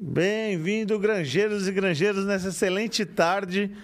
Bem-vindo, 0.00 0.96
granjeiros 0.96 1.66
e 1.66 1.72
granjeiras, 1.72 2.24
nessa 2.24 2.50
excelente 2.50 3.04
tarde. 3.04 3.74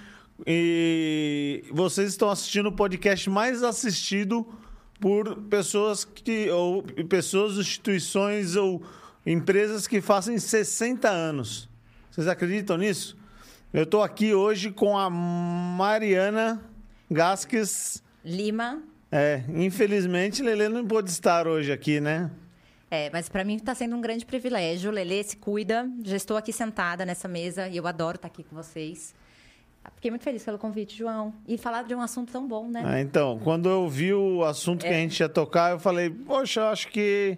E 0.46 1.64
vocês 1.72 2.10
estão 2.10 2.30
assistindo 2.30 2.66
o 2.66 2.72
podcast 2.72 3.28
mais 3.28 3.64
assistido 3.64 4.46
por 5.00 5.34
pessoas 5.50 6.04
que 6.04 6.48
ou 6.50 6.84
pessoas, 7.08 7.56
instituições 7.56 8.54
ou 8.54 8.80
empresas 9.26 9.88
que 9.88 10.00
fazem 10.00 10.38
60 10.38 11.10
anos. 11.10 11.68
Vocês 12.12 12.28
acreditam 12.28 12.76
nisso? 12.76 13.18
Eu 13.72 13.82
estou 13.82 14.00
aqui 14.00 14.32
hoje 14.32 14.70
com 14.70 14.96
a 14.96 15.10
Mariana 15.10 16.62
Gasques 17.10 18.04
Lima. 18.24 18.80
É, 19.10 19.42
infelizmente 19.52 20.44
Lele 20.44 20.68
não 20.68 20.86
pôde 20.86 21.10
estar 21.10 21.48
hoje 21.48 21.72
aqui, 21.72 22.00
né? 22.00 22.30
É, 22.94 23.10
mas 23.12 23.28
para 23.28 23.42
mim 23.42 23.56
está 23.56 23.74
sendo 23.74 23.96
um 23.96 24.00
grande 24.00 24.24
privilégio. 24.24 24.90
Lele 24.92 25.24
se 25.24 25.36
cuida. 25.36 25.90
Já 26.04 26.16
estou 26.16 26.36
aqui 26.36 26.52
sentada 26.52 27.04
nessa 27.04 27.26
mesa 27.26 27.68
e 27.68 27.76
eu 27.76 27.86
adoro 27.88 28.14
estar 28.14 28.28
aqui 28.28 28.44
com 28.44 28.54
vocês. 28.54 29.12
Fiquei 29.96 30.10
muito 30.12 30.22
feliz 30.22 30.44
pelo 30.44 30.58
convite, 30.58 30.96
João. 30.96 31.34
E 31.46 31.58
falar 31.58 31.82
de 31.82 31.94
um 31.94 32.00
assunto 32.00 32.32
tão 32.32 32.46
bom, 32.46 32.68
né? 32.68 32.82
Ah, 32.84 33.00
então, 33.00 33.40
quando 33.42 33.68
eu 33.68 33.88
vi 33.88 34.14
o 34.14 34.44
assunto 34.44 34.86
é. 34.86 34.88
que 34.88 34.94
a 34.94 34.98
gente 34.98 35.18
ia 35.18 35.28
tocar, 35.28 35.72
eu 35.72 35.80
falei, 35.80 36.08
poxa, 36.08 36.60
eu 36.60 36.66
acho 36.68 36.88
que 36.88 37.36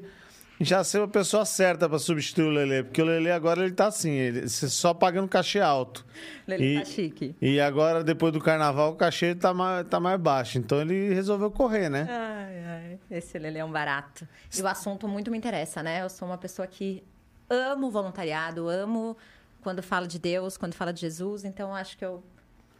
já 0.60 0.83
ser 0.83 1.02
a 1.02 1.09
pessoa 1.09 1.45
certa 1.45 1.88
para 1.88 1.98
substituir 1.98 2.45
o 2.45 2.51
Lele, 2.51 2.84
porque 2.84 3.02
o 3.02 3.05
Lele 3.05 3.30
agora 3.30 3.65
ele 3.65 3.74
tá 3.74 3.87
assim, 3.87 4.10
ele 4.10 4.48
só 4.48 4.95
pagando 4.95 5.29
cachê 5.29 5.60
alto. 5.60 6.05
Lele 6.46 6.77
e, 6.77 6.79
tá 6.79 6.84
chique. 6.84 7.34
E 7.41 7.60
agora, 7.60 8.02
depois 8.02 8.32
do 8.32 8.41
carnaval, 8.41 8.92
o 8.92 8.96
cachê 8.96 9.34
tá 9.34 9.52
mais, 9.52 9.87
tá 9.87 10.01
mais 10.01 10.20
baixo. 10.20 10.59
Então 10.59 10.80
ele 10.80 11.12
resolveu 11.12 11.51
correr, 11.51 11.88
né? 11.88 12.06
Ai, 12.09 12.65
ai. 12.65 12.98
Esse 13.10 13.38
Lele 13.38 13.59
é 13.59 13.65
um 13.65 13.70
barato. 13.70 14.27
E 14.56 14.62
o 14.62 14.66
assunto 14.66 15.06
muito 15.06 15.30
me 15.30 15.38
interessa, 15.38 15.82
né? 15.82 16.02
Eu 16.02 16.09
sou 16.09 16.27
uma 16.27 16.38
pessoa 16.38 16.66
que 16.66 17.02
amo 17.48 17.91
voluntariado, 17.91 18.68
amo 18.68 19.16
quando 19.62 19.82
fala 19.82 20.07
de 20.07 20.18
Deus, 20.18 20.57
quando 20.57 20.74
fala 20.74 20.93
de 20.93 21.01
Jesus, 21.01 21.45
então 21.45 21.74
acho 21.74 21.98
que 21.98 22.04
eu 22.04 22.23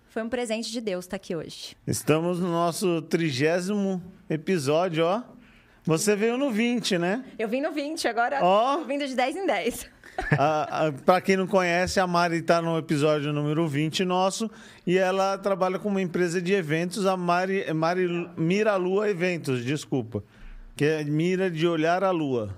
foi 0.09 0.23
um 0.23 0.29
presente 0.31 0.71
de 0.73 0.81
Deus 0.81 1.05
estar 1.05 1.17
aqui 1.17 1.37
hoje. 1.37 1.77
Estamos 1.87 2.41
no 2.41 2.51
nosso 2.51 3.03
trigésimo 3.03 4.03
episódio, 4.31 5.05
ó. 5.05 5.23
Você 5.87 6.17
veio 6.17 6.37
no 6.37 6.51
20, 6.51 6.99
né? 6.99 7.25
Eu 7.39 7.49
vim 7.49 7.61
no 7.61 7.71
20, 7.71 8.09
agora 8.09 8.45
oh. 8.45 8.85
vindo 8.85 9.07
de 9.07 9.15
10 9.15 9.37
em 9.37 9.47
10. 9.47 9.89
Para 11.07 11.21
quem 11.21 11.37
não 11.37 11.47
conhece, 11.47 12.01
a 12.01 12.07
Mari 12.09 12.39
está 12.39 12.61
no 12.61 12.77
episódio 12.77 13.33
número 13.33 13.69
20 13.69 14.05
nosso 14.05 14.51
e 14.85 14.99
ela 14.99 15.39
trabalha 15.39 15.79
com 15.79 15.89
uma 15.89 16.03
empresa 16.03 16.43
de 16.43 16.53
eventos, 16.53 17.07
a 17.07 17.17
Mari, 17.17 17.73
Mari 17.73 18.09
Mira 18.37 18.75
Lua 18.75 19.09
Eventos, 19.09 19.65
desculpa. 19.65 20.25
Que 20.75 20.85
é 20.85 21.05
Mira 21.05 21.49
de 21.49 21.69
Olhar 21.69 22.03
a 22.03 22.11
Lua. 22.11 22.53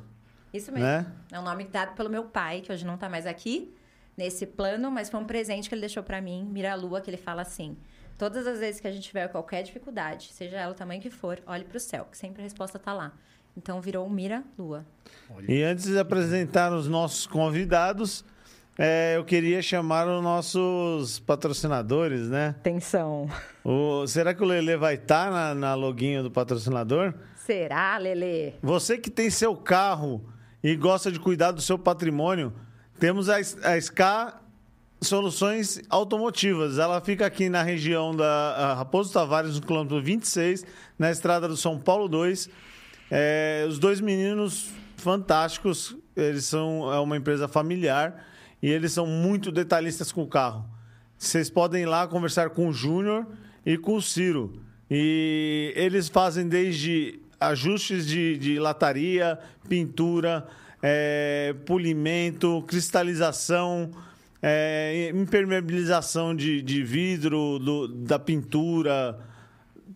Isso 0.52 0.72
mesmo. 0.72 0.86
Né? 0.86 1.06
É 1.30 1.38
um 1.38 1.42
nome 1.42 1.64
dado 1.64 1.94
pelo 1.94 2.08
meu 2.08 2.24
pai, 2.24 2.62
que 2.62 2.72
hoje 2.72 2.86
não 2.86 2.94
está 2.94 3.10
mais 3.10 3.26
aqui 3.26 3.74
nesse 4.16 4.46
plano, 4.46 4.90
mas 4.90 5.10
foi 5.10 5.20
um 5.20 5.24
presente 5.24 5.68
que 5.68 5.74
ele 5.74 5.82
deixou 5.82 6.02
para 6.02 6.20
mim, 6.20 6.48
Mira 6.50 6.74
Lua, 6.74 7.02
que 7.02 7.10
ele 7.10 7.18
fala 7.18 7.42
assim: 7.42 7.76
Todas 8.18 8.48
as 8.48 8.58
vezes 8.58 8.80
que 8.80 8.88
a 8.88 8.90
gente 8.90 9.04
tiver 9.04 9.28
qualquer 9.28 9.62
dificuldade, 9.62 10.30
seja 10.32 10.56
ela 10.56 10.72
o 10.72 10.74
tamanho 10.74 11.00
que 11.00 11.08
for, 11.08 11.40
olhe 11.46 11.64
para 11.64 11.76
o 11.76 11.80
céu, 11.80 12.08
que 12.10 12.18
sempre 12.18 12.42
a 12.42 12.44
resposta 12.44 12.76
está 12.76 12.92
lá. 12.92 13.12
Então 13.56 13.80
virou 13.80 14.10
Mira 14.10 14.42
Lua. 14.58 14.84
E 15.48 15.62
antes 15.62 15.84
de 15.84 15.98
apresentar 15.98 16.72
os 16.72 16.88
nossos 16.88 17.28
convidados, 17.28 18.24
é, 18.76 19.16
eu 19.16 19.24
queria 19.24 19.62
chamar 19.62 20.08
os 20.08 20.20
nossos 20.20 21.20
patrocinadores, 21.20 22.28
né? 22.28 22.56
Atenção. 22.58 23.30
O, 23.64 24.04
será 24.06 24.34
que 24.34 24.42
o 24.42 24.46
Lele 24.46 24.76
vai 24.76 24.94
estar 24.94 25.26
tá 25.26 25.30
na, 25.30 25.54
na 25.54 25.74
loguinho 25.74 26.22
do 26.22 26.30
patrocinador? 26.30 27.14
Será, 27.36 27.98
Lele? 27.98 28.54
Você 28.62 28.98
que 28.98 29.10
tem 29.10 29.30
seu 29.30 29.56
carro 29.56 30.24
e 30.62 30.74
gosta 30.74 31.12
de 31.12 31.20
cuidar 31.20 31.52
do 31.52 31.60
seu 31.60 31.78
patrimônio, 31.78 32.52
temos 32.98 33.28
a, 33.28 33.36
a 33.36 33.80
SCA 33.80 34.40
Soluções 35.00 35.80
Automotivas. 35.88 36.78
Ela 36.78 37.00
fica 37.00 37.24
aqui 37.24 37.48
na 37.48 37.62
região 37.62 38.14
da 38.14 38.74
Raposo 38.74 39.12
Tavares, 39.12 39.54
no 39.54 39.60
quilômetro 39.60 40.02
26, 40.02 40.64
na 40.98 41.10
estrada 41.10 41.46
do 41.46 41.56
São 41.56 41.78
Paulo 41.78 42.08
2. 42.08 42.50
É, 43.10 43.64
os 43.68 43.78
dois 43.78 44.00
meninos 44.00 44.70
fantásticos, 44.96 45.96
eles 46.16 46.44
são 46.44 46.92
é 46.92 46.98
uma 46.98 47.16
empresa 47.16 47.46
familiar 47.46 48.26
e 48.60 48.68
eles 48.68 48.92
são 48.92 49.06
muito 49.06 49.52
detalhistas 49.52 50.10
com 50.10 50.22
o 50.22 50.26
carro. 50.26 50.64
Vocês 51.16 51.48
podem 51.48 51.82
ir 51.82 51.86
lá 51.86 52.06
conversar 52.08 52.50
com 52.50 52.68
o 52.68 52.72
Júnior 52.72 53.26
e 53.64 53.78
com 53.78 53.94
o 53.94 54.02
Ciro. 54.02 54.60
E 54.90 55.72
eles 55.76 56.08
fazem 56.08 56.48
desde 56.48 57.20
ajustes 57.38 58.04
de, 58.04 58.36
de 58.36 58.58
lataria, 58.58 59.38
pintura, 59.68 60.46
é, 60.82 61.54
polimento, 61.64 62.64
cristalização 62.66 63.90
é, 64.42 65.10
impermeabilização 65.14 66.34
de, 66.34 66.62
de 66.62 66.82
vidro, 66.82 67.58
do, 67.58 67.88
da 67.88 68.18
pintura, 68.18 69.18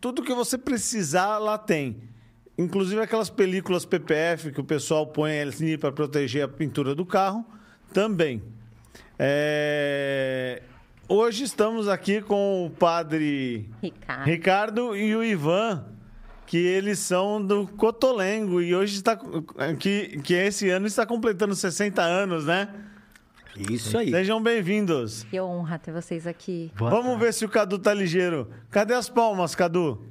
tudo 0.00 0.22
que 0.22 0.34
você 0.34 0.58
precisar 0.58 1.38
lá 1.38 1.56
tem. 1.56 1.96
Inclusive 2.58 3.00
aquelas 3.00 3.30
películas 3.30 3.84
PPF 3.84 4.52
que 4.52 4.60
o 4.60 4.64
pessoal 4.64 5.06
põe 5.06 5.40
assim 5.40 5.78
para 5.78 5.92
proteger 5.92 6.44
a 6.44 6.48
pintura 6.48 6.94
do 6.94 7.06
carro, 7.06 7.46
também. 7.92 8.42
É... 9.18 10.62
Hoje 11.08 11.44
estamos 11.44 11.88
aqui 11.88 12.20
com 12.20 12.66
o 12.66 12.70
padre 12.70 13.68
Ricardo, 13.82 14.24
Ricardo 14.24 14.96
e 14.96 15.14
o 15.14 15.22
Ivan, 15.22 15.84
que 16.46 16.56
eles 16.56 16.98
são 16.98 17.44
do 17.44 17.66
Cotolengo 17.66 18.60
e 18.60 18.74
hoje 18.74 18.96
está 18.96 19.18
que, 19.78 20.20
que 20.22 20.34
esse 20.34 20.70
ano 20.70 20.86
está 20.86 21.04
completando 21.04 21.54
60 21.54 22.02
anos, 22.02 22.46
né? 22.46 22.68
Isso 23.56 23.98
aí. 23.98 24.10
Sejam 24.10 24.42
bem-vindos. 24.42 25.24
Que 25.24 25.40
honra 25.40 25.78
ter 25.78 25.92
vocês 25.92 26.26
aqui. 26.26 26.72
Boa 26.76 26.90
Vamos 26.90 27.06
tarde. 27.08 27.24
ver 27.24 27.34
se 27.34 27.44
o 27.44 27.48
Cadu 27.48 27.78
tá 27.78 27.92
ligeiro. 27.92 28.48
Cadê 28.70 28.94
as 28.94 29.08
palmas, 29.10 29.54
Cadu? 29.54 30.02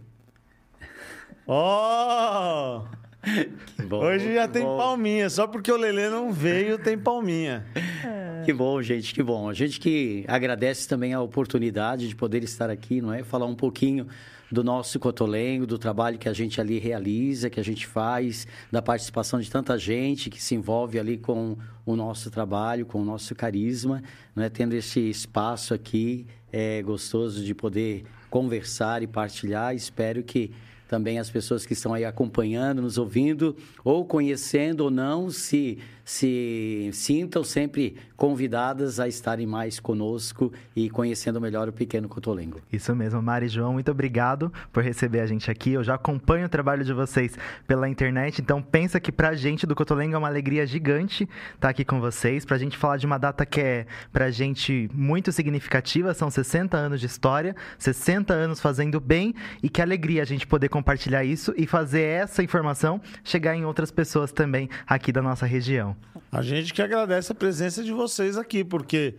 Ó! 1.48 2.84
Oh! 2.84 3.96
Hoje 3.96 4.34
já 4.34 4.48
tem 4.48 4.64
bom. 4.64 4.78
palminha, 4.78 5.30
só 5.30 5.46
porque 5.46 5.72
o 5.72 5.78
Lelê 5.78 6.10
não 6.10 6.32
veio, 6.32 6.78
tem 6.80 6.98
palminha. 6.98 7.66
É. 8.04 8.21
Que 8.46 8.54
bom, 8.54 8.82
gente, 8.82 9.14
que 9.14 9.22
bom. 9.22 9.50
A 9.50 9.54
gente 9.54 9.80
que 9.80 10.26
agradece 10.28 10.88
também 10.88 11.14
a 11.14 11.22
oportunidade 11.22 12.08
de 12.08 12.16
poder 12.16 12.44
estar 12.44 12.70
aqui, 12.70 13.02
não 13.02 13.14
é? 13.14 13.24
Falar 13.24 13.46
um 13.46 13.56
pouquinho 13.56 14.08
do 14.52 14.64
nosso 14.64 15.00
Cotolengo, 15.00 15.66
do 15.66 15.78
trabalho 15.78 16.18
que 16.18 16.28
a 16.28 16.34
gente 16.34 16.60
ali 16.60 16.78
realiza, 16.78 17.50
que 17.50 17.60
a 17.60 17.64
gente 17.64 17.88
faz, 17.88 18.46
da 18.70 18.82
participação 18.82 19.40
de 19.40 19.50
tanta 19.50 19.78
gente 19.78 20.30
que 20.30 20.44
se 20.44 20.56
envolve 20.56 21.00
ali 21.00 21.18
com 21.18 21.58
o 21.86 21.96
nosso 21.96 22.30
trabalho, 22.30 22.86
com 22.86 23.02
o 23.02 23.06
nosso 23.06 23.34
carisma, 23.34 24.04
né? 24.36 24.50
tendo 24.50 24.74
esse 24.74 25.00
espaço 25.00 25.74
aqui 25.74 26.28
é 26.52 26.82
gostoso 26.82 27.44
de 27.46 27.56
poder 27.56 28.04
conversar 28.30 29.02
e 29.02 29.08
partilhar. 29.08 29.74
Espero 29.74 30.22
que 30.22 30.52
também 30.88 31.20
as 31.20 31.30
pessoas 31.30 31.66
que 31.66 31.72
estão 31.72 31.94
aí 31.94 32.04
acompanhando, 32.04 32.82
nos 32.82 32.98
ouvindo, 32.98 33.56
ou 33.82 34.04
conhecendo 34.04 34.82
ou 34.82 34.92
não, 34.92 35.30
se 35.30 35.80
se 36.04 36.90
sintam 36.94 37.44
sempre 37.44 37.96
convidadas 38.16 39.00
a 39.00 39.08
estarem 39.08 39.48
mais 39.48 39.80
conosco 39.80 40.52
e 40.76 40.90
conhecendo 40.90 41.42
melhor 41.42 41.68
o 41.68 41.74
Pequeno 41.74 42.08
Cotolengo. 42.08 42.62
Isso 42.72 42.96
mesmo, 42.96 43.22
Mari 43.22 43.48
e 43.48 43.50
João, 43.50 43.74
muito 43.74 43.90
obrigado 43.90 44.52
por 44.72 44.84
receber 44.84 45.22
a 45.22 45.26
gente 45.26 45.50
aqui. 45.50 45.74
Eu 45.74 45.84
já 45.84 45.96
acompanho 45.96 46.46
o 46.46 46.50
trabalho 46.50 46.84
de 46.84 46.94
vocês 46.94 47.38
pela 47.66 47.90
internet, 47.90 48.42
então 48.42 48.62
pensa 48.62 49.00
que 49.00 49.12
pra 49.12 49.34
gente 49.34 49.66
do 49.66 49.76
Cotolengo 49.76 50.16
é 50.16 50.18
uma 50.18 50.28
alegria 50.28 50.66
gigante 50.66 51.28
estar 51.56 51.70
aqui 51.70 51.84
com 51.84 52.00
vocês, 52.00 52.46
pra 52.46 52.58
gente 52.58 52.78
falar 52.78 52.98
de 52.98 53.06
uma 53.06 53.18
data 53.18 53.46
que 53.46 53.60
é 53.60 53.86
pra 54.12 54.30
gente 54.30 54.90
muito 54.94 55.32
significativa, 55.32 56.14
são 56.14 56.30
60 56.30 56.78
anos 56.78 57.00
de 57.00 57.06
história, 57.06 57.56
60 57.78 58.34
anos 58.34 58.60
fazendo 58.60 59.00
bem 59.00 59.34
e 59.64 59.70
que 59.70 59.82
alegria 59.82 60.22
a 60.22 60.26
gente 60.26 60.46
poder 60.46 60.70
compartilhar 60.70 61.24
isso 61.24 61.54
e 61.58 61.66
fazer 61.66 62.02
essa 62.02 62.44
informação 62.44 63.02
chegar 63.24 63.56
em 63.56 63.66
outras 63.66 63.92
pessoas 63.92 64.32
também 64.32 64.70
aqui 64.88 65.12
da 65.12 65.22
nossa 65.22 65.46
região. 65.46 65.91
A 66.32 66.42
gente 66.42 66.74
que 66.74 66.82
agradece 66.82 67.32
a 67.32 67.36
presença 67.36 67.84
de 67.84 67.92
vocês 67.92 68.38
aqui, 68.38 68.64
porque, 68.64 69.16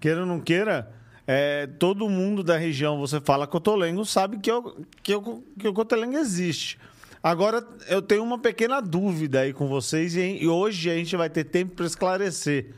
queira 0.00 0.20
ou 0.20 0.26
não 0.26 0.40
queira, 0.40 0.92
é, 1.26 1.66
todo 1.66 2.08
mundo 2.08 2.42
da 2.42 2.56
região, 2.56 2.98
você 2.98 3.20
fala 3.20 3.46
Cotolengo, 3.46 4.04
sabe 4.04 4.38
que, 4.38 4.50
eu, 4.50 4.84
que, 5.02 5.14
eu, 5.14 5.44
que 5.58 5.68
o 5.68 5.72
Cotolengo 5.72 6.16
existe. 6.16 6.78
Agora, 7.22 7.66
eu 7.88 8.00
tenho 8.00 8.22
uma 8.22 8.38
pequena 8.38 8.80
dúvida 8.80 9.40
aí 9.40 9.52
com 9.52 9.66
vocês 9.66 10.14
e, 10.14 10.20
e 10.42 10.46
hoje 10.46 10.90
a 10.90 10.94
gente 10.94 11.16
vai 11.16 11.28
ter 11.28 11.44
tempo 11.44 11.74
para 11.74 11.86
esclarecer. 11.86 12.72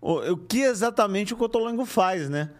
O, 0.00 0.32
o, 0.32 0.36
que 0.36 0.60
exatamente 0.60 1.32
o 1.32 1.36
Cotolengo 1.36 1.84
faz, 1.86 2.28
né? 2.28 2.50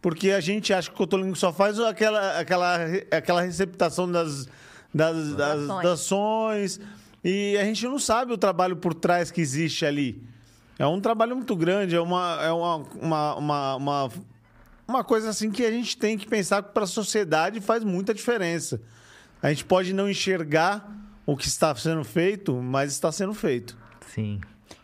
Porque 0.00 0.30
a 0.30 0.40
gente 0.40 0.72
acha 0.72 0.88
que 0.88 0.94
o 0.94 0.98
Cotolengo 0.98 1.36
só 1.36 1.52
faz 1.52 1.78
aquela, 1.78 2.38
aquela, 2.38 2.76
aquela 3.10 3.42
receptação 3.42 4.10
das, 4.10 4.48
das, 4.94 5.34
das, 5.34 5.66
das 5.66 5.84
ações 5.84 6.80
e 7.22 7.56
a 7.58 7.64
gente 7.64 7.84
não 7.86 7.98
sabe 7.98 8.32
o 8.32 8.38
trabalho 8.38 8.76
por 8.76 8.94
trás 8.94 9.30
que 9.30 9.40
existe 9.40 9.84
ali. 9.84 10.22
É 10.78 10.86
um 10.86 11.00
trabalho 11.00 11.36
muito 11.36 11.54
grande, 11.54 11.94
é 11.94 12.00
uma, 12.00 12.38
é 12.42 12.50
uma, 12.50 12.76
uma, 12.76 13.34
uma, 13.34 13.76
uma, 13.76 14.08
uma 14.88 15.04
coisa 15.04 15.28
assim 15.28 15.50
que 15.50 15.64
a 15.64 15.70
gente 15.70 15.96
tem 15.96 16.16
que 16.16 16.26
pensar 16.26 16.62
que 16.62 16.72
para 16.72 16.84
a 16.84 16.86
sociedade 16.86 17.60
faz 17.60 17.84
muita 17.84 18.14
diferença. 18.14 18.80
A 19.42 19.50
gente 19.50 19.64
pode 19.64 19.92
não 19.92 20.08
enxergar 20.08 20.90
o 21.26 21.36
que 21.36 21.46
está 21.46 21.74
sendo 21.74 22.02
feito, 22.02 22.54
mas 22.54 22.92
está 22.92 23.12
sendo 23.12 23.34
feito. 23.34 23.76
Sim. 24.06 24.40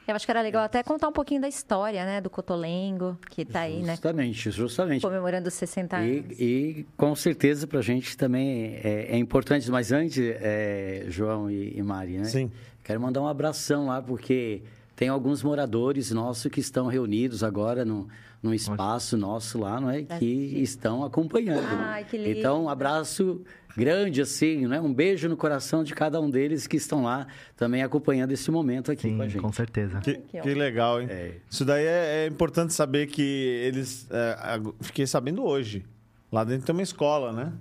Eu 0.07 0.15
acho 0.15 0.25
que 0.25 0.31
era 0.31 0.41
legal 0.41 0.63
até 0.63 0.83
contar 0.83 1.09
um 1.09 1.13
pouquinho 1.13 1.41
da 1.41 1.49
história, 1.49 2.05
né? 2.05 2.21
Do 2.21 2.31
Cotolengo, 2.31 3.19
que 3.29 3.43
está 3.43 3.61
aí, 3.63 3.83
né? 3.83 3.93
Justamente, 3.95 4.51
justamente. 4.53 5.03
Comemorando 5.03 5.49
os 5.49 5.55
60 5.55 5.97
anos. 5.97 6.09
E, 6.39 6.45
e 6.45 6.87
com 6.97 7.15
certeza 7.17 7.67
para 7.67 7.81
a 7.81 7.83
gente 7.83 8.17
também 8.17 8.77
é, 8.85 9.09
é, 9.11 9.17
importante. 9.17 9.69
Mas 9.71 9.91
antes, 9.91 10.19
é, 10.19 11.07
João 11.09 11.51
e, 11.51 11.77
e 11.77 11.83
Mari, 11.83 12.19
né? 12.19 12.25
Sim. 12.25 12.53
Quero 12.85 13.01
mandar 13.01 13.21
um 13.21 13.27
abração 13.27 13.87
lá, 13.87 14.01
porque 14.01 14.63
tem 14.95 15.09
alguns 15.09 15.43
moradores 15.43 16.13
nossos 16.13 16.51
que 16.51 16.61
estão 16.61 16.87
reunidos 16.87 17.43
agora 17.43 17.85
no, 17.85 18.09
num 18.41 18.55
espaço 18.55 19.17
nosso 19.17 19.59
lá, 19.59 19.81
não 19.81 19.91
é? 19.91 20.03
Que 20.03 20.63
estão 20.63 21.05
acompanhando. 21.05 21.67
Ai, 21.69 22.05
que 22.05 22.17
lindo. 22.17 22.39
Então, 22.39 22.65
um 22.65 22.69
abraço 22.69 23.43
grande, 23.77 24.21
assim, 24.21 24.67
né? 24.67 24.81
Um 24.81 24.93
beijo 24.93 25.29
no 25.29 25.37
coração 25.37 25.85
de 25.85 25.95
cada 25.95 26.21
um 26.21 26.31
deles 26.31 26.67
que 26.67 26.77
estão 26.77 27.05
lá 27.05 27.27
também 27.57 27.83
acompanhando 27.83 28.33
esse 28.33 28.51
momento 28.51 28.91
aqui 28.91 29.03
Sim, 29.03 29.17
com 29.17 29.23
a 29.23 29.29
gente. 29.29 29.43
com 29.43 29.53
certeza. 29.53 30.01
Que, 30.01 30.15
que 30.17 30.55
legal, 30.55 31.01
hein? 31.01 31.09
É. 31.11 31.35
Isso 31.51 31.65
daí 31.65 31.85
é, 31.85 32.25
é 32.25 32.27
importante 32.27 32.73
saber 32.73 33.07
que 33.07 33.23
eles. 33.23 34.07
é, 34.11 34.61
fiquei 34.81 35.07
sabendo 35.07 35.45
hoje. 35.45 35.85
Lá 36.31 36.43
dentro 36.43 36.67
tem 36.67 36.75
uma 36.75 36.83
escola, 36.83 37.33
né? 37.33 37.53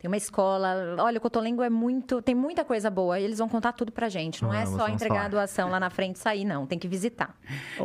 Tem 0.00 0.08
uma 0.08 0.16
escola. 0.16 0.96
Olha, 0.98 1.18
o 1.18 1.20
Cotolengo 1.20 1.62
é 1.62 1.68
muito. 1.68 2.22
Tem 2.22 2.34
muita 2.34 2.64
coisa 2.64 2.88
boa. 2.88 3.20
E 3.20 3.24
eles 3.24 3.36
vão 3.36 3.50
contar 3.50 3.72
tudo 3.72 3.92
pra 3.92 4.08
gente. 4.08 4.42
Não 4.42 4.52
é 4.52 4.64
Vamos, 4.64 4.80
só 4.80 4.88
entregar 4.88 5.14
falar. 5.14 5.26
a 5.26 5.28
doação 5.28 5.68
lá 5.68 5.78
na 5.78 5.90
frente 5.90 6.16
e 6.16 6.18
sair, 6.18 6.42
não. 6.42 6.66
Tem 6.66 6.78
que 6.78 6.88
visitar. 6.88 7.36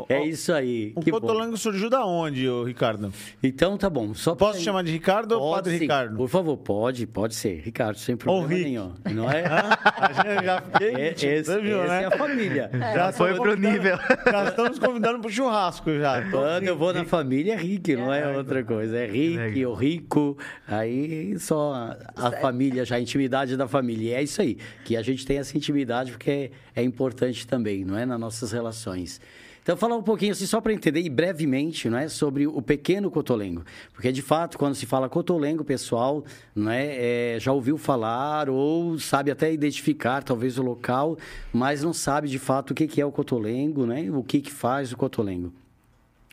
É 0.07 0.25
isso 0.25 0.53
aí. 0.53 0.93
O 0.95 1.01
que 1.01 1.11
bom. 1.11 1.19
Cotolengo 1.19 1.57
surgiu 1.57 1.89
da 1.89 2.05
onde, 2.05 2.47
Ricardo? 2.63 3.11
Então 3.43 3.77
tá 3.77 3.89
bom. 3.89 4.13
Só 4.13 4.33
Posso 4.33 4.61
chamar 4.61 4.83
de 4.85 4.93
Ricardo 4.93 5.33
ou 5.33 5.39
Pode 5.41 5.55
Padre 5.55 5.73
sim. 5.73 5.79
Ricardo? 5.79 6.15
Por 6.15 6.29
favor, 6.29 6.55
pode, 6.55 7.05
pode 7.05 7.35
ser. 7.35 7.59
Ricardo, 7.59 7.97
sem 7.97 8.15
problema 8.15 8.47
Rick. 8.47 8.63
nenhum. 8.63 8.93
Não 9.11 9.29
é? 9.29 9.43
A 9.83 10.13
gente 10.13 10.45
já 10.45 10.61
fiquei. 10.61 10.95
É, 10.95 11.11
esse, 11.11 11.43
você 11.43 11.59
viu, 11.59 11.79
esse 11.79 11.87
né? 11.89 12.03
é 12.03 12.05
a 12.05 12.11
família. 12.11 12.71
Já 12.95 13.11
Foi 13.11 13.33
pro 13.33 13.57
nível. 13.57 13.97
Já 14.31 14.45
estamos 14.45 14.79
convidando 14.79 15.19
pro 15.19 15.29
churrasco 15.29 15.91
já. 15.99 16.21
Quando 16.29 16.63
eu 16.63 16.77
vou 16.77 16.93
na 16.93 17.03
família, 17.03 17.53
é 17.53 17.57
Rick, 17.57 17.95
não 17.95 18.13
é 18.13 18.37
outra 18.37 18.63
coisa. 18.63 18.97
É 18.97 19.05
Rick, 19.05 19.65
o 19.65 19.73
Rico, 19.73 20.37
aí 20.67 21.37
só 21.39 21.95
a, 22.15 22.31
família, 22.31 22.85
já 22.85 22.95
a 22.95 22.99
intimidade 22.99 23.55
da 23.55 23.67
família. 23.67 24.11
E 24.11 24.13
é 24.13 24.23
isso 24.23 24.41
aí, 24.41 24.57
que 24.83 24.95
a 24.97 25.01
gente 25.01 25.25
tem 25.25 25.37
essa 25.37 25.57
intimidade 25.57 26.11
porque 26.11 26.51
é, 26.75 26.81
é 26.81 26.83
importante 26.83 27.47
também, 27.47 27.85
não 27.85 27.97
é? 27.97 28.05
Nas 28.05 28.19
nossas 28.19 28.51
relações. 28.51 29.21
Então, 29.65 29.75
falar 29.75 29.95
um 29.95 30.03
pouquinho 30.03 30.31
assim, 30.31 30.45
só 30.45 30.61
para 30.61 30.71
entender, 30.71 31.01
e 31.01 31.09
brevemente, 31.09 31.89
não 31.89 31.97
é? 31.97 32.07
sobre 32.07 32.45
o 32.45 32.61
pequeno 32.61 33.09
cotolengo. 33.09 33.63
Porque, 33.93 34.11
de 34.11 34.21
fato, 34.21 34.59
quando 34.59 34.75
se 34.75 34.85
fala 34.85 35.09
cotolengo, 35.09 35.63
o 35.63 35.65
pessoal 35.65 36.23
não 36.53 36.69
é, 36.69 37.33
é, 37.35 37.39
já 37.39 37.51
ouviu 37.51 37.75
falar 37.75 38.47
ou 38.47 38.99
sabe 38.99 39.31
até 39.31 39.51
identificar, 39.51 40.23
talvez, 40.23 40.59
o 40.59 40.61
local, 40.61 41.17
mas 41.51 41.81
não 41.81 41.93
sabe, 41.93 42.27
de 42.27 42.37
fato, 42.37 42.71
o 42.71 42.73
que 42.75 42.87
que 42.87 43.01
é 43.01 43.05
o 43.07 43.11
cotolengo, 43.11 43.87
né? 43.87 44.07
o 44.11 44.21
que, 44.21 44.39
que 44.39 44.51
faz 44.51 44.91
o 44.91 44.97
cotolengo. 44.97 45.51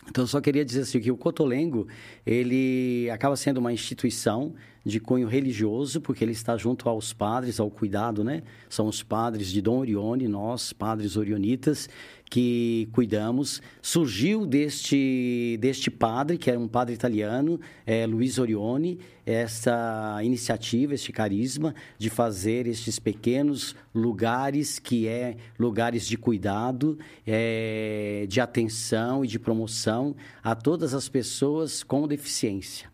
Então, 0.09 0.25
eu 0.25 0.29
só 0.29 0.39
queria 0.39 0.65
dizer 0.65 0.83
assim, 0.83 1.01
que 1.01 1.11
o 1.11 1.17
Cotolengo, 1.17 1.87
ele 2.27 3.09
acaba 3.11 3.37
sendo 3.37 3.59
uma 3.59 3.73
instituição 3.73 4.53
de 4.85 4.99
cunho 4.99 5.29
religioso, 5.29 6.01
porque 6.01 6.25
ele 6.25 6.33
está 6.33 6.57
junto 6.57 6.89
aos 6.89 7.13
padres, 7.13 7.61
ao 7.61 7.71
cuidado, 7.71 8.25
né? 8.25 8.43
São 8.69 8.87
os 8.87 9.03
padres 9.03 9.51
de 9.51 9.63
Dom 9.63 9.79
Orione, 9.79 10.27
nós, 10.27 10.73
padres 10.73 11.17
orionitas, 11.17 11.89
que 12.33 12.89
cuidamos. 12.93 13.63
Surgiu 13.81 14.47
deste, 14.47 15.59
deste 15.61 15.91
padre, 15.91 16.39
que 16.39 16.51
era 16.51 16.59
um 16.59 16.67
padre 16.67 16.95
italiano, 16.95 17.61
é, 17.87 18.07
Luiz 18.07 18.39
Orione, 18.39 18.99
essa 19.25 20.19
iniciativa, 20.23 20.95
este 20.95 21.13
carisma 21.13 21.75
de 21.97 22.11
fazer 22.11 22.67
estes 22.67 22.99
pequenos 22.99 23.77
lugares 23.95 24.79
que 24.79 25.07
é 25.07 25.37
lugares 25.59 26.07
de 26.07 26.17
cuidado, 26.17 26.99
é, 27.27 28.27
de 28.29 28.41
atenção 28.41 29.25
e 29.25 29.29
de 29.29 29.39
promoção 29.39 30.17
a 30.43 30.55
todas 30.55 30.95
as 30.95 31.09
pessoas 31.09 31.83
com 31.83 32.09
deficiência. 32.09 32.92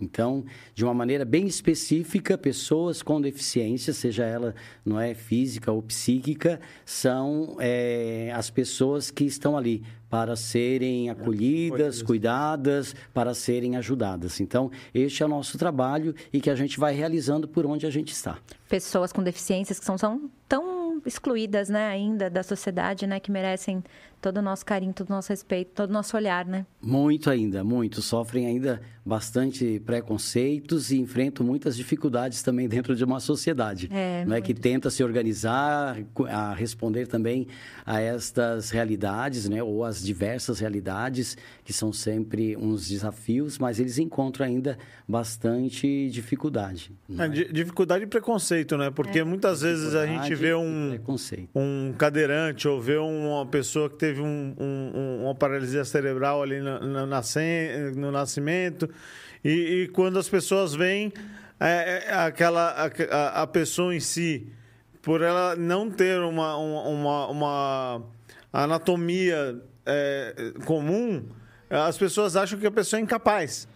Então, 0.00 0.44
de 0.74 0.84
uma 0.84 0.94
maneira 0.94 1.24
bem 1.24 1.46
específica, 1.46 2.38
pessoas 2.38 3.02
com 3.02 3.20
deficiência, 3.20 3.92
seja 3.92 4.24
ela 4.24 4.54
não 4.84 4.98
é 4.98 5.14
física 5.14 5.70
ou 5.70 5.82
psíquica, 5.82 6.60
são 6.84 7.56
é, 7.60 8.32
as 8.34 8.50
pessoas 8.50 9.10
que 9.10 9.24
estão 9.24 9.56
ali 9.56 9.82
para 10.08 10.34
serem 10.34 11.08
acolhidas, 11.08 12.02
cuidadas, 12.02 12.96
para 13.14 13.32
serem 13.32 13.76
ajudadas. 13.76 14.40
Então, 14.40 14.70
este 14.92 15.22
é 15.22 15.26
o 15.26 15.28
nosso 15.28 15.56
trabalho 15.56 16.14
e 16.32 16.40
que 16.40 16.50
a 16.50 16.56
gente 16.56 16.80
vai 16.80 16.92
realizando 16.92 17.46
por 17.46 17.64
onde 17.64 17.86
a 17.86 17.90
gente 17.90 18.12
está. 18.12 18.38
Pessoas 18.68 19.12
com 19.12 19.22
deficiências 19.22 19.78
que 19.78 19.84
são, 19.84 19.96
são 19.96 20.28
tão 20.48 21.00
excluídas, 21.06 21.68
né, 21.68 21.86
ainda 21.86 22.28
da 22.28 22.42
sociedade, 22.42 23.06
né? 23.06 23.20
Que 23.20 23.30
merecem 23.30 23.82
todo 24.20 24.36
o 24.38 24.42
nosso 24.42 24.64
carinho, 24.66 24.92
todo 24.92 25.08
o 25.08 25.12
nosso 25.12 25.28
respeito, 25.30 25.70
todo 25.74 25.90
o 25.90 25.92
nosso 25.92 26.16
olhar, 26.16 26.44
né? 26.44 26.66
Muito 26.82 27.30
ainda, 27.30 27.62
muito. 27.64 28.02
Sofrem 28.02 28.46
ainda 28.46 28.80
bastante 29.04 29.80
preconceitos 29.84 30.90
e 30.90 30.98
enfrentam 30.98 31.44
muitas 31.44 31.76
dificuldades 31.76 32.42
também 32.42 32.68
dentro 32.68 32.94
de 32.94 33.02
uma 33.02 33.18
sociedade. 33.18 33.88
É, 33.92 34.24
não 34.26 34.36
é 34.36 34.40
que 34.40 34.52
tenta 34.54 34.90
se 34.90 35.02
organizar, 35.02 35.96
a 36.28 36.54
responder 36.54 37.06
também 37.06 37.46
a 37.84 38.00
estas 38.00 38.70
realidades, 38.70 39.48
né? 39.48 39.62
Ou 39.62 39.84
as 39.84 40.02
diversas 40.02 40.60
realidades 40.60 41.36
que 41.64 41.72
são 41.72 41.92
sempre 41.92 42.56
uns 42.56 42.88
desafios, 42.88 43.58
mas 43.58 43.80
eles 43.80 43.98
encontram 43.98 44.46
ainda 44.46 44.78
bastante 45.08 46.08
dificuldade. 46.10 46.92
não 47.08 47.24
É, 47.24 47.28
di- 47.28 47.52
dificuldade 47.52 48.04
e 48.04 48.06
preconceito, 48.06 48.76
né? 48.76 48.90
Porque 48.90 49.22
muitas 49.24 49.60
vezes 49.62 49.94
a 49.94 50.06
gente 50.06 50.34
vê 50.34 50.54
um, 50.54 50.98
um 51.54 51.92
cadeirante 51.96 52.66
ou 52.66 52.80
vê 52.80 52.96
uma 52.96 53.44
pessoa 53.46 53.88
que 53.88 53.96
teve 53.96 54.09
um- 54.18 54.54
um- 54.58 54.92
um- 54.94 55.24
uma 55.24 55.34
paralisia 55.34 55.84
cerebral 55.84 56.42
ali 56.42 56.60
no, 56.60 56.80
no, 56.80 57.06
nascimento. 58.10 58.88
E, 59.44 59.50
e 59.84 59.88
quando 59.88 60.18
as 60.18 60.28
pessoas 60.28 60.74
veem 60.74 61.12
é, 61.60 62.04
é, 62.08 62.14
aquela, 62.14 62.70
a, 62.70 63.42
a- 63.42 63.42
pessoa 63.46 63.94
em 63.94 64.00
si, 64.00 64.50
por 65.02 65.20
ela 65.20 65.54
não 65.56 65.90
ter 65.90 66.18
uma, 66.20 66.56
uma, 66.56 66.88
uma, 66.88 67.26
uma 67.28 68.02
anatomia 68.52 69.60
é, 69.84 70.52
comum, 70.64 71.24
as 71.68 71.96
pessoas 71.98 72.34
acham 72.36 72.58
que 72.58 72.66
a 72.66 72.70
pessoa 72.70 72.98
é 72.98 73.02
incapaz. 73.02 73.68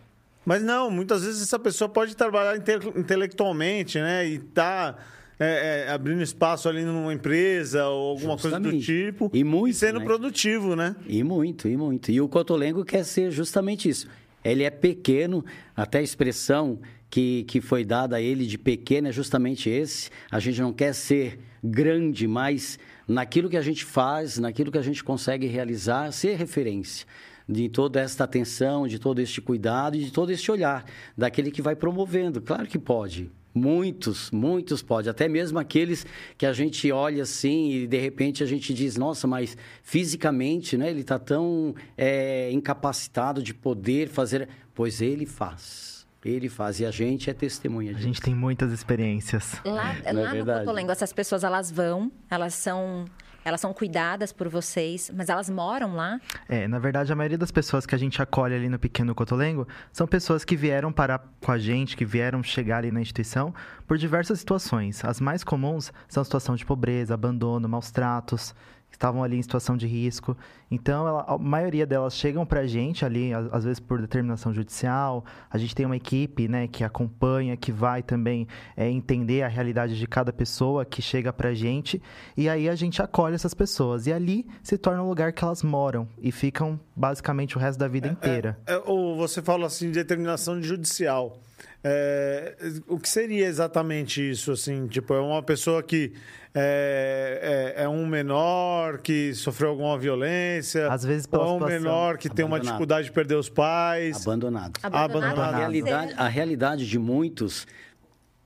Mas 0.45 0.63
não, 0.63 0.91
muitas 0.91 1.25
vezes 1.25 1.43
essa 1.43 1.59
pessoa 1.59 1.89
pode 1.89 2.15
trabalhar 2.17 2.57
inte- 2.57 2.99
intelectualmente, 2.99 3.99
né? 3.99 4.27
E 4.27 4.39
tá 4.39 4.95
é, 5.39 5.87
é, 5.87 5.91
abrindo 5.91 6.23
espaço 6.23 6.69
ali 6.69 6.83
numa 6.85 7.13
empresa 7.13 7.87
ou 7.87 8.11
alguma 8.11 8.37
coisa 8.37 8.59
do 8.59 8.71
Justamente. 8.71 8.87
tipo. 8.87 9.31
E 9.33 9.43
muito, 9.43 9.77
sendo 9.77 9.99
né? 9.99 10.05
produtivo, 10.05 10.77
né? 10.77 10.95
E 11.07 11.23
muito, 11.23 11.69
e 11.69 11.77
muito. 11.77 12.11
E 12.11 12.21
o 12.21 12.29
Cotolengo 12.29 12.85
quer 12.85 13.05
ser 13.05 13.31
justamente 13.31 13.89
isso. 13.89 14.09
Ele 14.45 14.63
é 14.63 14.71
pequeno, 14.71 15.45
até 15.75 15.99
a 15.99 16.03
expressão 16.03 16.79
que, 17.09 17.45
que 17.45 17.61
foi 17.61 17.85
dada 17.85 18.17
a 18.17 18.21
ele 18.21 18.47
de 18.47 18.59
pequeno 18.59 19.09
é 19.09 19.13
justamente 19.13 19.71
esse. 19.71 20.11
A 20.31 20.39
gente 20.39 20.61
não 20.61 20.73
quer 20.73 20.93
ser 20.95 21.39
grande, 21.63 22.27
mas 22.29 22.79
naquilo 23.09 23.49
que 23.49 23.57
a 23.57 23.63
gente 23.63 23.85
faz, 23.85 24.39
naquilo 24.39 24.71
que 24.71 24.79
a 24.79 24.83
gente 24.83 25.03
consegue 25.03 25.47
realizar, 25.47 26.13
ser 26.13 26.37
referência 26.37 27.07
de 27.49 27.69
toda 27.69 28.01
esta 28.01 28.25
atenção, 28.25 28.87
de 28.87 28.99
todo 28.99 29.19
este 29.21 29.41
cuidado 29.41 29.97
e 29.97 30.05
de 30.05 30.13
todo 30.13 30.31
este 30.31 30.51
olhar 30.51 30.85
daquele 31.17 31.51
que 31.51 31.63
vai 31.63 31.77
promovendo. 31.77 32.41
Claro 32.41 32.67
que 32.67 32.79
pode. 32.79 33.31
Muitos, 33.55 34.33
muitos 34.33 34.83
pode, 34.83 35.09
até 35.09 35.29
mesmo 35.29 35.61
aqueles 35.61 36.05
que 36.37 36.45
a 36.45 36.53
gente 36.53 36.91
olha 36.91 37.23
assim 37.23 37.71
e 37.71 37.87
de 37.87 37.99
repente 37.99 38.43
a 38.43 38.47
gente 38.47 38.75
diz, 38.75 38.97
nossa, 38.97 39.29
mas 39.29 39.57
fisicamente, 39.81 40.77
né, 40.77 40.91
ele 40.91 41.03
está 41.03 41.21
tão 41.21 41.73
é, 41.97 42.51
incapacitado 42.51 43.41
de 43.41 43.55
poder 43.55 44.09
fazer, 44.09 44.49
pois 44.75 45.01
ele 45.01 45.25
faz, 45.25 46.05
ele 46.25 46.49
faz 46.49 46.81
e 46.81 46.85
a 46.85 46.91
gente 46.91 47.31
é 47.31 47.33
testemunha 47.33 47.93
A 47.93 47.95
disso. 47.95 48.07
gente 48.09 48.21
tem 48.21 48.35
muitas 48.35 48.73
experiências. 48.73 49.55
Lá, 49.65 49.97
é 50.05 50.13
lá 50.13 50.25
no 50.25 50.31
verdade? 50.33 50.61
Cotolengo, 50.65 50.91
essas 50.91 51.13
pessoas, 51.13 51.45
elas 51.45 51.71
vão, 51.71 52.11
elas 52.29 52.55
são... 52.55 53.05
Elas 53.45 53.61
são 53.61 53.73
cuidadas 53.73 54.33
por 54.33 54.49
vocês, 54.49 55.11
mas 55.15 55.29
elas 55.29 55.51
moram 55.51 55.95
lá. 55.95 56.21
É, 56.49 56.67
na 56.67 56.79
verdade, 56.79 57.13
a 57.13 57.17
maioria 57.17 57.39
das 57.39 57.51
pessoas 57.51 57.85
que 57.85 57.95
a 57.95 57.99
gente 57.99 58.21
acolhe 58.23 58.55
ali 58.55 58.69
no 58.69 58.79
Pequeno 58.79 59.15
Cotolengo 59.15 59.69
são 59.93 60.07
pessoas 60.07 60.45
que 60.45 60.57
vieram 60.57 60.93
parar 60.93 61.23
com 61.41 61.53
a 61.53 61.59
gente, 61.59 61.97
que 61.97 62.05
vieram 62.05 62.43
chegar 62.43 62.79
ali 62.79 62.91
na 62.91 63.01
instituição 63.01 63.55
por 63.87 63.99
diversas 63.99 64.39
situações. 64.39 65.05
As 65.05 65.21
mais 65.21 65.45
comuns 65.45 65.93
são 66.09 66.25
situação 66.25 66.57
de 66.57 66.65
pobreza, 66.65 67.15
abandono, 67.15 67.69
maus 67.69 67.91
tratos, 67.91 68.55
estavam 68.95 69.23
ali 69.23 69.37
em 69.37 69.43
situação 69.43 69.77
de 69.77 69.87
risco. 69.87 70.37
Então, 70.71 71.07
ela- 71.07 71.25
a 71.29 71.39
maioria 71.39 71.87
delas 71.87 72.15
chegam 72.17 72.45
pra 72.47 72.67
gente 72.67 73.05
ali, 73.05 73.33
a- 73.33 73.49
às 73.53 73.65
vezes 73.65 73.79
por 73.81 74.01
determinação 74.01 74.53
judicial. 74.53 75.25
A 75.51 75.59
gente 75.59 75.75
tem 75.75 75.85
uma 75.87 75.97
equipe, 75.97 76.49
né, 76.49 76.67
que 76.67 76.83
acompanha, 76.83 77.57
que 77.57 77.71
vai 77.71 78.03
também 78.03 78.47
é, 78.77 78.89
entender 78.91 79.43
a 79.43 79.49
realidade 79.49 79.97
de 79.99 80.07
cada 80.07 80.33
pessoa 80.33 80.85
que 80.85 81.01
chega 81.03 81.33
pra 81.33 81.55
gente. 81.55 82.03
E 82.37 82.49
aí 82.49 82.69
a 82.69 82.75
gente 82.75 83.01
acolhe 83.03 83.35
essas 83.35 83.55
pessoas. 83.55 84.07
E 84.07 84.13
ali 84.13 84.47
se 84.63 84.77
torna 84.79 85.03
um 85.03 85.09
lugar 85.09 85.33
que 85.33 85.45
elas 85.45 85.63
moram 85.63 86.09
e 86.19 86.33
ficam 86.33 86.79
basicamente 86.97 87.57
o 87.57 87.61
resto 87.61 87.79
da 87.79 87.89
vida 87.89 88.09
inteira. 88.09 88.59
É, 88.67 88.81
ou 88.85 89.17
você 89.17 89.43
fala 89.43 89.67
assim 89.67 89.89
de 89.89 89.95
determinação 89.95 90.61
judicial. 90.63 91.39
É, 91.87 92.57
o 92.89 92.99
que 92.99 93.09
seria 93.09 93.47
exatamente 93.47 94.31
isso, 94.31 94.51
assim? 94.53 94.87
Tipo, 94.87 95.13
é 95.13 95.21
uma 95.21 95.43
pessoa 95.43 95.83
que 95.83 96.13
é, 96.55 97.75
é, 97.77 97.83
é 97.85 97.89
um 97.89 98.07
menor 98.07 98.99
que 98.99 99.35
sofreu 99.35 99.69
alguma 99.69 99.99
violência? 99.99 100.91
Às 100.91 101.05
vezes 101.05 101.27
Ou 101.27 101.31
pela 101.31 101.43
é 101.43 101.47
um 101.47 101.53
situação. 101.59 101.81
menor 101.81 102.17
que 102.17 102.31
tem 102.31 102.43
uma 102.45 102.57
Abandonado. 102.57 102.73
dificuldade 102.73 103.07
de 103.09 103.13
perder 103.13 103.35
os 103.35 103.51
pais? 103.51 104.23
Abandonado. 104.27 104.79
Abandonado. 104.83 105.11
Abandonado. 105.11 105.55
A 105.55 105.59
realidade, 105.59 106.15
a 106.17 106.29
realidade 106.29 106.89
de 106.89 106.99
muitos, 106.99 107.67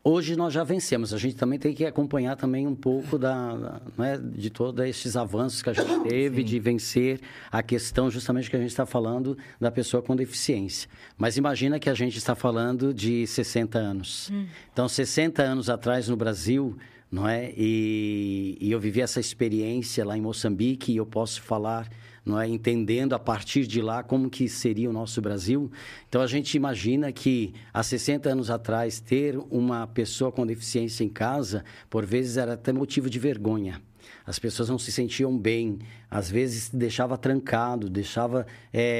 hoje 0.08 0.36
nós 0.36 0.52
já 0.52 0.64
vencemos. 0.64 1.12
A 1.12 1.18
gente 1.18 1.36
também 1.36 1.58
tem 1.58 1.74
que 1.74 1.84
acompanhar 1.84 2.36
também 2.36 2.66
um 2.66 2.74
pouco 2.74 3.18
da, 3.18 3.56
da- 3.56 3.80
não 3.96 4.04
é, 4.04 4.16
de 4.16 4.50
todos 4.50 4.84
esses 4.86 5.16
avanços 5.16 5.60
que 5.62 5.70
a 5.70 5.72
gente 5.72 6.00
teve 6.08 6.42
de 6.42 6.58
vencer 6.58 7.20
a 7.50 7.62
questão 7.62 8.10
justamente 8.10 8.48
que 8.48 8.56
a 8.56 8.58
gente 8.60 8.70
está 8.70 8.86
falando 8.86 9.36
da 9.60 9.70
pessoa 9.70 10.02
com 10.02 10.16
deficiência. 10.16 10.88
Mas 11.16 11.36
imagina 11.36 11.78
que 11.78 11.90
a 11.90 11.94
gente 11.94 12.16
está 12.16 12.34
falando 12.34 12.92
de 12.94 13.26
60 13.26 13.78
anos. 13.78 14.30
Então, 14.72 14.88
60 14.88 15.42
anos 15.42 15.68
atrás 15.68 16.08
no 16.08 16.16
Brasil, 16.16 16.76
não 17.10 17.28
é? 17.28 17.52
E, 17.56 18.56
e 18.60 18.70
eu 18.72 18.78
vivi 18.80 19.00
essa 19.00 19.20
experiência 19.20 20.04
lá 20.04 20.16
em 20.16 20.20
Moçambique 20.20 20.92
e 20.92 20.96
eu 20.96 21.06
posso 21.06 21.40
falar 21.42 21.88
não 22.28 22.40
é? 22.40 22.48
entendendo 22.48 23.14
a 23.14 23.18
partir 23.18 23.66
de 23.66 23.80
lá 23.80 24.02
como 24.02 24.28
que 24.28 24.48
seria 24.48 24.90
o 24.90 24.92
nosso 24.92 25.20
Brasil. 25.20 25.70
Então 26.08 26.20
a 26.20 26.26
gente 26.26 26.54
imagina 26.54 27.10
que 27.10 27.54
há 27.72 27.82
60 27.82 28.28
anos 28.28 28.50
atrás 28.50 29.00
ter 29.00 29.38
uma 29.50 29.86
pessoa 29.86 30.30
com 30.30 30.46
deficiência 30.46 31.04
em 31.04 31.08
casa, 31.08 31.64
por 31.88 32.04
vezes 32.04 32.36
era 32.36 32.54
até 32.54 32.72
motivo 32.72 33.08
de 33.08 33.18
vergonha. 33.18 33.80
As 34.28 34.38
pessoas 34.38 34.68
não 34.68 34.78
se 34.78 34.92
sentiam 34.92 35.34
bem, 35.38 35.78
às 36.10 36.30
vezes 36.30 36.68
deixava 36.68 37.16
trancado, 37.16 37.88
deixava 37.88 38.46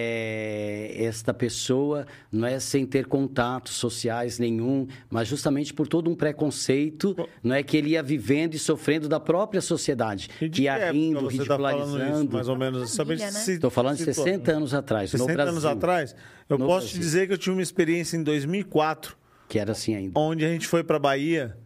eh, 0.03 0.95
esta 1.05 1.35
pessoa 1.35 2.07
não 2.33 2.47
é 2.49 2.59
sem 2.59 2.87
ter 2.87 3.05
contatos 3.07 3.75
sociais 3.75 4.39
nenhum, 4.39 4.87
mas 5.11 5.29
justamente 5.29 5.75
por 5.75 5.87
todo 5.87 6.11
um 6.11 6.15
preconceito, 6.15 7.15
não 7.43 7.55
é 7.55 7.63
que 7.63 7.77
ele 7.77 7.91
ia 7.91 8.03
vivendo 8.03 8.55
e 8.55 8.59
sofrendo 8.59 9.09
da 9.09 9.21
própria 9.21 9.61
sociedade, 9.61 10.29
de 10.41 10.49
que 10.49 10.63
ia 10.63 10.91
rindo, 10.91 11.21
você 11.21 11.45
tá 11.45 11.57
falando 11.57 11.77
isso, 11.83 11.97
ridicularizando. 11.99 12.33
mais 12.33 12.49
ou 12.49 12.57
menos? 12.57 12.91
Saber 12.91 13.19
Família, 13.19 13.27
né? 13.31 13.45
se- 13.45 13.53
Estou 13.53 13.71
falando 13.71 13.97
de 13.97 14.05
situa- 14.05 14.25
60 14.25 14.53
anos 14.53 14.73
atrás, 14.75 15.13
no 15.13 15.19
60 15.19 15.43
anos 15.43 15.53
Brasil, 15.63 15.71
atrás? 15.77 16.17
Eu 16.49 16.57
No 16.59 16.67
posso 16.67 16.87
te 16.87 16.93
Brasil. 16.95 17.01
dizer 17.01 17.27
que 17.27 17.33
eu 17.35 17.39
tive 17.39 17.51
uma 17.57 17.63
experiência 17.63 18.17
em 18.17 18.23
2004, 18.23 19.17
que 19.49 19.59
era 19.59 19.73
assim 19.73 19.95
ainda. 19.95 20.19
onde 20.19 20.45
a 20.45 20.49
gente 20.49 20.67
foi 20.67 20.83
para 20.83 20.99
Bahia 20.99 21.57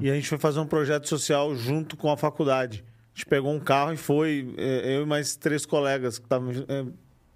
e 0.00 0.10
a 0.10 0.14
gente 0.14 0.28
foi 0.28 0.38
fazer 0.38 0.58
um 0.60 0.66
projeto 0.66 1.06
social 1.08 1.54
junto 1.54 1.96
com 1.96 2.10
a 2.10 2.16
faculdade. 2.16 2.84
A 3.16 3.18
gente 3.18 3.26
pegou 3.26 3.50
um 3.54 3.58
carro 3.58 3.94
e 3.94 3.96
foi, 3.96 4.52
eh, 4.58 4.96
eu 4.98 5.04
e 5.04 5.06
mais 5.06 5.36
três 5.36 5.64
colegas 5.64 6.18
que 6.18 6.26
estavam 6.26 6.50
eh, 6.68 6.84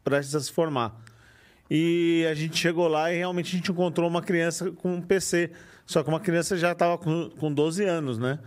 prestes 0.04 0.34
a 0.34 0.40
se 0.40 0.52
formar. 0.52 1.00
E 1.70 2.26
a 2.30 2.34
gente 2.34 2.58
chegou 2.58 2.86
lá 2.86 3.10
e 3.10 3.16
realmente 3.16 3.54
a 3.54 3.58
gente 3.58 3.70
encontrou 3.72 4.06
uma 4.06 4.20
criança 4.20 4.70
com 4.72 4.92
um 4.96 5.00
PC. 5.00 5.50
Só 5.86 6.02
que 6.02 6.10
uma 6.10 6.20
criança 6.20 6.54
já 6.58 6.72
estava 6.72 6.98
com, 6.98 7.30
com 7.30 7.50
12 7.50 7.82
anos, 7.84 8.18
né? 8.18 8.38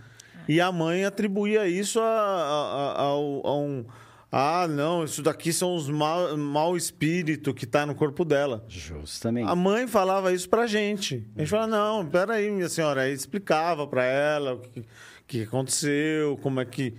E 0.46 0.60
a 0.60 0.70
mãe 0.70 1.04
atribuía 1.04 1.66
isso 1.66 1.98
a, 1.98 2.04
a, 2.04 2.92
a- 3.02 3.04
a 3.04 3.56
um. 3.56 3.84
Ah, 4.30 4.68
não, 4.68 5.02
isso 5.04 5.20
daqui 5.22 5.52
são 5.52 5.74
os 5.74 5.88
mal, 5.88 6.36
mau 6.36 6.76
espírito 6.76 7.52
que 7.52 7.64
está 7.64 7.84
no 7.84 7.94
corpo 7.96 8.24
dela. 8.24 8.64
Justamente. 8.68 9.48
A 9.50 9.56
mãe 9.56 9.88
falava 9.88 10.32
isso 10.32 10.48
pra 10.48 10.66
gente. 10.68 11.26
A 11.34 11.40
gente 11.40 11.48
falava, 11.48 11.68
não, 11.70 12.06
peraí, 12.06 12.48
minha 12.50 12.68
senhora. 12.68 13.02
Aí 13.02 13.12
explicava 13.12 13.86
pra 13.88 14.04
ela 14.04 14.54
o 14.54 14.58
que, 14.60 14.84
que 15.26 15.42
aconteceu, 15.42 16.36
como 16.42 16.60
é 16.60 16.64
que. 16.64 16.94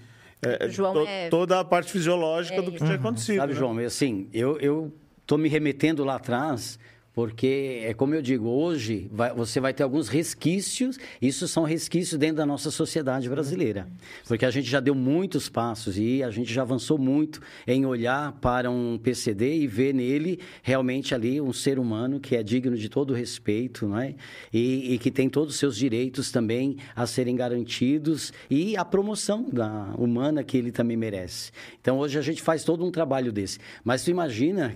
É, 0.60 0.70
João 0.70 0.94
to- 0.94 1.06
é- 1.08 1.30
Toda 1.30 1.60
a 1.60 1.66
parte 1.66 1.92
fisiológica 1.92 2.58
É 2.58 2.62
do 2.62 2.72
que 2.72 2.78
tinha 2.78 2.96
acontecido. 2.96 3.38
Sabe, 3.38 3.54
né? 3.54 3.60
João, 3.60 3.80
eu, 3.80 3.88
assim, 3.88 4.28
eu, 4.34 4.58
eu 4.60 4.94
tô 5.26 5.38
me 5.38 5.50
remetendo 5.50 6.04
lá 6.04 6.16
atrás, 6.16 6.78
porque 7.16 7.80
é 7.86 7.94
como 7.94 8.14
eu 8.14 8.22
digo, 8.22 8.46
hoje 8.50 9.08
vai- 9.10 9.34
você 9.34 9.62
vai 9.62 9.74
ter 9.74 9.84
alguns 9.84 10.10
resquícios, 10.10 11.00
isso 11.22 11.48
são 11.48 11.64
resquícios 11.64 12.20
dentro 12.20 12.36
da 12.36 12.46
nossa 12.46 12.70
sociedade 12.70 13.30
brasileira. 13.30 13.88
Porque 14.28 14.46
a 14.46 14.52
gente 14.52 14.70
já 14.70 14.82
deu 14.82 14.94
muitos 14.94 15.48
passos 15.48 15.98
e 15.98 16.22
a 16.22 16.30
gente 16.30 16.54
já 16.54 16.62
avançou 16.64 16.98
muito 16.98 17.40
em 17.66 17.86
olhar 17.86 18.34
para 18.34 18.70
um 18.70 18.98
PCD 18.98 19.60
e 19.62 19.66
ver 19.66 19.94
nele 19.94 20.42
realmente 20.62 21.16
ali 21.16 21.40
um 21.40 21.54
ser 21.54 21.80
humano 21.80 22.20
que 22.20 22.36
é 22.36 22.44
digno 22.44 22.76
de 22.76 22.90
todo 22.90 23.14
respeito, 23.14 23.88
não 23.88 23.98
é? 23.98 24.14
E, 24.52 24.94
e 24.94 24.98
que 25.00 25.10
tem 25.10 25.30
todos 25.30 25.54
os 25.54 25.60
seus 25.60 25.78
direitos 25.78 26.32
também 26.32 26.76
a 26.94 27.08
serem 27.08 27.36
garantidos 27.38 28.34
e 28.50 28.76
a 28.76 28.84
promoção 28.84 29.50
da 29.50 29.94
humana 29.98 30.44
que 30.44 30.58
ele 30.58 30.72
também 30.72 30.98
merece. 30.98 31.52
Então 31.80 31.98
hoje 31.98 32.20
a 32.20 32.22
gente 32.22 32.42
faz 32.42 32.66
todo 32.66 32.84
um 32.86 32.92
trabalho 32.92 33.32
desse. 33.32 33.58
Mas 33.86 34.04
tu 34.04 34.12
imagina 34.12 34.76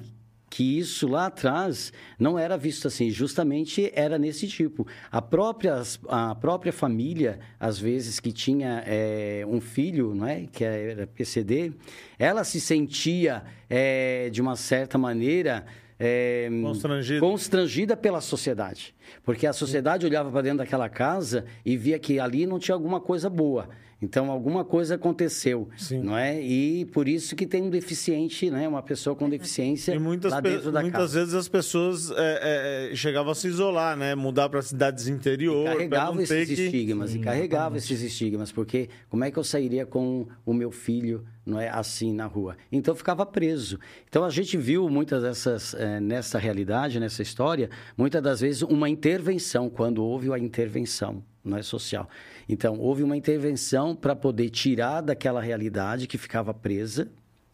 que 0.49 0.79
isso 0.79 1.07
lá 1.07 1.27
atrás 1.27 1.93
não 2.17 2.37
era 2.37 2.57
visto 2.57 2.87
assim, 2.87 3.09
justamente 3.09 3.91
era 3.93 4.17
nesse 4.17 4.47
tipo. 4.47 4.87
A 5.11 5.21
própria, 5.21 5.81
a 6.07 6.33
própria 6.35 6.73
família, 6.73 7.39
às 7.59 7.77
vezes, 7.79 8.19
que 8.19 8.31
tinha 8.31 8.83
eh, 8.87 9.43
um 9.47 9.61
filho, 9.61 10.15
não 10.15 10.25
é? 10.25 10.47
que 10.51 10.63
era 10.63 11.05
PCD, 11.05 11.73
ela 12.17 12.43
se 12.43 12.59
sentia, 12.59 13.43
eh, 13.69 14.29
de 14.31 14.41
uma 14.41 14.55
certa 14.55 14.97
maneira, 14.97 15.65
eh, 15.99 16.49
Constrangida. 16.63 17.19
constrangida 17.19 17.97
pela 17.97 18.21
sociedade. 18.21 18.95
Porque 19.23 19.45
a 19.45 19.53
sociedade 19.53 20.05
olhava 20.05 20.31
para 20.31 20.41
dentro 20.41 20.59
daquela 20.59 20.87
casa 20.89 21.45
e 21.65 21.75
via 21.75 21.99
que 21.99 22.19
ali 22.19 22.45
não 22.45 22.57
tinha 22.57 22.73
alguma 22.73 22.99
coisa 22.99 23.29
boa. 23.29 23.69
Então, 24.01 24.31
alguma 24.31 24.63
coisa 24.63 24.95
aconteceu, 24.95 25.67
Sim. 25.77 26.01
não 26.01 26.17
é? 26.17 26.41
E 26.41 26.85
por 26.85 27.07
isso 27.07 27.35
que 27.35 27.45
tem 27.45 27.61
um 27.61 27.69
deficiente, 27.69 28.49
né? 28.49 28.65
Uma 28.67 28.81
pessoa 28.81 29.13
com 29.13 29.29
deficiência 29.29 29.93
E 29.93 29.99
muitas, 29.99 30.31
lá 30.31 30.39
dentro 30.39 30.71
da 30.71 30.81
muitas 30.81 31.01
casa. 31.01 31.19
vezes 31.19 31.33
as 31.33 31.49
pessoas 31.49 32.09
é, 32.11 32.89
é, 32.91 32.95
chegavam 32.95 33.31
a 33.31 33.35
se 33.35 33.47
isolar, 33.47 33.97
né? 33.97 34.15
Mudar 34.15 34.47
para 34.47 34.61
cidades 34.61 35.07
interior. 35.07 35.65
pra 35.65 35.73
carregava 35.73 36.15
não 36.15 36.25
ter 36.25 36.43
esses 36.43 36.55
que... 36.55 36.65
estigmas, 36.65 37.13
e 37.13 37.19
carregava 37.19 37.77
esses 37.77 38.01
estigmas, 38.01 38.51
porque 38.51 38.89
como 39.09 39.25
é 39.25 39.31
que 39.31 39.37
eu 39.37 39.43
sairia 39.43 39.85
com 39.85 40.27
o 40.45 40.53
meu 40.53 40.71
filho, 40.71 41.25
não 41.45 41.59
é 41.59 41.67
assim 41.69 42.13
na 42.13 42.25
rua? 42.25 42.55
Então 42.71 42.95
ficava 42.95 43.25
preso. 43.25 43.79
Então 44.07 44.23
a 44.23 44.29
gente 44.29 44.55
viu 44.55 44.89
muitas 44.89 45.23
dessas 45.23 45.73
eh, 45.73 45.99
nessa 45.99 46.39
realidade, 46.39 46.99
nessa 46.99 47.21
história, 47.21 47.69
muitas 47.97 48.21
das 48.23 48.39
vezes 48.39 48.61
uma 48.61 48.87
intervenção 48.87 49.69
quando 49.69 50.03
houve 50.03 50.31
a 50.31 50.39
intervenção, 50.39 51.21
não 51.43 51.57
é 51.57 51.61
social. 51.63 52.07
Então 52.49 52.79
houve 52.79 53.03
uma 53.03 53.15
intervenção 53.15 53.95
para 53.95 54.15
poder 54.15 54.49
tirar 54.49 55.01
daquela 55.01 55.39
realidade 55.39 56.07
que 56.07 56.17
ficava 56.17 56.53
presa, 56.53 57.07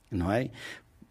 não 0.09 0.31
é? 0.31 0.49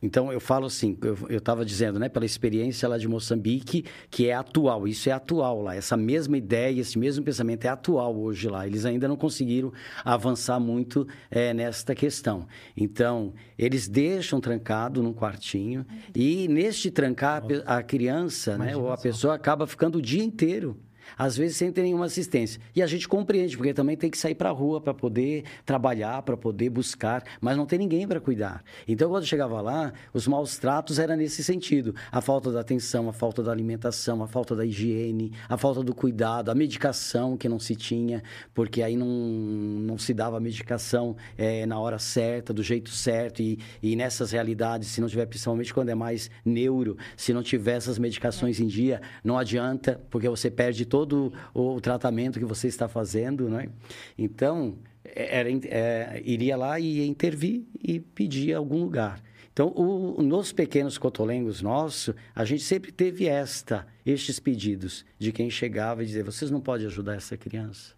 Então, 0.04 0.30
eu 0.30 0.38
falo 0.38 0.66
assim, 0.66 0.98
eu 1.30 1.38
estava 1.38 1.64
dizendo, 1.64 1.98
né, 1.98 2.10
pela 2.10 2.26
experiência 2.26 2.86
lá 2.86 2.98
de 2.98 3.08
Moçambique, 3.08 3.86
que 4.10 4.28
é 4.28 4.34
atual, 4.34 4.86
isso 4.86 5.08
é 5.08 5.12
atual 5.12 5.62
lá, 5.62 5.74
essa 5.74 5.96
mesma 5.96 6.36
ideia, 6.36 6.78
esse 6.78 6.98
mesmo 6.98 7.24
pensamento 7.24 7.64
é 7.64 7.68
atual 7.68 8.14
hoje 8.14 8.46
lá. 8.46 8.66
Eles 8.66 8.84
ainda 8.84 9.08
não 9.08 9.16
conseguiram 9.16 9.72
avançar 10.04 10.60
muito 10.60 11.08
eh, 11.30 11.54
nesta 11.54 11.94
questão. 11.94 12.46
Então, 12.76 13.32
eles 13.56 13.88
deixam 13.88 14.42
trancado 14.42 15.02
num 15.02 15.14
quartinho 15.14 15.86
e 16.14 16.46
neste 16.48 16.90
trancar, 16.90 17.42
a 17.64 17.82
criança, 17.82 18.58
né, 18.58 18.76
ou 18.76 18.92
a 18.92 18.98
pessoa 18.98 19.34
acaba 19.34 19.66
ficando 19.66 19.96
o 19.96 20.02
dia 20.02 20.22
inteiro 20.22 20.78
às 21.16 21.36
vezes 21.36 21.56
sem 21.56 21.72
ter 21.72 21.82
nenhuma 21.82 22.06
assistência. 22.06 22.60
E 22.74 22.82
a 22.82 22.86
gente 22.86 23.08
compreende, 23.08 23.56
porque 23.56 23.74
também 23.74 23.96
tem 23.96 24.10
que 24.10 24.18
sair 24.18 24.34
para 24.34 24.48
a 24.48 24.52
rua 24.52 24.80
para 24.80 24.94
poder 24.94 25.44
trabalhar, 25.64 26.22
para 26.22 26.36
poder 26.36 26.70
buscar, 26.70 27.24
mas 27.40 27.56
não 27.56 27.66
tem 27.66 27.78
ninguém 27.78 28.06
para 28.06 28.20
cuidar. 28.20 28.62
Então, 28.86 29.10
quando 29.10 29.26
chegava 29.26 29.60
lá, 29.60 29.92
os 30.12 30.26
maus 30.26 30.58
tratos 30.58 30.98
eram 30.98 31.16
nesse 31.16 31.42
sentido: 31.44 31.94
a 32.10 32.20
falta 32.20 32.50
da 32.50 32.60
atenção, 32.60 33.08
a 33.08 33.12
falta 33.12 33.42
da 33.42 33.52
alimentação, 33.52 34.22
a 34.22 34.26
falta 34.26 34.54
da 34.54 34.64
higiene, 34.64 35.32
a 35.48 35.56
falta 35.56 35.82
do 35.82 35.94
cuidado, 35.94 36.50
a 36.50 36.54
medicação 36.54 37.36
que 37.36 37.48
não 37.48 37.58
se 37.58 37.74
tinha, 37.76 38.22
porque 38.52 38.82
aí 38.82 38.96
não, 38.96 39.06
não 39.06 39.98
se 39.98 40.14
dava 40.14 40.36
a 40.36 40.40
medicação 40.40 41.16
eh, 41.36 41.66
na 41.66 41.78
hora 41.78 41.98
certa, 41.98 42.52
do 42.52 42.62
jeito 42.62 42.90
certo, 42.90 43.42
e, 43.42 43.58
e 43.82 43.96
nessas 43.96 44.32
realidades, 44.32 44.88
se 44.88 45.00
não 45.00 45.08
tiver, 45.08 45.26
principalmente 45.26 45.72
quando 45.72 45.88
é 45.90 45.94
mais 45.94 46.30
neuro, 46.44 46.96
se 47.16 47.32
não 47.32 47.42
tiver 47.42 47.76
essas 47.76 47.98
medicações 47.98 48.60
em 48.60 48.66
dia, 48.66 49.00
não 49.22 49.38
adianta, 49.38 50.00
porque 50.10 50.28
você 50.28 50.50
perde 50.50 50.84
todo 50.84 51.03
o, 51.12 51.32
o 51.76 51.80
tratamento 51.80 52.38
que 52.38 52.44
você 52.44 52.68
está 52.68 52.88
fazendo, 52.88 53.48
né? 53.48 53.68
Então, 54.16 54.76
era, 55.04 55.48
é, 55.50 56.22
iria 56.24 56.56
lá 56.56 56.80
e 56.80 57.06
intervir 57.06 57.64
e 57.82 58.00
pedir 58.00 58.54
algum 58.54 58.82
lugar. 58.82 59.22
Então, 59.52 59.68
o, 59.68 60.20
nos 60.22 60.52
pequenos 60.52 60.98
cotolengos 60.98 61.62
nossos, 61.62 62.14
a 62.34 62.44
gente 62.44 62.64
sempre 62.64 62.90
teve 62.90 63.26
esta, 63.26 63.86
estes 64.04 64.40
pedidos 64.40 65.04
de 65.18 65.30
quem 65.30 65.48
chegava 65.48 66.02
e 66.02 66.06
dizia, 66.06 66.24
vocês 66.24 66.50
não 66.50 66.60
podem 66.60 66.86
ajudar 66.86 67.14
essa 67.14 67.36
criança? 67.36 67.94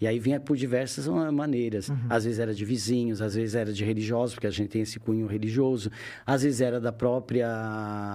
E 0.00 0.06
aí 0.06 0.18
vinha 0.18 0.40
por 0.40 0.56
diversas 0.56 1.06
ma- 1.06 1.30
maneiras. 1.30 1.90
Às 2.08 2.24
vezes 2.24 2.38
era 2.38 2.54
de 2.54 2.64
vizinhos, 2.64 3.20
às 3.20 3.34
vezes 3.34 3.54
era 3.54 3.72
de 3.72 3.84
religiosos, 3.84 4.34
porque 4.34 4.46
a 4.46 4.50
gente 4.50 4.68
tem 4.70 4.80
esse 4.82 4.98
cunho 4.98 5.26
religioso. 5.26 5.90
Às 6.26 6.42
vezes 6.42 6.60
era 6.62 6.80
da 6.80 6.90
própria 6.92 7.46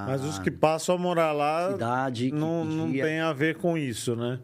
Mas 0.08 0.24
os 0.24 0.40
que 0.40 0.50
passam 0.50 0.96
a 0.96 0.98
morar 0.98 1.32
lá 1.32 1.72
cidade. 1.74 2.30
que 2.32 2.36
não, 2.36 2.66
não 2.66 2.92
tem 2.92 3.20
a 3.20 3.32
ver 3.34 3.58
com 3.58 3.78
isso, 3.78 4.16
né? 4.16 4.40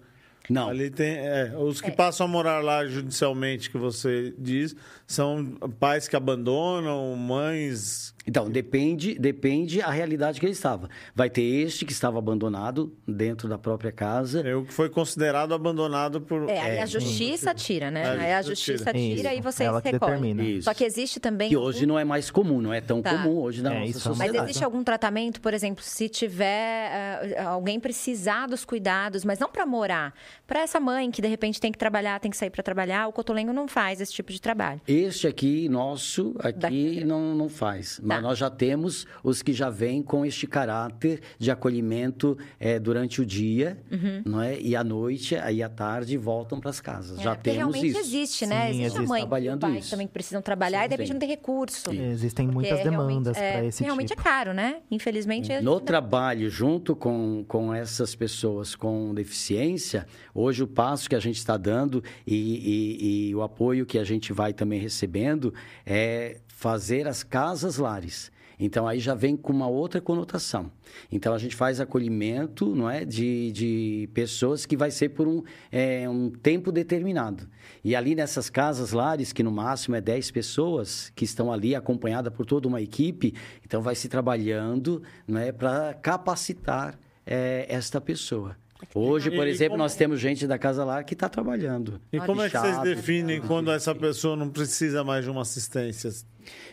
Não, 0.49 0.67
Ali 0.69 0.89
tem, 0.89 1.15
é, 1.17 1.53
os 1.57 1.79
que 1.79 1.91
passam 1.91 2.25
a 2.25 2.29
morar 2.29 2.61
lá 2.61 2.85
judicialmente, 2.85 3.69
que 3.69 3.77
você 3.77 4.33
diz, 4.37 4.75
são 5.11 5.45
pais 5.79 6.07
que 6.07 6.15
abandonam, 6.15 7.15
mães 7.15 8.13
Então, 8.27 8.49
depende, 8.49 9.17
depende 9.17 9.81
a 9.81 9.89
realidade 9.89 10.39
que 10.39 10.45
ele 10.45 10.53
estava. 10.53 10.87
Vai 11.15 11.27
ter 11.29 11.41
este 11.41 11.85
que 11.85 11.91
estava 11.91 12.19
abandonado 12.19 12.95
dentro 13.07 13.49
da 13.49 13.57
própria 13.57 13.91
casa. 13.91 14.41
É 14.41 14.55
o 14.55 14.63
que 14.63 14.71
foi 14.71 14.89
considerado 14.89 15.53
abandonado 15.55 16.21
por. 16.21 16.47
É, 16.47 16.59
aí 16.59 16.79
a 16.79 16.85
justiça 16.85 17.53
tira, 17.55 17.89
né? 17.89 18.29
É, 18.29 18.35
a 18.35 18.41
justiça 18.43 18.93
tira 18.93 19.31
Isso. 19.31 19.39
e 19.39 19.41
vocês 19.41 19.67
Ela 19.67 19.81
que 19.81 19.89
recolhem. 19.91 20.39
Isso. 20.57 20.65
Só 20.65 20.73
que 20.73 20.83
existe 20.83 21.19
também. 21.19 21.49
Que 21.49 21.57
hoje 21.57 21.85
não 21.87 21.97
é 21.97 22.03
mais 22.03 22.29
comum, 22.29 22.61
não 22.61 22.71
é 22.71 22.79
tão 22.79 23.01
Tá. 23.01 23.09
comum 23.17 23.39
hoje 23.39 23.63
na 23.63 23.73
É, 23.73 23.79
nossa 23.79 23.89
isso 23.89 24.07
é 24.07 24.11
uma 24.11 24.17
Mas 24.17 24.27
sociedade. 24.27 24.49
existe 24.51 24.63
algum 24.63 24.83
tratamento, 24.83 25.41
por 25.41 25.53
exemplo, 25.53 25.83
se 25.83 26.07
tiver 26.07 27.35
ah, 27.37 27.49
alguém 27.49 27.79
precisar 27.79 28.47
dos 28.47 28.63
cuidados, 28.63 29.25
mas 29.25 29.39
não 29.39 29.49
para 29.49 29.65
morar, 29.65 30.13
para 30.45 30.59
essa 30.61 30.79
mãe 30.79 31.09
que 31.09 31.21
de 31.23 31.27
repente 31.27 31.59
tem 31.59 31.71
que 31.71 31.77
trabalhar, 31.77 32.19
tem 32.19 32.29
que 32.29 32.37
sair 32.37 32.51
para 32.51 32.61
trabalhar, 32.61 33.07
o 33.07 33.11
Cotolengo 33.11 33.51
não 33.51 33.67
faz 33.67 33.99
esse 33.99 34.13
tipo 34.13 34.31
de 34.31 34.39
trabalho. 34.39 34.79
Este 35.01 35.27
aqui, 35.27 35.67
nosso, 35.69 36.35
aqui 36.39 36.59
Daqui. 36.59 37.03
não, 37.05 37.33
não 37.35 37.49
faz. 37.49 37.99
Mas 38.03 38.17
Tá. 38.17 38.21
nós 38.21 38.37
já 38.37 38.49
temos 38.49 39.05
os 39.23 39.41
que 39.41 39.53
já 39.53 39.69
vêm 39.69 40.01
com 40.03 40.25
este 40.25 40.45
caráter 40.47 41.21
de 41.39 41.49
acolhimento 41.51 42.37
eh, 42.59 42.79
durante 42.79 43.21
o 43.21 43.25
dia, 43.25 43.77
Uhum. 43.91 44.21
não 44.25 44.41
é? 44.41 44.59
E 44.59 44.75
à 44.75 44.83
noite, 44.83 45.35
aí 45.35 45.63
à 45.63 45.69
tarde, 45.69 46.17
voltam 46.17 46.59
para 46.59 46.69
as 46.69 46.79
casas. 46.79 47.19
É, 47.19 47.23
já 47.23 47.35
temos 47.35 47.57
realmente 47.57 47.87
isso. 47.87 47.99
existe, 47.99 48.45
né? 48.45 48.61
Sim, 48.65 48.69
existe 48.69 48.81
a 48.83 48.85
existe. 48.87 49.07
mãe 49.09 49.21
e 49.21 49.23
o 49.23 49.27
Trabalhando 49.27 49.59
pai 49.61 49.77
isso. 49.79 49.89
também 49.89 50.07
que 50.07 50.13
precisam 50.13 50.41
trabalhar 50.41 50.79
Sim, 50.79 50.85
e 50.85 50.87
de 50.87 50.91
repente 50.93 51.07
sim. 51.07 51.13
não 51.13 51.19
tem 51.19 51.29
recurso. 51.29 51.91
Existem 51.91 52.45
Porque 52.45 52.55
muitas 52.55 52.79
realmente- 52.79 53.07
demandas 53.07 53.37
é, 53.37 53.51
para 53.53 53.65
esse 53.65 53.83
Realmente 53.83 54.09
tipo. 54.09 54.21
é 54.21 54.23
caro, 54.23 54.53
né? 54.53 54.77
Infelizmente. 54.91 55.51
a 55.51 55.55
gente 55.55 55.63
No 55.63 55.73
ainda- 55.73 55.85
trabalho 55.85 56.49
junto 56.49 56.95
com, 56.95 57.43
com 57.47 57.73
essas 57.73 58.13
pessoas 58.15 58.75
com 58.75 59.13
deficiência, 59.13 60.05
hoje 60.33 60.63
o 60.63 60.67
passo 60.67 61.09
que 61.09 61.15
a 61.15 61.19
gente 61.19 61.37
está 61.37 61.57
dando 61.57 62.03
e, 62.25 62.35
e- 62.35 63.29
e 63.29 63.35
o 63.35 63.41
apoio 63.41 63.85
que 63.85 63.97
a 63.97 64.03
gente 64.03 64.31
vai 64.33 64.53
também 64.53 64.79
recebendo 64.91 65.53
é 65.85 66.41
fazer 66.47 67.07
as 67.07 67.23
casas 67.23 67.77
lares. 67.77 68.31
Então 68.63 68.87
aí 68.87 68.99
já 68.99 69.15
vem 69.15 69.35
com 69.35 69.51
uma 69.51 69.67
outra 69.67 69.99
conotação. 69.99 70.71
Então 71.11 71.33
a 71.33 71.39
gente 71.39 71.55
faz 71.55 71.79
acolhimento, 71.79 72.75
não 72.75 72.87
é, 72.87 73.03
de, 73.03 73.51
de 73.51 74.09
pessoas 74.13 74.67
que 74.67 74.77
vai 74.77 74.91
ser 74.91 75.09
por 75.09 75.27
um, 75.27 75.41
é, 75.71 76.07
um 76.07 76.29
tempo 76.29 76.71
determinado. 76.71 77.49
E 77.83 77.95
ali 77.95 78.13
nessas 78.13 78.51
casas 78.51 78.91
lares, 78.91 79.33
que 79.33 79.41
no 79.41 79.51
máximo 79.51 79.95
é 79.95 80.01
10 80.01 80.29
pessoas 80.29 81.11
que 81.15 81.25
estão 81.25 81.51
ali 81.51 81.73
acompanhada 81.73 82.29
por 82.29 82.45
toda 82.45 82.67
uma 82.67 82.79
equipe, 82.79 83.33
então 83.65 83.81
vai 83.81 83.95
se 83.95 84.07
trabalhando, 84.07 85.01
não 85.27 85.39
é, 85.39 85.51
para 85.51 85.95
capacitar 85.95 86.99
é, 87.25 87.65
esta 87.67 87.99
pessoa. 87.99 88.60
Hoje, 88.93 89.29
por 89.31 89.47
E- 89.47 89.49
exemplo, 89.51 89.71
como- 89.73 89.83
nós 89.83 89.95
temos 89.95 90.19
gente 90.19 90.45
da 90.47 90.57
casa 90.57 90.83
lar 90.83 91.03
que 91.03 91.13
está 91.13 91.29
trabalhando. 91.29 91.99
E 92.11 92.19
como 92.19 92.41
é 92.41 92.49
que 92.49 92.57
vocês 92.57 92.79
definem 92.81 93.39
quando 93.41 93.71
essa 93.71 93.93
pessoa 93.95 94.35
não 94.35 94.49
precisa 94.49 95.03
mais 95.03 95.23
de 95.23 95.29
uma 95.31 95.41
assistência? 95.43 96.09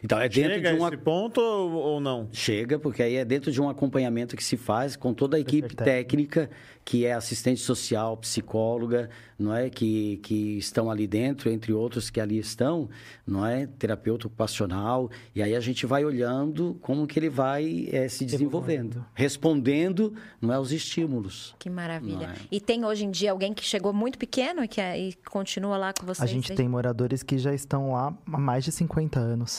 Então 0.03 0.19
é 0.19 0.29
dentro 0.29 0.55
Chega 0.55 0.71
de 0.73 0.77
a 0.77 0.79
uma 0.81 0.89
esse 0.89 0.97
ponto 0.99 1.41
ou, 1.41 1.73
ou 1.73 2.01
não? 2.01 2.29
Chega, 2.33 2.79
porque 2.79 3.03
aí 3.03 3.17
é 3.17 3.25
dentro 3.25 3.51
de 3.53 3.61
um 3.61 3.69
acompanhamento 3.69 4.37
que 4.37 4.45
se 4.45 4.57
faz 4.57 4.97
com 4.97 5.13
toda 5.15 5.37
a 5.37 5.41
equipe 5.41 5.69
Super 5.71 5.85
técnica, 5.85 6.51
que 6.85 7.05
é 7.05 7.13
assistente 7.13 7.61
social, 7.61 8.17
psicóloga, 8.17 9.11
não 9.39 9.55
é? 9.55 9.69
Que, 9.69 10.17
que 10.19 10.57
estão 10.59 10.91
ali 10.91 11.07
dentro, 11.07 11.51
entre 11.51 11.73
outros 11.73 12.09
que 12.11 12.19
ali 12.21 12.39
estão, 12.39 12.89
não 13.27 13.45
é? 13.45 13.67
Terapeuta 13.67 14.27
ocupacional. 14.27 15.11
E 15.35 15.43
aí 15.43 15.55
a 15.55 15.61
gente 15.61 15.85
vai 15.85 16.05
olhando 16.05 16.79
como 16.81 17.07
que 17.07 17.19
ele 17.19 17.29
vai 17.29 17.89
eh, 17.93 18.09
se 18.09 18.25
desenvolvendo. 18.25 19.05
Respondendo, 19.15 20.15
não 20.41 20.53
é? 20.53 20.57
Aos 20.57 20.73
estímulos. 20.73 21.55
Que 21.59 21.69
maravilha. 21.71 22.35
É? 22.35 22.47
E 22.51 22.61
tem 22.61 22.85
hoje 22.85 23.05
em 23.05 23.11
dia 23.11 23.31
alguém 23.31 23.53
que 23.53 23.63
chegou 23.65 23.93
muito 23.93 24.19
pequeno 24.19 24.65
e 24.65 24.69
que 24.69 24.81
é- 24.81 24.99
e 24.99 25.13
continua 25.31 25.77
lá 25.77 25.93
com 25.93 26.07
vocês? 26.07 26.23
A 26.29 26.33
gente 26.33 26.55
tem 26.55 26.69
moradores 26.69 27.23
que 27.23 27.37
já 27.39 27.53
estão 27.55 27.93
lá 27.93 28.17
há 28.33 28.39
mais 28.39 28.65
de 28.65 28.73
50 28.73 29.21
anos. 29.21 29.58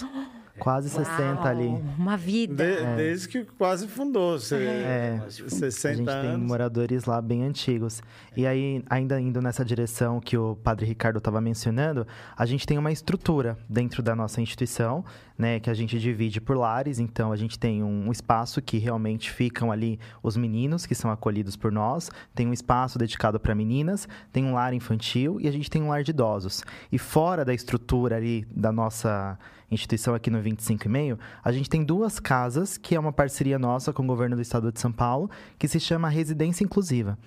Quase 0.58 0.90
60 0.90 1.48
ali. 1.48 1.68
Uau, 1.68 1.82
Uma 1.98 2.18
vida. 2.18 2.66
De- 2.66 2.96
Desde 2.98 3.30
que 3.30 3.46
quase 3.46 3.88
fundou. 3.88 4.38
Você, 4.38 4.56
É. 4.58 5.22
60 5.30 5.88
A 5.90 5.96
gente 5.96 6.06
tem 6.26 6.32
anos. 6.34 6.46
moradores 6.46 7.06
lá 7.06 7.22
bem 7.22 7.44
antigos. 7.46 8.02
E 8.36 8.46
aí, 8.46 8.84
ainda 8.90 9.22
indo 9.22 9.42
nessa 9.42 9.64
direção 9.64 10.20
que 10.20 10.38
o 10.38 10.58
padre 10.58 10.86
Ricardo 10.86 11.18
estava 11.20 11.40
mencionando, 11.40 12.06
a 12.36 12.46
gente 12.46 12.68
tem 12.68 12.78
uma 12.78 12.92
estrutura 12.92 13.58
dentro 13.70 14.04
da 14.04 14.14
nossa 14.14 14.42
instituição, 14.42 15.06
né, 15.38 15.62
que 15.62 15.70
a 15.70 15.74
gente 15.74 15.98
divide 15.98 16.42
por 16.42 16.58
lares. 16.58 17.00
Então, 17.00 17.32
a 17.32 17.38
gente 17.38 17.58
tem 17.58 17.82
um 17.82 18.12
espaço 18.12 18.62
que 18.62 18.78
realmente 18.80 19.32
ficam 19.32 19.72
ali 19.72 19.98
os 20.22 20.36
meninos 20.36 20.86
que 20.86 20.94
são 20.94 21.10
acolhidos 21.10 21.56
por 21.56 21.72
nós, 21.72 22.12
tem 22.36 22.46
um 22.46 22.52
espaço 22.54 23.00
dedicado 23.00 23.40
para 23.40 23.56
meninas, 23.56 24.10
tem 24.34 24.44
um 24.44 24.54
lar 24.56 24.74
infantil 24.74 25.40
e 25.40 25.48
a 25.48 25.52
gente 25.54 25.70
tem 25.70 25.82
um 25.82 25.88
lar 25.88 26.04
de 26.04 26.12
idosos. 26.12 26.66
E 26.92 26.98
fora 26.98 27.46
da 27.46 27.54
estrutura 27.54 28.18
ali 28.18 28.46
da 28.54 28.74
nossa 28.74 29.40
instituição 29.72 30.14
aqui 30.14 30.30
no 30.30 30.42
25,5, 30.42 31.18
a 31.44 31.52
gente 31.52 31.70
tem 31.70 31.84
duas 31.84 32.20
casas, 32.20 32.78
que 32.78 32.96
é 32.96 33.00
uma 33.00 33.14
parceria 33.14 33.60
nossa 33.60 33.94
com 33.94 34.04
o 34.04 34.08
governo 34.08 34.36
do 34.36 34.42
estado 34.42 34.72
de 34.72 34.80
São 34.80 34.92
Paulo, 34.92 35.30
que 35.58 35.68
se 35.68 35.80
chama 35.80 36.10
Residência 36.10 36.64
Inclusiva. 36.64 37.18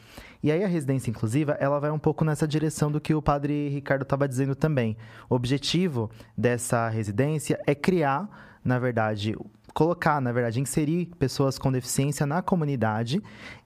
E 0.43 0.51
aí 0.51 0.65
a 0.65 0.67
residência 0.67 1.09
inclusiva, 1.09 1.57
ela 1.61 1.79
vai 1.79 1.91
um 1.93 1.99
pouco 2.01 2.25
nessa 2.25 2.49
direção 2.49 2.91
do 2.91 3.01
que 3.01 3.15
o 3.15 3.23
padre 3.23 3.69
Ricardo 3.69 4.03
estava 4.03 4.27
dizendo 4.27 4.57
também. 4.57 4.97
O 5.31 5.37
objetivo 5.37 6.11
dessa 6.37 6.89
residência 6.89 7.61
é 7.65 7.77
criar, 7.77 8.59
na 8.65 8.77
verdade, 8.77 9.37
colocar, 9.73 10.21
na 10.21 10.33
verdade, 10.33 10.61
inserir 10.61 11.07
pessoas 11.17 11.59
com 11.59 11.71
deficiência 11.71 12.27
na 12.27 12.43
comunidade 12.43 13.23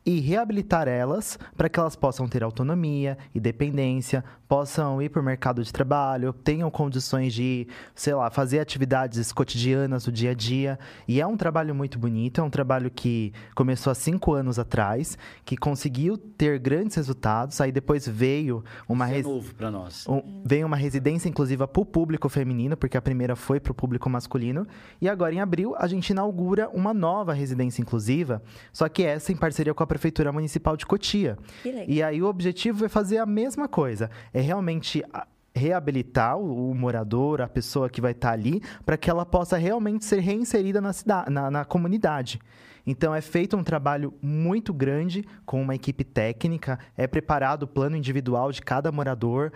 e 0.07 0.21
reabilitar 0.21 0.87
elas 0.87 1.37
para 1.57 1.69
que 1.69 1.81
elas 1.81 1.97
possam 1.97 2.29
ter 2.29 2.45
autonomia, 2.45 3.19
independência, 3.35 4.25
possam 4.49 5.03
ir 5.03 5.09
para 5.09 5.21
o 5.21 5.25
mercado 5.25 5.65
de 5.65 5.73
trabalho, 5.73 6.33
tenham 6.33 6.71
condições 6.71 7.35
de, 7.35 7.67
sei 7.93 8.15
lá, 8.15 8.31
fazer 8.31 8.61
atividades 8.61 9.33
cotidianas 9.33 10.05
do 10.05 10.13
dia 10.13 10.31
a 10.31 10.35
dia. 10.35 10.79
E 11.09 11.21
é 11.21 11.27
um 11.27 11.37
trabalho 11.37 11.75
muito 11.75 11.99
bonito, 11.99 12.41
é 12.41 12.45
um 12.45 12.49
trabalho 12.51 12.89
que 12.89 13.33
começou 13.57 13.91
há 13.91 13.95
cinco 13.95 14.33
anos 14.35 14.57
atrás, 14.61 15.19
que 15.45 15.57
conseguiu 15.57 16.17
ter 16.17 16.61
grandes 16.61 16.95
resultados. 16.97 17.61
Aí 17.61 17.73
depois 17.73 18.07
veio 18.07 18.65
uma 18.89 19.07
Isso 19.11 19.29
é 19.29 19.33
novo 19.33 19.55
para 19.57 19.71
nós. 19.73 20.07
um- 20.09 20.43
veio 20.45 20.65
uma 20.67 20.77
residência 20.77 21.29
inclusiva 21.29 21.67
para 21.67 21.83
o 21.83 21.85
público 21.85 22.29
feminino, 22.29 22.77
porque 22.77 22.97
a 22.97 23.03
primeira 23.03 23.35
foi 23.35 23.59
para 23.59 23.73
o 23.73 23.75
público 23.75 24.09
masculino. 24.09 24.65
E 25.01 25.09
agora, 25.09 25.35
em 25.35 25.41
abril, 25.41 25.75
a 25.77 25.89
gente 25.89 26.11
inaugura 26.11 26.69
uma 26.69 26.95
nova 26.95 27.33
residência 27.33 27.83
inclusiva, 27.83 28.41
só 28.73 28.89
que 28.89 29.03
essa 29.03 29.33
em 29.33 29.37
parceria 29.37 29.75
com 29.75 29.83
a 29.83 29.87
Prefeitura 29.97 30.31
Municipal 30.31 30.77
de 30.77 30.85
Cotia. 30.85 31.39
E 31.89 32.03
aí 32.03 32.21
o 32.23 32.27
objetivo 32.27 32.85
é 32.85 32.89
fazer 32.89 33.17
a 33.17 33.25
mesma 33.25 33.67
coisa, 33.67 34.11
é 34.33 34.41
realmente 34.43 35.03
a- 35.13 35.27
reabilitar 35.55 36.37
o, 36.37 36.71
o 36.71 36.75
morador, 36.75 37.41
a 37.41 37.49
pessoa 37.49 37.89
que 37.89 37.99
vai 37.99 38.13
estar 38.13 38.33
ali, 38.33 38.61
para 38.85 38.99
que 38.99 39.09
ela 39.09 39.25
possa 39.25 39.57
realmente 39.57 40.05
ser 40.05 40.21
reinserida 40.21 40.83
na, 40.83 40.93
cidade, 40.93 41.31
na, 41.31 41.51
na 41.51 41.65
comunidade. 41.65 42.39
Então 42.87 43.15
é 43.15 43.23
feito 43.23 43.57
um 43.57 43.65
trabalho 43.65 44.13
muito 44.21 44.73
grande 44.75 45.25
com 45.47 45.61
uma 45.63 45.75
equipe 45.75 46.05
técnica, 46.05 46.79
é 46.97 47.07
preparado 47.07 47.63
o 47.63 47.67
plano 47.67 47.97
individual 47.97 48.53
de 48.53 48.61
cada 48.61 48.93
morador, 48.93 49.51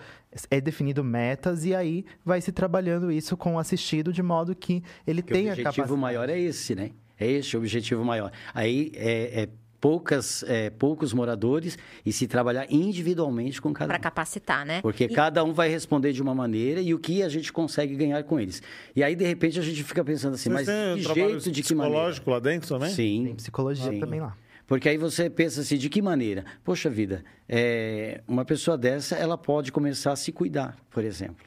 é 0.50 0.58
definido 0.58 1.04
metas 1.04 1.66
e 1.66 1.74
aí 1.74 2.04
vai 2.24 2.40
se 2.40 2.50
trabalhando 2.50 3.12
isso 3.12 3.36
com 3.36 3.56
o 3.56 3.58
assistido 3.58 4.10
de 4.10 4.22
modo 4.22 4.54
que 4.56 4.82
ele 5.06 5.20
Porque 5.22 5.34
o 5.34 5.36
tenha 5.36 5.52
objetivo 5.52 5.74
capacidade. 5.74 6.00
maior 6.00 6.28
é 6.30 6.38
esse, 6.38 6.74
né? 6.74 6.90
É 7.20 7.30
esse 7.30 7.54
o 7.54 7.60
objetivo 7.60 8.02
maior. 8.02 8.32
Aí 8.54 8.90
é, 8.96 9.42
é 9.42 9.48
poucas, 9.80 10.42
é, 10.46 10.68
poucos 10.70 11.12
moradores 11.12 11.78
e 12.04 12.12
se 12.12 12.26
trabalhar 12.26 12.66
individualmente 12.70 13.60
com 13.62 13.72
cada 13.72 13.88
Para 13.88 13.98
um. 13.98 14.02
capacitar, 14.02 14.66
né? 14.66 14.82
Porque 14.82 15.04
E- 15.04 15.08
cada 15.08 15.42
um 15.42 15.52
vai 15.52 15.68
responder 15.68 16.12
de 16.12 16.20
uma 16.20 16.34
maneira 16.34 16.80
e 16.80 16.92
o 16.92 16.98
que 16.98 17.22
a 17.22 17.28
gente 17.28 17.52
consegue 17.52 17.96
ganhar 17.96 18.22
com 18.24 18.38
eles. 18.38 18.62
E 18.94 19.02
aí, 19.02 19.16
de 19.16 19.24
repente, 19.24 19.58
a 19.58 19.62
gente 19.62 19.82
fica 19.82 20.04
pensando 20.04 20.34
assim, 20.34 20.50
Vocês 20.50 20.66
mas 20.66 21.14
jeito, 21.14 21.50
de 21.50 21.62
que 21.62 21.74
maneira? 21.74 21.96
psicológico 21.98 22.30
lá 22.30 22.38
dentro 22.38 22.68
também? 22.68 22.90
Sim. 22.90 23.24
Tem 23.26 23.34
psicologia 23.36 23.90
Sim. 23.90 24.00
também 24.00 24.20
lá. 24.20 24.36
Porque 24.66 24.88
aí 24.88 24.96
você 24.96 25.28
pensa 25.28 25.62
assim, 25.62 25.76
de 25.76 25.88
que 25.88 26.00
maneira? 26.00 26.44
Poxa 26.62 26.88
vida, 26.88 27.24
é, 27.48 28.20
uma 28.28 28.44
pessoa 28.44 28.78
dessa, 28.78 29.16
ela 29.16 29.36
pode 29.36 29.72
começar 29.72 30.12
a 30.12 30.16
se 30.16 30.30
cuidar, 30.30 30.76
por 30.90 31.02
exemplo. 31.04 31.44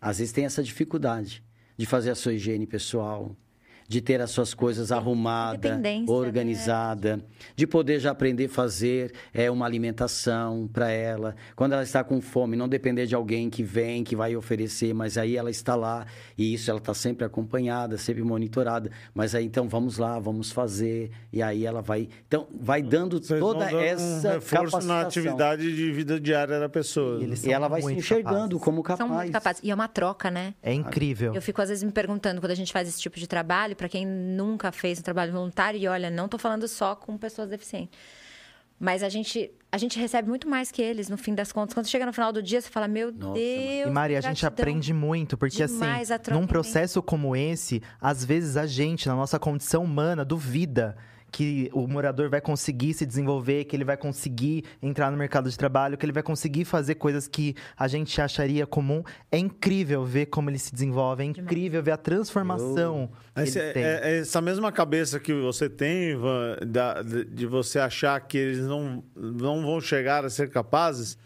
Às 0.00 0.18
vezes 0.18 0.32
tem 0.32 0.44
essa 0.44 0.62
dificuldade 0.62 1.42
de 1.76 1.86
fazer 1.86 2.10
a 2.10 2.14
sua 2.14 2.34
higiene 2.34 2.66
pessoal, 2.66 3.34
de 3.90 4.00
ter 4.00 4.20
as 4.20 4.30
suas 4.30 4.54
coisas 4.54 4.92
arrumadas, 4.92 5.68
Independência, 5.68 6.14
né? 6.14 6.20
organizada, 6.20 7.20
de 7.56 7.66
poder 7.66 7.98
já 7.98 8.12
aprender 8.12 8.44
a 8.44 8.48
fazer 8.48 9.12
é, 9.34 9.50
uma 9.50 9.66
alimentação 9.66 10.70
para 10.72 10.92
ela. 10.92 11.34
Quando 11.56 11.72
ela 11.72 11.82
está 11.82 12.04
com 12.04 12.20
fome, 12.20 12.56
não 12.56 12.68
depender 12.68 13.06
de 13.06 13.16
alguém 13.16 13.50
que 13.50 13.64
vem, 13.64 14.04
que 14.04 14.14
vai 14.14 14.36
oferecer, 14.36 14.94
mas 14.94 15.18
aí 15.18 15.36
ela 15.36 15.50
está 15.50 15.74
lá 15.74 16.06
e 16.38 16.54
isso 16.54 16.70
ela 16.70 16.78
está 16.78 16.94
sempre 16.94 17.24
acompanhada, 17.24 17.98
sempre 17.98 18.22
monitorada. 18.22 18.92
Mas 19.12 19.34
aí 19.34 19.44
então 19.44 19.68
vamos 19.68 19.98
lá, 19.98 20.20
vamos 20.20 20.52
fazer 20.52 21.10
e 21.32 21.42
aí 21.42 21.66
ela 21.66 21.82
vai, 21.82 22.08
então 22.28 22.46
vai 22.60 22.82
dando 22.82 23.18
Vocês 23.18 23.40
vão 23.40 23.54
toda 23.54 23.64
dando 23.64 23.80
essa 23.80 24.28
um 24.28 24.32
reforço 24.34 24.86
na 24.86 25.00
atividade 25.00 25.74
de 25.74 25.90
vida 25.90 26.20
diária 26.20 26.60
da 26.60 26.68
pessoa. 26.68 27.20
E 27.24 27.48
E 27.48 27.52
ela 27.52 27.66
vai 27.66 27.82
se 27.82 27.92
enxergando 27.92 28.56
capazes. 28.56 28.62
como 28.62 28.86
São 28.96 29.08
muito 29.08 29.18
capaz. 29.18 29.30
capazes. 29.32 29.62
E 29.64 29.70
é 29.72 29.74
uma 29.74 29.88
troca, 29.88 30.30
né? 30.30 30.54
É 30.62 30.72
incrível. 30.72 31.34
Eu 31.34 31.42
fico 31.42 31.60
às 31.60 31.68
vezes 31.70 31.82
me 31.82 31.90
perguntando 31.90 32.40
quando 32.40 32.52
a 32.52 32.54
gente 32.54 32.72
faz 32.72 32.88
esse 32.88 33.00
tipo 33.00 33.18
de 33.18 33.26
trabalho, 33.26 33.79
para 33.80 33.88
quem 33.88 34.06
nunca 34.06 34.70
fez 34.70 34.98
um 34.98 35.02
trabalho 35.02 35.32
voluntário, 35.32 35.80
e 35.80 35.88
olha, 35.88 36.10
não 36.10 36.28
tô 36.28 36.36
falando 36.36 36.68
só 36.68 36.94
com 36.94 37.16
pessoas 37.16 37.48
deficientes. 37.48 37.98
Mas 38.78 39.02
a 39.02 39.08
gente, 39.08 39.50
a 39.72 39.78
gente 39.78 39.98
recebe 39.98 40.28
muito 40.28 40.46
mais 40.46 40.70
que 40.70 40.82
eles, 40.82 41.08
no 41.08 41.16
fim 41.16 41.34
das 41.34 41.50
contas. 41.50 41.72
Quando 41.72 41.86
chega 41.86 42.04
no 42.04 42.12
final 42.12 42.30
do 42.30 42.42
dia, 42.42 42.60
você 42.60 42.68
fala, 42.68 42.86
meu 42.86 43.10
Nossa, 43.10 43.32
Deus. 43.32 43.88
E 43.88 43.90
Maria, 43.90 44.18
a 44.18 44.20
gente 44.20 44.44
aprende 44.44 44.92
muito, 44.92 45.38
porque 45.38 45.62
assim, 45.62 45.80
num 46.30 46.46
processo 46.46 47.02
como 47.02 47.34
esse, 47.34 47.82
às 47.98 48.22
vezes 48.22 48.58
a 48.58 48.66
gente, 48.66 49.08
na 49.08 49.16
nossa 49.16 49.38
condição 49.38 49.82
humana, 49.82 50.26
duvida 50.26 50.94
que 51.30 51.70
o 51.72 51.86
morador 51.86 52.28
vai 52.28 52.40
conseguir 52.40 52.94
se 52.94 53.06
desenvolver, 53.06 53.64
que 53.64 53.76
ele 53.76 53.84
vai 53.84 53.96
conseguir 53.96 54.64
entrar 54.82 55.10
no 55.10 55.16
mercado 55.16 55.48
de 55.48 55.56
trabalho, 55.56 55.96
que 55.96 56.04
ele 56.04 56.12
vai 56.12 56.22
conseguir 56.22 56.64
fazer 56.64 56.96
coisas 56.96 57.28
que 57.28 57.54
a 57.76 57.86
gente 57.88 58.20
acharia 58.20 58.66
comum. 58.66 59.02
É 59.30 59.38
incrível 59.38 60.04
ver 60.04 60.26
como 60.26 60.50
ele 60.50 60.58
se 60.58 60.72
desenvolve, 60.72 61.22
é 61.22 61.26
incrível 61.26 61.82
ver 61.82 61.92
a 61.92 61.96
transformação. 61.96 63.08
Eu... 63.36 63.42
Esse, 63.42 63.58
é, 63.58 63.72
é, 63.74 64.18
essa 64.18 64.40
mesma 64.40 64.70
cabeça 64.72 65.18
que 65.18 65.32
você 65.32 65.68
tem, 65.68 66.10
Ivan, 66.10 66.58
da, 66.66 67.02
de 67.02 67.46
você 67.46 67.78
achar 67.78 68.20
que 68.20 68.36
eles 68.36 68.66
não, 68.66 69.02
não 69.14 69.62
vão 69.62 69.80
chegar 69.80 70.24
a 70.24 70.30
ser 70.30 70.50
capazes 70.50 71.16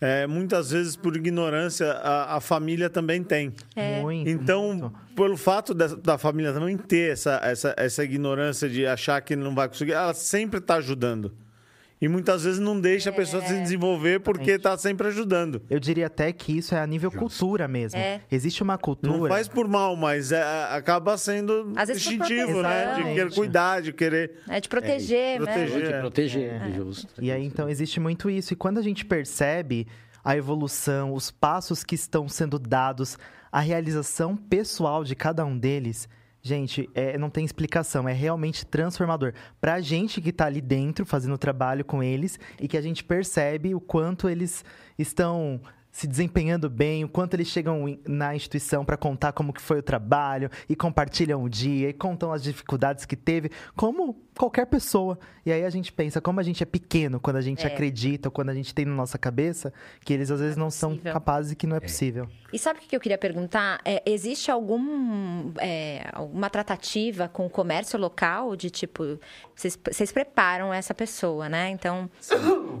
é, 0.00 0.26
muitas 0.26 0.70
vezes 0.70 0.96
por 0.96 1.16
ignorância 1.16 1.92
a, 1.92 2.36
a 2.36 2.40
família 2.40 2.90
também 2.90 3.22
tem. 3.22 3.52
É. 3.74 4.00
Muito, 4.00 4.28
então, 4.28 4.74
muito. 4.74 4.92
pelo 5.14 5.36
fato 5.36 5.72
da, 5.72 5.86
da, 5.88 6.18
família 6.18 6.52
também 6.52 6.76
ter 6.76 7.12
essa, 7.12 7.40
essa, 7.42 7.74
essa 7.76 8.04
ignorância 8.04 8.68
de 8.68 8.86
achar 8.86 9.20
que 9.20 9.36
não 9.36 9.54
vai 9.54 9.68
conseguir, 9.68 9.92
ela 9.92 10.14
sempre 10.14 10.58
está 10.58 10.76
ajudando. 10.76 11.32
E 12.00 12.08
muitas 12.08 12.44
vezes 12.44 12.60
não 12.60 12.78
deixa 12.78 13.10
a 13.10 13.12
pessoa 13.12 13.42
se 13.42 13.54
é. 13.54 13.62
desenvolver 13.62 14.20
porque 14.20 14.52
está 14.52 14.76
sempre 14.76 15.06
ajudando. 15.06 15.62
Eu 15.70 15.78
diria 15.78 16.06
até 16.06 16.32
que 16.32 16.56
isso 16.58 16.74
é 16.74 16.80
a 16.80 16.86
nível 16.86 17.10
cultura 17.10 17.66
mesmo. 17.66 17.98
É. 17.98 18.20
Existe 18.30 18.62
uma 18.62 18.76
cultura. 18.76 19.16
Não 19.16 19.28
faz 19.28 19.48
por 19.48 19.66
mal, 19.68 19.96
mas 19.96 20.32
é, 20.32 20.42
acaba 20.70 21.16
sendo 21.16 21.72
instintivo, 21.90 22.62
né? 22.62 22.94
De 22.96 23.02
querer 23.02 23.32
cuidar, 23.32 23.80
de 23.80 23.92
querer. 23.92 24.32
É 24.48 24.60
de 24.60 24.68
proteger, 24.68 25.18
é, 25.18 25.38
né? 25.38 25.44
Proteger. 25.46 25.82
De 25.82 26.00
proteger, 26.00 26.52
é. 26.62 26.72
Justo. 26.72 27.14
E 27.22 27.30
aí, 27.30 27.44
então, 27.44 27.68
existe 27.68 28.00
muito 28.00 28.28
isso. 28.28 28.52
E 28.52 28.56
quando 28.56 28.78
a 28.78 28.82
gente 28.82 29.04
percebe 29.04 29.86
a 30.22 30.36
evolução, 30.36 31.12
os 31.12 31.30
passos 31.30 31.84
que 31.84 31.94
estão 31.94 32.28
sendo 32.28 32.58
dados, 32.58 33.18
a 33.52 33.60
realização 33.60 34.36
pessoal 34.36 35.04
de 35.04 35.14
cada 35.14 35.44
um 35.44 35.56
deles 35.56 36.08
Gente, 36.46 36.90
é, 36.94 37.16
não 37.16 37.30
tem 37.30 37.42
explicação, 37.42 38.06
é 38.06 38.12
realmente 38.12 38.66
transformador. 38.66 39.32
Pra 39.58 39.80
gente 39.80 40.20
que 40.20 40.30
tá 40.30 40.44
ali 40.44 40.60
dentro, 40.60 41.06
fazendo 41.06 41.38
trabalho 41.38 41.86
com 41.86 42.02
eles, 42.02 42.38
e 42.60 42.68
que 42.68 42.76
a 42.76 42.82
gente 42.82 43.02
percebe 43.02 43.74
o 43.74 43.80
quanto 43.80 44.28
eles 44.28 44.62
estão 44.98 45.58
se 45.90 46.06
desempenhando 46.06 46.68
bem, 46.68 47.02
o 47.02 47.08
quanto 47.08 47.32
eles 47.32 47.48
chegam 47.48 47.98
na 48.06 48.36
instituição 48.36 48.84
para 48.84 48.96
contar 48.96 49.32
como 49.32 49.54
que 49.54 49.62
foi 49.62 49.78
o 49.78 49.82
trabalho 49.82 50.50
e 50.68 50.76
compartilham 50.76 51.42
o 51.42 51.48
dia 51.48 51.88
e 51.88 51.94
contam 51.94 52.30
as 52.30 52.42
dificuldades 52.42 53.06
que 53.06 53.16
teve, 53.16 53.50
como 53.74 54.14
qualquer 54.36 54.66
pessoa. 54.66 55.18
E 55.44 55.52
aí 55.52 55.64
a 55.64 55.70
gente 55.70 55.92
pensa 55.92 56.20
como 56.20 56.40
a 56.40 56.42
gente 56.42 56.62
é 56.62 56.66
pequeno 56.66 57.20
quando 57.20 57.36
a 57.36 57.40
gente 57.40 57.64
é. 57.64 57.66
acredita, 57.66 58.28
ou 58.28 58.32
quando 58.32 58.50
a 58.50 58.54
gente 58.54 58.74
tem 58.74 58.84
na 58.84 58.94
nossa 58.94 59.18
cabeça 59.18 59.72
que 60.04 60.12
eles 60.12 60.30
às 60.30 60.40
vezes 60.40 60.56
não, 60.56 60.68
é 60.68 60.70
são 60.70 60.96
capazes 60.96 61.52
e 61.52 61.56
que 61.56 61.66
não 61.66 61.76
é, 61.76 61.78
é. 61.78 61.80
possível. 61.80 62.28
E 62.52 62.58
sabe 62.58 62.78
o 62.78 62.82
que 62.82 62.94
eu 62.94 63.00
queria 63.00 63.18
perguntar? 63.18 63.80
É, 63.84 64.02
existe 64.06 64.50
algum, 64.50 65.52
é, 65.58 66.08
alguma 66.12 66.48
tratativa 66.48 67.28
com 67.28 67.46
o 67.46 67.50
comércio 67.50 67.98
local 67.98 68.56
de 68.56 68.70
tipo, 68.70 69.18
vocês, 69.54 69.78
vocês 69.90 70.12
preparam 70.12 70.72
essa 70.72 70.94
pessoa, 70.94 71.48
né? 71.48 71.70
Então, 71.70 72.10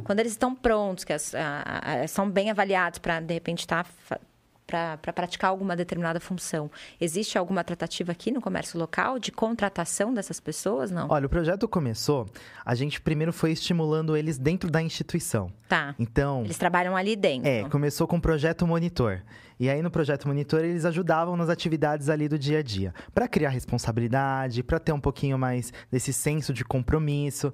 quando 0.04 0.20
eles 0.20 0.32
estão 0.32 0.54
prontos, 0.54 1.04
que 1.04 1.12
as, 1.12 1.34
a, 1.34 2.02
a, 2.02 2.08
são 2.08 2.28
bem 2.30 2.50
avaliados 2.50 2.98
para, 2.98 3.20
de 3.20 3.34
repente, 3.34 3.60
estar. 3.60 3.86
Tá, 4.08 4.18
para 4.66 5.12
praticar 5.12 5.50
alguma 5.50 5.76
determinada 5.76 6.18
função. 6.18 6.70
Existe 7.00 7.36
alguma 7.36 7.62
tratativa 7.62 8.12
aqui 8.12 8.30
no 8.30 8.40
comércio 8.40 8.78
local 8.78 9.18
de 9.18 9.30
contratação 9.30 10.12
dessas 10.12 10.40
pessoas, 10.40 10.90
não? 10.90 11.06
Olha, 11.10 11.26
o 11.26 11.28
projeto 11.28 11.68
começou, 11.68 12.26
a 12.64 12.74
gente 12.74 13.00
primeiro 13.00 13.32
foi 13.32 13.52
estimulando 13.52 14.16
eles 14.16 14.38
dentro 14.38 14.70
da 14.70 14.80
instituição. 14.80 15.52
Tá. 15.68 15.94
Então... 15.98 16.42
Eles 16.44 16.58
trabalham 16.58 16.96
ali 16.96 17.14
dentro. 17.14 17.48
É, 17.48 17.68
começou 17.68 18.06
com 18.06 18.16
o 18.16 18.20
projeto 18.20 18.66
Monitor. 18.66 19.20
E 19.58 19.70
aí 19.70 19.82
no 19.82 19.90
projeto 19.90 20.26
Monitor 20.26 20.60
eles 20.60 20.84
ajudavam 20.84 21.36
nas 21.36 21.48
atividades 21.48 22.08
ali 22.08 22.28
do 22.28 22.38
dia 22.38 22.58
a 22.58 22.62
dia, 22.62 22.92
para 23.14 23.28
criar 23.28 23.50
responsabilidade, 23.50 24.62
para 24.62 24.80
ter 24.80 24.92
um 24.92 25.00
pouquinho 25.00 25.38
mais 25.38 25.72
desse 25.90 26.12
senso 26.12 26.52
de 26.52 26.64
compromisso. 26.64 27.52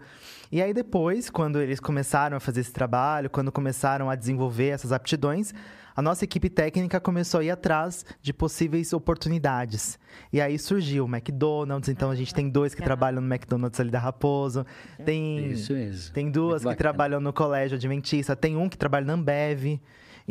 E 0.51 0.63
aí 0.63 0.73
depois, 0.73 1.29
quando 1.29 1.61
eles 1.61 1.79
começaram 1.79 2.37
a 2.37 2.41
fazer 2.41 2.61
esse 2.61 2.73
trabalho, 2.73 3.29
quando 3.29 3.53
começaram 3.53 4.09
a 4.09 4.15
desenvolver 4.15 4.69
essas 4.69 4.93
aptidões, 4.93 5.53
a 5.95 6.03
nossa 6.03 6.25
equipe 6.25 6.49
técnica 6.49 7.01
começou 7.01 7.41
a 7.41 7.45
ir 7.45 7.51
atrás 7.51 8.05
de 8.23 8.33
possíveis 8.33 8.93
oportunidades. 8.93 9.99
E 10.33 10.41
aí 10.41 10.59
surgiu 10.59 11.05
o 11.05 11.09
McDonald's, 11.09 11.89
então 11.89 12.11
a 12.11 12.15
gente 12.15 12.35
tem 12.35 12.49
dois 12.49 12.75
que 12.75 12.83
trabalham 12.83 13.21
no 13.21 13.33
McDonald's 13.33 13.79
ali 13.81 13.91
da 13.91 13.99
Raposo. 13.99 14.65
Tem, 15.05 15.49
Isso 15.49 15.73
mesmo. 15.73 16.13
Tem 16.13 16.31
duas 16.31 16.65
que 16.65 16.75
trabalham 16.77 17.21
no 17.21 17.33
colégio 17.33 17.77
adventista, 17.77 18.37
tem 18.37 18.57
um 18.57 18.69
que 18.69 18.79
trabalha 18.79 19.07
na 19.07 19.15
Ambev. 19.15 19.81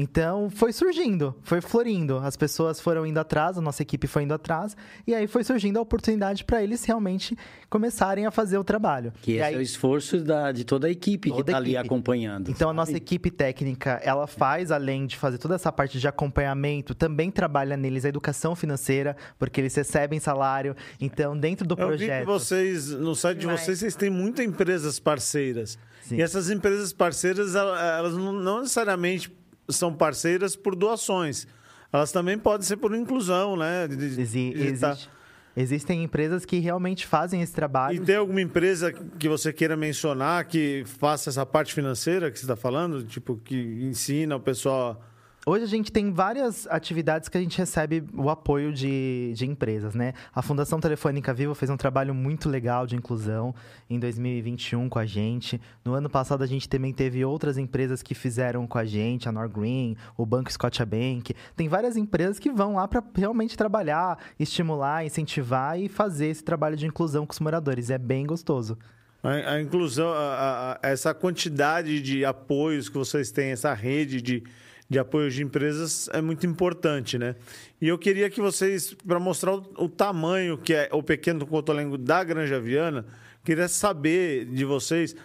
Então 0.01 0.49
foi 0.49 0.71
surgindo, 0.71 1.35
foi 1.41 1.59
florindo. 1.59 2.19
As 2.19 2.37
pessoas 2.37 2.79
foram 2.79 3.05
indo 3.05 3.19
atrás, 3.19 3.57
a 3.57 3.61
nossa 3.61 3.81
equipe 3.81 4.07
foi 4.07 4.23
indo 4.23 4.33
atrás, 4.33 4.77
e 5.05 5.13
aí 5.13 5.27
foi 5.27 5.43
surgindo 5.43 5.77
a 5.77 5.81
oportunidade 5.81 6.45
para 6.45 6.63
eles 6.63 6.85
realmente 6.85 7.37
começarem 7.69 8.25
a 8.25 8.31
fazer 8.31 8.57
o 8.57 8.63
trabalho. 8.63 9.11
Que 9.21 9.33
esse 9.33 9.43
aí, 9.43 9.55
é 9.55 9.57
o 9.57 9.61
esforço 9.61 10.21
da, 10.21 10.53
de 10.53 10.63
toda 10.63 10.87
a 10.87 10.89
equipe 10.89 11.29
toda 11.29 11.43
que 11.43 11.49
está 11.49 11.57
ali 11.57 11.75
acompanhando. 11.75 12.49
Então 12.49 12.69
sabe? 12.69 12.71
a 12.71 12.73
nossa 12.73 12.95
equipe 12.95 13.29
técnica, 13.29 13.99
ela 14.01 14.25
faz, 14.25 14.71
além 14.71 15.05
de 15.05 15.17
fazer 15.17 15.37
toda 15.37 15.55
essa 15.55 15.69
parte 15.69 15.99
de 15.99 16.07
acompanhamento, 16.07 16.95
também 16.95 17.29
trabalha 17.29 17.75
neles 17.75 18.05
a 18.05 18.07
educação 18.07 18.55
financeira, 18.55 19.17
porque 19.37 19.59
eles 19.59 19.75
recebem 19.75 20.17
salário. 20.17 20.77
Então, 21.01 21.37
dentro 21.37 21.67
do 21.67 21.73
Eu 21.73 21.87
projeto. 21.87 22.19
Vi 22.19 22.25
que 22.25 22.25
vocês, 22.25 22.89
no 22.89 23.13
site 23.13 23.39
de 23.39 23.47
vocês, 23.47 23.79
vocês 23.79 23.95
têm 23.97 24.09
muitas 24.09 24.45
empresas 24.45 24.97
parceiras. 24.97 25.77
Sim. 26.03 26.15
E 26.15 26.21
essas 26.21 26.49
empresas 26.49 26.93
parceiras, 26.93 27.53
elas 27.53 28.15
não 28.15 28.61
necessariamente 28.61 29.37
são 29.69 29.93
parceiras 29.93 30.55
por 30.55 30.75
doações. 30.75 31.47
Elas 31.91 32.11
também 32.11 32.37
podem 32.37 32.65
ser 32.65 32.77
por 32.77 32.93
inclusão, 32.93 33.55
né? 33.55 33.87
De, 33.87 34.21
Exi 34.21 34.53
de 34.53 34.79
tá 34.79 34.91
existe. 34.91 35.09
Existem 35.57 36.03
empresas 36.03 36.45
que 36.45 36.59
realmente 36.59 37.05
fazem 37.05 37.41
esse 37.41 37.51
trabalho. 37.51 37.95
E 37.95 37.99
tem 37.99 38.15
alguma 38.15 38.41
empresa 38.41 38.93
que 38.93 39.27
você 39.27 39.51
queira 39.51 39.75
mencionar 39.75 40.45
que 40.45 40.83
faça 40.85 41.29
essa 41.29 41.45
parte 41.45 41.73
financeira 41.73 42.31
que 42.31 42.37
você 42.37 42.45
está 42.45 42.55
falando? 42.55 43.03
Tipo, 43.03 43.35
que 43.37 43.55
ensina 43.55 44.35
o 44.35 44.39
pessoal 44.39 45.03
Hoje 45.51 45.63
a 45.63 45.67
gente 45.67 45.91
tem 45.91 46.11
várias 46.11 46.67
atividades 46.67 47.27
que 47.27 47.35
a 47.35 47.41
gente 47.41 47.57
recebe 47.57 48.03
o 48.13 48.29
apoio 48.29 48.71
de, 48.71 49.33
de 49.35 49.47
empresas, 49.47 49.95
né? 49.95 50.13
A 50.31 50.43
Fundação 50.43 50.79
Telefônica 50.79 51.33
Viva 51.33 51.55
fez 51.55 51.71
um 51.71 51.75
trabalho 51.75 52.13
muito 52.13 52.47
legal 52.47 52.85
de 52.85 52.95
inclusão 52.95 53.55
em 53.89 53.97
2021 53.99 54.87
com 54.87 54.99
a 54.99 55.07
gente. 55.07 55.59
No 55.83 55.95
ano 55.95 56.07
passado 56.07 56.43
a 56.43 56.45
gente 56.45 56.69
também 56.69 56.93
teve 56.93 57.25
outras 57.25 57.57
empresas 57.57 58.03
que 58.03 58.13
fizeram 58.13 58.67
com 58.67 58.77
a 58.77 58.85
gente, 58.85 59.27
a 59.27 59.31
Norgreen, 59.31 59.97
o 60.15 60.23
Banco 60.23 60.53
Scotiabank. 60.53 61.33
Tem 61.55 61.67
várias 61.67 61.97
empresas 61.97 62.37
que 62.37 62.51
vão 62.51 62.75
lá 62.75 62.87
para 62.87 63.03
realmente 63.15 63.57
trabalhar, 63.57 64.19
estimular, 64.39 65.03
incentivar 65.03 65.79
e 65.79 65.89
fazer 65.89 66.27
esse 66.27 66.43
trabalho 66.43 66.77
de 66.77 66.85
inclusão 66.85 67.25
com 67.25 67.33
os 67.33 67.39
moradores. 67.39 67.89
É 67.89 67.97
bem 67.97 68.23
gostoso. 68.23 68.77
A, 69.23 69.53
a 69.53 69.59
inclusão, 69.59 70.13
a, 70.13 70.73
a, 70.73 70.79
essa 70.83 71.11
quantidade 71.11 72.03
de 72.03 72.23
apoios 72.23 72.87
que 72.87 72.99
vocês 72.99 73.31
têm, 73.31 73.49
essa 73.49 73.73
rede 73.73 74.21
de 74.21 74.43
de 74.89 74.97
apoio 74.97 75.29
de 75.29 75.43
empresas 75.43 76.09
é 76.11 76.21
muito 76.21 76.45
importante, 76.47 77.17
né? 77.17 77.35
E 77.79 77.87
eu 77.87 77.97
queria 77.97 78.29
que 78.29 78.41
vocês, 78.41 78.93
para 78.93 79.19
mostrar 79.19 79.53
o, 79.53 79.63
o, 79.77 79.87
tamanho 79.87 80.57
que 80.57 80.73
é 80.73 80.89
o 80.91 81.03
pequeno 81.03 81.45
cotolengo 81.45 81.97
da 81.97 82.23
Granja 82.23 82.59
Viana, 82.59 83.05
queria 83.43 83.67
saber 83.67 84.45
de 84.45 84.65
vocês 84.65 85.15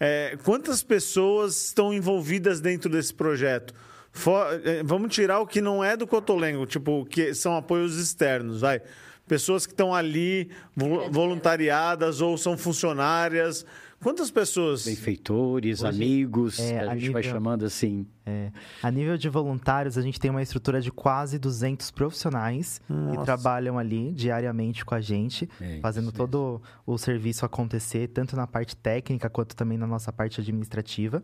é, 0.00 0.36
quantas 0.42 0.82
pessoas 0.82 1.66
estão 1.66 1.94
envolvidas 1.94 2.60
dentro 2.60 2.90
desse 2.90 3.14
projeto. 3.14 3.72
For, 4.10 4.60
é, 4.64 4.82
vamos 4.82 5.14
tirar 5.14 5.38
o 5.38 5.46
que 5.46 5.60
não 5.60 5.84
é 5.84 5.96
do 5.96 6.06
cotolengo, 6.06 6.66
tipo, 6.66 7.04
que 7.06 7.32
são 7.32 7.56
apoios 7.56 7.96
externos, 7.96 8.60
vai. 8.60 8.82
Pessoas 9.26 9.64
que 9.64 9.72
estão 9.72 9.94
ali 9.94 10.50
voluntariadas 11.10 12.20
ou 12.20 12.36
são 12.36 12.58
funcionárias. 12.58 13.64
Quantas 14.02 14.30
pessoas? 14.30 14.84
Benfeitores, 14.84 15.82
Hoje, 15.82 15.96
amigos, 15.96 16.58
é, 16.58 16.80
a, 16.80 16.82
a 16.82 16.94
gente 16.94 17.02
nível, 17.02 17.12
vai 17.12 17.22
chamando 17.22 17.64
assim. 17.64 18.04
É, 18.26 18.50
a 18.82 18.90
nível 18.90 19.16
de 19.16 19.28
voluntários, 19.28 19.96
a 19.96 20.02
gente 20.02 20.18
tem 20.18 20.30
uma 20.30 20.42
estrutura 20.42 20.80
de 20.80 20.90
quase 20.90 21.38
200 21.38 21.90
profissionais 21.92 22.80
Nossa. 22.88 23.16
que 23.16 23.24
trabalham 23.24 23.78
ali 23.78 24.12
diariamente 24.12 24.84
com 24.84 24.94
a 24.94 25.00
gente, 25.00 25.48
é, 25.60 25.78
fazendo 25.80 26.10
todo 26.10 26.60
o 26.84 26.98
serviço 26.98 27.46
acontecer, 27.46 28.08
tanto 28.08 28.34
na 28.34 28.46
parte 28.46 28.76
técnica 28.76 29.30
quanto 29.30 29.54
também 29.54 29.78
na 29.78 29.86
nossa 29.86 30.12
parte 30.12 30.40
administrativa. 30.40 31.22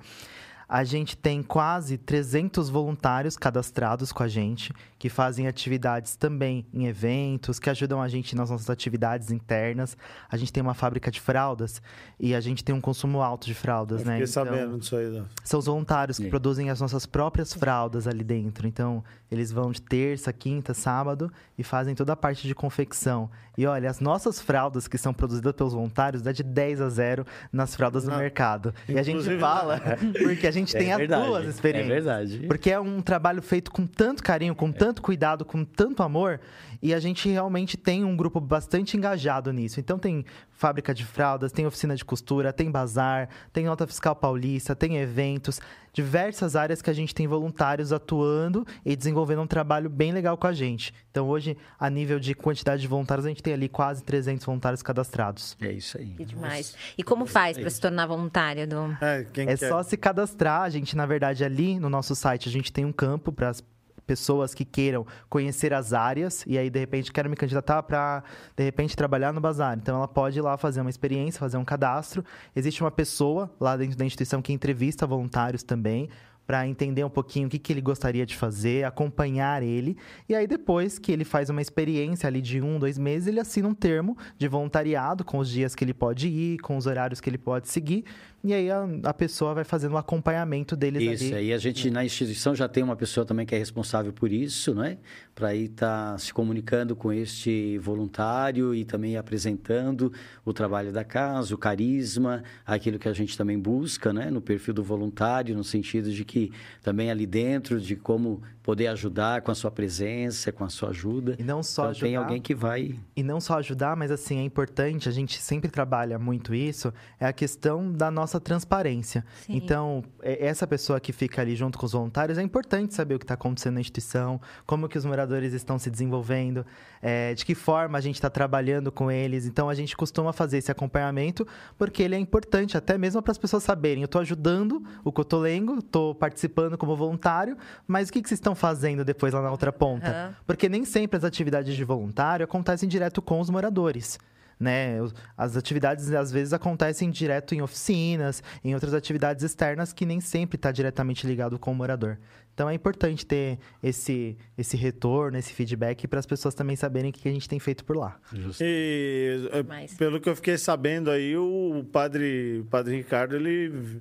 A 0.68 0.84
gente 0.84 1.16
tem 1.16 1.42
quase 1.42 1.96
300 1.96 2.68
voluntários 2.68 3.38
cadastrados 3.38 4.12
com 4.12 4.22
a 4.22 4.28
gente, 4.28 4.70
que 4.98 5.08
fazem 5.08 5.46
atividades 5.46 6.16
também 6.16 6.66
em 6.74 6.86
eventos, 6.86 7.58
que 7.58 7.70
ajudam 7.70 8.02
a 8.02 8.08
gente 8.08 8.34
nas 8.34 8.50
nossas 8.50 8.68
atividades 8.68 9.30
internas. 9.30 9.96
A 10.28 10.36
gente 10.36 10.52
tem 10.52 10.60
uma 10.62 10.74
fábrica 10.74 11.10
de 11.10 11.20
fraldas 11.20 11.80
e 12.18 12.34
a 12.34 12.40
gente 12.40 12.64
tem 12.64 12.74
um 12.74 12.80
consumo 12.80 13.22
alto 13.22 13.46
de 13.46 13.54
fraldas, 13.54 14.00
Eu 14.00 14.06
né? 14.06 14.12
fiquei 14.14 14.26
sabendo 14.26 14.78
disso 14.78 14.96
aí. 14.96 15.06
né? 15.08 15.24
São 15.44 15.60
os 15.60 15.66
voluntários 15.66 16.16
que 16.18 16.24
Sim. 16.24 16.30
produzem 16.30 16.68
as 16.70 16.80
nossas 16.80 17.06
próprias 17.06 17.52
fraldas 17.54 18.08
ali 18.08 18.24
dentro. 18.24 18.66
Então, 18.66 19.04
eles 19.30 19.52
vão 19.52 19.70
de 19.70 19.80
terça, 19.80 20.32
quinta, 20.32 20.74
sábado 20.74 21.30
e 21.56 21.62
fazem 21.62 21.94
toda 21.94 22.12
a 22.14 22.16
parte 22.16 22.46
de 22.48 22.54
confecção. 22.54 23.30
E 23.56 23.66
olha, 23.66 23.90
as 23.90 23.98
nossas 24.00 24.40
fraldas 24.40 24.86
que 24.88 24.96
são 24.96 25.12
produzidas 25.12 25.52
pelos 25.52 25.72
voluntários 25.72 26.22
dá 26.22 26.30
de 26.32 26.42
10 26.44 26.80
a 26.80 26.88
0 26.88 27.26
nas 27.52 27.74
fraldas 27.74 28.04
do 28.04 28.10
Na- 28.10 28.18
mercado. 28.18 28.72
E 28.88 28.92
a 28.98 29.02
gente 29.02 29.14
Inclusive, 29.16 29.40
fala 29.40 29.80
porque 30.22 30.46
a 30.46 30.50
gente 30.50 30.72
tem 30.72 30.90
é 30.90 30.92
as 30.92 30.98
verdade, 30.98 31.26
duas 31.26 31.44
experiências. 31.46 31.90
É 31.90 31.94
verdade. 31.94 32.46
Porque 32.46 32.70
é 32.70 32.78
um 32.80 33.00
trabalho 33.02 33.42
feito 33.42 33.70
com 33.72 33.84
tanto 33.86 34.22
carinho, 34.22 34.54
com 34.54 34.70
tanto 34.70 34.87
cuidado, 34.94 35.44
com 35.44 35.64
tanto 35.64 36.02
amor, 36.02 36.40
e 36.82 36.92
a 36.94 37.00
gente 37.00 37.28
realmente 37.28 37.76
tem 37.76 38.04
um 38.04 38.16
grupo 38.16 38.40
bastante 38.40 38.96
engajado 38.96 39.52
nisso. 39.52 39.80
Então 39.80 39.98
tem 39.98 40.24
fábrica 40.50 40.92
de 40.94 41.04
fraldas, 41.04 41.52
tem 41.52 41.66
oficina 41.66 41.94
de 41.94 42.04
costura, 42.04 42.52
tem 42.52 42.70
bazar, 42.70 43.28
tem 43.52 43.64
nota 43.64 43.86
fiscal 43.86 44.14
paulista, 44.16 44.74
tem 44.74 44.96
eventos, 44.96 45.60
diversas 45.92 46.54
áreas 46.56 46.82
que 46.82 46.90
a 46.90 46.92
gente 46.92 47.14
tem 47.14 47.26
voluntários 47.26 47.92
atuando 47.92 48.66
e 48.84 48.94
desenvolvendo 48.94 49.42
um 49.42 49.46
trabalho 49.46 49.88
bem 49.88 50.12
legal 50.12 50.36
com 50.36 50.46
a 50.46 50.52
gente. 50.52 50.92
Então 51.10 51.28
hoje, 51.28 51.56
a 51.78 51.88
nível 51.90 52.18
de 52.20 52.34
quantidade 52.34 52.80
de 52.82 52.88
voluntários, 52.88 53.24
a 53.26 53.28
gente 53.28 53.42
tem 53.42 53.52
ali 53.52 53.68
quase 53.68 54.02
300 54.04 54.44
voluntários 54.44 54.82
cadastrados. 54.82 55.56
É 55.60 55.72
isso 55.72 55.98
aí. 55.98 56.10
Que 56.10 56.24
demais. 56.24 56.76
E 56.96 57.02
como 57.02 57.26
faz 57.26 57.58
para 57.58 57.70
se 57.70 57.80
tornar 57.80 58.06
voluntária 58.06 58.66
do. 58.66 58.96
É, 59.00 59.24
quem 59.32 59.48
É 59.48 59.56
quer. 59.56 59.68
só 59.68 59.82
se 59.82 59.96
cadastrar. 59.96 60.62
A 60.62 60.70
gente, 60.70 60.96
na 60.96 61.06
verdade, 61.06 61.44
ali 61.44 61.78
no 61.80 61.88
nosso 61.88 62.14
site, 62.14 62.48
a 62.48 62.52
gente 62.52 62.72
tem 62.72 62.84
um 62.84 62.92
campo 62.92 63.32
para 63.32 63.48
as 63.48 63.62
pessoas 64.08 64.54
que 64.54 64.64
queiram 64.64 65.06
conhecer 65.28 65.74
as 65.74 65.92
áreas 65.92 66.42
e 66.46 66.56
aí, 66.56 66.70
de 66.70 66.78
repente, 66.78 67.12
quero 67.12 67.28
me 67.28 67.36
candidatar 67.36 67.82
para, 67.82 68.24
de 68.56 68.64
repente, 68.64 68.96
trabalhar 68.96 69.34
no 69.34 69.40
bazar. 69.40 69.76
Então, 69.76 69.96
ela 69.98 70.08
pode 70.08 70.38
ir 70.38 70.42
lá 70.42 70.56
fazer 70.56 70.80
uma 70.80 70.88
experiência, 70.88 71.38
fazer 71.38 71.58
um 71.58 71.64
cadastro. 71.64 72.24
Existe 72.56 72.80
uma 72.80 72.90
pessoa 72.90 73.50
lá 73.60 73.76
dentro 73.76 73.98
da 73.98 74.06
instituição 74.06 74.40
que 74.40 74.50
entrevista 74.50 75.06
voluntários 75.06 75.62
também 75.62 76.08
para 76.48 76.66
entender 76.66 77.04
um 77.04 77.10
pouquinho 77.10 77.46
o 77.46 77.50
que, 77.50 77.58
que 77.58 77.70
ele 77.74 77.82
gostaria 77.82 78.24
de 78.24 78.34
fazer, 78.34 78.82
acompanhar 78.86 79.62
ele. 79.62 79.98
E 80.26 80.34
aí, 80.34 80.46
depois 80.46 80.98
que 80.98 81.12
ele 81.12 81.22
faz 81.22 81.50
uma 81.50 81.60
experiência 81.60 82.26
ali 82.26 82.40
de 82.40 82.62
um, 82.62 82.78
dois 82.78 82.96
meses, 82.96 83.28
ele 83.28 83.38
assina 83.38 83.68
um 83.68 83.74
termo 83.74 84.16
de 84.38 84.48
voluntariado 84.48 85.26
com 85.26 85.36
os 85.36 85.50
dias 85.50 85.74
que 85.74 85.84
ele 85.84 85.92
pode 85.92 86.26
ir, 86.26 86.56
com 86.60 86.78
os 86.78 86.86
horários 86.86 87.20
que 87.20 87.28
ele 87.28 87.36
pode 87.36 87.68
seguir. 87.68 88.06
E 88.44 88.54
aí, 88.54 88.70
a, 88.70 88.86
a 89.02 89.12
pessoa 89.12 89.52
vai 89.52 89.64
fazendo 89.64 89.94
um 89.94 89.96
acompanhamento 89.98 90.76
deles 90.76 91.02
Isso, 91.22 91.24
ali. 91.34 91.34
aí 91.34 91.52
a 91.52 91.58
gente 91.58 91.90
na 91.90 92.04
instituição 92.04 92.54
já 92.54 92.68
tem 92.68 92.84
uma 92.84 92.94
pessoa 92.94 93.26
também 93.26 93.44
que 93.44 93.54
é 93.54 93.58
responsável 93.58 94.12
por 94.12 94.30
isso, 94.30 94.72
não 94.74 94.84
é? 94.84 94.96
Para 95.34 95.48
aí 95.48 95.64
estar 95.64 96.18
se 96.20 96.32
comunicando 96.32 96.94
com 96.94 97.12
este 97.12 97.78
voluntário 97.78 98.74
e 98.74 98.84
também 98.84 99.16
apresentando 99.16 100.12
o 100.44 100.52
trabalho 100.52 100.92
da 100.92 101.02
casa, 101.04 101.54
o 101.54 101.58
carisma, 101.58 102.42
aquilo 102.64 102.98
que 102.98 103.08
a 103.08 103.12
gente 103.12 103.36
também 103.36 103.58
busca, 103.58 104.12
né? 104.12 104.30
No 104.30 104.40
perfil 104.40 104.72
do 104.74 104.84
voluntário, 104.84 105.56
no 105.56 105.64
sentido 105.64 106.10
de 106.12 106.24
que 106.24 106.52
também 106.82 107.10
ali 107.10 107.26
dentro, 107.26 107.80
de 107.80 107.96
como 107.96 108.40
poder 108.62 108.88
ajudar 108.88 109.40
com 109.42 109.50
a 109.50 109.54
sua 109.54 109.70
presença, 109.70 110.52
com 110.52 110.62
a 110.62 110.68
sua 110.68 110.90
ajuda. 110.90 111.36
E 111.38 111.42
não 111.42 111.62
só 111.62 111.84
Então, 111.90 112.00
tem 112.00 112.10
ajudar. 112.10 112.24
alguém 112.26 112.40
que 112.42 112.54
vai 112.54 112.94
E 113.16 113.22
não 113.22 113.40
só 113.40 113.58
ajudar, 113.58 113.96
mas 113.96 114.10
assim, 114.10 114.38
é 114.38 114.42
importante, 114.42 115.08
a 115.08 115.12
gente 115.12 115.40
sempre 115.40 115.70
trabalha 115.70 116.18
muito 116.18 116.54
isso, 116.54 116.92
é 117.18 117.26
a 117.26 117.32
questão 117.32 117.90
da 117.90 118.10
nossa 118.10 118.27
transparência. 118.38 119.24
Sim. 119.46 119.56
Então, 119.56 120.04
é- 120.20 120.46
essa 120.46 120.66
pessoa 120.66 121.00
que 121.00 121.12
fica 121.12 121.40
ali 121.40 121.56
junto 121.56 121.78
com 121.78 121.86
os 121.86 121.92
voluntários, 121.92 122.36
é 122.36 122.42
importante 122.42 122.94
saber 122.94 123.14
o 123.14 123.18
que 123.18 123.24
está 123.24 123.34
acontecendo 123.34 123.74
na 123.74 123.80
instituição, 123.80 124.38
como 124.66 124.88
que 124.88 124.98
os 124.98 125.04
moradores 125.06 125.54
estão 125.54 125.78
se 125.78 125.88
desenvolvendo, 125.88 126.66
é, 127.00 127.32
de 127.32 127.46
que 127.46 127.54
forma 127.54 127.96
a 127.96 128.00
gente 128.00 128.16
está 128.16 128.28
trabalhando 128.28 128.92
com 128.92 129.10
eles. 129.10 129.46
Então, 129.46 129.70
a 129.70 129.74
gente 129.74 129.96
costuma 129.96 130.32
fazer 130.32 130.58
esse 130.58 130.70
acompanhamento, 130.70 131.46
porque 131.78 132.02
ele 132.02 132.14
é 132.14 132.18
importante 132.18 132.76
até 132.76 132.98
mesmo 132.98 133.22
para 133.22 133.32
as 133.32 133.38
pessoas 133.38 133.62
saberem, 133.62 134.02
eu 134.02 134.06
estou 134.06 134.20
ajudando 134.20 134.82
o 135.02 135.10
Cotolengo, 135.10 135.78
estou 135.78 136.14
participando 136.14 136.76
como 136.76 136.94
voluntário, 136.94 137.56
mas 137.86 138.08
o 138.08 138.12
que, 138.12 138.20
que 138.20 138.28
vocês 138.28 138.38
estão 138.38 138.54
fazendo 138.54 139.04
depois 139.04 139.32
lá 139.32 139.40
na 139.40 139.50
outra 139.50 139.72
ponta? 139.72 140.08
Aham. 140.08 140.36
Porque 140.46 140.68
nem 140.68 140.84
sempre 140.84 141.16
as 141.16 141.24
atividades 141.24 141.76
de 141.76 141.84
voluntário 141.84 142.44
acontecem 142.44 142.88
direto 142.88 143.22
com 143.22 143.40
os 143.40 143.48
moradores. 143.48 144.18
Né? 144.58 144.96
As 145.36 145.56
atividades 145.56 146.10
às 146.12 146.32
vezes 146.32 146.52
acontecem 146.52 147.10
direto 147.10 147.54
em 147.54 147.62
oficinas, 147.62 148.42
em 148.64 148.74
outras 148.74 148.92
atividades 148.92 149.44
externas 149.44 149.92
que 149.92 150.04
nem 150.04 150.20
sempre 150.20 150.56
está 150.56 150.72
diretamente 150.72 151.26
ligado 151.26 151.58
com 151.58 151.70
o 151.70 151.74
morador. 151.74 152.18
Então 152.54 152.68
é 152.68 152.74
importante 152.74 153.24
ter 153.24 153.56
esse, 153.80 154.36
esse 154.56 154.76
retorno, 154.76 155.38
esse 155.38 155.52
feedback 155.52 156.08
para 156.08 156.18
as 156.18 156.26
pessoas 156.26 156.54
também 156.56 156.74
saberem 156.74 157.10
o 157.10 157.12
que 157.12 157.28
a 157.28 157.32
gente 157.32 157.48
tem 157.48 157.60
feito 157.60 157.84
por 157.84 157.96
lá. 157.96 158.18
E 158.60 159.48
é, 159.52 159.62
Mas- 159.62 159.94
pelo 159.94 160.20
que 160.20 160.28
eu 160.28 160.34
fiquei 160.34 160.58
sabendo 160.58 161.08
aí, 161.08 161.36
o 161.36 161.84
padre, 161.92 162.58
o 162.62 162.64
padre 162.64 162.96
Ricardo, 162.96 163.36
ele 163.36 164.00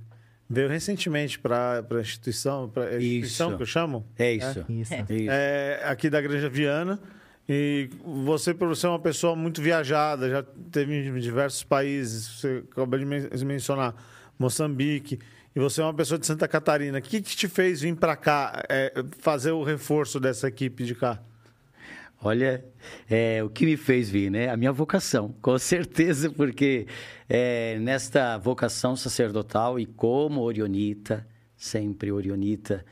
veio 0.49 0.69
recentemente 0.69 1.37
para 1.37 1.85
a 1.87 1.99
instituição, 2.01 2.67
para 2.67 2.85
a 2.85 2.97
instituição 2.97 3.49
Isso. 3.49 3.57
que 3.57 3.61
eu 3.61 3.67
chamo, 3.67 4.07
É 4.17 4.33
isso. 4.33 4.65
Isso. 4.67 4.93
Isso. 5.07 5.31
é, 5.31 5.81
aqui 5.85 6.09
da 6.09 6.19
Granja 6.19 6.49
Viana. 6.49 6.99
E 7.47 7.89
você, 8.03 8.53
por 8.53 8.75
ser 8.75 8.87
uma 8.87 8.99
pessoa 8.99 9.35
muito 9.35 9.61
viajada, 9.61 10.29
já 10.29 10.43
teve 10.71 11.09
em 11.09 11.19
diversos 11.19 11.63
países, 11.63 12.27
você 12.39 12.63
acabou 12.71 12.99
de 12.99 13.05
men- 13.05 13.29
mencionar 13.45 13.95
Moçambique, 14.37 15.17
e 15.55 15.59
você 15.59 15.81
é 15.81 15.83
uma 15.83 15.93
pessoa 15.93 16.19
de 16.19 16.25
Santa 16.27 16.47
Catarina. 16.47 16.99
O 16.99 17.01
que, 17.01 17.21
que 17.21 17.35
te 17.35 17.47
fez 17.47 17.81
vir 17.81 17.95
para 17.95 18.15
cá, 18.15 18.63
é, 18.69 18.93
fazer 19.19 19.51
o 19.51 19.63
reforço 19.63 20.19
dessa 20.19 20.47
equipe 20.47 20.83
de 20.83 20.93
cá? 20.93 21.21
Olha, 22.21 22.65
é, 23.09 23.43
o 23.43 23.49
que 23.49 23.65
me 23.65 23.77
fez 23.77 24.09
vir, 24.09 24.29
né? 24.29 24.49
A 24.49 24.57
minha 24.57 24.71
vocação, 24.71 25.33
com 25.41 25.57
certeza, 25.57 26.29
porque 26.29 26.85
é, 27.29 27.77
nesta 27.79 28.37
vocação 28.37 28.95
sacerdotal 28.95 29.79
e 29.79 29.85
como 29.85 30.41
orionita, 30.41 31.25
sempre 31.55 32.11
orionita, 32.11 32.83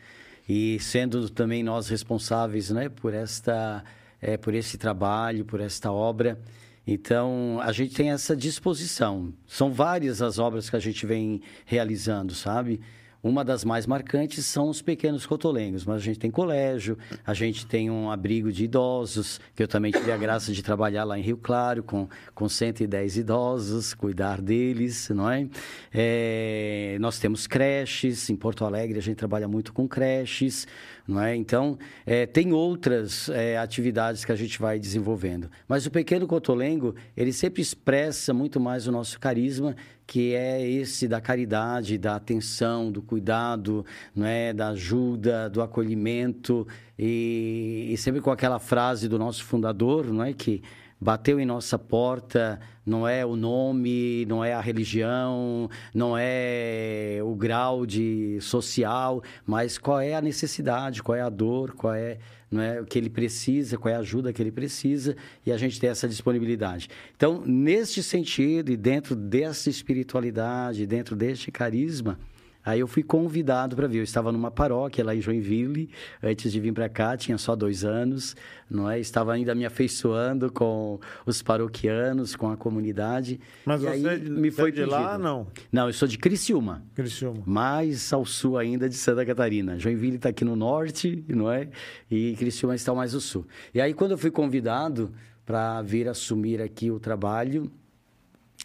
e 0.48 0.80
sendo 0.80 1.28
também 1.30 1.64
nós 1.64 1.90
responsáveis, 1.90 2.70
né, 2.70 2.88
por 2.88 3.14
esta, 3.16 3.84
é, 4.26 4.38
por 4.38 4.56
esse 4.56 4.76
trabalho, 4.76 5.46
por 5.46 5.62
esta 5.62 5.92
obra, 5.92 6.40
então 6.88 7.60
a 7.62 7.72
gente 7.72 7.94
tem 7.94 8.10
essa 8.10 8.36
disposição. 8.36 9.32
São 9.46 9.72
várias 9.72 10.20
as 10.20 10.40
obras 10.40 10.68
que 10.68 10.76
a 10.76 10.80
gente 10.80 11.06
vem 11.06 11.42
realizando, 11.64 12.34
sabe? 12.34 12.82
Uma 13.26 13.44
das 13.44 13.66
mais 13.66 13.88
marcantes 13.88 14.46
são 14.46 14.70
os 14.70 14.84
pequenos 14.84 15.26
cotolengos, 15.26 15.84
mas 15.84 15.96
a 15.96 16.00
gente 16.00 16.20
tem 16.20 16.30
colégio, 16.30 16.96
a 17.26 17.34
gente 17.34 17.66
tem 17.66 17.90
um 17.90 18.12
abrigo 18.12 18.52
de 18.52 18.66
idosos, 18.66 19.42
que 19.56 19.64
eu 19.64 19.68
também 19.68 19.92
tive 19.92 20.12
a 20.12 20.18
graça 20.18 20.54
de 20.54 20.62
trabalhar 20.62 21.04
lá 21.06 21.18
em 21.18 21.24
Rio 21.24 21.38
Claro 21.38 21.82
com, 21.82 22.08
com 22.36 22.48
110 22.48 23.18
idosos, 23.18 23.96
cuidar 23.96 24.40
deles, 24.40 25.10
não 25.10 25.28
é? 25.28 25.48
É, 25.92 26.98
Nós 27.00 27.18
temos 27.18 27.48
creches, 27.48 28.30
em 28.30 28.36
Porto 28.36 28.64
Alegre 28.64 29.00
a 29.00 29.02
gente 29.02 29.18
trabalha 29.18 29.48
muito 29.48 29.74
com 29.74 29.88
creches, 29.88 30.68
não 31.08 31.22
é? 31.22 31.36
Então, 31.36 31.78
é, 32.06 32.26
tem 32.26 32.52
outras 32.52 33.30
é, 33.30 33.58
atividades 33.58 34.26
que 34.26 34.32
a 34.32 34.36
gente 34.36 34.60
vai 34.60 34.80
desenvolvendo. 34.80 35.50
Mas 35.68 35.86
o 35.86 35.92
pequeno 35.92 36.26
cotolengo, 36.26 36.96
ele 37.16 37.32
sempre 37.32 37.62
expressa 37.62 38.34
muito 38.34 38.60
mais 38.60 38.88
o 38.88 38.92
nosso 38.92 39.20
carisma, 39.20 39.76
que 40.08 40.34
é 40.34 40.68
esse 40.68 41.08
da 41.08 41.22
caridade, 41.22 41.98
da 41.98 42.16
atenção, 42.16 42.92
do 42.92 43.02
cuidado, 43.02 43.86
não 44.16 44.26
é? 44.26 44.54
da 44.54 44.70
ajuda, 44.70 45.50
do 45.50 45.62
acolhimento, 45.62 46.68
e, 46.98 47.90
e 47.92 47.98
sempre 47.98 48.22
com 48.22 48.32
aquela 48.32 48.60
frase 48.60 49.08
do 49.08 49.20
nosso 49.20 49.44
fundador, 49.44 50.12
não 50.12 50.24
é? 50.24 50.34
que 50.34 50.62
bateu 51.00 51.40
em 51.40 51.46
nossa 51.46 51.78
porta 51.78 52.60
não 52.86 53.08
é 53.08 53.26
o 53.26 53.36
nome, 53.36 54.26
não 54.28 54.46
é 54.46 54.54
a 54.54 54.62
religião, 54.62 55.68
não 55.94 56.16
é 56.16 57.20
o 57.24 57.34
grau 57.36 57.86
de 57.86 58.38
social, 58.42 59.24
mas 59.46 59.78
qual 59.78 60.00
é 60.00 60.14
a 60.14 60.22
necessidade, 60.22 61.02
qual 61.02 61.18
é 61.18 61.22
a 61.22 61.30
dor, 61.30 61.74
qual 61.74 61.96
é, 61.96 62.20
não 62.52 62.62
é 62.62 62.80
o 62.80 62.86
que 62.86 63.00
ele 63.00 63.10
precisa, 63.10 63.78
qual 63.78 63.92
é 63.92 63.98
a 63.98 64.02
ajuda 64.02 64.32
que 64.32 64.42
ele 64.42 64.52
precisa 64.52 65.16
e 65.46 65.52
a 65.52 65.58
gente 65.58 65.80
tem 65.80 65.90
essa 65.90 66.08
disponibilidade. 66.08 66.88
Então, 67.16 67.42
neste 67.44 68.04
sentido 68.04 68.72
e 68.72 68.78
dentro 68.78 69.16
dessa 69.16 69.70
espiritualidade, 69.70 70.86
dentro 70.86 71.16
deste 71.16 71.52
carisma, 71.52 72.20
Aí 72.66 72.80
eu 72.80 72.88
fui 72.88 73.04
convidado 73.04 73.76
para 73.76 73.88
vir. 73.88 74.00
Eu 74.00 74.04
estava 74.04 74.32
numa 74.32 74.50
paróquia 74.50 75.06
lá 75.06 75.16
em 75.16 75.22
Joinville, 75.22 75.90
antes 76.24 76.52
de 76.52 76.60
vir 76.60 76.74
para 76.74 76.90
cá, 76.90 77.16
tinha 77.16 77.38
só 77.38 77.56
dois 77.56 77.86
anos, 77.86 78.36
não 78.70 78.90
é? 78.90 79.00
Estava 79.00 79.34
ainda 79.34 79.54
me 79.54 79.66
afeiçoando 79.66 80.52
com 80.52 81.00
os 81.26 81.44
paroquianos, 81.44 82.36
com 82.36 82.50
a 82.50 82.58
comunidade. 82.58 83.40
Mas 83.66 83.82
e 83.82 83.86
você 83.86 83.92
aí 83.92 84.06
é 84.06 84.18
me 84.18 84.50
foi 84.50 84.70
é 84.70 84.72
de 84.72 84.86
lá, 84.86 85.10
pedido. 85.12 85.24
não? 85.24 85.48
Não, 85.72 85.88
eu 85.88 85.94
sou 85.94 86.08
de 86.08 86.18
Criciúma, 86.18 86.84
Criciúma. 86.96 87.44
mais 87.46 88.12
ao 88.12 88.26
sul 88.26 88.58
ainda 88.58 88.90
de 88.90 88.96
Santa 88.96 89.24
Catarina. 89.26 89.78
Joinville 89.78 90.16
está 90.16 90.30
aqui 90.30 90.44
no 90.44 90.56
norte, 90.56 91.24
não 91.28 91.52
é? 91.52 91.70
E 92.10 92.36
Criciúma 92.36 92.74
está 92.74 92.94
mais 92.96 93.14
ao 93.14 93.22
sul. 93.22 93.46
E 93.74 93.80
aí 93.80 93.94
quando 93.94 94.12
eu 94.12 94.18
fui 94.18 94.32
convidado 94.32 95.14
para 95.46 95.82
vir 95.84 96.08
assumir 96.08 96.60
aqui 96.60 96.90
o 96.90 97.00
trabalho, 97.00 97.72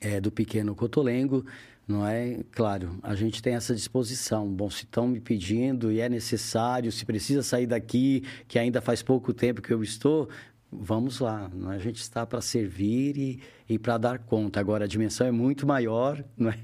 é, 0.01 0.21
do 0.21 0.31
Pequeno 0.31 0.75
Cotolengo, 0.75 1.45
não 1.87 2.07
é? 2.07 2.41
Claro, 2.53 2.99
a 3.03 3.15
gente 3.15 3.43
tem 3.43 3.55
essa 3.55 3.75
disposição. 3.75 4.49
Bom, 4.49 4.71
se 4.71 4.85
estão 4.85 5.09
me 5.09 5.21
pedindo 5.21 5.91
e 5.91 6.01
é 6.01 6.09
necessário, 6.09 6.93
se 6.93 7.05
precisa 7.05 7.43
sair 7.43 7.67
daqui, 7.67 8.23
que 8.47 8.59
ainda 8.59 8.81
faz 8.81 9.03
pouco 9.03 9.33
tempo 9.33 9.61
que 9.61 9.73
eu 9.73 9.83
estou, 9.83 10.29
vamos 10.71 11.21
lá. 11.21 11.51
É? 11.71 11.75
A 11.75 11.79
gente 11.79 12.01
está 12.01 12.25
para 12.25 12.41
servir 12.41 13.17
e, 13.17 13.41
e 13.69 13.79
para 13.79 13.99
dar 13.99 14.19
conta. 14.21 14.61
Agora, 14.61 14.85
a 14.85 14.89
dimensão 14.89 15.27
é 15.27 15.31
muito 15.31 15.67
maior, 15.67 16.25
não 16.37 16.51
é? 16.51 16.59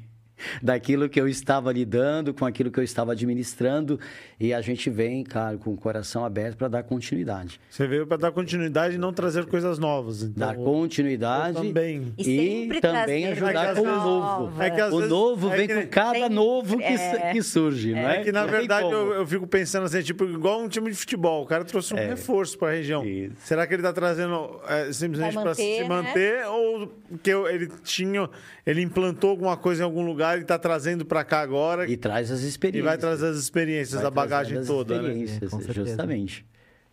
Daquilo 0.63 1.09
que 1.09 1.21
eu 1.21 1.29
estava 1.29 1.73
lidando, 1.73 2.35
com 2.35 2.45
aquilo 2.45 2.71
que 2.71 2.79
eu 2.79 2.85
estava 2.85 3.13
administrando, 3.13 3.99
e 4.39 4.53
a 4.53 4.61
gente 4.61 4.91
vem, 4.91 5.25
cara, 5.25 5.57
com 5.57 5.73
o 5.73 5.77
coração 5.77 6.25
aberto 6.25 6.57
para 6.57 6.69
dar 6.69 6.83
continuidade. 6.83 7.61
Você 7.71 7.87
veio 7.87 8.07
para 8.07 8.17
dar 8.17 8.33
continuidade 8.33 8.97
e 8.97 8.99
não 8.99 9.13
trazer 9.13 9.47
coisas 9.47 9.79
novas. 9.79 10.23
Então, 10.23 10.47
dar 10.47 10.57
continuidade 10.57 11.57
também. 11.57 12.13
e, 12.19 12.69
e 12.71 12.81
também 12.81 13.27
ajudar 13.29 13.75
com 13.75 13.83
o 13.83 13.85
novo. 13.85 14.63
É 14.63 14.71
que, 14.71 14.83
o 14.83 14.91
vezes, 14.91 15.09
novo 15.09 15.51
é 15.51 15.57
vem 15.57 15.67
que, 15.67 15.75
com 15.75 15.89
cada 15.89 16.29
novo 16.29 16.79
que, 16.79 16.85
é, 16.85 17.33
que 17.33 17.43
surge, 17.43 17.93
é. 17.93 17.95
não 17.95 18.09
é? 18.11 18.21
É 18.21 18.25
que, 18.25 18.33
na 18.33 18.47
verdade, 18.47 18.91
eu, 18.91 19.13
eu, 19.15 19.27
fico 19.27 19.47
pensando 19.47 19.85
assim, 19.85 20.03
tipo, 20.03 20.25
igual 20.25 20.61
um 20.61 20.69
time 20.69 20.91
de 20.91 20.97
futebol, 20.97 21.43
o 21.43 21.47
cara 21.47 21.65
trouxe 21.65 21.95
um 21.95 21.99
é. 21.99 22.07
reforço 22.07 22.59
para 22.59 22.69
a 22.69 22.73
região. 22.73 23.05
Isso. 23.05 23.35
Será 23.41 23.67
que 23.67 23.75
ele 23.75 23.83
está 23.83 23.93
trazendo 23.93 24.61
é, 24.69 24.93
simplesmente 24.93 25.35
para 25.35 25.55
se 25.55 25.81
né? 25.81 25.89
manter, 25.89 26.47
ou 26.47 26.93
que 27.23 27.31
ele 27.31 27.71
tinha, 27.83 28.29
ele 28.67 28.83
implantou 28.83 29.31
alguma 29.31 29.57
coisa 29.57 29.83
em 29.83 29.85
algum 29.85 30.05
lugar 30.05 30.26
lugar 30.27 30.39
e 30.39 30.43
está 30.43 30.59
trazendo 30.59 31.05
para 31.05 31.25
cá 31.25 31.41
agora. 31.41 31.89
E 31.89 31.97
traz 31.97 32.31
as 32.31 32.41
experiências. 32.41 32.85
E 32.85 32.89
vai 32.89 32.99
trazer 32.99 33.27
as 33.29 33.37
experiências, 33.37 34.01
vai 34.01 34.07
a 34.07 34.11
bagagem 34.11 34.65
toda, 34.65 35.01
né? 35.01 35.25
É, 35.25 35.73
justamente. 35.73 36.45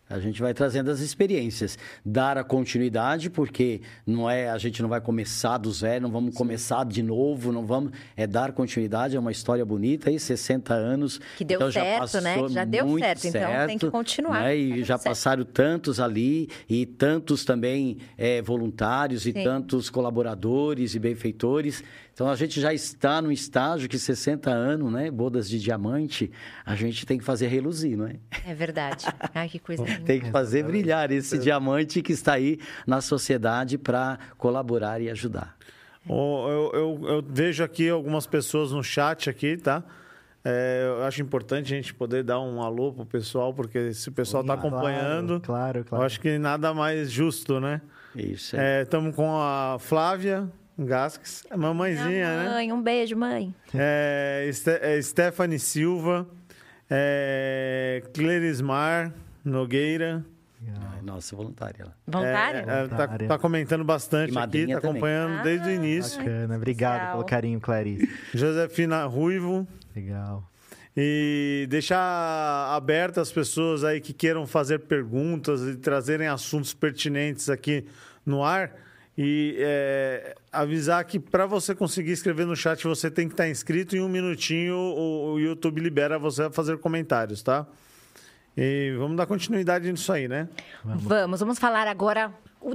A 0.08 0.20
gente 0.20 0.40
vai 0.42 0.52
trazendo 0.52 0.90
as 0.90 1.00
experiências, 1.00 1.78
dar 2.04 2.36
a 2.36 2.44
continuidade, 2.44 3.30
porque 3.30 3.80
não 4.06 4.28
é 4.28 4.50
a 4.50 4.58
gente 4.58 4.82
não 4.82 4.88
vai 4.88 5.00
começar 5.00 5.56
do 5.56 5.72
zero, 5.72 6.02
não 6.02 6.10
vamos 6.10 6.32
Sim. 6.32 6.38
começar 6.38 6.84
de 6.84 7.02
novo, 7.02 7.50
não 7.50 7.64
vamos 7.64 7.92
é 8.14 8.26
dar 8.26 8.52
continuidade, 8.52 9.16
é 9.16 9.18
uma 9.18 9.32
história 9.32 9.64
bonita 9.64 10.10
aí, 10.10 10.20
60 10.20 10.74
anos. 10.74 11.18
Que 11.38 11.44
deu 11.44 11.56
então 11.56 11.72
certo, 11.72 12.20
né? 12.20 12.34
Que 12.34 12.48
já 12.48 12.64
deu 12.66 12.98
certo, 12.98 13.20
certo, 13.20 13.36
então 13.36 13.66
tem 13.66 13.78
que 13.78 13.90
continuar. 13.90 14.42
Né? 14.42 14.56
E 14.56 14.84
já 14.84 14.98
certo. 14.98 15.04
passaram 15.04 15.44
tantos 15.44 15.98
ali 15.98 16.50
e 16.68 16.84
tantos 16.84 17.42
também 17.42 17.96
é, 18.18 18.42
voluntários 18.42 19.22
Sim. 19.22 19.30
e 19.30 19.42
tantos 19.42 19.88
colaboradores 19.88 20.94
e 20.94 20.98
benfeitores. 20.98 21.82
Então 22.14 22.30
a 22.30 22.36
gente 22.36 22.60
já 22.60 22.72
está 22.72 23.20
no 23.20 23.32
estágio 23.32 23.88
que 23.88 23.98
60 23.98 24.48
anos, 24.48 24.90
né? 24.92 25.10
Bodas 25.10 25.48
de 25.48 25.58
diamante, 25.58 26.30
a 26.64 26.76
gente 26.76 27.04
tem 27.04 27.18
que 27.18 27.24
fazer 27.24 27.48
reluzir, 27.48 27.98
não 27.98 28.06
é? 28.06 28.14
É 28.46 28.54
verdade. 28.54 29.04
Ai, 29.34 29.48
que 29.48 29.58
coisa 29.58 29.82
linda. 29.84 30.00
tem 30.02 30.20
que 30.20 30.30
fazer 30.30 30.62
brilhar 30.62 31.10
esse 31.10 31.36
diamante 31.36 32.00
que 32.00 32.12
está 32.12 32.34
aí 32.34 32.60
na 32.86 33.00
sociedade 33.00 33.76
para 33.76 34.16
colaborar 34.38 35.00
e 35.00 35.10
ajudar. 35.10 35.56
Oh, 36.08 36.46
eu, 36.48 36.70
eu, 36.72 37.08
eu, 37.08 37.24
vejo 37.26 37.64
aqui 37.64 37.88
algumas 37.88 38.28
pessoas 38.28 38.70
no 38.70 38.84
chat 38.84 39.28
aqui, 39.28 39.56
tá? 39.56 39.82
É, 40.44 40.84
eu 40.86 41.02
acho 41.02 41.20
importante 41.20 41.72
a 41.72 41.76
gente 41.76 41.92
poder 41.94 42.22
dar 42.22 42.38
um 42.38 42.62
alô 42.62 42.92
pro 42.92 43.06
pessoal, 43.06 43.52
porque 43.52 43.92
se 43.92 44.08
o 44.10 44.12
pessoal 44.12 44.42
está 44.42 44.54
acompanhando, 44.54 45.40
claro, 45.40 45.42
claro, 45.42 45.84
claro. 45.84 46.02
eu 46.02 46.06
acho 46.06 46.20
que 46.20 46.38
nada 46.38 46.72
mais 46.72 47.10
justo, 47.10 47.58
né? 47.58 47.80
Isso. 48.14 48.54
Estamos 48.56 49.14
é, 49.14 49.16
com 49.16 49.36
a 49.36 49.78
Flávia, 49.80 50.48
Gasques. 50.78 51.44
A 51.50 51.56
mamãezinha, 51.56 52.42
né? 52.42 52.48
Mãe, 52.50 52.72
um 52.72 52.82
beijo, 52.82 53.16
mãe. 53.16 53.54
É, 53.74 54.50
é 54.82 55.02
Stephanie 55.02 55.58
Silva, 55.58 56.26
é, 56.90 58.02
Clerismar 58.12 59.12
Nogueira. 59.44 60.24
Nossa, 61.04 61.36
voluntária. 61.36 61.86
Voluntária? 62.06 62.64
É, 62.66 62.84
é, 62.84 62.88
tá, 62.88 63.06
tá, 63.06 63.38
comentando 63.38 63.84
bastante 63.84 64.36
aqui, 64.38 64.66
tá 64.66 64.78
acompanhando 64.78 65.40
ah, 65.40 65.42
desde 65.42 65.68
o 65.68 65.70
início. 65.70 66.18
Bacana, 66.18 66.56
obrigado 66.56 66.98
Legal. 66.98 67.12
pelo 67.12 67.24
carinho, 67.24 67.60
Clarice. 67.60 68.08
Josefina 68.32 69.04
Ruivo. 69.04 69.68
Legal. 69.94 70.50
E 70.96 71.66
deixar 71.68 72.74
aberto 72.74 73.20
as 73.20 73.30
pessoas 73.30 73.84
aí 73.84 74.00
que 74.00 74.12
queiram 74.12 74.46
fazer 74.46 74.80
perguntas 74.80 75.60
e 75.62 75.76
trazerem 75.76 76.26
assuntos 76.26 76.72
pertinentes 76.72 77.50
aqui 77.50 77.84
no 78.24 78.42
ar. 78.42 78.72
E 79.16 79.56
é, 79.58 80.34
avisar 80.50 81.04
que 81.04 81.20
para 81.20 81.46
você 81.46 81.74
conseguir 81.74 82.10
escrever 82.10 82.46
no 82.46 82.56
chat, 82.56 82.82
você 82.84 83.10
tem 83.10 83.28
que 83.28 83.34
estar 83.34 83.44
tá 83.44 83.48
inscrito. 83.48 83.96
Em 83.96 84.00
um 84.00 84.08
minutinho, 84.08 84.74
o, 84.74 85.34
o 85.34 85.40
YouTube 85.40 85.80
libera 85.80 86.18
você 86.18 86.44
a 86.44 86.50
fazer 86.50 86.78
comentários, 86.78 87.42
tá? 87.42 87.66
E 88.56 88.94
vamos 88.98 89.16
dar 89.16 89.26
continuidade 89.26 89.90
nisso 89.90 90.12
aí, 90.12 90.26
né? 90.26 90.48
Vamos, 90.84 91.40
vamos 91.40 91.58
falar 91.58 91.86
agora 91.86 92.32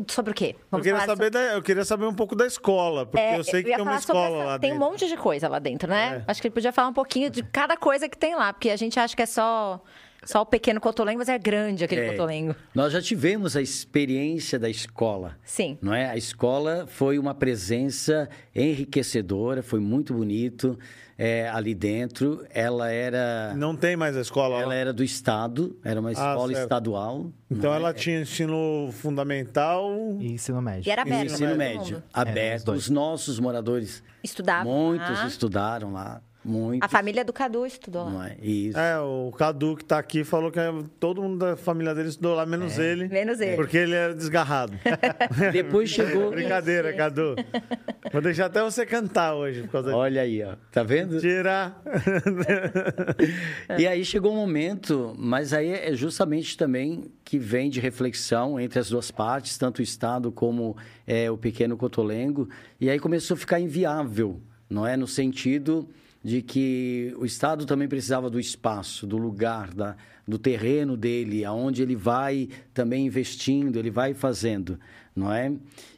sobre 0.08 0.32
o 0.32 0.34
quê? 0.34 0.56
Vamos 0.70 0.86
eu, 0.86 0.94
queria 0.94 1.06
saber 1.06 1.26
sobre... 1.26 1.30
da, 1.30 1.54
eu 1.54 1.62
queria 1.62 1.86
saber 1.86 2.06
um 2.06 2.14
pouco 2.14 2.36
da 2.36 2.46
escola, 2.46 3.06
porque 3.06 3.20
é, 3.20 3.38
eu 3.38 3.44
sei 3.44 3.64
que 3.64 3.74
tem 3.74 3.82
uma 3.82 3.96
escola 3.96 4.38
essa... 4.38 4.46
lá 4.46 4.58
dentro. 4.58 4.62
Tem 4.62 4.74
um 4.74 4.80
monte 4.80 5.08
de 5.08 5.18
coisa 5.18 5.48
lá 5.48 5.60
dentro, 5.60 5.90
né? 5.90 6.24
É. 6.26 6.32
Acho 6.32 6.42
que 6.42 6.48
ele 6.48 6.54
podia 6.54 6.72
falar 6.72 6.90
um 6.90 6.94
pouquinho 6.94 7.30
de 7.30 7.44
cada 7.44 7.76
coisa 7.76 8.08
que 8.08 8.18
tem 8.18 8.36
lá, 8.36 8.54
porque 8.54 8.70
a 8.70 8.78
gente 8.78 9.00
acha 9.00 9.16
que 9.16 9.22
é 9.22 9.26
só 9.26 9.82
só 10.26 10.42
o 10.42 10.46
pequeno 10.46 10.80
cotolengo, 10.80 11.20
mas 11.20 11.30
é 11.30 11.38
grande 11.38 11.84
aquele 11.84 12.02
é, 12.02 12.12
cotolengo. 12.12 12.56
Nós 12.74 12.94
já 12.94 13.02
tivemos 13.02 13.56
a 13.56 13.62
experiência 13.62 14.60
da 14.60 14.70
escola. 14.70 15.38
Sim. 15.44 15.78
Não 15.82 15.94
é? 15.94 16.10
A 16.10 16.18
escola 16.18 16.86
foi 16.88 17.18
uma 17.18 17.34
presença 17.34 18.30
enriquecedora, 18.56 19.64
foi 19.64 19.80
muito 19.80 20.14
bonito. 20.14 20.78
É, 21.22 21.50
ali 21.50 21.76
dentro, 21.76 22.46
ela 22.50 22.90
era... 22.90 23.54
Não 23.54 23.76
tem 23.76 23.98
mais 23.98 24.16
a 24.16 24.22
escola 24.22 24.56
Ela 24.56 24.68
lá. 24.68 24.76
era 24.76 24.94
do 24.94 25.04
Estado, 25.04 25.78
era 25.84 26.00
uma 26.00 26.10
ah, 26.10 26.14
escola 26.14 26.48
ah, 26.58 26.62
estadual. 26.62 27.34
Então 27.52 27.74
ela 27.74 27.90
é? 27.90 27.94
tinha 27.94 28.22
ensino 28.22 28.90
fundamental... 28.94 30.16
E 30.18 30.32
ensino 30.32 30.62
médio. 30.62 30.88
E 30.88 30.92
era 30.92 31.02
aberto. 31.02 31.30
E 31.30 31.34
ensino 31.34 31.56
médio, 31.58 32.02
aberto. 32.14 32.72
É, 32.72 32.74
os, 32.74 32.84
os 32.86 32.90
nossos 32.90 33.38
moradores... 33.38 34.02
Estudavam 34.24 34.72
Muitos 34.72 35.10
lá. 35.10 35.28
estudaram 35.28 35.92
lá. 35.92 36.22
Muito. 36.44 36.84
A 36.84 36.88
família 36.88 37.26
do 37.26 37.34
Cadu 37.34 37.66
estudou 37.66 38.06
lá. 38.06 38.30
É? 38.30 38.38
Isso. 38.42 38.78
É, 38.78 38.98
o 39.00 39.32
Cadu 39.38 39.76
que 39.76 39.84
está 39.84 40.00
aqui 40.00 40.24
falou 40.24 40.50
que 40.50 40.60
todo 41.00 41.22
mundo 41.22 41.38
da 41.40 41.58
família 41.58 41.94
dele 41.94 42.10
estudou 42.10 42.34
lá, 42.34 42.46
menos 42.46 42.80
é. 42.80 42.92
ele. 42.92 43.08
Menos 43.10 43.42
ele. 43.42 43.58
Porque 43.58 43.78
ele 43.78 43.94
era 43.94 44.16
desgarrado. 44.16 44.74
Depois 45.52 45.90
chegou. 45.90 46.32
Brincadeira, 46.32 46.94
Cadu. 46.94 47.36
Vou 48.12 48.22
deixar 48.22 48.46
até 48.46 48.64
você 48.64 48.86
cantar 48.86 49.36
hoje 49.36 49.64
por 49.64 49.72
causa 49.72 49.96
Olha 49.96 50.22
aí, 50.22 50.42
ó. 50.42 50.56
Tá 50.72 50.82
vendo? 50.82 51.20
Tirar. 51.20 51.82
e 53.78 53.86
aí 53.86 54.06
chegou 54.06 54.32
um 54.32 54.38
momento, 54.38 55.14
mas 55.18 55.52
aí 55.52 55.72
é 55.72 55.94
justamente 55.94 56.58
também 56.58 57.12
que 57.26 57.38
vem 57.38 57.70
de 57.70 57.82
reflexão 57.82 58.60
entre 58.60 58.80
as 58.80 58.90
duas 58.90 59.12
partes, 59.12 59.58
tanto 59.58 59.80
o 59.80 59.82
Estado 59.84 60.32
como 60.32 60.78
é, 61.06 61.30
o 61.30 61.38
pequeno 61.38 61.76
Cotolengo. 61.76 62.50
E 62.80 62.90
aí 62.90 62.98
começou 62.98 63.36
a 63.36 63.38
ficar 63.38 63.60
inviável, 63.60 64.42
não 64.70 64.88
é? 64.88 64.96
No 64.96 65.06
sentido 65.06 65.88
de 66.24 66.42
que 66.42 67.14
o 67.18 67.26
Estado 67.26 67.66
também 67.66 67.88
precisava 67.88 68.30
do 68.30 68.40
espaço, 68.40 69.08
do 69.08 69.18
lugar, 69.18 69.74
da, 69.74 69.96
do 70.28 70.38
terreno 70.38 70.98
dele, 70.98 71.46
aonde 71.46 71.82
ele 71.82 71.96
vai 71.96 72.50
também 72.74 73.06
investindo, 73.06 73.80
ele 73.80 73.90
vai 73.90 74.14
fazendo, 74.14 74.80
não 75.16 75.32
é? 75.32 75.52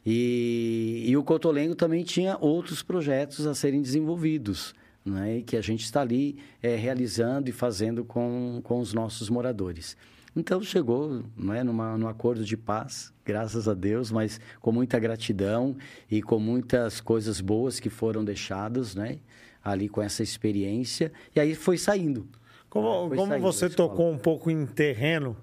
E, 0.06 1.04
e 1.06 1.16
o 1.16 1.24
Cotolengo 1.24 1.74
também 1.74 2.04
tinha 2.04 2.36
outros 2.40 2.82
projetos 2.82 3.46
a 3.46 3.54
serem 3.54 3.82
desenvolvidos, 3.82 4.74
não 5.04 5.18
é? 5.18 5.38
E 5.38 5.42
que 5.42 5.56
a 5.56 5.60
gente 5.60 5.84
está 5.84 6.00
ali 6.00 6.38
é, 6.62 6.76
realizando 6.76 7.48
e 7.48 7.52
fazendo 7.52 8.04
com, 8.04 8.60
com 8.62 8.78
os 8.78 8.94
nossos 8.94 9.28
moradores. 9.28 9.96
Então 10.34 10.62
chegou 10.62 11.22
não 11.36 11.52
é, 11.52 11.62
numa, 11.62 11.98
num 11.98 12.08
acordo 12.08 12.42
de 12.42 12.56
paz, 12.56 13.12
graças 13.22 13.68
a 13.68 13.74
Deus, 13.74 14.10
mas 14.10 14.40
com 14.60 14.72
muita 14.72 14.98
gratidão 14.98 15.76
e 16.10 16.22
com 16.22 16.38
muitas 16.38 17.02
coisas 17.02 17.40
boas 17.40 17.78
que 17.78 17.90
foram 17.90 18.24
deixadas, 18.24 18.94
né? 18.94 19.18
Ali 19.64 19.88
com 19.88 20.02
essa 20.02 20.22
experiência. 20.22 21.12
E 21.34 21.40
aí 21.40 21.54
foi 21.54 21.78
saindo. 21.78 22.26
Como, 22.68 23.08
foi 23.08 23.16
como 23.16 23.32
saindo 23.32 23.42
você 23.42 23.68
tocou 23.68 24.10
um 24.10 24.18
pouco 24.18 24.50
em 24.50 24.64
terreno, 24.66 25.36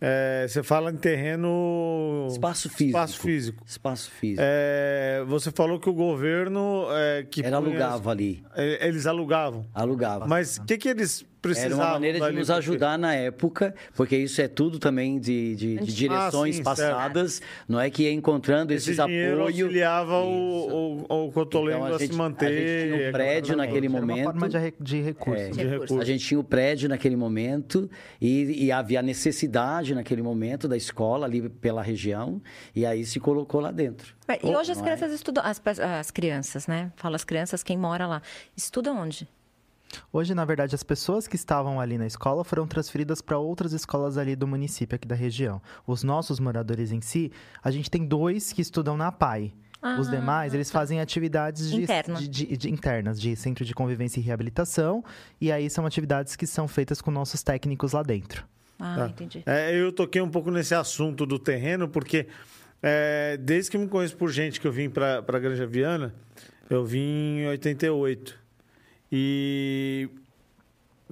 é, 0.00 0.46
você 0.48 0.62
fala 0.62 0.90
em 0.90 0.96
terreno. 0.96 2.26
Espaço 2.30 2.68
físico. 2.68 2.98
Espaço 2.98 3.20
físico. 3.20 3.64
Espaço 3.66 4.10
físico. 4.10 4.42
É, 4.44 5.24
você 5.26 5.50
falou 5.50 5.80
que 5.80 5.88
o 5.88 5.94
governo. 5.94 6.86
É, 6.90 7.22
que 7.22 7.42
Era 7.42 7.56
alugava 7.56 8.10
ali. 8.10 8.44
Eles 8.54 9.06
alugavam. 9.06 9.66
Alugavam. 9.72 10.28
Mas 10.28 10.58
o 10.58 10.64
que, 10.64 10.76
que 10.76 10.88
eles? 10.88 11.24
Era 11.52 11.74
uma 11.74 11.90
maneira 11.90 12.20
de 12.20 12.36
nos 12.36 12.50
ajudar 12.50 12.98
na 12.98 13.14
época, 13.14 13.74
porque 13.94 14.16
isso 14.16 14.40
é 14.40 14.48
tudo 14.48 14.78
também 14.78 15.18
de, 15.18 15.54
de, 15.56 15.76
de 15.78 15.94
direções 15.94 16.56
ah, 16.56 16.58
sim, 16.58 16.62
passadas, 16.62 17.32
certo. 17.34 17.48
não 17.68 17.80
é 17.80 17.90
que 17.90 18.04
ia 18.04 18.12
encontando 18.12 18.72
Esse 18.72 18.90
esses 18.90 19.00
apoios. 19.00 19.40
auxiliava 19.40 20.20
o, 20.20 21.04
o, 21.08 21.26
o 21.26 21.32
Cotolengo 21.32 21.84
então, 21.84 21.92
a, 21.92 21.96
a, 21.96 21.98
se 21.98 22.12
manter. 22.12 22.46
A 22.46 22.50
gente 22.50 22.94
tinha 22.96 23.08
um 23.08 23.12
prédio 23.12 23.56
naquele 23.56 23.88
momento. 23.88 24.18
Era 24.18 24.30
uma 24.30 24.32
forma 24.32 24.48
de, 24.48 24.74
de 24.80 25.00
recurso. 25.00 25.42
É, 25.42 25.50
de 25.50 25.64
recurso. 25.64 26.00
A 26.00 26.04
gente 26.04 26.24
tinha 26.24 26.40
o 26.40 26.44
prédio 26.44 26.88
naquele 26.88 27.16
momento 27.16 27.90
e, 28.20 28.66
e 28.66 28.72
havia 28.72 29.02
necessidade 29.02 29.94
naquele 29.94 30.22
momento 30.22 30.68
da 30.68 30.76
escola 30.76 31.26
ali 31.26 31.48
pela 31.48 31.82
região, 31.82 32.40
e 32.74 32.84
aí 32.86 33.04
se 33.04 33.20
colocou 33.20 33.60
lá 33.60 33.70
dentro. 33.70 34.14
E 34.42 34.54
hoje 34.54 34.72
as 34.72 34.78
é? 34.78 34.82
crianças 34.82 35.12
é? 35.12 35.14
estudam, 35.14 35.44
as, 35.44 35.60
as 35.78 36.10
crianças, 36.10 36.66
né? 36.66 36.92
Fala 36.96 37.16
as 37.16 37.24
crianças, 37.24 37.62
quem 37.62 37.76
mora 37.76 38.06
lá. 38.06 38.22
Estuda 38.56 38.92
onde? 38.92 39.28
Hoje, 40.12 40.34
na 40.34 40.44
verdade, 40.44 40.74
as 40.74 40.82
pessoas 40.82 41.26
que 41.26 41.36
estavam 41.36 41.80
ali 41.80 41.98
na 41.98 42.06
escola 42.06 42.44
foram 42.44 42.66
transferidas 42.66 43.20
para 43.20 43.38
outras 43.38 43.72
escolas 43.72 44.18
ali 44.18 44.36
do 44.36 44.46
município, 44.46 44.96
aqui 44.96 45.06
da 45.06 45.14
região. 45.14 45.60
Os 45.86 46.02
nossos 46.02 46.40
moradores 46.40 46.92
em 46.92 47.00
si, 47.00 47.32
a 47.62 47.70
gente 47.70 47.90
tem 47.90 48.04
dois 48.06 48.52
que 48.52 48.62
estudam 48.62 48.96
na 48.96 49.10
PAI. 49.12 49.52
Ah, 49.80 49.98
os 50.00 50.08
demais, 50.08 50.54
eles 50.54 50.70
tá. 50.70 50.78
fazem 50.78 50.98
atividades 50.98 51.70
de, 51.70 51.86
de, 51.86 52.28
de, 52.28 52.56
de, 52.56 52.70
internas, 52.70 53.20
de 53.20 53.36
centro 53.36 53.66
de 53.66 53.74
convivência 53.74 54.18
e 54.18 54.22
reabilitação. 54.22 55.04
E 55.38 55.52
aí 55.52 55.68
são 55.68 55.84
atividades 55.84 56.36
que 56.36 56.46
são 56.46 56.66
feitas 56.66 57.02
com 57.02 57.10
nossos 57.10 57.42
técnicos 57.42 57.92
lá 57.92 58.02
dentro. 58.02 58.46
Ah, 58.78 58.96
tá. 58.96 59.06
entendi. 59.08 59.42
É, 59.44 59.78
eu 59.78 59.92
toquei 59.92 60.22
um 60.22 60.30
pouco 60.30 60.50
nesse 60.50 60.74
assunto 60.74 61.26
do 61.26 61.38
terreno, 61.38 61.86
porque 61.86 62.26
é, 62.82 63.36
desde 63.38 63.70
que 63.70 63.78
me 63.78 63.86
conheço 63.86 64.16
por 64.16 64.30
gente 64.30 64.58
que 64.58 64.66
eu 64.66 64.72
vim 64.72 64.88
para 64.88 65.18
a 65.18 65.38
Granja 65.38 65.66
Viana, 65.66 66.14
eu 66.70 66.84
vim 66.84 67.40
em 67.40 67.48
88. 67.48 68.43
E 69.16 70.08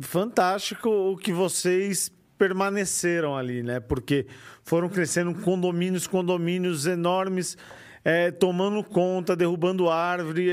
fantástico 0.00 0.90
o 0.90 1.16
que 1.16 1.32
vocês 1.32 2.11
permaneceram 2.36 3.36
ali, 3.36 3.62
né? 3.62 3.78
Porque 3.78 4.26
foram 4.64 4.88
crescendo 4.88 5.32
condomínios, 5.36 6.09
condomínios 6.09 6.84
enormes, 6.84 7.57
é, 8.05 8.32
tomando 8.32 8.82
conta, 8.82 9.36
derrubando 9.36 9.88
árvore, 9.88 10.50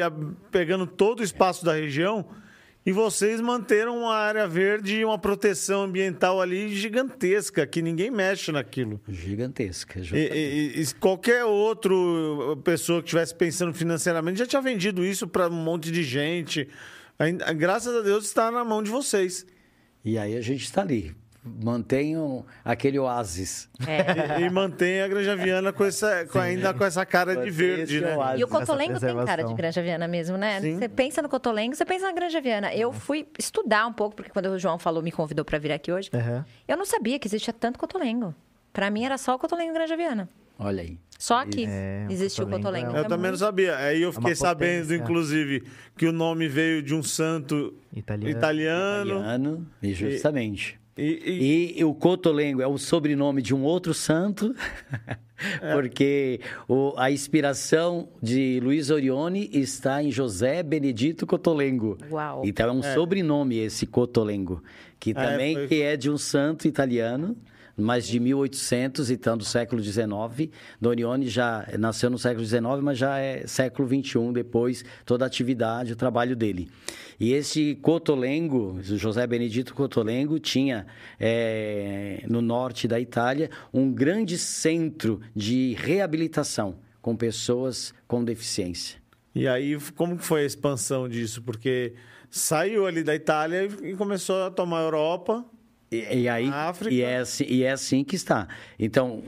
pegando 0.52 0.86
todo 0.86 1.22
o 1.22 1.24
espaço 1.24 1.66
da 1.66 1.74
região. 1.74 2.24
E 2.86 2.92
vocês 2.92 3.42
manteram 3.42 3.98
uma 3.98 4.14
área 4.14 4.48
verde 4.48 4.98
e 4.98 5.04
uma 5.06 5.18
proteção 5.18 5.82
ambiental 5.82 6.40
ali 6.40 6.76
gigantesca, 6.76 7.66
que 7.66 7.82
ninguém 7.82 8.12
mexe 8.12 8.52
naquilo. 8.52 9.02
Gigantesca. 9.10 10.00
E, 10.14 10.18
e, 10.18 10.82
e, 10.84 10.94
qualquer 11.00 11.46
outra 11.46 11.96
pessoa 12.64 13.02
que 13.02 13.08
estivesse 13.08 13.34
pensando 13.34 13.74
financeiramente 13.74 14.38
já 14.38 14.46
tinha 14.46 14.62
vendido 14.62 15.04
isso 15.04 15.28
para 15.28 15.48
um 15.48 15.64
monte 15.64 15.92
de 15.92 16.04
gente. 16.04 16.70
Graças 17.56 17.96
a 17.96 18.02
Deus 18.02 18.26
está 18.26 18.50
na 18.50 18.64
mão 18.64 18.82
de 18.82 18.90
vocês. 18.90 19.46
E 20.04 20.18
aí 20.18 20.38
a 20.38 20.42
gente 20.42 20.64
está 20.64 20.82
ali, 20.82 21.14
mantenham 21.44 22.46
aquele 22.64 22.98
oásis. 22.98 23.70
É. 23.86 24.40
E, 24.40 24.44
e 24.44 24.50
mantém 24.50 25.02
a 25.02 25.08
Granja 25.08 25.36
Viana 25.36 25.74
com 25.74 25.84
essa, 25.84 26.26
com 26.26 26.40
ainda 26.40 26.74
com 26.74 26.86
essa 26.86 27.06
cara 27.06 27.36
de 27.36 27.52
verde, 27.52 28.00
né? 28.00 28.16
Oásis, 28.16 28.40
e 28.40 28.44
o 28.44 28.48
Cotolengo 28.48 29.00
tem 29.00 29.26
cara 29.26 29.44
de 29.44 29.54
Granja 29.54 29.82
Viana 29.82 30.08
mesmo, 30.08 30.38
né? 30.38 30.62
Sim. 30.62 30.78
Você 30.78 30.88
pensa 30.88 31.22
no 31.22 31.28
Cotolengo, 31.28 31.76
você 31.76 31.86
pensa 31.86 32.08
na 32.08 32.14
Granja 32.14 32.40
Viana. 32.40 32.74
Eu 32.74 32.94
fui 32.94 33.28
estudar 33.38 33.86
um 33.88 33.94
pouco, 33.94 34.16
porque 34.16 34.32
quando 34.32 34.48
o 34.48 34.58
João 34.58 34.80
falou, 34.80 35.04
me 35.04 35.12
convidou 35.12 35.44
para 35.44 35.60
vir 35.60 35.74
aqui 35.74 35.92
hoje, 35.92 36.10
uhum. 36.14 36.44
eu 36.68 36.78
não 36.78 36.86
sabia 36.86 37.20
que 37.20 37.28
existia 37.28 37.54
tanto 37.54 37.78
Cotolengo. 37.78 38.34
Para 38.72 38.90
mim 38.90 39.04
era 39.04 39.18
só 39.18 39.36
o 39.36 39.40
Cotolengo 39.40 39.74
Granja 39.74 39.98
Viana. 39.98 40.30
Olha 40.60 40.82
aí. 40.82 41.00
Só 41.18 41.42
aqui 41.42 41.66
é, 41.68 42.08
existiu 42.10 42.46
o 42.46 42.50
Cotolengo. 42.50 42.96
É 42.96 43.00
eu 43.00 43.06
também 43.06 43.32
não 43.32 43.38
sabia. 43.38 43.76
Aí 43.78 44.02
eu 44.02 44.10
é 44.10 44.14
fiquei 44.14 44.32
é 44.32 44.36
sabendo, 44.36 44.94
inclusive, 44.94 45.64
que 45.98 46.06
o 46.06 46.14
nome 46.14 46.48
veio 46.48 46.82
de 46.82 46.94
um 46.94 47.04
santo 47.04 47.74
italiano. 47.94 48.38
Italiano, 48.38 49.20
italiano 49.20 49.68
e 49.82 49.94
justamente. 49.94 50.80
E, 50.98 51.76
e... 51.76 51.80
e, 51.80 51.84
o 51.84 51.94
Cotolengo 51.94 52.62
é 52.62 52.68
o 52.68 52.78
sobrenome 52.78 53.42
de 53.42 53.56
um 53.56 53.64
outro 53.64 53.94
santo, 53.94 54.54
é. 55.62 55.74
porque 55.74 56.42
o, 56.68 56.94
a 56.98 57.10
inspiração 57.10 58.10
de 58.22 58.60
Luiz 58.62 58.90
Orione 58.90 59.50
está 59.54 60.04
em 60.04 60.12
José 60.12 60.62
Benedito 60.62 61.26
Cotolengo. 61.26 61.98
Uau. 62.12 62.42
Então 62.44 62.70
é 62.70 62.72
um 62.72 62.80
é. 62.80 62.94
sobrenome 62.94 63.58
esse 63.60 63.86
Cotolengo, 63.86 64.62
que 65.00 65.12
é, 65.12 65.14
também 65.14 65.56
foi... 65.56 65.68
que 65.68 65.82
é 65.82 65.96
de 65.96 66.10
um 66.10 66.18
santo 66.18 66.68
italiano 66.68 67.36
mais 67.80 68.08
de 68.08 68.20
1800, 68.20 69.10
então 69.10 69.38
do 69.38 69.46
século 69.46 69.82
XIX. 69.82 70.50
Dorione 70.80 71.28
já 71.28 71.68
nasceu 71.78 72.10
no 72.10 72.18
século 72.18 72.46
XIX, 72.46 72.62
mas 72.82 72.98
já 72.98 73.18
é 73.18 73.46
século 73.48 73.88
XXI 73.88 74.32
depois, 74.34 74.84
toda 75.06 75.26
a 75.26 75.28
atividade, 75.28 75.94
o 75.94 75.96
trabalho 75.96 76.36
dele. 76.36 76.70
E 77.20 77.34
esse 77.34 77.76
Cotolengo, 77.76 78.80
José 78.82 79.28
Benedito 79.28 79.74
Cotolengo, 79.74 80.40
tinha 80.40 80.86
é, 81.20 82.24
no 82.28 82.42
norte 82.42 82.88
da 82.88 83.00
Itália 83.00 83.50
um 83.74 83.92
grande 83.92 84.38
centro 84.38 85.20
de 85.36 85.76
reabilitação 85.78 86.78
com 87.02 87.16
pessoas 87.16 87.94
com 88.08 88.24
deficiência. 88.24 89.00
E 89.34 89.48
aí, 89.48 89.78
como 89.96 90.18
foi 90.18 90.44
a 90.44 90.46
expansão 90.46 91.08
disso? 91.08 91.42
Porque 91.42 91.94
saiu 92.30 92.86
ali 92.86 93.04
da 93.04 93.16
Itália 93.16 93.68
e 93.84 93.96
começou 93.96 94.44
a 94.44 94.52
tomar 94.52 94.80
a 94.80 94.84
Europa, 94.84 95.46
e, 95.92 96.22
e 96.22 96.30
aí, 96.30 96.50
e 96.90 97.02
é, 97.02 97.18
assim, 97.18 97.46
e 97.48 97.64
é 97.64 97.72
assim 97.72 98.04
que 98.04 98.16
está. 98.16 98.48
Então, 98.78 99.24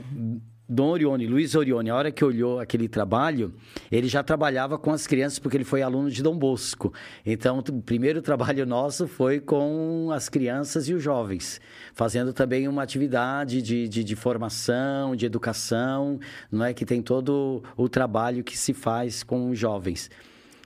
Dom 0.68 0.88
Orione, 0.88 1.26
Luiz 1.26 1.54
Orione, 1.54 1.90
a 1.90 1.94
hora 1.94 2.10
que 2.10 2.24
olhou 2.24 2.58
aquele 2.58 2.88
trabalho, 2.88 3.52
ele 3.90 4.08
já 4.08 4.22
trabalhava 4.22 4.78
com 4.78 4.90
as 4.90 5.06
crianças 5.06 5.38
porque 5.38 5.56
ele 5.56 5.64
foi 5.64 5.82
aluno 5.82 6.10
de 6.10 6.22
Dom 6.22 6.38
Bosco. 6.38 6.94
Então, 7.26 7.58
o 7.58 7.82
primeiro 7.82 8.22
trabalho 8.22 8.64
nosso 8.64 9.06
foi 9.06 9.38
com 9.38 10.08
as 10.12 10.30
crianças 10.30 10.88
e 10.88 10.94
os 10.94 11.02
jovens, 11.02 11.60
fazendo 11.92 12.32
também 12.32 12.68
uma 12.68 12.82
atividade 12.82 13.60
de, 13.60 13.86
de, 13.86 14.02
de 14.02 14.16
formação, 14.16 15.14
de 15.14 15.26
educação, 15.26 16.18
não 16.50 16.64
é 16.64 16.72
que 16.72 16.86
tem 16.86 17.02
todo 17.02 17.62
o 17.76 17.88
trabalho 17.88 18.42
que 18.42 18.56
se 18.56 18.72
faz 18.72 19.22
com 19.22 19.50
os 19.50 19.58
jovens. 19.58 20.08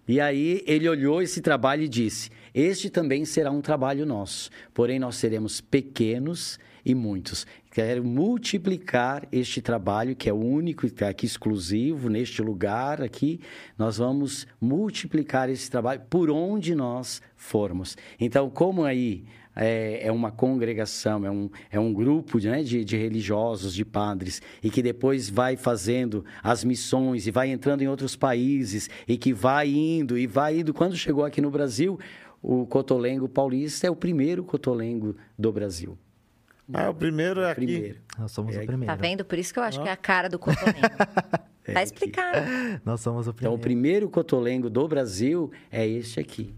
E 0.09 0.21
aí 0.21 0.63
ele 0.67 0.89
olhou 0.89 1.21
esse 1.21 1.41
trabalho 1.41 1.83
e 1.83 1.89
disse: 1.89 2.31
Este 2.57 2.89
também 2.89 3.27
será 3.27 3.51
um 3.51 3.61
trabalho 3.61 4.07
nosso, 4.07 4.49
porém 4.73 4.99
nós 4.99 5.17
seremos 5.17 5.61
pequenos 5.61 6.59
e 6.87 6.95
muitos. 6.95 7.47
Quero 7.71 8.03
multiplicar 8.03 9.29
este 9.31 9.61
trabalho, 9.61 10.17
que 10.17 10.31
é 10.31 10.33
único, 10.33 10.89
que 10.89 11.05
é 11.05 11.09
aqui 11.09 11.27
exclusivo, 11.27 12.09
neste 12.09 12.41
lugar 12.41 13.03
aqui. 13.03 13.41
Nós 13.77 13.99
vamos 13.99 14.47
multiplicar 14.59 15.51
esse 15.51 15.71
trabalho 15.71 16.01
por 16.09 16.31
onde 16.31 16.75
nós 16.75 17.21
formos. 17.37 17.95
Então, 18.19 18.49
como 18.49 18.85
aí 18.85 19.27
é, 19.57 20.07
é 20.07 20.13
uma 20.13 20.31
congregação, 20.31 21.25
é 21.25 21.31
um, 21.31 21.51
é 21.71 21.81
um 21.81 21.93
grupo 21.93 22.39
né, 22.39 22.63
de, 22.63 22.85
de 22.85 22.97
religiosos, 22.97 23.75
de 23.75 23.85
padres, 23.85 24.43
e 24.63 24.71
que 24.71 24.83
depois 24.83 25.31
vai 25.31 25.57
fazendo 25.57 26.25
as 26.43 26.63
missões 26.63 27.27
e 27.27 27.31
vai 27.31 27.51
entrando 27.51 27.83
em 27.83 27.89
outros 27.89 28.15
países, 28.15 28.91
e 29.09 29.17
que 29.17 29.33
vai 29.33 29.69
indo 29.69 30.17
e 30.19 30.27
vai 30.27 30.61
indo. 30.61 30.75
Quando 30.75 30.95
chegou 30.95 31.25
aqui 31.25 31.41
no 31.41 31.51
Brasil, 31.51 31.99
o 32.47 32.65
Cotolengo 32.65 33.29
Paulista 33.29 33.89
é 33.89 33.91
o 33.91 33.97
primeiro 33.97 34.45
Cotolengo 34.45 35.17
do 35.37 35.51
Brasil. 35.51 35.99
Ah, 36.73 36.91
o 36.91 36.95
primeiro 36.95 37.41
é, 37.41 37.49
é 37.49 37.51
aqui. 37.51 37.67
Primeiro. 37.67 37.99
Nós 38.17 38.31
somos 38.31 38.55
é 38.55 38.63
o 38.63 38.67
primeiro. 38.67 38.87
Tá 38.87 38.95
vendo? 38.95 39.25
Por 39.25 39.37
isso 39.37 39.53
que 39.53 39.59
eu 39.59 39.65
acho 39.65 39.81
ah. 39.81 39.83
que 39.83 39.89
é 39.89 39.93
a 39.93 39.97
cara 39.97 40.29
do 40.29 40.39
Cotolengo. 40.39 40.79
é 41.67 41.73
tá 41.73 41.83
explicado. 41.83 42.39
Nós 42.85 43.01
somos 43.01 43.27
o 43.27 43.35
primeiro. 43.35 43.53
Então, 43.53 43.55
o 43.55 43.59
primeiro 43.59 44.09
Cotolengo 44.09 44.71
do 44.71 44.87
Brasil 44.87 45.51
é 45.73 45.85
este 45.89 46.21
aqui. 46.21 46.55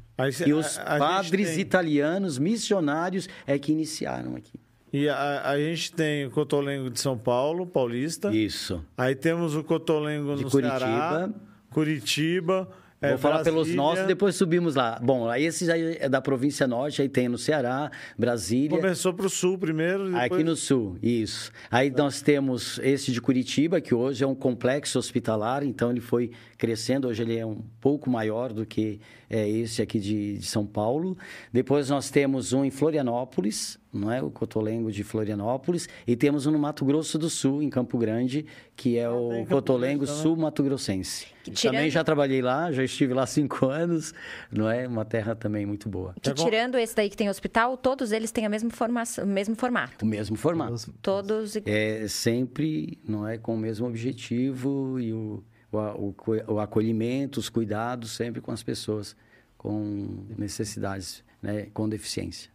e 0.47 0.53
os 0.53 0.79
a, 0.79 0.97
a 0.97 0.99
padres 0.99 1.53
tem... 1.53 1.61
italianos, 1.61 2.39
missionários, 2.39 3.27
é 3.47 3.59
que 3.59 3.73
iniciaram 3.73 4.37
aqui. 4.37 4.61
E 4.93 5.09
a, 5.09 5.51
a, 5.51 5.59
gente 5.59 5.93
tem 5.93 6.27
o 6.27 6.31
Cotolengo 6.31 6.91
de 6.91 7.01
São 7.01 7.17
Paulo, 7.17 7.67
paulista. 7.67 8.31
Isso. 8.31 8.85
Aí 8.95 9.15
temos 9.15 9.57
o 9.57 9.65
Cotolengo 9.65 10.37
de 10.37 10.45
no 10.45 10.51
Curitiba. 10.51 10.79
Ceará, 10.79 11.31
Curitiba. 11.71 12.69
É, 13.01 13.11
Vou 13.11 13.19
falar 13.19 13.35
Brasília. 13.37 13.53
pelos 13.53 13.75
nossos, 13.75 14.07
depois 14.07 14.35
subimos 14.35 14.75
lá. 14.75 14.99
Bom, 15.01 15.29
aí 15.29 15.45
esse 15.45 15.65
já 15.65 15.79
é 15.79 16.09
da 16.09 16.21
província 16.21 16.67
norte, 16.67 17.01
aí 17.01 17.09
tem 17.09 17.29
no 17.29 17.39
Ceará, 17.39 17.91
Brasília. 18.19 18.77
Começou 18.77 19.15
para 19.15 19.27
o 19.27 19.31
sul 19.31 19.57
primeiro. 19.57 20.07
Depois... 20.07 20.33
Aqui 20.33 20.43
no 20.43 20.57
sul, 20.57 20.99
isso. 21.01 21.53
Aí 21.71 21.91
nós 21.91 22.21
temos 22.21 22.81
esse 22.83 23.13
de 23.13 23.21
Curitiba, 23.21 23.81
que 23.81 23.95
hoje 23.95 24.25
é 24.25 24.27
um 24.27 24.35
complexo 24.35 24.99
hospitalar, 24.99 25.63
então 25.63 25.91
ele 25.91 26.01
foi 26.01 26.33
crescendo, 26.57 27.07
hoje 27.07 27.23
ele 27.23 27.39
é 27.39 27.47
um 27.47 27.63
pouco 27.81 28.11
maior 28.11 28.53
do 28.53 28.67
que 28.67 29.01
é, 29.31 29.49
esse 29.49 29.83
aqui 29.83 29.99
de, 29.99 30.39
de 30.39 30.47
São 30.47 30.67
Paulo. 30.67 31.17
Depois 31.53 31.91
nós 31.91 32.11
temos 32.11 32.53
um 32.53 32.65
em 32.65 32.71
Florianópolis, 32.71 33.79
não 33.93 34.11
é? 34.11 34.23
O 34.23 34.31
Cotolengo 34.31 34.91
de 34.91 35.03
Florianópolis. 35.03 35.89
E 36.07 36.17
temos 36.17 36.47
um 36.47 36.51
no 36.51 36.59
Mato 36.59 36.85
Grosso 36.85 37.19
do 37.19 37.29
Sul, 37.29 37.63
em 37.63 37.69
Campo 37.69 37.99
Grande, 37.99 38.47
que 38.75 38.97
é 38.97 39.05
ah, 39.05 39.13
o 39.13 39.47
Cotolengo 39.47 40.05
né? 40.05 40.13
Sul 40.13 40.37
Mato 40.37 40.63
Grossense. 40.63 41.27
Tirando... 41.45 41.77
Também 41.77 41.91
já 41.91 42.05
trabalhei 42.05 42.43
lá, 42.43 42.71
já 42.73 42.85
estive 42.85 43.15
lá 43.15 43.27
cinco 43.27 43.67
anos, 43.69 44.15
não 44.51 44.69
é? 44.69 44.87
Uma 44.87 45.05
terra 45.05 45.35
também 45.35 45.65
muito 45.65 45.89
boa. 45.89 46.15
Que 46.21 46.33
tirando 46.33 46.77
esse 46.77 46.95
daí 46.95 47.09
que 47.09 47.17
tem 47.17 47.29
hospital, 47.29 47.77
todos 47.77 48.13
eles 48.13 48.31
têm 48.31 48.47
a 48.47 48.49
mesma 48.49 48.71
formação, 48.71 49.25
o 49.25 49.27
mesmo 49.27 49.57
formato. 49.57 50.05
O 50.05 50.09
mesmo 50.09 50.37
formato. 50.37 50.93
Todos. 51.03 51.57
É 51.65 52.07
sempre, 52.09 52.99
não 53.07 53.27
é, 53.27 53.39
com 53.39 53.55
o 53.55 53.59
mesmo 53.59 53.87
objetivo 53.87 55.01
e 55.01 55.13
o, 55.13 55.43
o, 55.73 56.15
o 56.47 56.61
acolhimento, 56.61 57.41
os 57.41 57.49
cuidados 57.49 58.13
sempre 58.13 58.41
com 58.41 58.51
as 58.51 58.63
pessoas 58.63 59.17
com 59.57 60.25
necessidades, 60.37 61.25
né, 61.43 61.67
com 61.75 61.89
deficiência. 61.89 62.51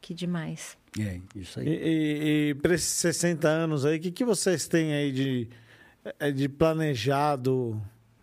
Que 0.00 0.14
demais. 0.14 0.78
É, 0.98 1.20
isso 1.36 1.60
aí. 1.60 1.68
E, 1.68 1.70
e, 1.70 2.50
e 2.50 2.54
para 2.54 2.74
esses 2.74 2.88
60 2.88 3.46
anos 3.46 3.84
aí, 3.84 3.98
o 3.98 4.00
que, 4.00 4.10
que 4.10 4.24
vocês 4.24 4.66
têm 4.66 4.92
aí 4.94 5.12
de, 5.12 5.48
é, 6.18 6.30
de 6.30 6.48
planejado 6.48 7.80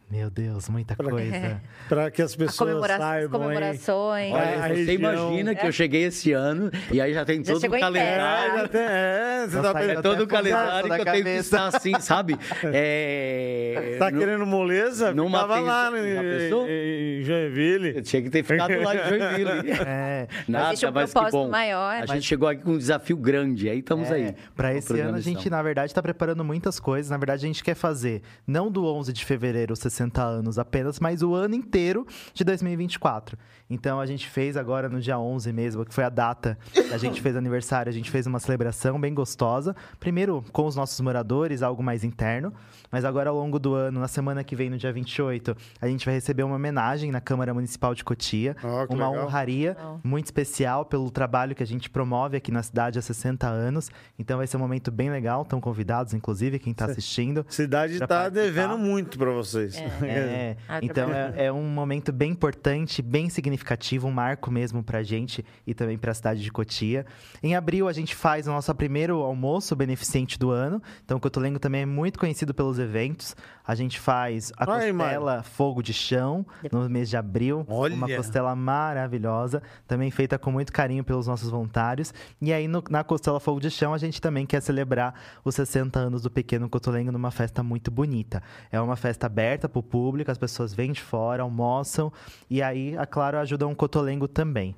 meu 0.10 0.30
Deus, 0.30 0.70
muita 0.70 0.95
pra, 0.95 1.10
coisa. 1.10 1.36
É. 1.36 1.60
Para 1.89 2.10
que 2.10 2.22
as 2.22 2.36
pessoas 2.36 2.58
comemora 2.58 2.97
saibam. 2.97 3.41
Comemorações. 3.41 4.34
Olha, 4.34 4.62
você 4.62 4.74
região... 4.74 4.95
imagina 4.95 5.56
que 5.56 5.68
eu 5.68 5.72
cheguei 5.72 6.03
esse 6.03 6.32
ano 6.32 6.72
e 6.91 7.01
aí 7.01 7.14
já 7.14 7.26
tem 7.26 7.43
já 7.43 7.53
todo 7.53 7.66
o 7.66 7.80
calendário. 7.80 8.58
Já 8.58 8.68
tem, 8.68 8.82
é, 8.82 9.47
você 9.47 9.62
tá 9.62 9.84
é 9.84 10.01
todo 10.01 10.24
o 10.24 10.28
calendário 10.28 10.89
que 10.89 11.01
eu 11.01 11.06
tenho 11.06 11.24
que 11.24 11.30
estar 11.30 11.68
assim, 11.68 11.99
sabe? 11.99 12.38
É, 12.78 13.95
tá 13.99 14.10
no, 14.12 14.20
querendo 14.20 14.45
moleza? 14.45 15.14
Numa 15.14 15.39
Tava 15.39 15.60
lá 15.60 15.91
em, 15.91 17.14
em 17.14 17.14
Joinville. 17.26 17.98
Eu 17.98 18.02
tinha 18.04 18.22
que 18.22 18.30
ter 18.30 18.44
ficado 18.44 18.80
lá 18.82 18.96
em 18.96 19.10
Joinville. 19.10 19.72
É, 19.86 20.28
Nada, 20.48 20.68
Existe 20.70 20.86
um 20.86 20.92
mas 20.92 21.10
que 21.10 21.14
propósito 21.14 21.38
bom. 21.38 21.50
maior. 21.50 22.02
A 22.02 22.06
gente 22.06 22.24
chegou 22.24 22.48
aqui 22.48 22.64
com 22.64 22.72
um 22.72 22.78
desafio 22.78 23.18
grande, 23.18 23.70
aí 23.70 23.80
estamos 23.80 24.12
aí. 24.12 24.36
Para 24.56 24.74
esse 24.74 25.00
ano, 25.00 25.18
a 25.18 25.22
gente, 25.22 25.50
na 25.50 25.62
verdade, 25.62 25.92
está 25.92 26.02
preparando 26.02 26.44
muitas 26.44 26.80
coisas. 26.80 27.10
Na 27.10 27.18
verdade, 27.18 27.46
a 27.46 27.48
gente 27.48 27.64
quer 27.64 27.76
fazer, 27.76 28.22
não 28.48 28.72
do 28.72 28.86
11 28.86 29.12
de 29.14 29.26
fevereiro, 29.26 29.74
os 29.74 29.80
60 29.80 30.22
anos 30.24 30.58
apenas, 30.58 31.00
mas 31.00 31.22
o 31.22 31.34
ano 31.34 31.56
inteiro 31.56 32.06
de 32.34 32.44
2024. 32.44 33.38
Então, 33.70 34.00
a 34.00 34.06
gente 34.06 34.30
fez 34.30 34.56
agora 34.56 34.88
no 34.88 35.00
dia 35.02 35.18
11 35.18 35.52
mesmo, 35.52 35.86
que 35.86 35.94
foi 35.94 36.04
a 36.04 36.10
data 36.10 36.58
que 36.72 36.94
a 36.94 36.98
gente 36.98 37.20
fez 37.22 37.36
aniversário, 37.36 37.90
a 37.90 37.94
gente 37.94 38.12
fez 38.12 38.28
uma 38.28 38.40
celebração 38.40 39.00
bem 39.00 39.14
gostosa. 39.14 39.76
Primeiro, 40.00 40.44
com 40.52 40.66
os 40.66 40.76
nossos 40.76 41.00
moradores, 41.02 41.62
algo 41.64 41.82
mais 41.82 42.04
interno. 42.04 42.54
Mas 42.92 43.04
agora, 43.04 43.30
ao 43.30 43.36
longo 43.36 43.60
do 43.60 43.74
ano, 43.74 44.00
na 44.00 44.08
semana 44.08 44.44
que 44.44 44.56
vem, 44.56 44.70
no 44.70 44.78
dia 44.78 44.94
28, 44.94 45.56
a 45.82 45.88
gente 45.88 46.06
vai 46.06 46.14
receber 46.14 46.44
uma 46.44 46.56
homenagem 46.56 47.12
na 47.16 47.22
Câmara 47.22 47.53
Municipal 47.53 47.95
de 47.95 48.03
Cotia. 48.03 48.55
Que 48.55 48.66
uma 48.93 49.09
legal. 49.09 49.26
honraria 49.26 49.70
Legal. 49.70 50.01
muito 50.03 50.26
especial 50.26 50.84
pelo 50.86 51.09
trabalho 51.09 51.55
que 51.55 51.63
a 51.63 51.66
gente 51.66 51.89
promove 51.89 52.36
aqui 52.36 52.51
na 52.51 52.61
cidade 52.61 52.99
há 52.99 53.01
60 53.01 53.47
anos. 53.47 53.89
Então 54.20 54.38
vai 54.38 54.47
ser 54.47 54.57
um 54.57 54.59
momento 54.59 54.91
bem 54.91 55.09
legal. 55.09 55.43
Estão 55.43 55.61
convidados, 55.61 56.13
inclusive, 56.13 56.59
quem 56.59 56.72
está 56.72 56.86
assistindo. 56.86 57.45
Cidade 57.47 57.97
tá 57.99 58.07
participar. 58.07 58.30
devendo 58.30 58.78
muito 58.78 59.18
pra 59.18 59.32
vocês. 59.32 59.78
É, 60.03 60.57
Ah, 60.68 60.80
então 60.82 61.07
trabalho. 61.09 61.34
é, 61.38 61.45
é 61.45 61.51
um 61.53 61.63
momento 61.68 62.11
bem 62.11 62.32
importante, 62.32 63.01
bem 63.01 63.30
significativo, 63.30 64.07
um 64.07 64.11
marco 64.11 64.51
mesmo 64.51 64.84
pra 64.84 65.01
gente 65.03 65.45
e 65.66 65.74
também 65.74 65.97
pra 65.97 66.13
cidade 66.13 66.41
de 66.41 66.51
Cotia. 66.51 67.05
Em 67.41 67.55
abril 67.55 67.88
a 67.88 67.93
gente 67.93 68.13
faz 68.16 68.47
o 68.47 68.51
nosso 68.51 68.74
primeiro 68.76 69.22
almoço 69.22 69.76
beneficente 69.76 70.38
do 70.38 70.51
ano. 70.51 70.82
Então 71.05 71.20
Cotolengo 71.20 71.59
também 71.59 71.84
é 71.84 71.86
muito 71.86 72.20
conhecido 72.20 72.53
pelos 72.53 72.78
eventos. 72.80 73.36
A 73.66 73.74
gente 73.74 73.99
faz 73.99 74.51
a 74.57 74.72
Aí, 74.76 74.91
costela 74.91 75.43
fogo 75.43 75.82
de 75.82 75.93
chão 75.93 76.45
no 76.72 76.89
mês 76.89 77.05
de 77.10 77.18
abril. 77.18 77.66
Olha! 77.68 77.95
Uma 77.95 78.08
costela 78.18 78.56
maravilhosa, 78.56 79.62
também 79.88 80.10
feita 80.12 80.38
com 80.38 80.51
muito 80.51 80.72
carinho 80.72 81.03
pelos 81.03 81.28
nossos 81.28 81.49
voluntários. 81.49 82.14
E 82.41 82.51
aí 82.53 82.68
no- 82.68 82.84
na 82.89 83.03
costela 83.03 83.39
fogo 83.39 83.60
de 83.60 83.70
chão 83.70 83.93
a 83.93 83.97
gente 83.97 84.22
também 84.22 84.45
quer 84.45 84.62
celebrar 84.62 85.14
os 85.43 85.56
60 85.56 85.99
anos 85.99 86.22
do 86.24 86.30
Pequeno 86.32 86.70
Cotolengo 86.70 87.12
numa 87.12 87.32
festa 87.32 87.62
muito 87.64 87.89
bonita. 87.91 88.41
É 88.72 88.80
uma 88.80 88.95
festa 88.95 89.26
aberta 89.26 89.68
para 89.68 89.80
o 89.80 89.84
público, 89.84 90.32
as 90.32 90.38
pessoas 90.38 90.74
vêm 90.74 90.91
de 90.91 91.01
fora, 91.01 91.43
almoçam 91.43 92.12
e 92.49 92.62
aí, 92.62 92.95
é 92.95 93.06
claro, 93.06 93.38
ajudam 93.39 93.72
o 93.72 93.76
Cotolengo 93.76 94.28
também. 94.28 94.76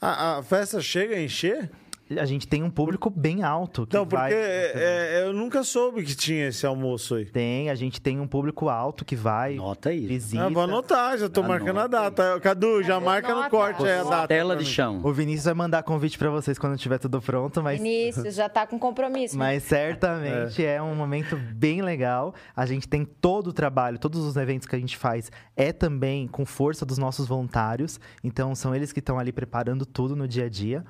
A, 0.00 0.38
a 0.38 0.42
festa 0.42 0.80
chega 0.80 1.14
a 1.16 1.22
encher? 1.22 1.70
A 2.18 2.24
gente 2.24 2.48
tem 2.48 2.62
um 2.62 2.70
público 2.70 3.08
bem 3.08 3.42
alto. 3.42 3.86
Que 3.86 3.96
Não, 3.96 4.04
porque 4.04 4.16
vai... 4.16 4.32
é, 4.32 4.72
é, 4.74 5.22
eu 5.24 5.32
nunca 5.32 5.62
soube 5.62 6.02
que 6.02 6.14
tinha 6.16 6.48
esse 6.48 6.66
almoço 6.66 7.14
aí. 7.14 7.24
Tem, 7.24 7.70
a 7.70 7.74
gente 7.74 8.00
tem 8.00 8.18
um 8.18 8.26
público 8.26 8.68
alto 8.68 9.04
que 9.04 9.14
vai, 9.14 9.54
Nota 9.54 9.90
aí. 9.90 10.06
visita. 10.06 10.44
Ah, 10.44 10.48
vou 10.48 10.62
anotar, 10.62 11.16
já 11.18 11.28
tô 11.28 11.40
Anota 11.40 11.58
marcando 11.58 11.78
a 11.78 11.82
aí. 11.84 11.88
data. 11.88 12.40
Cadu, 12.40 12.82
já 12.82 12.98
marca 12.98 13.28
no 13.28 13.34
Anota. 13.34 13.50
corte 13.50 13.84
aí 13.84 13.98
a 13.98 14.02
data. 14.02 14.28
Tela 14.28 14.56
de 14.56 14.64
chão. 14.64 15.00
O 15.04 15.12
Vinícius 15.12 15.44
vai 15.44 15.54
mandar 15.54 15.82
convite 15.82 16.18
para 16.18 16.30
vocês 16.30 16.58
quando 16.58 16.76
tiver 16.76 16.98
tudo 16.98 17.20
pronto, 17.22 17.62
mas 17.62 17.78
Vinícius 17.78 18.34
já 18.34 18.48
tá 18.48 18.66
com 18.66 18.78
compromisso. 18.78 19.38
Mas 19.38 19.62
certamente 19.62 20.64
é. 20.64 20.82
um 20.82 20.94
momento 20.94 21.36
bem 21.36 21.80
legal. 21.80 22.34
A 22.56 22.66
gente 22.66 22.88
tem 22.88 23.04
todo 23.04 23.48
o 23.48 23.52
trabalho, 23.52 23.98
todos 23.98 24.24
os 24.24 24.36
eventos 24.36 24.66
que 24.66 24.74
a 24.74 24.78
gente 24.78 24.96
faz 24.96 25.30
é 25.56 25.72
também 25.72 26.26
com 26.26 26.44
força 26.44 26.84
dos 26.84 26.98
nossos 26.98 27.28
voluntários. 27.28 28.00
Então 28.24 28.54
são 28.54 28.74
eles 28.74 28.92
que 28.92 28.98
estão 28.98 29.18
ali 29.18 29.30
preparando 29.30 29.86
tudo 29.86 30.16
no 30.16 30.26
dia 30.26 30.46
a 30.46 30.48
dia. 30.48 30.84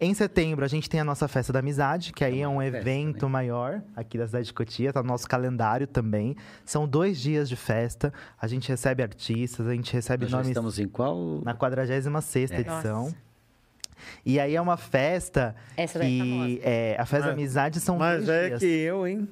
Em 0.00 0.14
setembro, 0.14 0.64
a 0.64 0.68
gente 0.68 0.88
tem 0.88 1.00
a 1.00 1.04
nossa 1.04 1.26
festa 1.26 1.52
da 1.52 1.58
amizade, 1.58 2.12
que 2.12 2.24
aí 2.24 2.40
é 2.40 2.48
um 2.48 2.60
festa, 2.60 2.76
evento 2.78 3.28
maior 3.28 3.82
aqui 3.96 4.16
da 4.16 4.26
cidade 4.28 4.46
de 4.46 4.54
Cotia, 4.54 4.92
tá 4.92 5.02
no 5.02 5.08
nosso 5.08 5.26
calendário 5.28 5.88
também. 5.88 6.36
São 6.64 6.86
dois 6.86 7.20
dias 7.20 7.48
de 7.48 7.56
festa, 7.56 8.12
a 8.40 8.46
gente 8.46 8.68
recebe 8.68 9.02
artistas, 9.02 9.66
a 9.66 9.74
gente 9.74 9.92
recebe 9.92 10.22
Nós 10.24 10.30
nomes 10.32 10.48
estamos 10.48 10.78
em 10.78 10.86
qual? 10.86 11.40
na 11.44 11.52
46 11.52 12.50
É. 12.52 12.60
edição. 12.60 13.04
Nossa. 13.04 13.16
E 14.24 14.38
aí 14.38 14.54
é 14.54 14.60
uma 14.60 14.76
festa 14.76 15.56
Essa 15.76 15.98
daí 15.98 16.20
é 16.20 16.22
que 16.22 16.60
é, 16.62 16.96
a 16.96 17.04
festa 17.04 17.26
da 17.26 17.32
Mas- 17.32 17.38
amizade 17.40 17.80
são 17.80 17.98
Mas 17.98 18.24
dois 18.24 18.28
é 18.28 18.48
dias. 18.50 18.60
que 18.60 18.66
eu, 18.66 19.04
hein? 19.04 19.28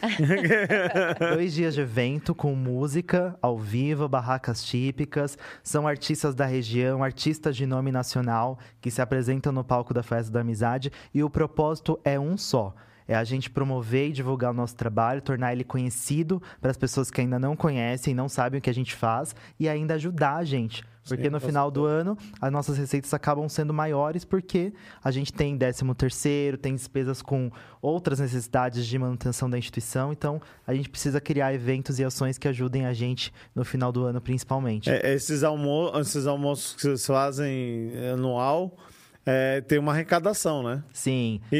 Dois 1.34 1.54
dias 1.54 1.74
de 1.74 1.80
evento 1.80 2.34
com 2.34 2.54
música 2.54 3.36
ao 3.40 3.58
vivo, 3.58 4.08
barracas 4.08 4.62
típicas. 4.64 5.38
São 5.62 5.86
artistas 5.86 6.34
da 6.34 6.46
região, 6.46 7.02
artistas 7.02 7.56
de 7.56 7.66
nome 7.66 7.90
nacional 7.90 8.58
que 8.80 8.90
se 8.90 9.00
apresentam 9.00 9.52
no 9.52 9.64
palco 9.64 9.94
da 9.94 10.02
Festa 10.02 10.32
da 10.32 10.40
Amizade. 10.40 10.92
E 11.12 11.22
o 11.22 11.30
propósito 11.30 11.98
é 12.04 12.18
um 12.18 12.36
só. 12.36 12.74
É 13.08 13.14
a 13.14 13.24
gente 13.24 13.50
promover 13.50 14.08
e 14.08 14.12
divulgar 14.12 14.50
o 14.50 14.54
nosso 14.54 14.76
trabalho, 14.76 15.22
tornar 15.22 15.52
ele 15.52 15.64
conhecido 15.64 16.42
para 16.60 16.70
as 16.70 16.76
pessoas 16.76 17.10
que 17.10 17.20
ainda 17.20 17.38
não 17.38 17.54
conhecem, 17.54 18.14
não 18.14 18.28
sabem 18.28 18.58
o 18.58 18.62
que 18.62 18.70
a 18.70 18.74
gente 18.74 18.94
faz 18.94 19.34
e 19.58 19.68
ainda 19.68 19.94
ajudar 19.94 20.36
a 20.36 20.44
gente. 20.44 20.84
Porque 21.06 21.24
Sim, 21.24 21.30
no 21.30 21.40
final 21.40 21.70
do 21.70 21.84
ano, 21.84 22.18
as 22.40 22.50
nossas 22.50 22.76
receitas 22.76 23.14
acabam 23.14 23.48
sendo 23.48 23.72
maiores 23.72 24.24
porque 24.24 24.72
a 25.02 25.10
gente 25.10 25.32
tem 25.32 25.56
13 25.56 25.94
terceiro, 25.94 26.58
tem 26.58 26.74
despesas 26.74 27.22
com 27.22 27.50
outras 27.80 28.18
necessidades 28.18 28.84
de 28.84 28.98
manutenção 28.98 29.48
da 29.48 29.56
instituição. 29.56 30.12
Então, 30.12 30.40
a 30.66 30.74
gente 30.74 30.88
precisa 30.88 31.20
criar 31.20 31.54
eventos 31.54 32.00
e 32.00 32.04
ações 32.04 32.38
que 32.38 32.48
ajudem 32.48 32.86
a 32.86 32.92
gente 32.92 33.32
no 33.54 33.64
final 33.64 33.92
do 33.92 34.04
ano, 34.04 34.20
principalmente. 34.20 34.90
É, 34.90 35.14
esses, 35.14 35.44
almo 35.44 35.92
esses 36.00 36.26
almoços 36.26 36.74
que 36.74 36.82
vocês 36.82 37.06
fazem 37.06 37.92
é, 37.94 38.10
anual, 38.10 38.76
é, 39.24 39.60
tem 39.60 39.78
uma 39.78 39.92
arrecadação, 39.92 40.62
né? 40.62 40.82
Sim. 40.92 41.40
E, 41.52 41.56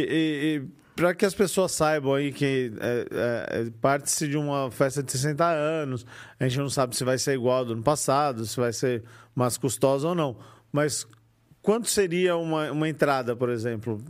e, 0.64 0.85
para 0.96 1.14
que 1.14 1.26
as 1.26 1.34
pessoas 1.34 1.72
saibam 1.72 2.14
aí 2.14 2.32
que 2.32 2.72
é, 2.80 3.06
é, 3.10 3.60
é, 3.60 3.70
parte-se 3.82 4.26
de 4.26 4.36
uma 4.38 4.70
festa 4.70 5.02
de 5.02 5.12
60 5.12 5.44
anos, 5.44 6.06
a 6.40 6.48
gente 6.48 6.58
não 6.58 6.70
sabe 6.70 6.96
se 6.96 7.04
vai 7.04 7.18
ser 7.18 7.34
igual 7.34 7.58
ao 7.58 7.64
do 7.66 7.72
ano 7.74 7.82
passado, 7.82 8.46
se 8.46 8.56
vai 8.56 8.72
ser 8.72 9.04
mais 9.34 9.58
custosa 9.58 10.08
ou 10.08 10.14
não. 10.14 10.38
Mas 10.72 11.06
quanto 11.60 11.86
seria 11.86 12.36
uma, 12.36 12.72
uma 12.72 12.88
entrada, 12.88 13.36
por 13.36 13.50
exemplo, 13.50 14.02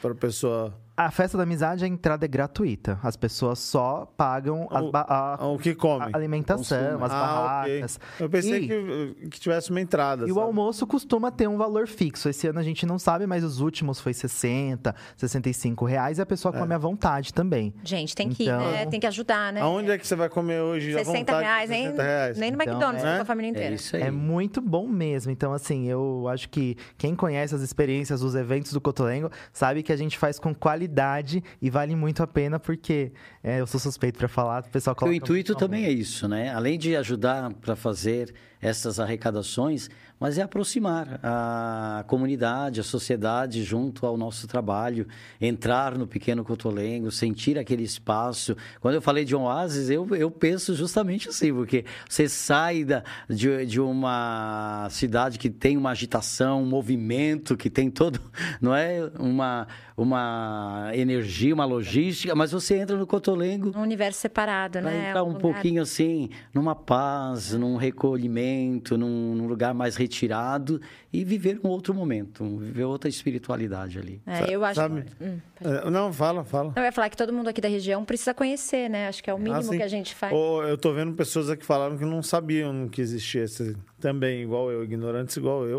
para 0.00 0.12
a 0.12 0.14
pessoa? 0.14 0.74
A 0.94 1.10
festa 1.10 1.38
da 1.38 1.44
amizade, 1.44 1.82
a 1.86 1.88
entrada 1.88 2.26
é 2.26 2.28
gratuita. 2.28 3.00
As 3.02 3.16
pessoas 3.16 3.58
só 3.58 4.04
pagam 4.14 4.68
as 4.70 4.82
O- 4.84 4.90
ba- 4.92 5.06
a, 5.40 5.46
O 5.48 5.58
que 5.58 5.74
come? 5.74 6.04
a 6.12 6.16
alimentação, 6.16 7.02
as 7.02 7.10
Ah, 7.10 7.60
ok. 7.62 7.72
barracas. 7.80 8.00
Eu 8.20 8.28
pensei 8.28 8.64
E- 8.64 8.68
que, 8.68 9.28
que 9.30 9.40
tivesse 9.40 9.70
uma 9.70 9.80
entrada. 9.80 10.26
E 10.28 10.30
o 10.30 10.34
sabe? 10.34 10.46
almoço 10.46 10.86
costuma 10.86 11.30
ter 11.32 11.48
um 11.48 11.56
valor 11.56 11.88
fixo. 11.88 12.28
Esse 12.28 12.46
ano 12.46 12.58
a 12.58 12.62
gente 12.62 12.84
não 12.84 12.98
sabe, 12.98 13.26
mas 13.26 13.42
os 13.42 13.58
últimos 13.60 14.00
foi 14.00 14.12
60, 14.12 14.94
65 15.16 15.86
reais 15.86 16.18
e 16.18 16.22
a 16.22 16.26
pessoa 16.26 16.52
come 16.52 16.74
à 16.74 16.78
vontade 16.78 17.32
também. 17.32 17.74
Gente, 17.82 18.14
tem 18.14 18.28
que 18.28 18.42
ir, 18.44 18.48
Então- 18.50 18.70
né? 18.70 18.84
Tem 18.86 19.00
que 19.00 19.06
ajudar, 19.06 19.50
né? 19.50 19.62
Aonde 19.62 19.90
é 19.92 19.98
que 19.98 20.06
você 20.06 20.14
vai 20.14 20.28
comer 20.28 20.60
hoje? 20.60 20.92
à 20.94 20.98
60 20.98 21.32
vontade, 21.32 21.42
reais, 21.42 21.70
nem, 21.70 21.82
60 21.84 22.02
reais. 22.02 22.38
nem 22.38 22.50
no 22.50 22.56
Então, 22.56 22.66
McDonald's, 22.74 23.04
é- 23.04 23.16
com 23.16 23.22
a 23.22 23.24
família 23.24 23.48
inteira. 23.50 23.70
É 23.72 23.74
isso 23.76 23.96
aí. 23.96 24.02
É 24.02 24.10
muito 24.10 24.60
bom 24.60 24.86
mesmo. 24.86 25.32
Então, 25.32 25.54
assim, 25.54 25.88
eu 25.88 26.28
acho 26.28 26.50
que 26.50 26.76
quem 26.98 27.14
conhece 27.16 27.54
as 27.54 27.62
experiências 27.62 28.20
dos 28.20 28.34
eventos 28.34 28.74
do 28.74 28.80
Cotolengo 28.80 29.30
sabe 29.54 29.71
que 29.80 29.92
a 29.92 29.96
gente 29.96 30.18
faz 30.18 30.40
com 30.40 30.52
qualidade 30.52 31.40
e 31.62 31.70
vale 31.70 31.94
muito 31.94 32.20
a 32.20 32.26
pena, 32.26 32.58
porque 32.58 33.12
é, 33.44 33.60
eu 33.60 33.66
sou 33.68 33.78
suspeito 33.78 34.18
pra 34.18 34.26
falar, 34.26 34.64
o 34.64 34.70
pessoal 34.70 34.94
O 34.94 34.96
coloca 34.96 35.14
intuito 35.16 35.52
muito 35.52 35.60
também 35.60 35.84
é 35.84 35.90
isso, 35.92 36.26
né? 36.26 36.52
Além 36.52 36.76
de 36.76 36.96
ajudar 36.96 37.52
para 37.54 37.76
fazer 37.76 38.34
essas 38.62 38.98
arrecadações, 39.00 39.90
mas 40.20 40.38
é 40.38 40.42
aproximar 40.42 41.18
a 41.20 42.04
comunidade, 42.06 42.78
a 42.78 42.84
sociedade 42.84 43.64
junto 43.64 44.06
ao 44.06 44.16
nosso 44.16 44.46
trabalho, 44.46 45.04
entrar 45.40 45.98
no 45.98 46.06
pequeno 46.06 46.44
Cotolengo, 46.44 47.10
sentir 47.10 47.58
aquele 47.58 47.82
espaço. 47.82 48.56
Quando 48.80 48.94
eu 48.94 49.02
falei 49.02 49.24
de 49.24 49.34
um 49.34 49.42
oásis, 49.42 49.90
eu, 49.90 50.06
eu 50.14 50.30
penso 50.30 50.76
justamente 50.76 51.28
assim, 51.28 51.52
porque 51.52 51.84
você 52.08 52.28
sai 52.28 52.84
da, 52.84 53.02
de, 53.28 53.66
de 53.66 53.80
uma 53.80 54.86
cidade 54.90 55.40
que 55.40 55.50
tem 55.50 55.76
uma 55.76 55.90
agitação, 55.90 56.62
um 56.62 56.66
movimento, 56.66 57.56
que 57.56 57.68
tem 57.68 57.90
todo, 57.90 58.20
não 58.62 58.72
é? 58.72 59.10
Uma, 59.18 59.66
uma 59.96 60.90
energia, 60.94 61.52
uma 61.52 61.64
logística, 61.64 62.32
mas 62.36 62.52
você 62.52 62.76
entra 62.78 62.96
no 62.96 63.08
Cotolengo 63.08 63.72
Um 63.76 63.82
universo 63.82 64.20
separado, 64.20 64.80
né? 64.80 65.08
entrar 65.08 65.24
um 65.24 65.28
lugar- 65.28 65.40
pouquinho 65.40 65.82
assim, 65.82 66.30
numa 66.54 66.76
paz, 66.76 67.52
num 67.54 67.76
recolhimento, 67.76 68.51
num, 68.98 69.34
num 69.34 69.46
lugar 69.46 69.72
mais 69.74 69.96
retirado 69.96 70.80
e 71.12 71.24
viver 71.24 71.60
um 71.64 71.68
outro 71.68 71.92
momento, 71.94 72.44
viver 72.58 72.84
outra 72.84 73.08
espiritualidade 73.08 73.98
ali. 73.98 74.20
É, 74.26 74.50
eu 74.54 74.64
acho. 74.64 74.74
Sabe? 74.76 75.04
Hum, 75.20 75.38
É, 75.60 75.90
Não, 75.90 76.12
fala, 76.12 76.44
fala. 76.44 76.72
Eu 76.76 76.82
ia 76.82 76.92
falar 76.92 77.08
que 77.10 77.16
todo 77.16 77.32
mundo 77.32 77.48
aqui 77.48 77.60
da 77.60 77.68
região 77.68 78.04
precisa 78.04 78.32
conhecer, 78.34 78.88
né? 78.88 79.08
Acho 79.08 79.22
que 79.22 79.30
é 79.30 79.34
o 79.34 79.38
mínimo 79.38 79.56
Ah, 79.56 79.62
sim. 79.62 79.76
que 79.76 79.82
a 79.82 79.88
gente 79.88 80.14
faz. 80.14 80.32
Ô, 80.32 80.62
eu 80.64 80.76
tô 80.78 80.92
vendo 80.92 81.12
pessoas 81.14 81.48
aqui 81.50 81.64
falando 81.64 81.98
que 81.98 82.04
não 82.04 82.22
sabiam 82.22 82.88
que 82.88 83.00
existia 83.00 83.44
esse 83.44 83.76
também, 84.00 84.42
igual 84.42 84.70
eu, 84.70 84.82
ignorantes 84.84 85.36
igual 85.36 85.64
eu, 85.66 85.78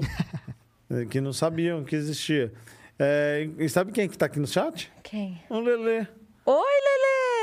eh, 0.90 1.06
que 1.10 1.20
não 1.22 1.34
sabiam 1.34 1.84
que 1.84 1.96
existia. 1.96 2.54
É, 3.00 3.48
e 3.58 3.68
sabe 3.70 3.92
quem 3.92 4.08
que 4.08 4.18
tá 4.18 4.28
aqui 4.28 4.40
no 4.40 4.48
chat? 4.48 4.92
Quem? 5.04 5.42
O 5.50 5.60
Lelê. 5.60 6.06
Oi, 6.46 6.56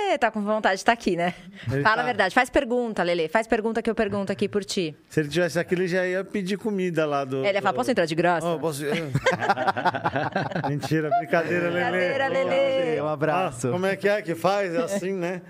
Lele! 0.08 0.18
Tá 0.18 0.30
com 0.30 0.42
vontade 0.42 0.74
de 0.76 0.80
estar 0.80 0.92
aqui, 0.92 1.16
né? 1.16 1.34
Ele 1.70 1.82
Fala 1.82 1.96
tá. 1.96 2.02
a 2.02 2.04
verdade. 2.04 2.34
Faz 2.34 2.50
pergunta, 2.50 3.02
Lele. 3.02 3.28
Faz 3.28 3.46
pergunta 3.46 3.80
que 3.82 3.88
eu 3.90 3.94
pergunto 3.94 4.32
aqui 4.32 4.48
por 4.48 4.64
ti. 4.64 4.94
Se 5.08 5.20
ele 5.20 5.28
tivesse 5.28 5.58
aqui, 5.58 5.74
ele 5.74 5.86
já 5.88 6.06
ia 6.06 6.24
pedir 6.24 6.56
comida 6.58 7.06
lá 7.06 7.24
do. 7.24 7.44
Ele 7.44 7.56
ia 7.58 7.62
falar, 7.62 7.72
do- 7.72 7.76
posso 7.76 7.90
entrar 7.90 8.06
de 8.06 8.14
graça? 8.14 8.46
Oh, 8.46 8.58
posso... 8.58 8.82
Mentira, 10.68 11.10
brincadeira, 11.18 11.70
Lelê. 11.70 11.90
Brincadeira, 12.10 12.28
Lelê. 12.28 13.00
Um 13.02 13.06
Ah, 13.06 13.12
abraço. 13.12 13.70
como 13.70 13.86
é 13.86 13.96
que 13.96 14.08
é 14.08 14.22
que 14.22 14.34
faz? 14.34 14.74
É 14.74 14.78
assim, 14.82 15.12
né? 15.12 15.42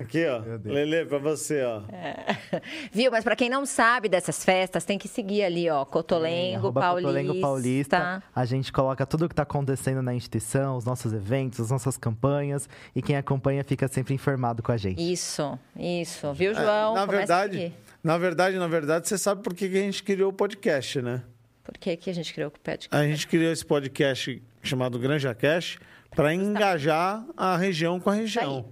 Aqui, 0.00 0.26
ó. 0.26 0.42
Lele, 0.64 1.04
pra 1.06 1.18
você, 1.18 1.62
ó. 1.62 1.82
É. 1.92 2.36
Viu? 2.92 3.10
Mas 3.10 3.24
pra 3.24 3.36
quem 3.36 3.48
não 3.48 3.64
sabe 3.64 4.08
dessas 4.08 4.44
festas, 4.44 4.84
tem 4.84 4.98
que 4.98 5.08
seguir 5.08 5.42
ali, 5.42 5.68
ó. 5.70 5.84
Cotolengo, 5.84 6.68
é, 6.68 6.72
Paulista. 6.72 7.08
Cotolengo 7.08 7.40
Paulista. 7.40 8.22
A 8.34 8.44
gente 8.44 8.72
coloca 8.72 9.06
tudo 9.06 9.26
o 9.26 9.28
que 9.28 9.34
tá 9.34 9.42
acontecendo 9.42 10.02
na 10.02 10.14
instituição, 10.14 10.76
os 10.76 10.84
nossos 10.84 11.12
eventos, 11.12 11.60
as 11.60 11.70
nossas 11.70 11.96
campanhas. 11.96 12.68
E 12.94 13.02
quem 13.02 13.16
acompanha 13.16 13.62
fica 13.64 13.88
sempre 13.88 14.14
informado 14.14 14.62
com 14.62 14.72
a 14.72 14.76
gente. 14.76 15.00
Isso, 15.00 15.58
isso. 15.76 16.32
Viu, 16.32 16.52
é, 16.52 16.54
João? 16.54 16.92
É, 16.92 17.00
na 17.00 17.06
verdade, 17.06 17.72
na 18.02 18.18
verdade, 18.18 18.58
na 18.58 18.66
verdade, 18.66 19.08
você 19.08 19.16
sabe 19.16 19.42
por 19.42 19.54
que 19.54 19.64
a 19.64 19.68
gente 19.68 20.02
criou 20.02 20.30
o 20.30 20.32
podcast, 20.32 21.00
né? 21.00 21.22
Por 21.62 21.78
que, 21.78 21.96
que 21.96 22.10
a 22.10 22.14
gente 22.14 22.34
criou 22.34 22.48
o 22.48 22.50
podcast? 22.50 22.88
A 22.90 23.04
gente 23.06 23.26
criou 23.26 23.52
esse 23.52 23.64
podcast 23.64 24.42
chamado 24.62 24.98
Granja 24.98 25.32
Cash 25.34 25.78
para 26.14 26.34
engajar 26.34 27.24
a 27.36 27.56
região 27.56 28.00
com 28.00 28.10
a 28.10 28.14
região. 28.14 28.66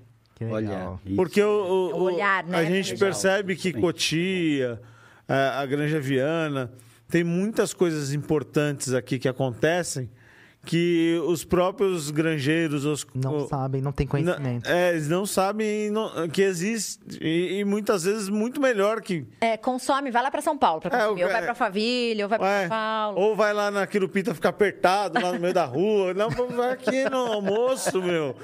Olha, 0.48 0.98
porque 1.16 1.42
o, 1.42 1.48
o, 1.48 1.96
o 1.96 2.02
olhar, 2.04 2.44
né, 2.44 2.58
a 2.58 2.64
gente 2.64 2.96
percebe 2.96 3.56
que 3.56 3.72
Cotia, 3.72 4.80
a, 5.28 5.60
a 5.60 5.66
Granja 5.66 6.00
Viana, 6.00 6.72
tem 7.08 7.24
muitas 7.24 7.74
coisas 7.74 8.12
importantes 8.14 8.94
aqui 8.94 9.18
que 9.18 9.28
acontecem 9.28 10.08
que 10.64 11.18
os 11.26 11.42
próprios 11.42 12.10
granjeiros 12.10 12.84
os, 12.84 13.06
não 13.14 13.36
o, 13.38 13.48
sabem, 13.48 13.80
não 13.80 13.92
têm 13.92 14.06
conhecimento. 14.06 14.68
é, 14.68 14.90
eles 14.90 15.08
não 15.08 15.24
sabem 15.24 15.90
não, 15.90 16.28
que 16.28 16.42
existe 16.42 17.00
e, 17.20 17.60
e, 17.60 17.64
muitas 17.64 18.04
vezes 18.04 18.28
muito 18.28 18.60
melhor 18.60 19.00
que 19.00 19.26
é, 19.40 19.56
consome, 19.56 20.10
vai 20.10 20.22
lá 20.22 20.30
para 20.30 20.42
São 20.42 20.58
Paulo 20.58 20.80
para 20.80 20.90
consumir, 20.90 21.22
é, 21.22 21.26
ou 21.26 21.32
vai 21.32 21.42
para 21.42 21.54
Faville, 21.54 22.22
ou 22.22 22.28
vai 22.28 22.38
para 22.38 22.60
São 22.60 22.68
Paulo. 22.68 23.18
Ou 23.18 23.36
vai 23.36 23.54
lá 23.54 23.70
na 23.70 23.86
Quirupita 23.86 24.34
ficar 24.34 24.50
apertado 24.50 25.20
lá 25.20 25.32
no 25.32 25.40
meio 25.40 25.54
da 25.54 25.64
rua. 25.64 26.12
Não, 26.12 26.28
vai 26.30 26.72
aqui 26.72 27.08
no 27.08 27.18
almoço, 27.18 28.02
meu. 28.02 28.36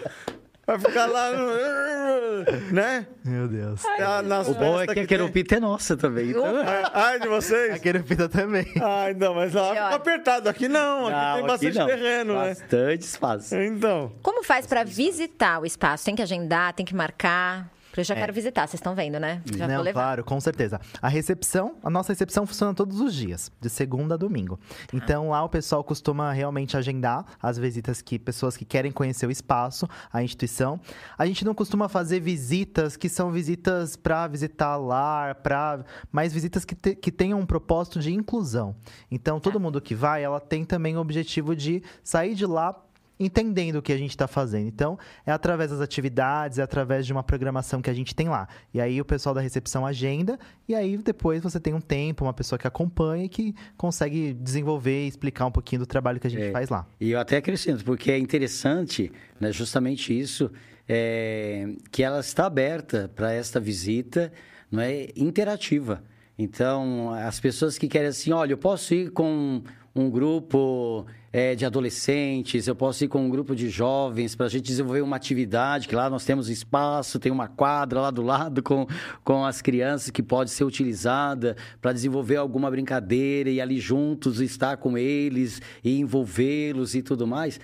Vai 0.67 0.79
ficar 0.81 1.07
lá 1.07 1.31
no... 1.31 2.73
Né? 2.73 3.07
Meu 3.25 3.47
Deus. 3.47 3.85
Ai, 3.85 4.23
nas 4.23 4.49
o 4.49 4.55
bom 4.55 4.81
é 4.81 4.87
que, 4.87 4.95
que 4.95 5.01
a 5.01 5.07
querupita 5.07 5.51
tem... 5.51 5.59
é 5.59 5.61
nossa 5.61 5.97
também. 5.97 6.31
Então... 6.31 6.45
Ai, 6.93 7.21
de 7.21 7.29
vocês? 7.29 7.75
A 7.75 7.79
querupita 7.79 8.29
também. 8.29 8.67
Ai, 8.83 9.15
não, 9.15 9.33
mas 9.33 9.55
lá 9.55 9.69
fica 9.69 9.95
apertado. 9.95 10.49
Aqui 10.49 10.67
não, 10.67 11.07
aqui 11.07 11.17
não, 11.17 11.35
tem 11.37 11.47
bastante 11.47 11.79
aqui 11.79 11.91
terreno, 11.93 12.35
bastante 12.35 12.59
né? 12.59 12.69
Bastante 12.69 13.03
espaço. 13.03 13.55
Então. 13.55 14.13
Como 14.23 14.43
faz 14.43 14.67
para 14.67 14.83
visitar 14.83 15.61
o 15.61 15.67
espaço? 15.67 16.05
Tem 16.05 16.17
que 16.17 16.23
agendar, 16.23 16.73
tem 16.73 16.85
que 16.85 16.95
marcar? 16.95 17.71
Eu 17.97 18.05
já 18.05 18.15
é. 18.15 18.19
quero 18.19 18.33
visitar, 18.33 18.67
vocês 18.67 18.79
estão 18.79 18.95
vendo, 18.95 19.19
né? 19.19 19.43
Já 19.57 19.67
Não, 19.67 19.85
claro, 19.93 20.25
com 20.25 20.41
certeza. 20.41 20.81
A 21.01 21.09
recepção, 21.09 21.77
a 21.83 21.89
nossa 21.89 22.13
recepção 22.13 22.47
funciona 22.47 22.75
todos 22.75 23.01
os 23.01 23.15
dias, 23.15 23.51
de 23.61 23.71
segunda 23.71 24.15
a 24.15 24.19
domingo. 24.19 24.59
Tá. 24.59 24.97
Então 24.97 25.31
lá 25.31 25.43
o 25.43 25.49
pessoal 25.49 25.83
costuma 25.83 26.33
realmente 26.33 26.77
agendar 26.77 27.25
as 27.43 27.59
visitas 27.59 28.03
que 28.03 28.19
pessoas 28.19 28.57
que 28.57 28.65
querem 28.65 28.93
conhecer 28.93 29.27
o 29.27 29.31
espaço, 29.31 29.89
a 30.13 30.23
instituição. 30.23 30.81
A 31.17 31.27
gente 31.27 31.45
não 31.45 31.55
costuma 31.55 31.89
fazer 31.89 32.21
visitas 32.21 32.97
que 32.97 33.09
são 33.09 33.31
visitas 33.31 33.97
para 33.97 34.27
visitar 34.27 34.77
lar, 34.77 35.37
para 35.37 35.85
mais 36.13 36.33
visitas 36.33 36.65
que, 36.65 36.75
te, 36.75 36.95
que 36.95 37.11
tenham 37.11 37.39
um 37.39 37.47
propósito 37.47 37.99
de 37.99 38.13
inclusão. 38.13 38.77
Então 39.11 39.41
todo 39.41 39.55
tá. 39.55 39.59
mundo 39.59 39.81
que 39.81 39.95
vai, 39.95 40.23
ela 40.23 40.41
tem 40.41 40.65
também 40.65 40.97
o 40.97 41.01
objetivo 41.01 41.57
de 41.57 41.83
sair 42.03 42.35
de 42.35 42.47
lá 42.47 42.86
entendendo 43.19 43.77
o 43.77 43.83
que 43.83 43.93
a 43.93 43.97
gente 43.97 44.11
está 44.11 44.27
fazendo. 44.27 44.69
Então, 44.69 44.99
é 45.25 45.33
através 45.33 45.71
das 45.71 45.81
atividades, 45.81 46.59
é 46.59 46.63
através 46.63 47.07
de 47.07 47.13
uma 47.13 47.23
programação 47.23 47.81
que 47.81 47.91
a 47.91 47.95
gente 47.95 48.15
tem 48.15 48.29
lá. 48.29 48.49
E 48.73 48.81
aí 48.81 49.01
o 49.01 49.05
pessoal 49.05 49.35
da 49.35 49.41
recepção 49.41 49.87
agenda, 49.87 50.39
e 50.69 50.75
aí 50.75 50.97
depois 50.99 51.43
você 51.43 51.59
tem 51.59 51.75
um 51.75 51.81
tempo, 51.81 52.25
uma 52.25 52.35
pessoa 52.35 52.59
que 52.59 52.67
acompanha 52.67 53.25
e 53.25 53.29
que 53.29 53.55
consegue 53.77 54.35
desenvolver 54.35 55.05
e 55.05 55.09
explicar 55.09 55.47
um 55.47 55.53
pouquinho 55.53 55.81
do 55.81 55.87
trabalho 55.87 56.21
que 56.21 56.27
a 56.27 56.31
gente 56.31 56.45
é, 56.45 56.53
faz 56.53 56.69
lá. 56.69 56.87
E 57.01 57.11
eu 57.11 57.21
até 57.21 57.37
acrescento, 57.37 57.85
porque 57.85 58.11
é 58.11 58.19
interessante, 58.19 59.11
né, 59.41 59.53
justamente 59.53 60.19
isso, 60.19 60.51
é, 60.89 61.69
que 61.91 62.03
ela 62.03 62.21
está 62.21 62.47
aberta 62.47 63.11
para 63.15 63.33
esta 63.33 63.59
visita 63.59 64.33
não 64.71 64.83
é, 64.83 65.09
interativa. 65.17 66.03
Então, 66.39 67.11
as 67.11 67.41
pessoas 67.41 67.79
que 67.79 67.89
querem 67.89 68.09
assim, 68.09 68.31
olha, 68.33 68.53
eu 68.53 68.59
posso 68.59 68.95
ir 68.95 69.11
com 69.11 69.63
um 69.95 70.11
grupo 70.11 71.07
é, 71.37 71.55
de 71.55 71.67
adolescentes, 71.67 72.67
eu 72.67 72.75
posso 72.75 73.05
ir 73.05 73.09
com 73.09 73.21
um 73.21 73.29
grupo 73.29 73.55
de 73.55 73.69
jovens 73.69 74.35
para 74.35 74.47
a 74.47 74.49
gente 74.49 74.65
desenvolver 74.65 75.03
uma 75.03 75.17
atividade, 75.17 75.87
que 75.87 75.95
lá 75.95 76.09
nós 76.09 76.25
temos 76.25 76.49
espaço, 76.49 77.19
tem 77.19 77.31
uma 77.31 77.47
quadra 77.47 78.01
lá 78.01 78.11
do 78.11 78.23
lado 78.23 78.63
com, 78.63 78.87
com 79.23 79.45
as 79.45 79.61
crianças 79.61 80.09
que 80.09 80.23
pode 80.23 80.49
ser 80.49 80.65
utilizada 80.65 81.55
para 81.79 81.93
desenvolver 81.93 82.37
alguma 82.37 82.71
brincadeira 82.71 83.51
e 83.51 83.61
ali 83.61 83.79
juntos 83.79 84.41
estar 84.41 84.79
com 84.79 84.97
eles 84.97 85.61
e 85.85 86.01
envolvê-los 86.01 86.95
e 86.95 87.03
tudo 87.03 87.27
mais. 87.27 87.61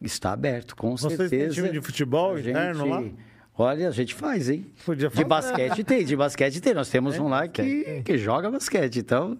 Está 0.00 0.32
aberto, 0.32 0.74
com 0.74 0.96
Vocês 0.96 1.14
certeza. 1.14 1.28
Vocês 1.28 1.54
têm 1.56 1.64
time 1.64 1.78
de 1.78 1.84
futebol 1.84 2.38
interno 2.38 2.88
lá? 2.88 3.04
Olha, 3.62 3.88
a 3.88 3.90
gente 3.90 4.14
faz, 4.14 4.48
hein? 4.48 4.64
Podia 4.86 5.10
fazer. 5.10 5.22
De 5.22 5.28
basquete 5.28 5.84
tem, 5.84 6.02
de 6.02 6.16
basquete 6.16 6.60
tem. 6.62 6.72
Nós 6.72 6.88
temos 6.88 7.16
é, 7.16 7.20
um 7.20 7.28
lá 7.28 7.46
que, 7.46 8.00
que 8.02 8.16
joga 8.16 8.50
basquete, 8.50 9.00
então. 9.00 9.36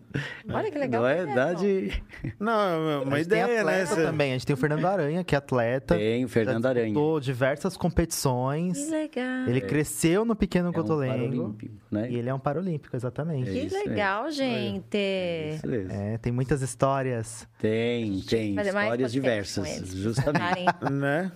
Olha 0.52 0.70
que 0.70 0.76
legal. 0.76 1.00
Não 1.00 1.08
é 1.08 1.24
verdade. 1.24 2.02
Não, 2.38 2.90
é 2.90 2.98
uma 2.98 3.18
ideia, 3.18 3.64
né? 3.64 3.86
também. 3.86 4.32
A 4.32 4.34
gente 4.34 4.44
tem 4.44 4.52
o 4.52 4.58
Fernando 4.58 4.84
Aranha, 4.84 5.24
que 5.24 5.34
é 5.34 5.38
atleta. 5.38 5.96
Tem 5.96 6.22
o 6.22 6.28
Fernando 6.28 6.66
Aranha. 6.66 6.94
diversas 7.18 7.78
competições. 7.78 8.76
Que 8.84 8.90
legal. 8.90 9.48
Ele 9.48 9.58
é. 9.58 9.62
cresceu 9.62 10.22
no 10.26 10.36
Pequeno 10.36 10.68
é 10.68 10.72
Cotolengo. 10.74 11.56
Um 11.62 11.70
né? 11.90 12.10
E 12.10 12.16
ele 12.16 12.28
é 12.28 12.34
um 12.34 12.38
paralímpico, 12.38 12.94
exatamente. 12.94 13.48
É 13.48 13.66
que 13.66 13.88
legal, 13.88 14.30
gente. 14.30 14.98
É, 14.98 15.58
é, 15.88 16.18
tem 16.18 16.30
muitas 16.30 16.60
histórias. 16.60 17.48
Tem, 17.58 18.20
tem. 18.20 18.54
Histórias 18.60 19.12
diversas, 19.12 19.88
justamente. 19.94 20.90
né? 20.92 21.32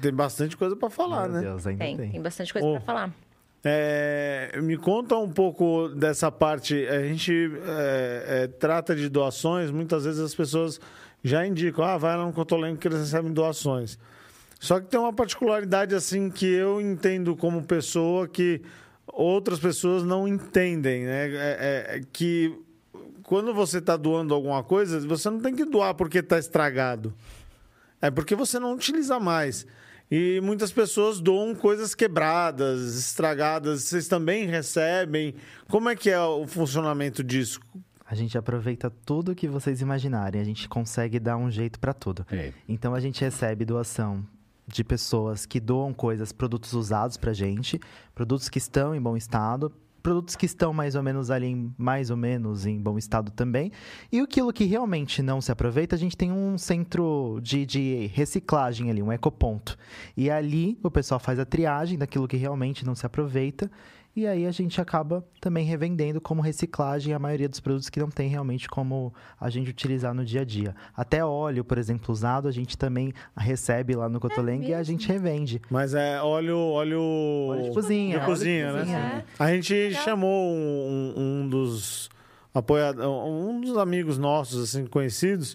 Tem 0.00 0.12
bastante 0.12 0.56
coisa 0.56 0.76
para 0.76 0.90
falar, 0.90 1.28
Meu 1.28 1.32
né? 1.32 1.40
Deus, 1.40 1.66
ainda 1.66 1.84
tem, 1.84 1.96
tem, 1.96 2.10
tem 2.10 2.22
bastante 2.22 2.52
coisa 2.52 2.66
oh, 2.66 2.72
para 2.72 2.80
falar. 2.80 3.14
É, 3.64 4.58
me 4.62 4.76
conta 4.76 5.16
um 5.16 5.30
pouco 5.30 5.88
dessa 5.88 6.30
parte. 6.30 6.86
A 6.86 7.02
gente 7.02 7.32
é, 7.66 8.24
é, 8.44 8.46
trata 8.46 8.94
de 8.94 9.08
doações, 9.08 9.70
muitas 9.70 10.04
vezes 10.04 10.20
as 10.20 10.34
pessoas 10.34 10.80
já 11.22 11.46
indicam, 11.46 11.84
ah, 11.84 11.98
vai 11.98 12.16
lá 12.16 12.24
no 12.24 12.32
Cotolengo 12.32 12.78
que 12.78 12.86
eles 12.86 13.00
recebem 13.00 13.32
doações. 13.32 13.98
Só 14.60 14.80
que 14.80 14.86
tem 14.86 14.98
uma 14.98 15.12
particularidade 15.12 15.94
assim 15.94 16.30
que 16.30 16.46
eu 16.46 16.80
entendo 16.80 17.36
como 17.36 17.62
pessoa 17.62 18.26
que 18.26 18.60
outras 19.06 19.58
pessoas 19.58 20.02
não 20.02 20.26
entendem, 20.26 21.04
né? 21.04 21.28
É, 21.28 21.36
é, 21.36 21.96
é 21.96 22.00
que 22.12 22.56
quando 23.22 23.52
você 23.52 23.78
está 23.78 23.96
doando 23.96 24.32
alguma 24.34 24.62
coisa, 24.62 24.98
você 25.06 25.28
não 25.28 25.40
tem 25.40 25.54
que 25.54 25.64
doar 25.64 25.94
porque 25.94 26.18
está 26.18 26.38
estragado. 26.38 27.12
É 28.00 28.10
porque 28.10 28.34
você 28.34 28.58
não 28.58 28.74
utiliza 28.74 29.18
mais. 29.18 29.66
E 30.10 30.40
muitas 30.40 30.72
pessoas 30.72 31.20
doam 31.20 31.54
coisas 31.54 31.94
quebradas, 31.94 32.94
estragadas. 32.94 33.82
Vocês 33.82 34.08
também 34.08 34.46
recebem? 34.46 35.34
Como 35.68 35.88
é 35.88 35.96
que 35.96 36.08
é 36.08 36.20
o 36.20 36.46
funcionamento 36.46 37.22
disso? 37.22 37.60
A 38.06 38.14
gente 38.14 38.38
aproveita 38.38 38.90
tudo 39.04 39.34
que 39.34 39.46
vocês 39.46 39.82
imaginarem. 39.82 40.40
A 40.40 40.44
gente 40.44 40.66
consegue 40.66 41.18
dar 41.18 41.36
um 41.36 41.50
jeito 41.50 41.78
para 41.78 41.92
tudo. 41.92 42.24
É. 42.32 42.54
Então 42.66 42.94
a 42.94 43.00
gente 43.00 43.20
recebe 43.20 43.66
doação 43.66 44.24
de 44.66 44.82
pessoas 44.82 45.44
que 45.44 45.60
doam 45.60 45.92
coisas, 45.92 46.32
produtos 46.32 46.72
usados 46.72 47.16
pra 47.16 47.32
gente, 47.32 47.78
produtos 48.14 48.48
que 48.48 48.58
estão 48.58 48.94
em 48.94 49.00
bom 49.00 49.16
estado, 49.16 49.72
produtos 50.02 50.36
que 50.36 50.46
estão 50.46 50.72
mais 50.72 50.94
ou 50.94 51.02
menos 51.02 51.30
ali, 51.30 51.70
mais 51.76 52.10
ou 52.10 52.16
menos 52.16 52.66
em 52.66 52.80
bom 52.80 52.96
estado 52.98 53.30
também. 53.30 53.72
E 54.10 54.20
aquilo 54.20 54.52
que 54.52 54.64
realmente 54.64 55.22
não 55.22 55.40
se 55.40 55.52
aproveita, 55.52 55.96
a 55.96 55.98
gente 55.98 56.16
tem 56.16 56.32
um 56.32 56.56
centro 56.56 57.40
de, 57.42 57.66
de 57.66 58.06
reciclagem 58.14 58.90
ali, 58.90 59.02
um 59.02 59.12
ecoponto. 59.12 59.76
E 60.16 60.30
ali 60.30 60.78
o 60.82 60.90
pessoal 60.90 61.20
faz 61.20 61.38
a 61.38 61.44
triagem 61.44 61.98
daquilo 61.98 62.28
que 62.28 62.36
realmente 62.36 62.84
não 62.84 62.94
se 62.94 63.04
aproveita 63.04 63.70
e 64.18 64.26
aí 64.26 64.46
a 64.46 64.50
gente 64.50 64.80
acaba 64.80 65.24
também 65.40 65.64
revendendo 65.64 66.20
como 66.20 66.42
reciclagem 66.42 67.14
a 67.14 67.20
maioria 67.20 67.48
dos 67.48 67.60
produtos 67.60 67.88
que 67.88 68.00
não 68.00 68.10
tem 68.10 68.28
realmente 68.28 68.68
como 68.68 69.14
a 69.40 69.48
gente 69.48 69.70
utilizar 69.70 70.12
no 70.12 70.24
dia 70.24 70.40
a 70.40 70.44
dia. 70.44 70.74
Até 70.96 71.24
óleo, 71.24 71.62
por 71.62 71.78
exemplo, 71.78 72.12
usado, 72.12 72.48
a 72.48 72.50
gente 72.50 72.76
também 72.76 73.12
recebe 73.36 73.94
lá 73.94 74.08
no 74.08 74.18
Cotolengue 74.18 74.66
é 74.66 74.70
e 74.70 74.74
a 74.74 74.82
gente 74.82 75.06
revende. 75.06 75.62
Mas 75.70 75.94
é 75.94 76.20
óleo, 76.20 76.58
óleo, 76.58 77.00
óleo 77.00 77.62
de 77.62 77.70
cozinha. 77.70 78.18
De 78.18 78.26
cozinha, 78.26 78.72
né? 78.72 78.80
Cozinha. 78.80 79.24
A 79.38 79.52
gente 79.54 79.94
chamou 79.94 80.52
um, 80.52 81.14
um 81.16 81.48
dos 81.48 82.10
apoiadores, 82.52 83.08
um 83.08 83.60
dos 83.60 83.76
amigos 83.76 84.18
nossos 84.18 84.64
assim 84.64 84.84
conhecidos 84.84 85.54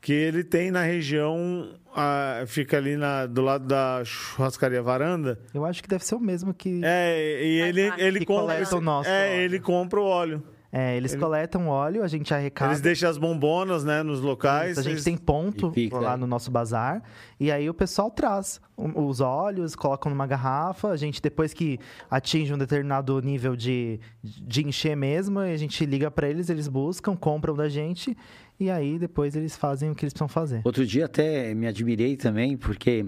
que 0.00 0.12
ele 0.12 0.42
tem 0.42 0.70
na 0.70 0.82
região, 0.82 1.68
ah, 1.94 2.44
fica 2.46 2.76
ali 2.76 2.96
na, 2.96 3.26
do 3.26 3.42
lado 3.42 3.66
da 3.66 4.02
churrascaria 4.04 4.82
Varanda. 4.82 5.38
Eu 5.52 5.64
acho 5.64 5.82
que 5.82 5.88
deve 5.88 6.04
ser 6.04 6.14
o 6.14 6.20
mesmo 6.20 6.54
que. 6.54 6.80
É, 6.82 7.44
e 7.44 7.60
ele, 7.60 7.92
ele 7.98 8.24
compra. 8.24 8.76
o 8.76 8.80
nosso 8.80 9.08
é, 9.08 9.32
óleo. 9.32 9.40
ele 9.42 9.60
compra 9.60 10.00
o 10.00 10.04
óleo. 10.04 10.42
É, 10.72 10.96
eles 10.96 11.12
ele... 11.12 11.20
coletam 11.20 11.66
óleo, 11.66 12.02
a 12.02 12.06
gente 12.06 12.32
arrecada. 12.32 12.70
Eles 12.70 12.80
deixam 12.80 13.10
as 13.10 13.18
bombonas, 13.18 13.82
né, 13.82 14.04
nos 14.04 14.20
locais. 14.20 14.72
Isso, 14.72 14.80
a 14.80 14.82
gente 14.84 14.92
eles... 14.92 15.04
tem 15.04 15.16
ponto 15.16 15.72
lá 15.90 16.16
no 16.16 16.28
nosso 16.28 16.48
bazar. 16.48 17.02
E 17.40 17.50
aí 17.50 17.68
o 17.68 17.74
pessoal 17.74 18.08
traz 18.08 18.60
os 18.76 19.20
óleos, 19.20 19.74
colocam 19.74 20.10
numa 20.10 20.28
garrafa. 20.28 20.88
A 20.88 20.96
gente, 20.96 21.20
depois 21.20 21.52
que 21.52 21.78
atinge 22.08 22.54
um 22.54 22.58
determinado 22.58 23.20
nível 23.20 23.56
de, 23.56 23.98
de 24.22 24.64
encher 24.64 24.96
mesmo, 24.96 25.40
a 25.40 25.56
gente 25.56 25.84
liga 25.84 26.08
para 26.08 26.28
eles, 26.28 26.48
eles 26.48 26.68
buscam, 26.68 27.16
compram 27.16 27.54
da 27.54 27.68
gente 27.68 28.16
e 28.60 28.70
aí 28.70 28.98
depois 28.98 29.34
eles 29.34 29.56
fazem 29.56 29.90
o 29.90 29.94
que 29.94 30.04
eles 30.04 30.12
precisam 30.12 30.28
fazer. 30.28 30.60
Outro 30.64 30.86
dia 30.86 31.06
até 31.06 31.54
me 31.54 31.66
admirei 31.66 32.16
também, 32.16 32.56
porque 32.56 33.06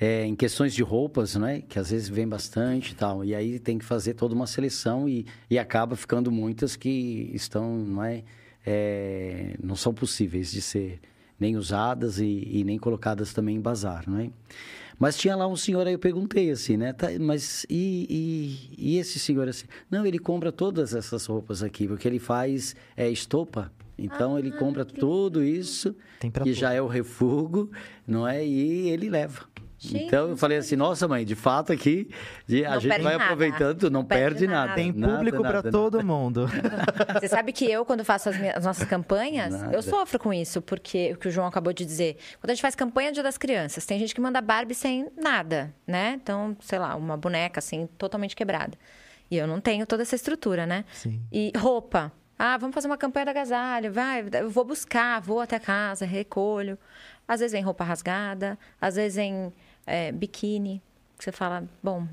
é, 0.00 0.24
em 0.24 0.34
questões 0.34 0.72
de 0.72 0.82
roupas, 0.82 1.36
né? 1.36 1.62
Que 1.68 1.78
às 1.78 1.90
vezes 1.90 2.08
vem 2.08 2.26
bastante 2.26 2.92
e 2.92 2.94
tal. 2.94 3.22
E 3.24 3.34
aí 3.34 3.58
tem 3.58 3.78
que 3.78 3.84
fazer 3.84 4.14
toda 4.14 4.34
uma 4.34 4.46
seleção 4.46 5.08
e, 5.08 5.26
e 5.48 5.58
acaba 5.58 5.94
ficando 5.94 6.30
muitas 6.30 6.74
que 6.74 7.30
estão, 7.34 7.76
não 7.76 8.02
é, 8.02 8.22
é 8.66 9.56
não 9.62 9.76
são 9.76 9.92
possíveis 9.92 10.50
de 10.50 10.62
ser 10.62 11.00
nem 11.38 11.56
usadas 11.56 12.18
e, 12.18 12.48
e, 12.50 12.64
nem 12.64 12.78
colocadas 12.78 13.32
também 13.32 13.56
em 13.56 13.60
bazar, 13.60 14.04
não 14.06 14.18
é? 14.18 14.30
Mas 14.98 15.16
tinha 15.16 15.34
lá 15.34 15.46
um 15.46 15.56
senhor 15.56 15.86
aí, 15.86 15.94
eu 15.94 15.98
perguntei 15.98 16.50
assim, 16.50 16.76
né? 16.76 16.92
Tá, 16.92 17.08
mas 17.18 17.64
e, 17.70 18.06
e, 18.78 18.94
e, 18.94 18.98
esse 18.98 19.18
senhor 19.18 19.48
assim? 19.48 19.64
Não, 19.90 20.04
ele 20.04 20.18
compra 20.18 20.52
todas 20.52 20.94
essas 20.94 21.24
roupas 21.24 21.62
aqui, 21.62 21.88
porque 21.88 22.06
ele 22.06 22.18
faz 22.18 22.76
é, 22.94 23.08
estopa. 23.08 23.72
Então 24.00 24.36
ah, 24.36 24.38
ele 24.38 24.50
compra 24.50 24.84
tudo 24.84 25.44
isso, 25.44 25.94
que 26.20 26.30
tudo. 26.30 26.52
já 26.54 26.72
é 26.72 26.80
o 26.80 26.86
refúgio, 26.86 27.70
não 28.06 28.26
é? 28.26 28.44
E 28.44 28.88
ele 28.88 29.10
leva. 29.10 29.48
Gente, 29.82 30.04
então 30.04 30.28
eu 30.28 30.36
falei 30.36 30.58
assim, 30.58 30.76
nossa 30.76 31.08
mãe, 31.08 31.24
de 31.24 31.34
fato 31.34 31.72
aqui 31.72 32.10
a 32.68 32.78
gente 32.78 33.02
vai 33.02 33.16
nada. 33.16 33.24
aproveitando, 33.24 33.84
não, 33.84 34.00
não 34.00 34.04
perde, 34.04 34.40
perde 34.40 34.46
nada. 34.46 34.66
nada. 34.66 34.74
Tem 34.74 34.92
público 34.92 35.40
para 35.40 35.62
todo 35.62 36.04
mundo. 36.04 36.46
Você 37.18 37.28
sabe 37.28 37.50
que 37.50 37.64
eu, 37.64 37.82
quando 37.86 38.04
faço 38.04 38.28
as, 38.28 38.38
minhas, 38.38 38.58
as 38.58 38.64
nossas 38.66 38.86
campanhas, 38.86 39.52
nada. 39.52 39.74
eu 39.74 39.80
sofro 39.80 40.18
com 40.18 40.34
isso, 40.34 40.60
porque 40.60 41.12
o 41.14 41.16
que 41.16 41.28
o 41.28 41.30
João 41.30 41.46
acabou 41.46 41.72
de 41.72 41.86
dizer. 41.86 42.18
Quando 42.38 42.50
a 42.50 42.54
gente 42.54 42.60
faz 42.60 42.74
campanha 42.74 43.10
Dia 43.10 43.22
das 43.22 43.38
Crianças, 43.38 43.86
tem 43.86 43.98
gente 43.98 44.14
que 44.14 44.20
manda 44.20 44.38
Barbie 44.42 44.74
sem 44.74 45.08
nada, 45.16 45.74
né? 45.86 46.18
Então, 46.22 46.54
sei 46.60 46.78
lá, 46.78 46.94
uma 46.94 47.16
boneca 47.16 47.58
assim, 47.58 47.88
totalmente 47.96 48.36
quebrada. 48.36 48.76
E 49.30 49.38
eu 49.38 49.46
não 49.46 49.62
tenho 49.62 49.86
toda 49.86 50.02
essa 50.02 50.14
estrutura, 50.14 50.66
né? 50.66 50.84
Sim. 50.92 51.22
E 51.32 51.52
roupa. 51.56 52.12
Ah, 52.42 52.56
vamos 52.56 52.72
fazer 52.72 52.86
uma 52.86 52.96
campanha 52.96 53.26
da 53.26 53.32
agasalho, 53.32 53.92
vai, 53.92 54.24
eu 54.32 54.48
vou 54.48 54.64
buscar, 54.64 55.20
vou 55.20 55.40
até 55.40 55.58
casa, 55.58 56.06
recolho. 56.06 56.78
Às 57.28 57.40
vezes 57.40 57.52
vem 57.52 57.62
roupa 57.62 57.84
rasgada, 57.84 58.58
às 58.80 58.94
vezes 58.94 59.16
vem 59.16 59.52
é, 59.86 60.10
biquíni, 60.10 60.82
que 61.18 61.24
você 61.24 61.32
fala, 61.32 61.68
bom. 61.82 62.08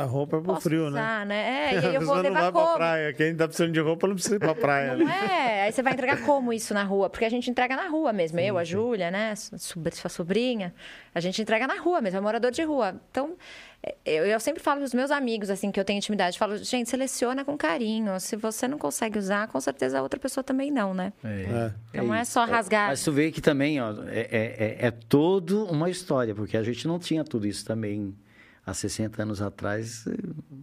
A 0.00 0.04
roupa 0.04 0.38
é 0.38 0.40
pro 0.40 0.60
frio, 0.60 0.84
né? 0.84 1.00
usar, 1.00 1.26
né? 1.26 1.34
né? 1.34 1.74
É, 1.74 1.74
e 1.74 1.78
aí 1.86 1.94
eu 1.94 2.00
vou 2.02 2.16
levar 2.16 2.30
não 2.30 2.40
vai 2.40 2.52
como? 2.52 2.66
Pra 2.66 2.76
praia. 2.76 3.12
Quem 3.12 3.34
tá 3.34 3.46
precisando 3.46 3.72
de 3.72 3.80
roupa 3.80 4.06
não 4.06 4.14
precisa 4.14 4.36
ir 4.36 4.38
pra 4.38 4.54
praia. 4.54 4.96
Não 4.96 5.06
né? 5.06 5.28
é? 5.30 5.62
Aí 5.62 5.72
você 5.72 5.82
vai 5.82 5.92
entregar 5.92 6.22
como 6.22 6.52
isso 6.52 6.72
na 6.74 6.82
rua? 6.82 7.08
Porque 7.10 7.24
a 7.24 7.30
gente 7.30 7.50
entrega 7.50 7.76
na 7.76 7.88
rua 7.88 8.12
mesmo. 8.12 8.38
Sim, 8.38 8.44
eu, 8.44 8.58
a 8.58 8.64
Júlia, 8.64 9.10
né? 9.10 9.34
Sua 9.36 10.10
sobrinha. 10.10 10.74
A 11.14 11.20
gente 11.20 11.40
entrega 11.40 11.66
na 11.66 11.78
rua 11.78 12.00
mesmo, 12.00 12.18
é 12.18 12.20
morador 12.20 12.50
de 12.50 12.62
rua. 12.62 12.94
Então, 13.10 13.36
eu, 14.04 14.24
eu 14.24 14.38
sempre 14.38 14.62
falo 14.62 14.78
pros 14.78 14.94
meus 14.94 15.10
amigos, 15.10 15.50
assim, 15.50 15.72
que 15.72 15.78
eu 15.78 15.84
tenho 15.84 15.98
intimidade. 15.98 16.38
Falo, 16.38 16.56
gente, 16.56 16.88
seleciona 16.88 17.44
com 17.44 17.56
carinho. 17.56 18.18
Se 18.20 18.36
você 18.36 18.68
não 18.68 18.78
consegue 18.78 19.18
usar, 19.18 19.48
com 19.48 19.60
certeza 19.60 19.98
a 19.98 20.02
outra 20.02 20.20
pessoa 20.20 20.44
também 20.44 20.70
não, 20.70 20.94
né? 20.94 21.12
É. 21.24 21.28
é. 21.28 21.72
Então, 21.92 22.06
não 22.06 22.14
é 22.14 22.24
só 22.24 22.44
rasgar. 22.44 22.88
Mas 22.88 23.02
tu 23.02 23.10
vê 23.10 23.32
que 23.32 23.40
também, 23.40 23.80
ó, 23.80 23.92
é, 24.06 24.20
é, 24.20 24.56
é, 24.58 24.86
é 24.86 24.90
todo 24.90 25.64
uma 25.66 25.90
história. 25.90 26.34
Porque 26.34 26.56
a 26.56 26.62
gente 26.62 26.86
não 26.86 26.98
tinha 26.98 27.24
tudo 27.24 27.46
isso 27.46 27.64
também 27.64 28.14
há 28.64 28.72
60 28.72 29.22
anos 29.22 29.42
atrás 29.42 30.04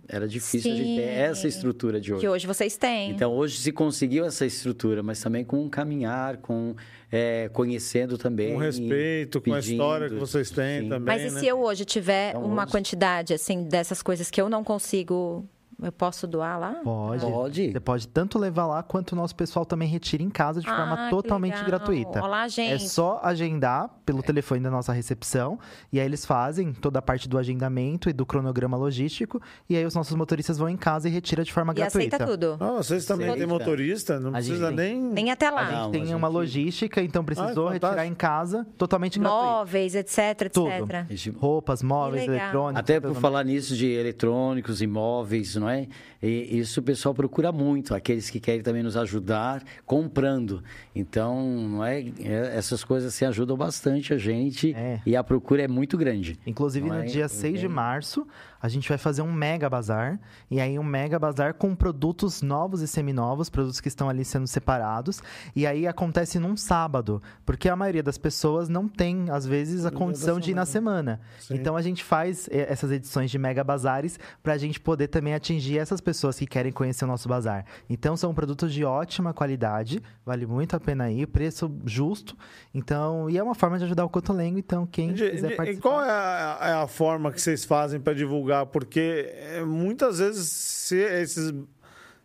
era 0.08 0.28
difícil 0.28 0.72
Sim, 0.72 0.72
a 0.72 0.76
gente 0.76 0.96
ter 0.96 1.08
essa 1.08 1.48
estrutura 1.48 2.00
de 2.00 2.14
hoje. 2.14 2.22
Que 2.22 2.30
hoje 2.30 2.48
vocês 2.48 2.78
têm. 2.78 3.12
Então, 3.12 3.32
hoje 3.32 3.58
se 3.58 3.72
conseguiu 3.72 4.26
essa 4.26 4.46
estrutura, 4.46 5.04
mas 5.04 5.22
também 5.22 5.44
com 5.44 5.62
um 5.62 5.70
caminhar, 5.70 6.38
com 6.38 6.76
é, 7.12 7.50
conhecendo 7.50 8.18
também. 8.18 8.54
Com 8.54 8.60
respeito, 8.60 9.42
pedindo, 9.42 9.52
com 9.52 9.58
a 9.58 9.60
história 9.60 10.10
que 10.10 10.16
vocês 10.16 10.50
têm 10.50 10.84
sim. 10.84 10.90
também. 10.90 11.06
Mas 11.06 11.32
e 11.32 11.36
né? 11.36 11.40
se 11.40 11.48
eu 11.48 11.60
hoje 11.62 11.86
tiver 11.86 12.32
então, 12.32 12.44
uma 12.44 12.64
hoje... 12.64 12.72
quantidade, 12.72 13.34
assim, 13.34 13.64
dessas 13.64 14.02
coisas 14.02 14.32
que 14.32 14.42
eu 14.42 14.50
não 14.50 14.64
consigo 14.64 15.48
eu 15.82 15.92
posso 15.92 16.28
doar 16.28 16.60
lá? 16.60 16.76
Pode. 16.84 17.26
Pode. 17.26 17.72
Você 17.72 17.80
pode 17.80 18.08
tanto 18.08 18.38
levar 18.38 18.66
lá 18.68 18.84
quanto 18.84 19.14
o 19.14 19.16
nosso 19.16 19.36
pessoal 19.36 19.66
também 19.66 19.88
retira 19.88 20.22
em 20.22 20.30
casa 20.30 20.60
de 20.60 20.70
ah, 20.70 20.76
forma 20.76 21.10
totalmente 21.10 21.64
gratuita. 21.64 22.22
Olá, 22.22 22.46
é 22.46 22.50
gente. 22.50 22.74
É 22.74 22.80
só 22.80 23.20
agendar 23.24 23.90
pelo 24.06 24.20
é. 24.20 24.22
telefone 24.22 24.62
da 24.62 24.70
nossa 24.70 24.92
recepção 24.92 25.58
e 25.92 26.00
aí 26.00 26.06
eles 26.06 26.26
fazem 26.26 26.74
toda 26.74 27.00
a 27.00 27.02
parte 27.02 27.30
do 27.30 27.38
agendamento 27.38 28.10
e 28.10 28.14
do 28.14 28.26
cronograma 28.26 28.76
logístico 28.76 29.42
e 29.70 29.76
aí 29.76 29.86
os 29.86 29.96
nossos 29.96 30.16
motoristas 30.16 30.58
vão 30.58 30.68
em 30.68 30.78
casa 30.78 31.08
e 31.08 31.12
retira 31.12 31.44
de 31.44 31.54
forma 31.54 31.72
e 31.72 31.76
gratuita. 31.76 32.16
aceita 32.16 32.32
tudo. 32.32 32.58
Ah, 32.60 32.78
vocês 32.78 33.06
também 33.06 33.34
têm 33.34 33.46
motorista, 33.46 34.20
não 34.20 34.30
a 34.30 34.34
precisa 34.34 34.72
nem 34.72 35.00
nem 35.00 35.32
até 35.32 35.50
lá. 35.50 35.62
A 35.62 35.66
gente 35.66 35.76
não, 35.76 35.92
tem 35.92 36.14
a 36.14 36.18
uma 36.18 36.28
logística, 36.28 37.02
então 37.02 37.24
precisou 37.24 37.70
ah, 37.70 37.74
retirar 37.74 38.06
em 38.06 38.16
casa 38.16 38.68
totalmente 38.78 39.20
gratuito. 39.20 39.46
Móveis, 39.46 39.96
etc, 39.96 40.18
etc. 40.18 40.52
Tudo. 40.52 41.40
Roupas, 41.40 41.82
móveis, 41.82 42.24
eletrônicos. 42.24 42.80
Até 42.80 43.00
por 43.00 43.16
falar 43.16 43.44
nisso 43.44 43.76
de 43.76 43.88
eletrônicos, 43.88 44.82
imóveis, 44.82 45.56
não 45.56 45.69
é? 45.70 45.88
E 46.22 46.60
isso 46.60 46.80
o 46.80 46.84
pessoal 46.84 47.14
procura 47.14 47.52
muito, 47.52 47.96
aqueles 47.96 48.30
que 48.30 48.40
querem 48.40 48.62
também 48.62 48.84
nos 48.84 48.98
ajudar 48.98 49.64
comprando. 49.86 50.64
Então, 50.96 51.42
não 51.44 51.86
é, 51.86 52.02
é 52.02 52.56
essas 52.56 52.84
coisas 52.84 53.14
se 53.14 53.26
ajudam 53.26 53.56
bastante 53.56 54.14
a 54.14 54.18
gente 54.18 54.74
é. 54.74 55.02
e 55.06 55.16
a 55.16 55.24
procura 55.24 55.64
é 55.64 55.68
muito 55.68 55.98
grande. 55.98 56.40
Inclusive, 56.46 56.88
no 56.88 56.96
é? 56.96 57.06
dia 57.06 57.28
6 57.28 57.60
de 57.60 57.68
março, 57.68 58.28
a 58.62 58.68
gente 58.68 58.90
vai 58.90 58.98
fazer 58.98 59.22
um 59.22 59.32
mega 59.32 59.70
bazar. 59.70 60.20
E 60.52 60.60
aí, 60.60 60.78
um 60.78 60.84
mega 60.84 61.18
bazar 61.18 61.54
com 61.54 61.74
produtos 61.74 62.42
novos 62.42 62.82
e 62.82 62.88
seminovos, 62.88 63.50
produtos 63.50 63.80
que 63.80 63.88
estão 63.88 64.10
ali 64.10 64.26
sendo 64.26 64.48
separados. 64.48 65.22
E 65.56 65.66
aí 65.66 65.88
acontece 65.88 66.40
num 66.40 66.58
sábado, 66.58 67.22
porque 67.46 67.70
a 67.70 67.76
maioria 67.76 68.04
das 68.04 68.18
pessoas 68.18 68.68
não 68.68 68.88
tem, 68.88 69.30
às 69.30 69.46
vezes, 69.46 69.86
a 69.86 69.92
condição 69.92 70.40
de 70.40 70.52
ir 70.52 70.54
na 70.54 70.66
semana. 70.66 71.22
Sim. 71.40 71.56
Então, 71.56 71.78
a 71.78 71.82
gente 71.82 72.04
faz 72.04 72.50
eh, 72.52 72.68
essas 72.70 72.92
edições 72.92 73.32
de 73.32 73.38
mega 73.38 73.64
bazares 73.64 74.20
para 74.44 74.54
a 74.54 74.58
gente 74.58 74.80
poder 74.80 75.08
também 75.08 75.34
atingir 75.34 75.78
essas 75.78 76.02
pessoas 76.02 76.38
que 76.38 76.46
querem 76.46 76.72
conhecer 76.72 77.06
o 77.06 77.08
nosso 77.08 77.30
bazar. 77.30 77.66
Então, 77.90 78.18
são 78.18 78.34
produtos 78.34 78.74
de 78.74 78.84
ótima 78.84 79.34
qualidade, 79.34 80.02
vale 80.26 80.46
muito 80.46 80.76
a 80.76 80.80
pena 80.80 81.10
ir, 81.10 81.28
preço 81.28 81.72
justo. 81.86 82.36
Então, 82.74 83.30
e 83.30 83.38
é 83.38 83.44
uma 83.44 83.56
forma 83.56 83.78
de 83.78 83.86
ajudar 83.86 84.04
o 84.04 84.10
Cotolengo. 84.10 84.60
Então, 84.60 84.86
quem 84.86 85.14
quiser 85.14 85.56
participar. 85.56 85.72
E 85.72 85.78
qual 85.78 86.04
é 86.04 86.10
a, 86.10 86.58
é 86.62 86.74
a 86.74 86.88
forma 86.88 87.32
que 87.32 87.42
vocês 87.42 87.64
fazem 87.64 88.00
para 88.00 88.14
divulgar? 88.14 88.49
Divulgar, 88.50 88.66
porque 88.66 89.32
é, 89.36 89.64
muitas 89.64 90.20
vezes 90.20 90.50
se 90.50 90.98
esses 90.98 91.54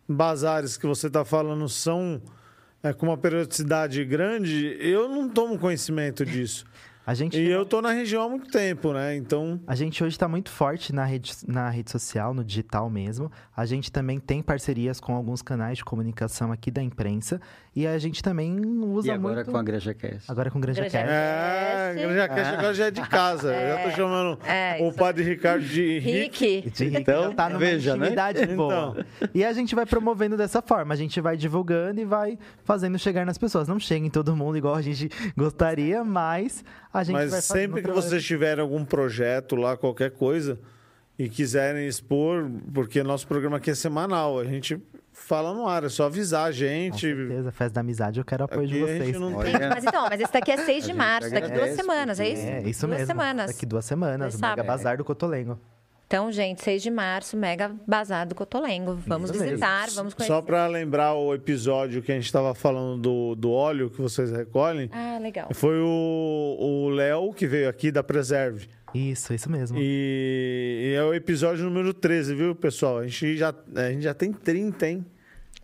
bazares 0.07 0.77
que 0.77 0.87
você 0.87 1.07
está 1.07 1.23
falando 1.23 1.67
são 1.69 2.21
é, 2.81 2.91
com 2.93 3.07
uma 3.07 3.17
periodicidade 3.17 4.03
grande, 4.03 4.75
eu 4.79 5.07
não 5.07 5.29
tomo 5.29 5.57
conhecimento 5.59 6.25
disso. 6.25 6.65
A 7.07 7.13
gente 7.13 7.39
e 7.39 7.51
eu 7.51 7.61
estou 7.61 7.83
na 7.83 7.91
região 7.91 8.23
há 8.23 8.29
muito 8.29 8.49
tempo, 8.49 8.91
né? 8.91 9.15
Então. 9.15 9.61
A 9.67 9.75
gente 9.75 10.03
hoje 10.03 10.15
está 10.15 10.27
muito 10.27 10.49
forte 10.49 10.91
na 10.91 11.05
rede, 11.05 11.33
na 11.47 11.69
rede 11.69 11.91
social, 11.91 12.33
no 12.33 12.43
digital 12.43 12.89
mesmo. 12.89 13.31
A 13.55 13.63
gente 13.63 13.91
também 13.91 14.19
tem 14.19 14.41
parcerias 14.41 14.99
com 14.99 15.13
alguns 15.13 15.43
canais 15.43 15.77
de 15.77 15.85
comunicação 15.85 16.51
aqui 16.51 16.71
da 16.71 16.81
imprensa. 16.81 17.39
E 17.75 17.85
a 17.85 17.97
gente 17.97 18.23
também 18.23 18.57
usa 18.85 19.09
e 19.09 19.11
agora 19.11 19.35
muito... 19.35 19.51
com 19.51 19.57
a 19.57 19.63
Granja 19.63 19.93
Cast. 19.93 20.31
Agora 20.31 20.49
com 20.49 20.59
a 20.59 20.61
Granja, 20.61 20.79
Granja 20.79 20.97
Cast. 20.97 21.11
É, 21.13 21.93
Granja 21.93 22.27
Cast 22.29 22.53
agora 22.53 22.73
já 22.73 22.85
é 22.85 22.91
de 22.91 23.01
casa. 23.01 23.53
É. 23.53 23.67
Já 23.67 23.89
tô 23.89 23.95
chamando 23.97 24.39
é, 24.45 24.77
o 24.81 24.93
padre 24.93 25.25
Ricardo 25.25 25.65
de 25.65 25.99
Rick. 25.99 26.69
De 26.71 26.85
Rick. 26.85 27.01
Então, 27.01 27.33
tá 27.33 27.49
numa 27.49 27.59
veja, 27.59 27.97
né? 27.97 28.15
boa. 28.55 28.95
Então. 28.97 29.29
E 29.33 29.43
a 29.43 29.51
gente 29.51 29.75
vai 29.75 29.85
promovendo 29.85 30.37
dessa 30.37 30.61
forma. 30.61 30.93
A 30.93 30.97
gente 30.97 31.19
vai 31.19 31.35
divulgando 31.35 31.99
e 31.99 32.05
vai 32.05 32.39
fazendo 32.63 32.97
chegar 32.97 33.25
nas 33.25 33.37
pessoas. 33.37 33.67
Não 33.67 33.77
chega 33.77 34.05
em 34.05 34.09
todo 34.09 34.33
mundo 34.37 34.57
igual 34.57 34.75
a 34.75 34.81
gente 34.81 35.09
gostaria, 35.35 36.01
mas 36.01 36.63
a 36.93 37.03
gente 37.03 37.15
mas 37.15 37.31
vai 37.31 37.41
sempre 37.41 37.81
que 37.81 37.91
vocês 37.91 38.23
tiverem 38.23 38.61
algum 38.61 38.85
projeto 38.85 39.53
lá, 39.57 39.75
qualquer 39.75 40.11
coisa, 40.11 40.57
e 41.19 41.27
quiserem 41.27 41.87
expor, 41.87 42.49
porque 42.73 43.03
nosso 43.03 43.27
programa 43.27 43.57
aqui 43.57 43.71
é 43.71 43.75
semanal, 43.75 44.39
a 44.39 44.45
gente 44.45 44.81
fala 45.15 45.53
no 45.53 45.67
ar, 45.67 45.83
é 45.83 45.89
só 45.89 46.05
avisar 46.05 46.47
a 46.47 46.51
gente. 46.51 47.09
Com 47.11 47.17
certeza, 47.17 47.51
festa 47.51 47.73
da 47.75 47.81
amizade, 47.81 48.19
eu 48.19 48.25
quero 48.25 48.43
apoio 48.43 48.65
aqui 48.65 48.73
de 48.73 48.79
vocês. 48.79 49.19
Não... 49.19 49.31
mas 49.31 49.83
então, 49.83 50.07
mas 50.09 50.21
esse 50.21 50.31
daqui 50.31 50.51
é 50.51 50.57
6 50.57 50.85
de 50.85 50.93
março, 50.93 51.31
daqui 51.31 51.49
duas 51.51 51.75
semanas, 51.75 52.19
é 52.19 52.29
isso? 52.29 52.45
É, 52.45 52.61
isso 52.63 52.85
duas 52.85 52.99
mesmo. 52.99 53.07
semanas. 53.07 53.51
Daqui 53.51 53.65
duas 53.65 53.85
semanas, 53.85 54.35
o 54.35 54.41
Mega 54.41 54.63
Bazar 54.63 54.97
do 54.97 55.05
Cotolengo. 55.05 55.59
Então, 56.07 56.31
gente, 56.31 56.61
6 56.61 56.83
de 56.83 56.91
março, 56.91 57.35
Mega 57.35 57.71
Bazar 57.87 58.27
do 58.27 58.35
Cotolengo. 58.35 58.93
Vamos 59.07 59.31
Isso 59.31 59.39
visitar, 59.39 59.85
mesmo. 59.85 59.95
vamos 59.95 60.13
conhecer. 60.13 60.33
Só 60.33 60.39
para 60.39 60.67
lembrar 60.67 61.15
o 61.15 61.33
episódio 61.33 62.01
que 62.03 62.11
a 62.11 62.15
gente 62.15 62.25
estava 62.25 62.53
falando 62.53 63.01
do, 63.01 63.35
do 63.35 63.51
óleo 63.51 63.89
que 63.89 63.99
vocês 63.99 64.31
recolhem. 64.31 64.87
Ah, 64.93 65.17
legal. 65.19 65.47
Foi 65.51 65.79
o 65.79 66.89
Léo 66.89 67.33
que 67.33 67.47
veio 67.47 67.67
aqui 67.67 67.91
da 67.91 68.03
Preserve. 68.03 68.69
Isso, 68.95 69.33
isso 69.33 69.51
mesmo. 69.51 69.77
E, 69.77 70.91
e, 70.91 70.93
é 70.95 71.03
o 71.03 71.13
episódio 71.13 71.65
número 71.65 71.93
13, 71.93 72.33
viu, 72.33 72.55
pessoal? 72.55 72.99
A 72.99 73.07
gente 73.07 73.35
já, 73.35 73.53
a 73.75 73.91
gente 73.91 74.03
já 74.03 74.13
tem 74.13 74.31
30, 74.31 74.87
hein? 74.87 75.05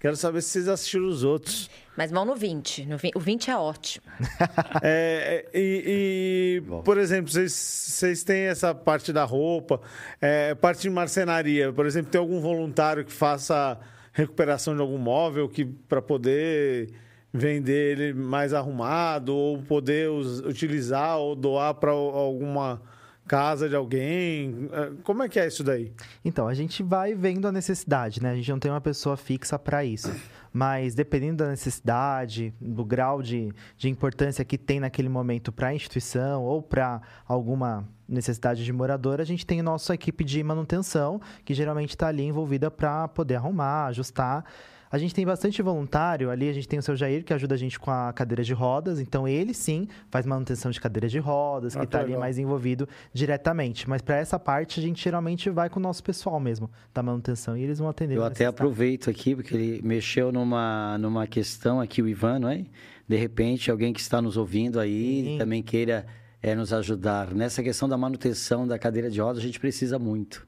Quero 0.02 0.18
saber 0.18 0.42
se 0.42 0.50
vocês 0.50 0.68
assistiram 0.68 1.08
os 1.08 1.24
outros. 1.24 1.70
Mas 1.96 2.12
vão 2.12 2.26
no 2.26 2.36
20. 2.36 2.88
No 2.88 2.98
20 2.98 3.16
o 3.16 3.20
20 3.20 3.52
é 3.52 3.58
ótimo. 3.58 4.04
é, 4.84 5.46
e, 5.54 6.60
e 6.60 6.82
por 6.84 6.98
exemplo, 6.98 7.32
vocês, 7.32 7.54
vocês 7.54 8.24
têm 8.24 8.44
essa 8.44 8.76
parte 8.76 9.14
da 9.14 9.24
roupa, 9.24 9.80
é, 10.20 10.54
parte 10.56 10.82
de 10.82 10.90
marcenaria. 10.90 11.72
Por 11.72 11.86
exemplo, 11.86 12.12
tem 12.12 12.20
algum 12.20 12.42
voluntário 12.42 13.06
que 13.06 13.14
faça 13.14 13.80
recuperação 14.12 14.76
de 14.76 14.82
algum 14.82 14.98
móvel 14.98 15.48
que 15.48 15.64
para 15.64 16.02
poder 16.02 16.92
vender 17.32 17.98
ele 17.98 18.14
mais 18.14 18.54
arrumado 18.54 19.34
ou 19.34 19.62
poder 19.62 20.10
us, 20.10 20.40
utilizar 20.40 21.18
ou 21.18 21.36
doar 21.36 21.76
para 21.76 21.92
alguma 21.92 22.82
casa 23.32 23.70
de 23.70 23.76
alguém? 23.78 24.70
É, 24.74 24.92
como 25.06 25.24
é 25.24 25.30
que 25.30 25.40
é 25.40 25.48
isso 25.48 25.64
daí? 25.64 25.94
Então, 26.24 26.50
a 26.50 26.54
gente 26.54 26.84
vai 26.84 27.16
vendo 27.16 27.48
a 27.48 27.52
necessidade, 27.52 28.22
né? 28.22 28.32
A 28.32 28.36
gente 28.36 28.52
não 28.52 28.60
tem 28.60 28.70
uma 28.70 28.82
pessoa 28.82 29.16
fixa 29.16 29.58
para 29.58 29.86
isso. 29.86 30.12
mas 30.52 30.94
dependendo 30.94 31.46
da 31.46 31.50
necessidade, 31.50 32.54
do 32.60 32.84
grau 32.84 33.22
de, 33.22 33.54
de 33.78 33.88
importância 33.88 34.44
que 34.44 34.58
tem 34.58 34.82
naquele 34.82 35.08
momento 35.08 35.50
para 35.50 35.70
a 35.70 35.74
instituição 35.74 36.44
ou 36.44 36.62
para 36.62 37.02
alguma 37.26 37.88
necessidade 38.06 38.66
de 38.66 38.74
morador, 38.74 39.22
a 39.22 39.24
gente 39.24 39.46
tem 39.46 39.62
nossa 39.62 39.94
equipe 39.94 40.26
de 40.26 40.44
manutenção, 40.44 41.22
que 41.46 41.54
geralmente 41.54 41.92
está 41.92 42.08
ali 42.08 42.24
envolvida 42.24 42.70
para 42.70 43.08
poder 43.08 43.36
arrumar, 43.36 43.86
ajustar. 43.86 44.44
A 44.92 44.98
gente 44.98 45.16
tem 45.16 45.26
bastante 45.26 45.62
voluntário 45.62 46.30
ali, 46.30 46.50
a 46.50 46.54
gente 46.54 46.68
tem 46.68 46.78
o 46.78 46.82
seu 46.82 46.98
Jair, 46.98 47.24
que 47.24 47.34
ajuda 47.34 47.56
a 47.56 47.58
gente 47.58 47.80
com 47.80 47.90
a 47.90 48.12
cadeira 48.12 48.44
de 48.44 48.54
rodas, 48.54 49.00
então 49.00 49.26
ele 49.26 49.54
sim 49.54 49.88
faz 50.10 50.26
manutenção 50.26 50.70
de 50.70 50.82
cadeiras 50.82 51.12
de 51.12 51.20
rodas, 51.20 51.76
que 51.76 51.84
está 51.84 52.00
ah, 52.00 52.02
ali 52.02 52.18
mais 52.18 52.38
envolvido 52.38 52.90
diretamente. 53.14 53.90
Mas 53.90 54.02
para 54.02 54.18
essa 54.18 54.38
parte, 54.38 54.82
a 54.82 54.84
gente 54.84 55.02
geralmente 55.02 55.50
vai 55.50 55.70
com 55.70 55.80
o 55.80 55.82
nosso 55.82 56.04
pessoal 56.04 56.42
mesmo, 56.42 56.70
da 56.94 57.02
manutenção, 57.02 57.56
e 57.56 57.64
eles 57.64 57.80
vão 57.80 57.88
atender. 57.88 58.18
Eu 58.18 58.26
até 58.26 58.46
aproveito 58.46 59.10
aqui, 59.10 59.34
porque 59.34 59.56
ele 59.56 59.82
mexeu 59.82 60.30
numa, 60.30 60.98
numa 60.98 61.26
questão 61.26 61.80
aqui, 61.80 62.02
o 62.02 62.08
Ivan, 62.08 62.40
não 62.40 62.50
é? 62.50 62.66
De 63.08 63.16
repente, 63.16 63.72
alguém 63.72 63.94
que 63.94 64.02
está 64.02 64.22
nos 64.22 64.36
ouvindo 64.36 64.78
aí 64.78 65.24
sim. 65.24 65.38
também 65.38 65.64
queira 65.64 66.06
é, 66.44 66.54
nos 66.54 66.74
ajudar. 66.74 67.34
Nessa 67.34 67.64
questão 67.64 67.88
da 67.88 67.98
manutenção 67.98 68.68
da 68.68 68.78
cadeira 68.78 69.10
de 69.10 69.22
rodas, 69.22 69.38
a 69.38 69.46
gente 69.46 69.60
precisa 69.60 69.98
muito. 69.98 70.46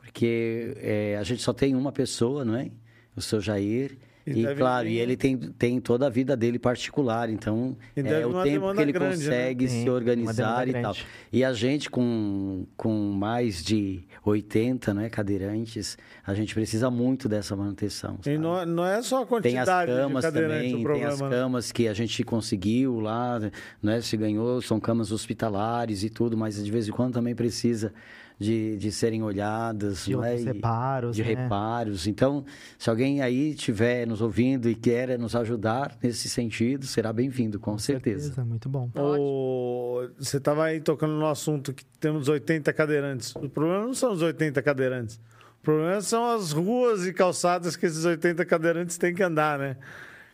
Porque 0.00 0.74
é, 0.76 1.16
a 1.18 1.22
gente 1.22 1.42
só 1.42 1.54
tem 1.54 1.74
uma 1.74 1.92
pessoa, 1.92 2.44
não 2.44 2.56
é? 2.56 2.70
O 3.18 3.22
seu 3.22 3.40
Jair. 3.40 3.98
E, 4.34 4.44
e 4.44 4.54
claro, 4.54 4.86
vir... 4.86 4.94
e 4.94 4.98
ele 4.98 5.16
tem, 5.16 5.36
tem 5.36 5.80
toda 5.80 6.06
a 6.06 6.10
vida 6.10 6.36
dele 6.36 6.58
particular, 6.58 7.30
então 7.30 7.76
é 7.96 8.26
o 8.26 8.42
tempo 8.42 8.74
que 8.74 8.82
ele 8.82 8.92
grande, 8.92 9.24
né? 9.24 9.26
consegue 9.26 9.64
né? 9.64 9.70
se 9.70 9.88
organizar 9.88 10.68
e 10.68 10.72
tal. 10.72 10.94
E 11.32 11.42
a 11.42 11.52
gente 11.54 11.88
com, 11.88 12.66
com 12.76 12.92
mais 13.12 13.64
de 13.64 14.04
80 14.22 14.92
né, 14.92 15.08
cadeirantes, 15.08 15.96
a 16.26 16.34
gente 16.34 16.52
precisa 16.52 16.90
muito 16.90 17.26
dessa 17.26 17.56
manutenção. 17.56 18.18
Sabe? 18.22 18.36
E 18.36 18.38
não, 18.38 18.66
não 18.66 18.86
é 18.86 19.00
só 19.00 19.22
a 19.22 19.26
quantidade 19.26 19.86
Tem 19.86 19.94
as 19.94 20.02
camas 20.02 20.24
também, 20.24 20.84
tem 20.84 21.04
as 21.04 21.20
né? 21.20 21.30
camas 21.30 21.72
que 21.72 21.88
a 21.88 21.94
gente 21.94 22.22
conseguiu 22.22 23.00
lá, 23.00 23.40
né, 23.82 24.00
se 24.02 24.16
ganhou, 24.16 24.60
são 24.60 24.78
camas 24.78 25.10
hospitalares 25.10 26.02
e 26.02 26.10
tudo, 26.10 26.36
mas 26.36 26.62
de 26.62 26.70
vez 26.70 26.86
em 26.86 26.92
quando 26.92 27.14
também 27.14 27.34
precisa 27.34 27.94
de, 28.38 28.76
de 28.76 28.92
serem 28.92 29.22
olhadas, 29.22 30.04
de 30.04 30.14
é? 30.14 30.36
reparos, 30.36 31.16
de 31.16 31.22
né? 31.22 31.28
reparos. 31.28 32.06
Então, 32.06 32.44
se 32.78 32.88
alguém 32.88 33.20
aí 33.20 33.50
estiver 33.50 34.06
nos 34.06 34.20
ouvindo 34.20 34.70
e 34.70 34.74
quer 34.76 35.18
nos 35.18 35.34
ajudar 35.34 35.96
nesse 36.00 36.28
sentido, 36.28 36.86
será 36.86 37.12
bem-vindo, 37.12 37.58
com, 37.58 37.72
com 37.72 37.78
certeza. 37.78 38.26
certeza. 38.26 38.44
Muito 38.44 38.68
bom. 38.68 38.88
O... 38.94 40.08
Você 40.18 40.36
estava 40.36 40.64
aí 40.64 40.80
tocando 40.80 41.14
no 41.14 41.26
assunto 41.26 41.72
que 41.72 41.84
temos 41.98 42.28
80 42.28 42.72
cadeirantes. 42.72 43.34
O 43.34 43.48
problema 43.48 43.84
não 43.84 43.94
são 43.94 44.12
os 44.12 44.22
80 44.22 44.62
cadeirantes. 44.62 45.20
O 45.60 45.64
problema 45.64 46.00
são 46.00 46.24
as 46.24 46.52
ruas 46.52 47.06
e 47.06 47.12
calçadas 47.12 47.74
que 47.74 47.86
esses 47.86 48.04
80 48.04 48.44
cadeirantes 48.44 48.96
têm 48.96 49.12
que 49.12 49.22
andar, 49.22 49.58
né? 49.58 49.76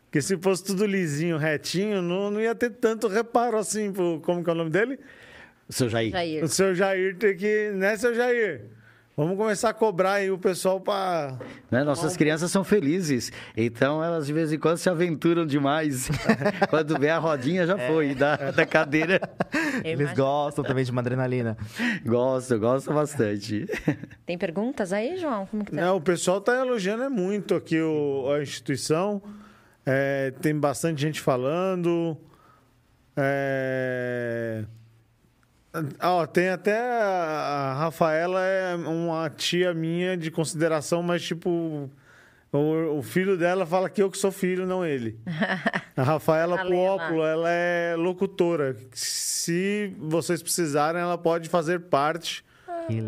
Porque 0.04 0.20
se 0.20 0.36
fosse 0.36 0.62
tudo 0.62 0.86
lisinho, 0.86 1.38
retinho, 1.38 2.00
não, 2.02 2.30
não 2.30 2.40
ia 2.40 2.54
ter 2.54 2.70
tanto 2.70 3.08
reparo 3.08 3.56
assim. 3.56 3.92
Como 4.22 4.44
que 4.44 4.50
é 4.50 4.52
o 4.52 4.56
nome 4.56 4.70
dele? 4.70 5.00
O 5.68 5.72
seu 5.72 5.88
Jair. 5.88 6.10
Jair. 6.10 6.44
O 6.44 6.48
seu 6.48 6.74
Jair 6.74 7.16
tem 7.16 7.36
que. 7.36 7.70
Né, 7.70 7.96
seu 7.96 8.14
Jair? 8.14 8.62
Vamos 9.16 9.36
começar 9.36 9.68
a 9.68 9.72
cobrar 9.72 10.14
aí 10.14 10.30
o 10.30 10.36
pessoal 10.36 10.80
para. 10.80 11.38
Né? 11.70 11.84
Nossas 11.84 12.16
crianças 12.16 12.50
são 12.50 12.64
felizes, 12.64 13.30
então 13.56 14.02
elas 14.02 14.26
de 14.26 14.32
vez 14.32 14.52
em 14.52 14.58
quando 14.58 14.76
se 14.76 14.90
aventuram 14.90 15.46
demais. 15.46 16.08
quando 16.68 16.98
vê 16.98 17.10
a 17.10 17.18
rodinha 17.18 17.64
já 17.64 17.78
foi 17.78 18.10
é. 18.10 18.14
da, 18.16 18.36
da 18.50 18.66
cadeira. 18.66 19.20
Eles 19.84 20.12
gostam 20.14 20.64
também 20.64 20.84
de 20.84 20.90
uma 20.90 21.00
adrenalina. 21.00 21.56
Gostam, 22.04 22.58
gostam 22.58 22.92
bastante. 22.92 23.66
Tem 24.26 24.36
perguntas 24.36 24.92
aí, 24.92 25.16
João? 25.16 25.46
Como 25.46 25.64
que 25.64 25.70
tá? 25.70 25.80
Não, 25.80 25.96
o 25.96 26.00
pessoal 26.00 26.38
está 26.38 26.58
elogiando 26.58 27.08
muito 27.08 27.54
aqui 27.54 27.80
o, 27.80 28.28
a 28.32 28.42
instituição. 28.42 29.22
É, 29.86 30.32
tem 30.40 30.58
bastante 30.58 31.02
gente 31.02 31.20
falando. 31.20 32.16
É... 33.16 34.64
Ó, 36.00 36.26
tem 36.26 36.50
até 36.50 36.78
a 36.78 37.74
Rafaela 37.78 38.40
é 38.40 38.76
uma 38.76 39.28
tia 39.28 39.74
minha 39.74 40.16
de 40.16 40.30
consideração, 40.30 41.02
mas 41.02 41.22
tipo 41.22 41.90
o, 42.52 42.98
o 42.98 43.02
filho 43.02 43.36
dela 43.36 43.66
fala 43.66 43.90
que 43.90 44.00
eu 44.00 44.08
que 44.08 44.16
sou 44.16 44.30
filho, 44.30 44.66
não 44.66 44.84
ele. 44.84 45.18
A 45.96 46.02
Rafaela 46.02 46.64
Puópulo, 46.64 47.24
ela 47.24 47.50
é 47.50 47.94
locutora. 47.96 48.76
Se 48.92 49.92
vocês 49.98 50.42
precisarem, 50.42 51.00
ela 51.00 51.18
pode 51.18 51.48
fazer 51.48 51.80
parte 51.80 52.44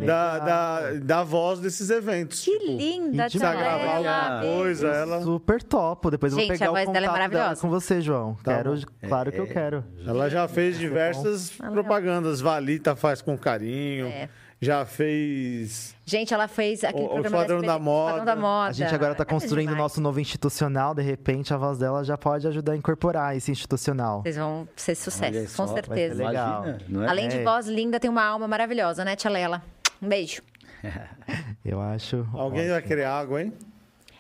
da, 0.05 0.39
da, 0.39 0.93
da 0.95 1.23
voz 1.23 1.61
desses 1.61 1.91
eventos. 1.91 2.45
Que 2.45 2.59
tipo, 2.59 2.73
linda, 2.73 3.25
Precisa 3.25 3.53
gravar 3.53 3.97
alguma 3.97 4.41
coisa, 4.41 4.89
ela... 4.89 5.23
Super 5.23 5.63
top. 5.63 6.11
Depois 6.11 6.33
eu 6.33 6.39
vou 6.39 6.49
pegar 6.49 6.69
a 6.69 6.71
voz 6.71 6.89
o 6.89 6.93
dela 6.93 7.07
é 7.07 7.11
maravilhosa. 7.11 7.61
com 7.61 7.69
você, 7.69 8.01
João. 8.01 8.35
Tá 8.43 8.57
quero, 8.57 8.81
claro 9.09 9.33
que 9.33 9.39
eu 9.39 9.45
é, 9.45 9.49
quero. 9.49 9.85
Ela 10.07 10.29
já 10.29 10.47
fez 10.49 10.79
diversas 10.79 11.51
propagandas. 11.51 12.41
Valita 12.41 12.97
faz 12.97 13.21
com 13.21 13.37
carinho. 13.37 14.07
É 14.07 14.29
já 14.61 14.85
fez. 14.85 15.95
Gente, 16.05 16.33
ela 16.33 16.49
fez 16.49 16.83
aquele 16.83 17.05
o, 17.05 17.09
programa. 17.09 17.37
O 17.37 17.41
Esquadrão 17.43 17.63
da, 17.63 17.79
Moda. 17.79 18.25
da 18.25 18.37
Moda. 18.37 18.71
A 18.71 18.73
gente 18.73 18.95
agora 18.95 19.13
está 19.13 19.25
construindo 19.25 19.71
o 19.71 19.75
é 19.75 19.77
nosso 19.77 20.01
novo 20.01 20.19
institucional, 20.21 20.95
de 20.95 21.03
repente 21.03 21.53
a 21.53 21.57
voz 21.57 21.79
dela 21.79 22.03
já 22.05 22.17
pode 22.17 22.47
ajudar 22.47 22.73
a 22.73 22.77
incorporar 22.77 23.37
esse 23.37 23.51
institucional. 23.51 24.23
Vocês 24.23 24.37
vão 24.37 24.69
ser 24.75 24.95
sucesso, 24.95 25.57
com 25.57 25.69
certeza. 25.69 26.27
Legal. 26.27 26.65
Imagina, 26.65 27.07
é? 27.07 27.09
Além 27.09 27.29
de 27.29 27.39
é. 27.39 27.45
voz 27.45 27.67
linda, 27.67 28.01
tem 28.01 28.11
uma 28.11 28.25
alma 28.25 28.49
maravilhosa, 28.49 29.05
né, 29.05 29.15
Tia 29.17 29.31
Lela? 29.31 29.63
Um 30.01 30.09
beijo. 30.09 30.43
Eu 31.65 31.81
acho. 31.81 32.27
Alguém 32.33 32.61
ótimo. 32.61 32.75
vai 32.75 32.83
querer 32.83 33.05
água, 33.05 33.43
hein? 33.43 33.53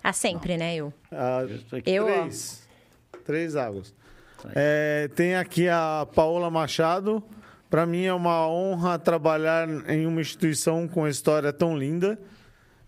Ah, 0.02 0.12
sempre, 0.12 0.56
né, 0.56 0.76
eu? 0.76 0.92
Ah, 1.10 1.40
eu 1.42 1.82
três. 1.82 2.62
Ó. 3.12 3.18
Três 3.24 3.56
águas. 3.56 3.92
É, 4.54 5.08
tem 5.16 5.34
aqui 5.34 5.68
a 5.68 6.06
Paola 6.14 6.48
Machado. 6.48 7.22
Para 7.76 7.84
mim 7.84 8.04
é 8.04 8.14
uma 8.14 8.48
honra 8.48 8.98
trabalhar 8.98 9.68
em 9.86 10.06
uma 10.06 10.18
instituição 10.18 10.88
com 10.88 11.06
história 11.06 11.52
tão 11.52 11.76
linda. 11.76 12.18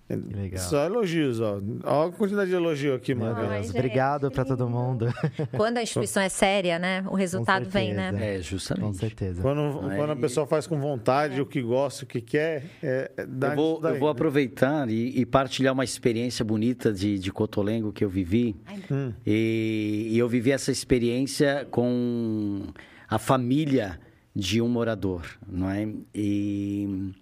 Legal. 0.08 0.58
Só 0.58 0.82
elogios, 0.86 1.42
ó. 1.42 1.60
Olha 1.84 2.08
a 2.08 2.10
quantidade 2.10 2.48
de 2.48 2.56
elogio 2.56 2.94
aqui, 2.94 3.14
mano. 3.14 3.38
Obrigado 3.68 4.30
para 4.30 4.46
todo 4.46 4.66
mundo. 4.66 5.08
Quando 5.54 5.76
a 5.76 5.82
instituição 5.82 6.22
é 6.22 6.30
séria, 6.30 6.78
né? 6.78 7.04
O 7.06 7.14
resultado 7.14 7.68
vem, 7.68 7.92
né? 7.92 8.14
É, 8.18 8.40
justamente. 8.40 8.86
Com 8.86 8.94
certeza. 8.94 9.42
Quando, 9.42 9.78
quando 9.94 10.12
a 10.12 10.16
pessoa 10.16 10.46
faz 10.46 10.66
com 10.66 10.80
vontade, 10.80 11.38
é. 11.38 11.42
o 11.42 11.44
que 11.44 11.60
gosta, 11.60 12.04
o 12.04 12.06
que 12.06 12.22
quer, 12.22 12.64
é, 12.82 13.10
é 13.14 13.22
eu, 13.24 13.54
vou, 13.54 13.86
eu 13.86 13.98
vou 13.98 14.08
aproveitar 14.08 14.88
e, 14.88 15.20
e, 15.20 15.26
partilhar 15.26 15.74
uma 15.74 15.84
experiência 15.84 16.42
bonita 16.42 16.94
de, 16.94 17.18
de 17.18 17.30
Cotolengo 17.30 17.92
que 17.92 18.02
eu 18.02 18.08
vivi. 18.08 18.56
Hum. 18.90 19.12
E, 19.26 20.08
e 20.12 20.18
eu 20.18 20.30
vivi 20.30 20.50
essa 20.50 20.72
experiência 20.72 21.68
com 21.70 22.62
a 23.06 23.18
família 23.18 24.00
de 24.38 24.62
um 24.62 24.68
morador, 24.68 25.26
não 25.48 25.68
é? 25.68 25.88
E, 26.14 27.12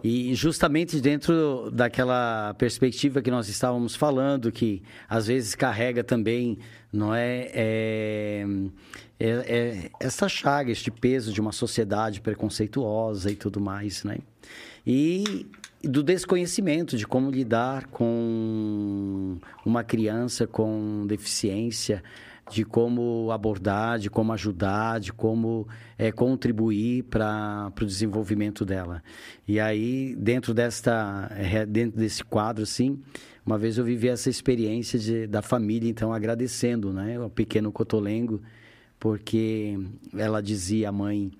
e 0.00 0.32
justamente 0.32 1.00
dentro 1.00 1.72
daquela 1.72 2.54
perspectiva 2.54 3.20
que 3.20 3.32
nós 3.32 3.48
estávamos 3.48 3.96
falando, 3.96 4.52
que 4.52 4.80
às 5.08 5.26
vezes 5.26 5.56
carrega 5.56 6.04
também, 6.04 6.56
não 6.92 7.12
é, 7.12 7.50
é, 7.52 8.46
é, 9.18 9.28
é 9.28 9.90
essa 9.98 10.28
chaga, 10.28 10.70
este 10.70 10.88
peso 10.88 11.32
de 11.32 11.40
uma 11.40 11.50
sociedade 11.50 12.20
preconceituosa 12.20 13.32
e 13.32 13.34
tudo 13.34 13.60
mais, 13.60 14.04
né? 14.04 14.18
E 14.86 15.48
do 15.82 16.00
desconhecimento 16.00 16.96
de 16.96 17.08
como 17.08 17.28
lidar 17.28 17.88
com 17.88 19.36
uma 19.66 19.82
criança 19.82 20.46
com 20.46 21.04
deficiência, 21.08 22.04
de 22.50 22.64
como 22.64 23.30
abordar, 23.30 23.98
de 23.98 24.10
como 24.10 24.32
ajudar, 24.32 24.98
de 24.98 25.12
como 25.12 25.68
é, 25.96 26.10
contribuir 26.10 27.04
para 27.04 27.72
o 27.80 27.86
desenvolvimento 27.86 28.64
dela. 28.64 29.02
E 29.46 29.60
aí, 29.60 30.16
dentro, 30.16 30.52
desta, 30.52 31.30
é, 31.36 31.64
dentro 31.64 31.98
desse 31.98 32.24
quadro, 32.24 32.64
assim, 32.64 33.00
uma 33.46 33.56
vez 33.56 33.78
eu 33.78 33.84
vivi 33.84 34.08
essa 34.08 34.28
experiência 34.28 34.98
de, 34.98 35.26
da 35.26 35.40
família, 35.40 35.88
então, 35.88 36.12
agradecendo 36.12 36.92
né, 36.92 37.20
o 37.20 37.30
pequeno 37.30 37.70
Cotolengo, 37.70 38.42
porque 38.98 39.78
ela 40.12 40.42
dizia, 40.42 40.88
a 40.88 40.92
mãe, 40.92 41.30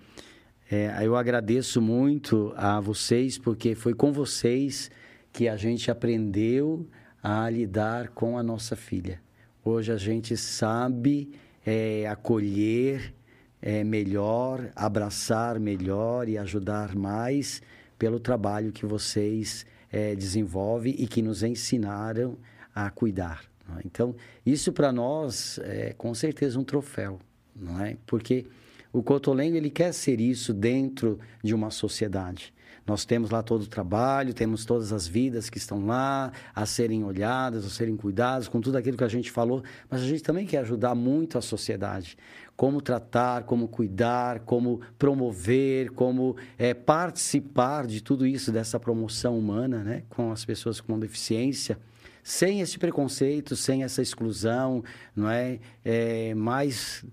é, 0.70 0.96
eu 1.02 1.16
agradeço 1.16 1.82
muito 1.82 2.52
a 2.56 2.80
vocês, 2.80 3.36
porque 3.36 3.74
foi 3.74 3.94
com 3.94 4.12
vocês 4.12 4.90
que 5.32 5.48
a 5.48 5.56
gente 5.56 5.90
aprendeu 5.90 6.86
a 7.20 7.50
lidar 7.50 8.10
com 8.10 8.38
a 8.38 8.42
nossa 8.42 8.76
filha. 8.76 9.20
Hoje 9.62 9.92
a 9.92 9.96
gente 9.98 10.38
sabe 10.38 11.30
é, 11.66 12.06
acolher 12.08 13.12
é, 13.60 13.84
melhor, 13.84 14.70
abraçar 14.74 15.60
melhor 15.60 16.28
e 16.30 16.38
ajudar 16.38 16.94
mais 16.94 17.60
pelo 17.98 18.18
trabalho 18.18 18.72
que 18.72 18.86
vocês 18.86 19.66
é, 19.92 20.14
desenvolvem 20.14 20.94
e 20.98 21.06
que 21.06 21.20
nos 21.20 21.42
ensinaram 21.42 22.38
a 22.74 22.88
cuidar. 22.90 23.44
É? 23.76 23.82
Então, 23.84 24.16
isso 24.46 24.72
para 24.72 24.90
nós 24.90 25.58
é 25.62 25.92
com 25.92 26.14
certeza 26.14 26.58
um 26.58 26.64
troféu, 26.64 27.20
não 27.54 27.84
é? 27.84 27.98
Porque 28.06 28.46
o 28.90 29.02
Cotolengo 29.02 29.58
ele 29.58 29.70
quer 29.70 29.92
ser 29.92 30.20
isso 30.20 30.54
dentro 30.54 31.18
de 31.44 31.54
uma 31.54 31.70
sociedade. 31.70 32.52
Nós 32.86 33.04
temos 33.04 33.30
lá 33.30 33.42
todo 33.42 33.62
o 33.62 33.66
trabalho, 33.66 34.34
temos 34.34 34.64
todas 34.64 34.92
as 34.92 35.06
vidas 35.06 35.48
que 35.48 35.58
estão 35.58 35.86
lá 35.86 36.32
a 36.54 36.66
serem 36.66 37.04
olhadas, 37.04 37.64
a 37.64 37.70
serem 37.70 37.96
cuidadas, 37.96 38.48
com 38.48 38.60
tudo 38.60 38.76
aquilo 38.76 38.96
que 38.96 39.04
a 39.04 39.08
gente 39.08 39.30
falou, 39.30 39.62
mas 39.88 40.02
a 40.02 40.06
gente 40.06 40.22
também 40.22 40.46
quer 40.46 40.58
ajudar 40.58 40.94
muito 40.94 41.38
a 41.38 41.42
sociedade. 41.42 42.16
Como 42.56 42.80
tratar, 42.80 43.44
como 43.44 43.68
cuidar, 43.68 44.40
como 44.40 44.80
promover, 44.98 45.90
como 45.92 46.36
é, 46.58 46.74
participar 46.74 47.86
de 47.86 48.02
tudo 48.02 48.26
isso, 48.26 48.52
dessa 48.52 48.78
promoção 48.78 49.38
humana, 49.38 49.82
né, 49.82 50.02
com 50.10 50.30
as 50.30 50.44
pessoas 50.44 50.80
com 50.80 50.98
deficiência 50.98 51.78
sem 52.22 52.60
esse 52.60 52.78
preconceito, 52.78 53.56
sem 53.56 53.82
essa 53.82 54.02
exclusão, 54.02 54.84
não 55.16 55.28
é? 55.28 55.58
é 55.84 56.34
mais 56.34 57.04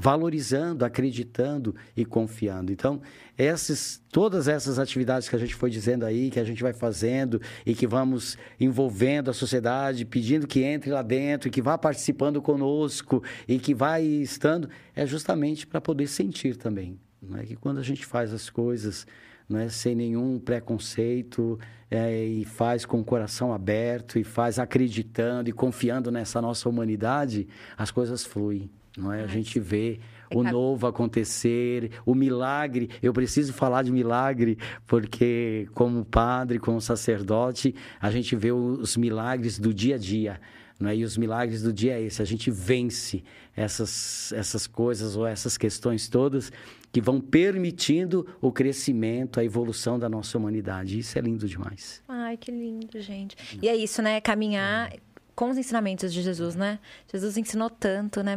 valorizando, 0.00 0.84
acreditando 0.84 1.74
e 1.96 2.04
confiando. 2.04 2.70
Então, 2.70 3.02
essas, 3.36 4.00
todas 4.12 4.46
essas 4.46 4.78
atividades 4.78 5.28
que 5.28 5.34
a 5.34 5.38
gente 5.40 5.56
foi 5.56 5.70
dizendo 5.70 6.06
aí, 6.06 6.30
que 6.30 6.38
a 6.38 6.44
gente 6.44 6.62
vai 6.62 6.72
fazendo 6.72 7.42
e 7.66 7.74
que 7.74 7.84
vamos 7.84 8.38
envolvendo 8.60 9.28
a 9.28 9.34
sociedade, 9.34 10.04
pedindo 10.04 10.46
que 10.46 10.62
entre 10.62 10.92
lá 10.92 11.02
dentro, 11.02 11.50
que 11.50 11.60
vá 11.60 11.76
participando 11.76 12.40
conosco 12.40 13.24
e 13.48 13.58
que 13.58 13.74
vai 13.74 14.04
estando, 14.04 14.70
é 14.94 15.04
justamente 15.04 15.66
para 15.66 15.80
poder 15.80 16.06
sentir 16.06 16.54
também. 16.54 16.96
Não 17.20 17.36
é 17.36 17.44
que 17.44 17.56
quando 17.56 17.78
a 17.78 17.82
gente 17.82 18.06
faz 18.06 18.32
as 18.32 18.48
coisas 18.48 19.04
é 19.50 19.68
sem 19.68 19.96
nenhum 19.96 20.38
preconceito 20.38 21.58
é, 21.90 22.22
e 22.22 22.44
faz 22.44 22.84
com 22.84 23.00
o 23.00 23.04
coração 23.04 23.52
aberto 23.52 24.18
e 24.18 24.22
faz 24.22 24.60
acreditando 24.60 25.48
e 25.48 25.52
confiando 25.52 26.12
nessa 26.12 26.40
nossa 26.40 26.68
humanidade, 26.68 27.48
as 27.76 27.90
coisas 27.90 28.24
fluem 28.24 28.70
não 28.98 29.12
é? 29.12 29.22
A 29.22 29.26
gente 29.26 29.58
vê 29.60 30.00
o 30.34 30.42
novo 30.42 30.86
acontecer, 30.86 31.90
o 32.04 32.14
milagre. 32.14 32.90
Eu 33.02 33.12
preciso 33.12 33.52
falar 33.52 33.82
de 33.82 33.92
milagre 33.92 34.58
porque, 34.86 35.68
como 35.74 36.04
padre, 36.04 36.58
como 36.58 36.80
sacerdote, 36.80 37.74
a 38.00 38.10
gente 38.10 38.36
vê 38.36 38.52
os 38.52 38.96
milagres 38.96 39.58
do 39.58 39.72
dia 39.72 39.94
a 39.94 39.98
dia. 39.98 40.40
Não 40.78 40.88
é? 40.88 40.96
E 40.96 41.04
os 41.04 41.16
milagres 41.16 41.62
do 41.62 41.72
dia 41.72 41.94
é 41.94 42.02
esse. 42.02 42.22
A 42.22 42.24
gente 42.24 42.50
vence 42.50 43.24
essas, 43.56 44.32
essas 44.32 44.66
coisas 44.66 45.16
ou 45.16 45.26
essas 45.26 45.58
questões 45.58 46.08
todas 46.08 46.52
que 46.92 47.00
vão 47.00 47.20
permitindo 47.20 48.26
o 48.40 48.52
crescimento, 48.52 49.40
a 49.40 49.44
evolução 49.44 49.98
da 49.98 50.08
nossa 50.08 50.38
humanidade. 50.38 50.98
Isso 50.98 51.18
é 51.18 51.20
lindo 51.20 51.46
demais. 51.48 52.02
Ai, 52.08 52.36
que 52.36 52.50
lindo, 52.50 53.00
gente. 53.00 53.36
E 53.60 53.68
é 53.68 53.76
isso, 53.76 54.00
né? 54.00 54.20
Caminhar 54.20 54.92
com 55.38 55.50
os 55.50 55.56
ensinamentos 55.56 56.12
de 56.12 56.20
Jesus, 56.20 56.56
né? 56.56 56.80
Jesus 57.08 57.36
ensinou 57.36 57.70
tanto, 57.70 58.24
né? 58.24 58.34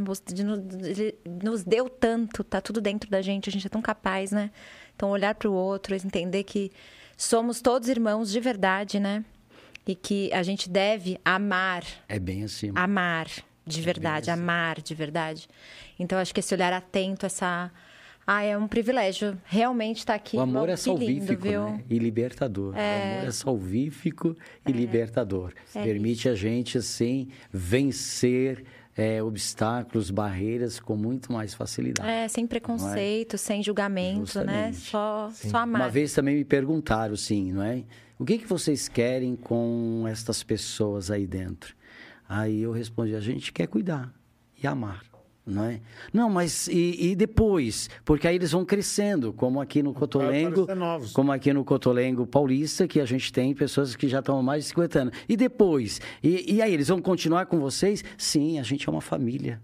Ele 0.84 1.16
nos 1.44 1.64
deu 1.64 1.90
tanto, 1.90 2.44
tá 2.44 2.62
tudo 2.62 2.80
dentro 2.80 3.10
da 3.10 3.24
gente, 3.24 3.50
a 3.50 3.52
gente 3.52 3.66
é 3.66 3.70
tão 3.72 3.82
capaz, 3.82 4.32
né? 4.32 4.52
Então, 4.96 5.10
olhar 5.10 5.34
para 5.34 5.50
o 5.50 5.52
outro, 5.52 5.96
entender 5.96 6.44
que 6.44 6.72
somos 7.18 7.60
todos 7.60 7.90
irmãos 7.90 8.30
de 8.32 8.40
verdade, 8.40 9.00
né? 9.00 9.26
E 9.88 9.96
que 9.96 10.32
a 10.32 10.44
gente 10.44 10.70
deve 10.70 11.20
amar. 11.26 11.84
É 12.08 12.20
bem 12.20 12.44
assim. 12.44 12.72
Amar 12.76 13.26
de 13.66 13.80
é 13.80 13.84
verdade, 13.84 14.30
assim. 14.30 14.40
amar 14.40 14.80
de 14.80 14.94
verdade. 14.94 15.50
Então, 15.98 16.20
acho 16.20 16.32
que 16.32 16.40
esse 16.40 16.54
olhar 16.54 16.72
atento, 16.72 17.26
essa 17.26 17.72
ah, 18.34 18.44
é 18.44 18.58
um 18.58 18.66
privilégio 18.66 19.38
realmente 19.44 19.98
estar 19.98 20.14
aqui. 20.14 20.38
O 20.38 20.40
amor 20.40 20.68
Bom, 20.68 20.74
é 20.74 20.78
salvífico 20.78 21.48
lindo, 21.48 21.70
né? 21.70 21.84
e 21.90 22.00
libertador. 22.00 22.78
É... 22.78 22.80
O 22.80 23.18
amor 23.18 23.28
é 23.28 23.32
salvífico 23.32 24.38
e 24.66 24.72
é... 24.72 24.74
libertador. 24.74 25.54
É 25.76 25.84
Permite 25.84 26.20
isso. 26.20 26.30
a 26.30 26.36
gente, 26.36 26.78
assim, 26.78 27.28
vencer 27.52 28.64
é, 28.96 29.22
obstáculos, 29.22 30.10
barreiras 30.10 30.80
com 30.80 30.96
muito 30.96 31.30
mais 31.30 31.54
facilidade. 31.54 32.10
É, 32.10 32.26
sem 32.30 32.48
preconceito, 32.48 33.38
sem 33.38 33.62
julgamento, 33.62 34.20
né? 34.20 34.26
Justamente. 34.26 34.48
né? 34.48 34.74
Só, 34.74 35.30
só 35.34 35.58
amar. 35.58 35.82
Uma 35.82 35.90
vez 35.90 36.14
também 36.14 36.38
me 36.38 36.46
perguntaram, 36.46 37.18
sim, 37.18 37.52
não 37.52 37.64
é? 37.64 37.84
O 38.18 38.24
que, 38.24 38.38
que 38.38 38.48
vocês 38.48 38.88
querem 38.88 39.36
com 39.36 40.06
estas 40.08 40.42
pessoas 40.42 41.12
aí 41.12 41.28
dentro? 41.28 41.76
Aí 42.30 42.62
eu 42.62 42.72
respondi, 42.72 43.14
a 43.14 43.20
gente 43.20 43.52
quer 43.52 43.68
cuidar 43.68 44.14
e 44.64 44.66
amar. 44.66 45.11
Não, 45.52 45.66
é? 45.66 45.82
não, 46.14 46.30
mas 46.30 46.68
e, 46.68 47.12
e, 47.12 47.16
depois? 47.16 47.90
Porque 48.06 48.28
aí 48.28 48.36
eles 48.36 48.52
vão 48.52 48.64
crescendo, 48.64 49.34
como 49.34 49.60
aqui 49.60 49.84
no 49.84 49.94
Cotolengo, 49.94 50.66
como 51.14 51.32
aqui 51.32 51.52
no 51.52 51.66
Cotolengo 51.66 52.26
Paulista, 52.26 52.88
que 52.88 53.00
a 53.00 53.06
gente 53.06 53.34
tem 53.34 53.54
pessoas 53.54 53.96
que 53.96 54.08
já 54.08 54.20
estão 54.20 54.40
há 54.40 54.44
mais 54.44 54.64
de 54.64 54.70
50 54.70 55.00
anos. 55.00 55.18
E 55.28 55.36
depois? 55.36 56.00
E, 56.24 56.56
e 56.56 56.62
aí, 56.62 56.74
eles 56.74 56.88
vão 56.88 57.02
continuar 57.02 57.48
com 57.48 57.60
vocês? 57.60 58.04
Sim, 58.18 58.60
a 58.60 58.64
gente 58.64 58.88
é 58.88 58.92
uma 58.92 59.02
família. 59.02 59.62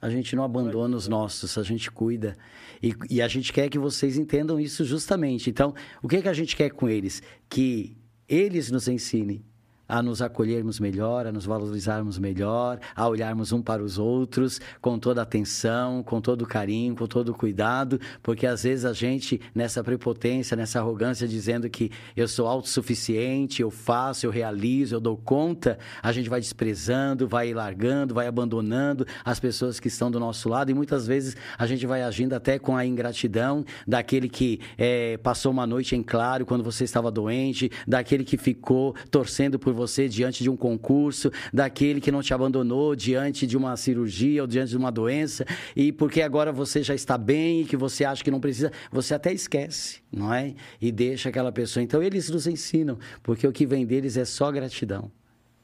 A 0.00 0.08
gente 0.08 0.36
não 0.36 0.44
abandona 0.44 0.96
os 0.96 1.08
nossos, 1.08 1.58
a 1.58 1.62
gente 1.62 1.90
cuida. 1.90 2.36
E, 2.80 2.94
e 3.10 3.20
a 3.20 3.26
gente 3.26 3.52
quer 3.52 3.68
que 3.68 3.78
vocês 3.78 4.16
entendam 4.16 4.60
isso 4.60 4.84
justamente. 4.84 5.50
Então, 5.50 5.74
o 6.00 6.06
que, 6.06 6.22
que 6.22 6.28
a 6.28 6.32
gente 6.32 6.54
quer 6.54 6.70
com 6.70 6.88
eles? 6.88 7.22
Que 7.48 7.96
eles 8.28 8.70
nos 8.70 8.86
ensinem 8.86 9.44
a 9.88 10.02
nos 10.02 10.20
acolhermos 10.20 10.80
melhor, 10.80 11.26
a 11.26 11.32
nos 11.32 11.46
valorizarmos 11.46 12.18
melhor, 12.18 12.78
a 12.94 13.08
olharmos 13.08 13.52
um 13.52 13.62
para 13.62 13.82
os 13.82 13.98
outros 13.98 14.60
com 14.80 14.98
toda 14.98 15.22
atenção, 15.22 16.02
com 16.02 16.20
todo 16.20 16.46
carinho, 16.46 16.96
com 16.96 17.06
todo 17.06 17.34
cuidado, 17.34 18.00
porque 18.22 18.46
às 18.46 18.64
vezes 18.64 18.84
a 18.84 18.92
gente, 18.92 19.40
nessa 19.54 19.82
prepotência, 19.82 20.56
nessa 20.56 20.80
arrogância, 20.80 21.26
dizendo 21.28 21.68
que 21.70 21.90
eu 22.16 22.26
sou 22.26 22.46
autossuficiente, 22.46 23.62
eu 23.62 23.70
faço, 23.70 24.26
eu 24.26 24.30
realizo, 24.30 24.94
eu 24.96 25.00
dou 25.00 25.16
conta, 25.16 25.78
a 26.02 26.12
gente 26.12 26.28
vai 26.28 26.40
desprezando, 26.40 27.28
vai 27.28 27.52
largando, 27.52 28.14
vai 28.14 28.26
abandonando 28.26 29.06
as 29.24 29.38
pessoas 29.38 29.78
que 29.78 29.88
estão 29.88 30.10
do 30.10 30.18
nosso 30.18 30.48
lado 30.48 30.70
e 30.70 30.74
muitas 30.74 31.06
vezes 31.06 31.36
a 31.58 31.66
gente 31.66 31.86
vai 31.86 32.02
agindo 32.02 32.32
até 32.34 32.58
com 32.58 32.76
a 32.76 32.84
ingratidão 32.84 33.64
daquele 33.86 34.28
que 34.28 34.60
é, 34.76 35.16
passou 35.18 35.52
uma 35.52 35.66
noite 35.66 35.94
em 35.94 36.02
claro 36.02 36.44
quando 36.44 36.64
você 36.64 36.84
estava 36.84 37.10
doente, 37.10 37.70
daquele 37.86 38.24
que 38.24 38.36
ficou 38.36 38.94
torcendo 39.10 39.58
por 39.58 39.75
você 39.76 40.08
diante 40.08 40.42
de 40.42 40.50
um 40.50 40.56
concurso, 40.56 41.30
daquele 41.52 42.00
que 42.00 42.10
não 42.10 42.22
te 42.22 42.34
abandonou 42.34 42.96
diante 42.96 43.46
de 43.46 43.56
uma 43.56 43.76
cirurgia 43.76 44.42
ou 44.42 44.48
diante 44.48 44.70
de 44.70 44.76
uma 44.76 44.90
doença, 44.90 45.44
e 45.76 45.92
porque 45.92 46.22
agora 46.22 46.50
você 46.50 46.82
já 46.82 46.94
está 46.94 47.16
bem 47.16 47.60
e 47.60 47.64
que 47.64 47.76
você 47.76 48.04
acha 48.04 48.24
que 48.24 48.30
não 48.30 48.40
precisa, 48.40 48.72
você 48.90 49.14
até 49.14 49.32
esquece, 49.32 50.00
não 50.10 50.32
é? 50.34 50.54
E 50.80 50.90
deixa 50.90 51.28
aquela 51.28 51.52
pessoa. 51.52 51.82
Então 51.82 52.02
eles 52.02 52.28
nos 52.30 52.46
ensinam, 52.46 52.98
porque 53.22 53.46
o 53.46 53.52
que 53.52 53.66
vem 53.66 53.86
deles 53.86 54.16
é 54.16 54.24
só 54.24 54.50
gratidão. 54.50 55.12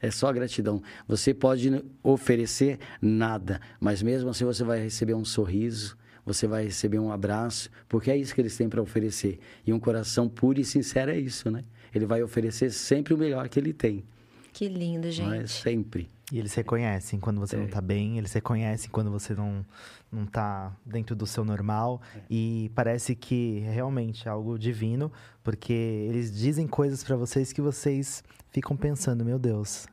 É 0.01 0.11
só 0.11 0.33
gratidão. 0.33 0.83
Você 1.07 1.33
pode 1.33 1.83
oferecer 2.03 2.79
nada, 3.01 3.61
mas 3.81 4.03
mesmo 4.03 4.31
assim 4.31 4.45
você 4.45 4.65
vai 4.65 4.81
receber 4.81 5.15
um 5.15 5.25
sorriso, 5.25 5.97
você 6.25 6.47
vai 6.47 6.65
receber 6.65 6.99
um 6.99 7.11
abraço, 7.11 7.71
porque 7.89 8.11
é 8.11 8.17
isso 8.17 8.35
que 8.35 8.41
eles 8.41 8.57
têm 8.57 8.69
para 8.69 8.83
oferecer. 8.83 9.39
E 9.67 9.73
um 9.73 9.79
coração 9.79 10.29
puro 10.29 10.61
e 10.61 10.65
sincero 10.65 11.11
é 11.11 11.19
isso, 11.19 11.51
né? 11.51 11.65
Ele 11.95 12.07
vai 12.07 12.23
oferecer 12.23 12.71
sempre 12.71 13.15
o 13.15 13.19
melhor 13.19 13.49
que 13.49 13.59
ele 13.59 13.73
tem. 13.73 14.05
Que 14.53 14.69
lindo, 14.69 15.11
gente. 15.11 15.27
Não 15.27 15.35
é? 15.35 15.47
Sempre. 15.47 16.09
E 16.31 16.39
eles 16.39 16.55
reconhecem 16.55 17.19
quando 17.19 17.41
você 17.41 17.57
é. 17.57 17.59
não 17.59 17.67
está 17.67 17.81
bem, 17.81 18.19
eles 18.19 18.33
reconhecem 18.33 18.91
quando 18.91 19.11
você 19.11 19.35
não, 19.35 19.65
não 20.11 20.25
tá 20.25 20.75
dentro 20.85 21.15
do 21.15 21.27
seu 21.27 21.45
normal. 21.45 22.01
É. 22.15 22.21
E 22.31 22.71
parece 22.75 23.15
que 23.15 23.61
realmente 23.61 24.27
é 24.27 24.31
algo 24.31 24.59
divino, 24.59 25.13
porque 25.43 25.73
eles 25.73 26.35
dizem 26.35 26.67
coisas 26.67 27.03
para 27.03 27.17
vocês 27.17 27.53
que 27.53 27.61
vocês 27.61 28.23
ficam 28.51 28.77
pensando, 28.77 29.25
meu 29.25 29.39
Deus, 29.39 29.87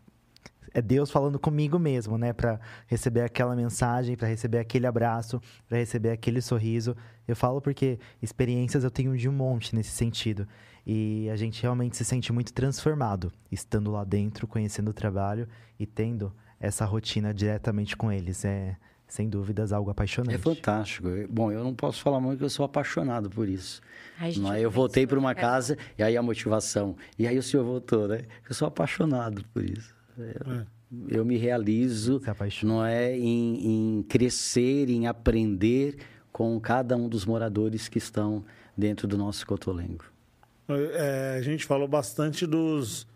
é 0.73 0.81
Deus 0.81 1.09
falando 1.09 1.39
comigo 1.39 1.79
mesmo, 1.79 2.17
né? 2.17 2.33
Para 2.33 2.59
receber 2.87 3.21
aquela 3.21 3.55
mensagem, 3.55 4.15
para 4.15 4.27
receber 4.27 4.59
aquele 4.59 4.87
abraço, 4.87 5.41
para 5.67 5.77
receber 5.77 6.11
aquele 6.11 6.41
sorriso. 6.41 6.95
Eu 7.27 7.35
falo 7.35 7.61
porque 7.61 7.99
experiências 8.21 8.83
eu 8.83 8.91
tenho 8.91 9.15
de 9.17 9.27
um 9.27 9.33
monte 9.33 9.75
nesse 9.75 9.91
sentido. 9.91 10.47
E 10.91 11.29
a 11.29 11.35
gente 11.35 11.61
realmente 11.61 11.95
se 11.95 12.03
sente 12.03 12.33
muito 12.33 12.51
transformado 12.51 13.31
estando 13.51 13.91
lá 13.91 14.03
dentro, 14.03 14.47
conhecendo 14.47 14.89
o 14.89 14.93
trabalho 14.93 15.47
e 15.79 15.85
tendo 15.85 16.33
essa 16.59 16.83
rotina 16.83 17.31
diretamente 17.31 17.95
com 17.95 18.11
eles. 18.11 18.43
É, 18.43 18.75
sem 19.07 19.29
dúvidas, 19.29 19.71
algo 19.71 19.91
apaixonante. 19.91 20.33
É 20.33 20.39
fantástico. 20.39 21.07
Bom, 21.29 21.51
eu 21.51 21.63
não 21.63 21.75
posso 21.75 22.01
falar 22.01 22.19
muito 22.19 22.39
que 22.39 22.43
eu 22.45 22.49
sou 22.49 22.65
apaixonado 22.65 23.29
por 23.29 23.47
isso. 23.47 23.81
Ai, 24.19 24.33
não 24.37 24.51
é? 24.51 24.61
Eu 24.61 24.71
voltei 24.71 25.05
para 25.05 25.19
uma 25.19 25.35
casa 25.35 25.77
e 25.95 26.01
aí 26.01 26.17
a 26.17 26.23
motivação. 26.23 26.95
E 27.19 27.27
aí 27.27 27.37
o 27.37 27.43
senhor 27.43 27.63
voltou, 27.63 28.07
né? 28.07 28.23
Eu 28.47 28.55
sou 28.55 28.67
apaixonado 28.67 29.45
por 29.53 29.63
isso. 29.63 29.93
Eu, 30.17 30.53
é. 30.53 30.65
eu 31.07 31.23
me 31.23 31.37
realizo, 31.37 32.19
não 32.63 32.83
é, 32.83 33.15
em, 33.15 33.99
em 33.99 34.03
crescer, 34.09 34.89
em 34.89 35.05
aprender 35.05 35.97
com 36.31 36.59
cada 36.59 36.97
um 36.97 37.07
dos 37.07 37.27
moradores 37.27 37.87
que 37.87 37.99
estão 37.99 38.43
dentro 38.75 39.07
do 39.07 39.19
nosso 39.19 39.45
Cotolengo. 39.45 40.05
É, 40.93 41.37
a 41.37 41.41
gente 41.41 41.65
falou 41.65 41.87
bastante 41.87 42.45
dos, 42.45 43.07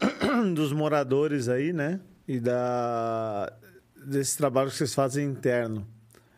dos 0.54 0.72
moradores 0.72 1.48
aí, 1.48 1.72
né? 1.72 2.00
E 2.28 2.38
da, 2.38 3.52
desse 4.06 4.36
trabalho 4.36 4.70
que 4.70 4.76
vocês 4.76 4.94
fazem 4.94 5.26
interno. 5.26 5.86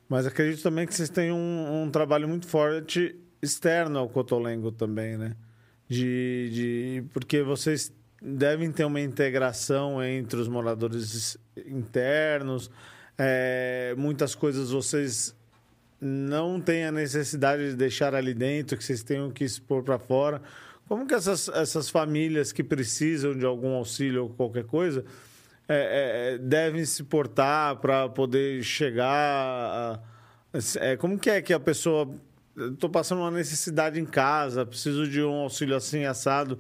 Mas 0.09 0.27
acredito 0.27 0.63
também 0.63 0.87
que 0.87 0.95
vocês 0.95 1.11
têm 1.11 1.31
um, 1.31 1.83
um 1.83 1.91
trabalho 1.91 2.29
muito 2.29 2.47
forte 2.47 3.15
externo 3.43 3.99
ao 3.99 4.09
Cotolengo 4.09 4.73
também, 4.73 5.19
né? 5.19 5.37
De, 5.87 6.51
de, 6.53 7.05
porque 7.13 7.43
vocês 7.43 7.93
devem 8.21 8.71
ter 8.73 8.85
uma 8.85 9.01
integração 9.01 10.03
entre 10.03 10.41
os 10.41 10.49
moradores 10.49 11.37
internos. 11.67 12.71
É, 13.17 13.95
muitas 13.97 14.35
coisas 14.35 14.71
vocês 14.71 15.35
não 16.01 16.61
tem 16.61 16.85
a 16.85 16.93
necessidade 16.93 17.71
de 17.71 17.77
deixar 17.77 18.15
ali 18.15 18.33
dentro, 18.33 18.77
que 18.77 18.85
vocês 18.85 19.03
tenham 19.03 19.31
que 19.31 19.45
expor 19.45 19.83
para 19.83 19.99
fora. 19.99 20.41
Como 20.89 21.07
que 21.07 21.15
essas, 21.15 21.49
essas 21.49 21.91
famílias 21.91 22.53
que 22.53 22.63
precisam 22.65 23.37
de 23.37 23.45
algum 23.45 23.75
auxílio 23.75 24.23
ou 24.23 24.29
qualquer 24.31 24.65
coisa 24.65 25.05
é, 25.69 26.35
é, 26.35 26.39
devem 26.39 26.85
se 26.85 27.05
portar 27.05 27.77
para 27.77 28.09
poder 28.09 28.63
chegar? 28.63 29.13
A, 29.15 30.01
é, 30.77 30.97
como 30.97 31.19
que 31.19 31.31
é 31.31 31.43
que 31.43 31.53
a 31.53 31.61
pessoa... 31.61 32.09
Estou 32.57 32.91
passando 32.91 33.21
uma 33.21 33.31
necessidade 33.31 34.01
em 34.01 34.05
casa, 34.05 34.67
preciso 34.67 35.07
de 35.07 35.23
um 35.23 35.35
auxílio 35.35 35.77
assim, 35.77 36.05
assado, 36.05 36.59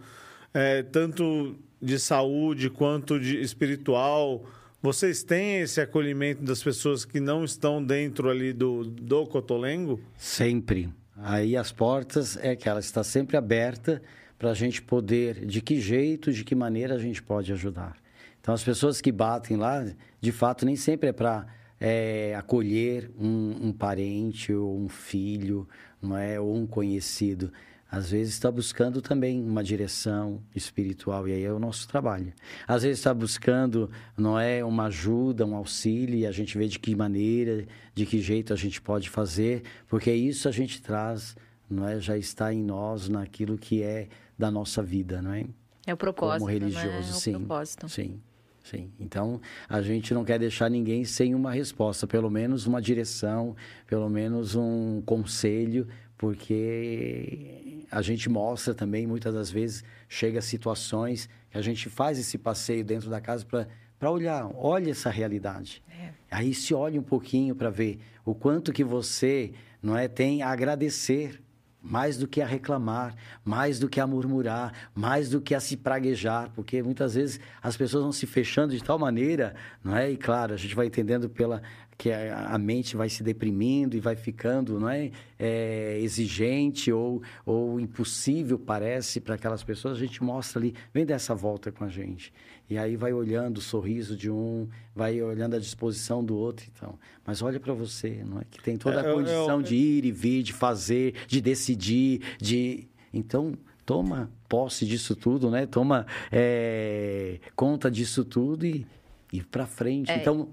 é, 0.54 0.82
tanto 0.82 1.56
de 1.82 1.98
saúde 1.98 2.70
quanto 2.70 3.18
de 3.18 3.40
espiritual. 3.40 4.44
Vocês 4.80 5.24
têm 5.24 5.58
esse 5.58 5.80
acolhimento 5.80 6.40
das 6.44 6.62
pessoas 6.62 7.04
que 7.04 7.18
não 7.18 7.44
estão 7.44 7.84
dentro 7.84 8.30
ali 8.30 8.52
do, 8.52 8.84
do 8.84 9.26
Cotolengo? 9.26 10.00
Sempre. 10.16 10.88
Aí 11.16 11.56
as 11.56 11.72
portas 11.72 12.38
é 12.40 12.54
que 12.54 12.68
ela 12.68 12.78
está 12.78 13.02
sempre 13.02 13.36
aberta 13.36 14.00
para 14.38 14.50
a 14.50 14.54
gente 14.54 14.80
poder, 14.80 15.44
de 15.44 15.60
que 15.60 15.80
jeito, 15.80 16.32
de 16.32 16.44
que 16.44 16.54
maneira 16.54 16.94
a 16.94 16.98
gente 16.98 17.20
pode 17.20 17.52
ajudar. 17.52 17.96
Então 18.40 18.54
as 18.54 18.62
pessoas 18.62 19.00
que 19.00 19.10
batem 19.10 19.56
lá, 19.56 19.84
de 20.20 20.30
fato, 20.30 20.64
nem 20.64 20.76
sempre 20.76 21.08
é 21.08 21.12
para 21.12 21.44
é, 21.80 22.36
acolher 22.36 23.10
um, 23.18 23.68
um, 23.68 23.72
parente 23.72 24.52
ou 24.52 24.78
um 24.78 24.88
filho, 24.88 25.68
não 26.00 26.16
é, 26.16 26.38
ou 26.38 26.54
um 26.54 26.68
conhecido 26.68 27.52
às 27.90 28.10
vezes 28.10 28.34
está 28.34 28.50
buscando 28.50 29.00
também 29.00 29.42
uma 29.42 29.64
direção 29.64 30.42
espiritual 30.54 31.26
e 31.26 31.32
aí 31.32 31.44
é 31.44 31.52
o 31.52 31.58
nosso 31.58 31.88
trabalho. 31.88 32.32
Às 32.66 32.82
vezes 32.82 32.98
está 32.98 33.14
buscando, 33.14 33.90
não 34.16 34.38
é, 34.38 34.62
uma 34.62 34.86
ajuda, 34.86 35.46
um 35.46 35.56
auxílio 35.56 36.18
e 36.18 36.26
a 36.26 36.32
gente 36.32 36.58
vê 36.58 36.68
de 36.68 36.78
que 36.78 36.94
maneira, 36.94 37.66
de 37.94 38.04
que 38.04 38.20
jeito 38.20 38.52
a 38.52 38.56
gente 38.56 38.80
pode 38.80 39.08
fazer, 39.08 39.62
porque 39.86 40.12
isso 40.12 40.48
a 40.48 40.52
gente 40.52 40.82
traz, 40.82 41.34
não 41.68 41.88
é, 41.88 41.98
já 41.98 42.16
está 42.16 42.52
em 42.52 42.62
nós 42.62 43.08
naquilo 43.08 43.56
que 43.56 43.82
é 43.82 44.08
da 44.38 44.50
nossa 44.50 44.82
vida, 44.82 45.22
não 45.22 45.32
é? 45.32 45.46
É 45.86 45.94
o 45.94 45.96
propósito, 45.96 46.40
Como 46.40 46.50
religioso, 46.50 46.86
né? 46.86 46.96
é 46.96 47.00
o 47.00 47.02
sim. 47.04 47.32
Propósito. 47.32 47.88
Sim. 47.88 48.20
Sim. 48.62 48.92
Então, 49.00 49.40
a 49.66 49.80
gente 49.80 50.12
não 50.12 50.26
quer 50.26 50.38
deixar 50.38 50.68
ninguém 50.68 51.02
sem 51.02 51.34
uma 51.34 51.50
resposta, 51.50 52.06
pelo 52.06 52.30
menos 52.30 52.66
uma 52.66 52.82
direção, 52.82 53.56
pelo 53.86 54.10
menos 54.10 54.54
um 54.54 55.00
conselho, 55.06 55.88
porque 56.18 57.86
a 57.90 58.02
gente 58.02 58.28
mostra 58.28 58.74
também, 58.74 59.06
muitas 59.06 59.32
das 59.32 59.50
vezes, 59.50 59.84
chega 60.08 60.40
a 60.40 60.42
situações 60.42 61.28
que 61.48 61.56
a 61.56 61.62
gente 61.62 61.88
faz 61.88 62.18
esse 62.18 62.36
passeio 62.36 62.84
dentro 62.84 63.08
da 63.08 63.20
casa 63.20 63.46
para 63.46 64.10
olhar, 64.10 64.50
olha 64.56 64.90
essa 64.90 65.08
realidade. 65.08 65.82
É. 65.88 66.10
Aí 66.30 66.52
se 66.52 66.74
olha 66.74 67.00
um 67.00 67.04
pouquinho 67.04 67.54
para 67.54 67.70
ver 67.70 68.00
o 68.24 68.34
quanto 68.34 68.72
que 68.72 68.82
você 68.82 69.52
não 69.80 69.96
é 69.96 70.08
tem 70.08 70.42
a 70.42 70.50
agradecer 70.50 71.40
mais 71.80 72.18
do 72.18 72.26
que 72.26 72.42
a 72.42 72.46
reclamar, 72.46 73.14
mais 73.44 73.78
do 73.78 73.88
que 73.88 74.00
a 74.00 74.06
murmurar, 74.06 74.90
mais 74.94 75.30
do 75.30 75.40
que 75.40 75.54
a 75.54 75.60
se 75.60 75.76
praguejar, 75.76 76.50
porque 76.50 76.82
muitas 76.82 77.14
vezes 77.14 77.38
as 77.62 77.76
pessoas 77.76 78.02
vão 78.02 78.12
se 78.12 78.26
fechando 78.26 78.74
de 78.74 78.82
tal 78.82 78.98
maneira, 78.98 79.54
não 79.82 79.96
é? 79.96 80.10
E 80.10 80.16
claro, 80.16 80.52
a 80.52 80.56
gente 80.56 80.74
vai 80.74 80.86
entendendo 80.86 81.30
pela 81.30 81.62
que 81.98 82.12
a, 82.12 82.54
a 82.54 82.58
mente 82.58 82.96
vai 82.96 83.08
se 83.08 83.24
deprimindo 83.24 83.96
e 83.96 84.00
vai 84.00 84.14
ficando 84.14 84.78
não 84.78 84.88
é, 84.88 85.10
é 85.36 85.98
exigente 86.00 86.92
ou, 86.92 87.20
ou 87.44 87.80
impossível, 87.80 88.56
parece, 88.56 89.20
para 89.20 89.34
aquelas 89.34 89.64
pessoas, 89.64 89.98
a 89.98 90.00
gente 90.00 90.22
mostra 90.22 90.60
ali, 90.60 90.72
vem 90.94 91.04
dessa 91.04 91.34
volta 91.34 91.72
com 91.72 91.82
a 91.82 91.88
gente. 91.88 92.32
E 92.70 92.78
aí 92.78 92.96
vai 92.96 93.12
olhando 93.12 93.58
o 93.58 93.60
sorriso 93.60 94.16
de 94.16 94.30
um, 94.30 94.68
vai 94.94 95.20
olhando 95.20 95.56
a 95.56 95.58
disposição 95.58 96.24
do 96.24 96.36
outro, 96.36 96.66
então. 96.72 96.96
Mas 97.26 97.42
olha 97.42 97.58
para 97.58 97.72
você, 97.72 98.22
não 98.24 98.38
é? 98.38 98.44
Que 98.48 98.62
tem 98.62 98.76
toda 98.76 99.00
a 99.00 99.10
é, 99.10 99.12
condição 99.12 99.48
eu, 99.48 99.56
eu, 99.56 99.62
de 99.62 99.74
ir 99.74 100.04
e 100.04 100.12
vir, 100.12 100.42
de 100.44 100.52
fazer, 100.52 101.14
de 101.26 101.40
decidir, 101.40 102.20
de... 102.38 102.86
Então, 103.12 103.54
toma 103.84 104.30
posse 104.48 104.86
disso 104.86 105.16
tudo, 105.16 105.50
né? 105.50 105.66
Toma 105.66 106.06
é, 106.30 107.40
conta 107.56 107.90
disso 107.90 108.24
tudo 108.24 108.64
e 108.66 108.86
ir 109.32 109.46
para 109.46 109.66
frente. 109.66 110.10
É. 110.10 110.18
Então 110.18 110.48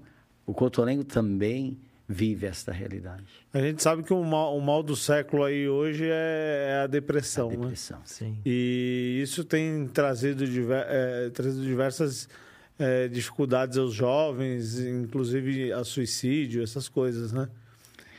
o 0.46 0.54
Cotolengo 0.54 1.04
também 1.04 1.76
vive 2.08 2.46
esta 2.46 2.72
realidade. 2.72 3.24
A 3.52 3.60
gente 3.60 3.82
sabe 3.82 4.02
que 4.02 4.12
o 4.12 4.22
mal, 4.22 4.56
o 4.56 4.60
mal 4.60 4.82
do 4.82 4.94
século 4.94 5.42
aí 5.42 5.68
hoje 5.68 6.04
é, 6.04 6.68
é 6.70 6.82
a 6.84 6.86
depressão, 6.86 7.48
a 7.48 7.50
né? 7.50 7.56
depressão, 7.58 7.98
né? 7.98 8.04
sim. 8.06 8.38
E 8.46 9.20
isso 9.22 9.42
tem 9.44 9.88
trazido, 9.88 10.46
diver, 10.46 10.86
é, 10.88 11.30
trazido 11.30 11.62
diversas 11.64 12.28
é, 12.78 13.08
dificuldades 13.08 13.76
aos 13.76 13.92
jovens, 13.92 14.78
inclusive 14.78 15.72
a 15.72 15.82
suicídio, 15.82 16.62
essas 16.62 16.88
coisas, 16.88 17.32
né? 17.32 17.48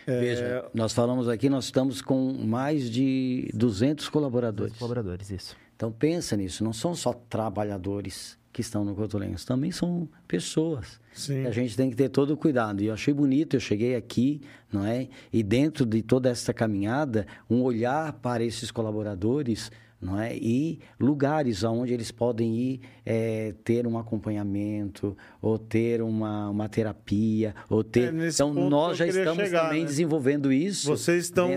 É, 0.06 0.20
Veja, 0.20 0.66
nós 0.74 0.94
falamos 0.94 1.28
aqui, 1.28 1.50
nós 1.50 1.66
estamos 1.66 2.02
com 2.02 2.34
mais 2.34 2.90
de 2.90 3.50
200 3.54 4.08
colaboradores. 4.10 4.72
200 4.74 4.80
colaboradores, 4.80 5.30
isso. 5.30 5.56
Então 5.76 5.92
pensa 5.92 6.36
nisso, 6.36 6.64
não 6.64 6.74
são 6.74 6.96
só 6.96 7.14
trabalhadores 7.14 8.38
que 8.58 8.62
estão 8.62 8.84
no 8.84 8.96
Cotolenhos, 8.96 9.46
também 9.46 9.70
são 9.70 10.10
pessoas. 10.28 11.00
Sim. 11.14 11.46
a 11.46 11.52
gente 11.52 11.78
tem 11.78 11.92
que 11.92 11.96
ter 11.96 12.10
todo 12.10 12.32
o 12.32 12.38
cuidado. 12.38 12.82
E 12.82 12.88
eu 12.88 12.94
achei 12.96 13.14
bonito, 13.14 13.56
eu 13.56 13.60
cheguei 13.60 13.96
aqui, 13.96 14.42
não 14.74 14.84
é? 14.84 15.10
E 15.32 15.44
dentro 15.44 15.86
de 15.86 16.02
toda 16.02 16.28
essa 16.28 16.52
caminhada, 16.52 17.28
um 17.48 17.62
olhar 17.62 18.14
para 18.14 18.44
esses 18.44 18.72
colaboradores, 18.72 19.72
não 20.02 20.20
é? 20.20 20.36
E 20.36 20.80
lugares 21.00 21.64
aonde 21.64 21.94
eles 21.94 22.10
podem 22.10 22.56
ir 22.56 22.82
é, 23.06 23.54
ter 23.64 23.86
um 23.86 23.96
acompanhamento, 23.96 25.16
ou 25.40 25.60
ter 25.60 26.02
uma, 26.02 26.50
uma 26.50 26.68
terapia, 26.68 27.54
ou 27.70 27.84
ter. 27.84 28.12
É, 28.12 28.28
então 28.28 28.52
nós 28.56 28.98
já 28.98 29.06
estamos 29.06 29.44
chegar, 29.44 29.66
também 29.66 29.82
né? 29.82 29.88
desenvolvendo 29.88 30.52
isso. 30.52 30.88
Vocês 30.88 31.26
estão, 31.26 31.48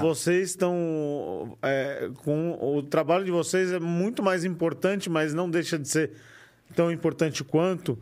vocês 0.00 0.50
estão 0.50 1.56
é, 1.62 2.10
com 2.24 2.58
o 2.60 2.82
trabalho 2.82 3.24
de 3.24 3.30
vocês 3.30 3.70
é 3.70 3.78
muito 3.78 4.24
mais 4.24 4.44
importante, 4.44 5.08
mas 5.08 5.32
não 5.32 5.48
deixa 5.48 5.78
de 5.78 5.86
ser 5.86 6.10
tão 6.78 6.92
importante 6.92 7.42
quanto 7.42 7.98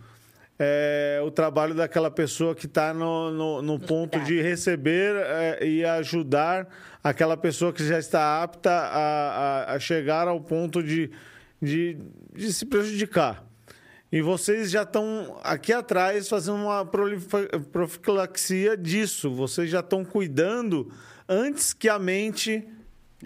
é, 0.59 1.18
o 1.24 1.31
trabalho 1.31 1.74
daquela 1.74 2.11
pessoa 2.11 2.55
que 2.55 2.66
está 2.66 2.93
no, 2.93 3.31
no, 3.31 3.62
no 3.62 3.81
ponto 3.81 4.20
de 4.20 4.43
receber 4.43 5.16
é, 5.16 5.66
e 5.66 5.83
ajudar 5.83 6.68
aquela 7.03 7.39
pessoa 7.39 7.72
que 7.72 7.83
já 7.83 7.99
está 7.99 8.43
apta 8.43 8.70
a, 8.70 9.70
a, 9.70 9.74
a 9.77 9.79
chegar 9.79 10.29
ao 10.29 10.39
ponto 10.43 10.83
de, 10.83 11.11
de, 11.61 11.97
de, 12.35 12.53
se 12.53 12.66
prejudicar. 12.66 13.43
E 14.12 14.20
vocês 14.20 14.70
já 14.70 14.83
estão 14.83 15.41
aqui 15.43 15.72
atrás 15.72 16.29
fazendo 16.29 16.59
uma 16.59 16.85
profilaxia 17.72 18.77
disso. 18.77 19.31
Vocês 19.31 19.70
já 19.70 19.81
estão 19.81 20.05
cuidando 20.05 20.93
antes 21.27 21.72
que 21.72 21.89
a 21.89 21.99
mente 21.99 22.68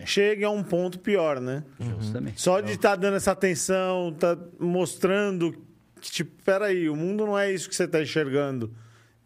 chegue 0.04 0.44
a 0.44 0.50
um 0.50 0.62
ponto 0.62 0.98
pior, 0.98 1.40
né? 1.40 1.64
Justamente. 1.78 2.40
Só 2.40 2.60
de 2.60 2.72
estar 2.72 2.90
tá 2.90 2.96
dando 2.96 3.16
essa 3.16 3.32
atenção, 3.32 4.12
tá 4.18 4.36
mostrando 4.58 5.52
que, 6.00 6.10
tipo, 6.10 6.42
peraí, 6.42 6.88
o 6.88 6.96
mundo 6.96 7.26
não 7.26 7.38
é 7.38 7.52
isso 7.52 7.68
que 7.68 7.74
você 7.74 7.84
está 7.84 8.00
enxergando. 8.00 8.72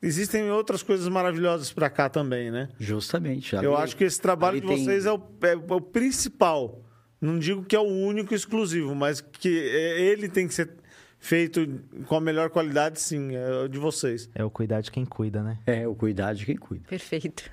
Existem 0.02 0.50
outras 0.50 0.82
coisas 0.82 1.08
maravilhosas 1.08 1.72
para 1.72 1.88
cá 1.88 2.10
também, 2.10 2.50
né? 2.50 2.68
Justamente. 2.78 3.56
Ali, 3.56 3.64
Eu 3.64 3.76
acho 3.76 3.96
que 3.96 4.04
esse 4.04 4.20
trabalho 4.20 4.60
de 4.60 4.66
vocês 4.66 5.04
tem... 5.04 5.12
é, 5.12 5.14
o, 5.14 5.22
é, 5.42 5.74
o, 5.74 5.80
principal. 5.80 6.82
Não 7.20 7.38
digo 7.38 7.64
que 7.64 7.74
é 7.74 7.78
o 7.78 7.84
único 7.84 8.34
exclusivo, 8.34 8.94
mas 8.94 9.22
que 9.22 9.48
é, 9.48 10.00
ele 10.00 10.28
tem 10.28 10.46
que 10.46 10.52
ser 10.52 10.70
feito 11.18 11.80
com 12.06 12.16
a 12.16 12.20
melhor 12.20 12.50
qualidade, 12.50 13.00
sim, 13.00 13.34
é 13.34 13.64
o 13.64 13.68
de 13.68 13.78
vocês. 13.78 14.28
É 14.34 14.44
o 14.44 14.50
cuidar 14.50 14.82
de 14.82 14.90
quem 14.90 15.06
cuida, 15.06 15.42
né? 15.42 15.58
É 15.66 15.88
o 15.88 15.94
cuidar 15.94 16.34
de 16.34 16.44
quem 16.44 16.56
cuida. 16.56 16.84
Perfeito. 16.86 17.50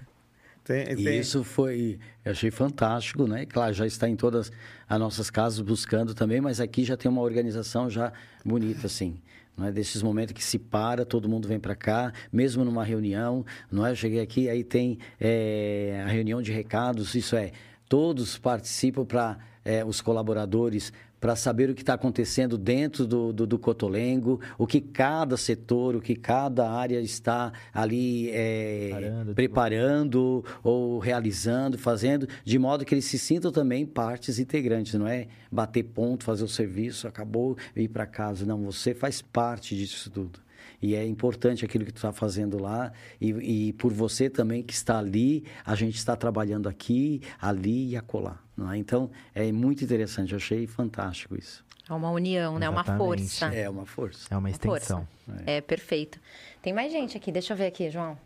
Tem, 0.63 0.95
tem... 0.95 1.07
E 1.07 1.19
isso 1.19 1.43
foi, 1.43 1.99
eu 2.23 2.31
achei 2.31 2.51
fantástico, 2.51 3.27
né? 3.27 3.45
Claro, 3.45 3.73
já 3.73 3.85
está 3.85 4.07
em 4.07 4.15
todas 4.15 4.51
as 4.87 4.99
nossas 4.99 5.29
casas 5.29 5.59
buscando 5.61 6.13
também, 6.13 6.39
mas 6.39 6.59
aqui 6.59 6.83
já 6.83 6.95
tem 6.95 7.09
uma 7.09 7.21
organização 7.21 7.89
já 7.89 8.13
bonita, 8.45 8.87
assim. 8.87 9.19
Não 9.57 9.67
é 9.67 9.71
desses 9.71 10.01
momentos 10.01 10.33
que 10.33 10.43
se 10.43 10.57
para, 10.57 11.05
todo 11.05 11.27
mundo 11.27 11.47
vem 11.47 11.59
para 11.59 11.75
cá, 11.75 12.13
mesmo 12.31 12.63
numa 12.63 12.83
reunião, 12.83 13.45
não 13.71 13.85
é? 13.85 13.91
Eu 13.91 13.95
cheguei 13.95 14.21
aqui, 14.21 14.49
aí 14.49 14.63
tem 14.63 14.97
é, 15.19 16.03
a 16.05 16.09
reunião 16.09 16.41
de 16.41 16.51
recados, 16.51 17.15
isso 17.15 17.35
é, 17.35 17.51
todos 17.89 18.37
participam 18.37 19.05
para 19.05 19.37
é, 19.65 19.79
eh, 19.79 19.85
os 19.85 20.01
colaboradores 20.01 20.93
para 21.21 21.35
saber 21.35 21.69
o 21.69 21.75
que 21.75 21.83
está 21.83 21.93
acontecendo 21.93 22.57
dentro 22.57 23.05
do, 23.05 23.31
do, 23.31 23.45
do, 23.45 23.59
Cotolengo, 23.59 24.41
o 24.57 24.65
que 24.65 24.81
cada 24.81 25.37
setor, 25.37 25.95
o 25.95 26.01
que 26.01 26.15
cada 26.15 26.67
área 26.69 26.99
está 26.99 27.53
ali 27.71 28.31
é, 28.31 28.89
preparando 29.35 30.43
ou 30.63 30.97
realizando, 30.97 31.77
fazendo, 31.77 32.27
de 32.43 32.57
modo 32.57 32.83
que 32.83 32.95
eles 32.95 33.05
se 33.05 33.19
sintam 33.19 33.51
também 33.51 33.85
partes 33.85 34.39
integrantes, 34.39 34.95
não 34.95 35.07
é 35.07 35.27
bater 35.51 35.83
ponto, 35.83 36.23
fazer 36.23 36.43
o 36.43 36.47
serviço, 36.47 37.07
acabou, 37.07 37.55
ir 37.75 37.87
para 37.87 38.07
casa. 38.07 38.43
Não, 38.43 38.63
você 38.63 38.95
faz 38.95 39.21
parte 39.21 39.77
disso 39.77 40.09
tudo. 40.09 40.39
E 40.81 40.95
é 40.95 41.05
importante 41.05 41.63
aquilo 41.63 41.85
que 41.85 41.91
tu 41.91 41.97
está 41.97 42.11
fazendo 42.11 42.61
lá. 42.61 42.91
E, 43.19 43.29
e, 43.67 43.73
por 43.73 43.93
você 43.93 44.29
também 44.29 44.63
que 44.63 44.73
está 44.73 44.97
ali, 44.97 45.45
a 45.63 45.75
gente 45.75 45.97
está 45.97 46.15
trabalhando 46.15 46.67
aqui, 46.67 47.21
ali 47.39 47.89
e 47.89 47.97
acolá. 47.97 48.39
É? 48.71 48.77
Então, 48.77 49.11
é 49.33 49.51
muito 49.51 49.83
interessante. 49.83 50.31
Eu 50.31 50.37
achei 50.37 50.65
fantástico 50.65 51.35
isso. 51.35 51.63
É 51.89 51.93
uma 51.93 52.09
união, 52.09 52.57
né? 52.57 52.69
Uma 52.69 52.83
força. 52.83 53.53
É 53.53 53.69
uma 53.69 53.85
força. 53.85 54.33
É 54.33 54.37
uma 54.37 54.49
extensão. 54.49 55.07
É. 55.45 55.57
é. 55.57 55.61
perfeito. 55.61 56.19
Tem 56.61 56.73
mais 56.73 56.91
gente 56.91 57.17
aqui. 57.17 57.31
Deixa 57.31 57.53
eu 57.53 57.57
ver 57.57 57.67
aqui, 57.67 57.89
João. 57.89 58.17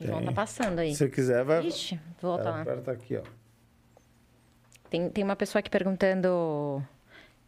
O 0.00 0.06
João 0.06 0.24
tá 0.24 0.32
passando 0.32 0.78
aí. 0.78 0.92
Se 0.92 0.98
você 0.98 1.08
quiser, 1.08 1.44
vai. 1.44 1.66
Ixi, 1.66 2.00
volta 2.20 2.50
lá. 2.50 2.62
Aperta 2.62 2.90
aqui, 2.90 3.16
ó. 3.16 3.22
Tem, 4.88 5.08
tem 5.08 5.24
uma 5.24 5.36
pessoa 5.36 5.60
aqui 5.60 5.70
perguntando 5.70 6.82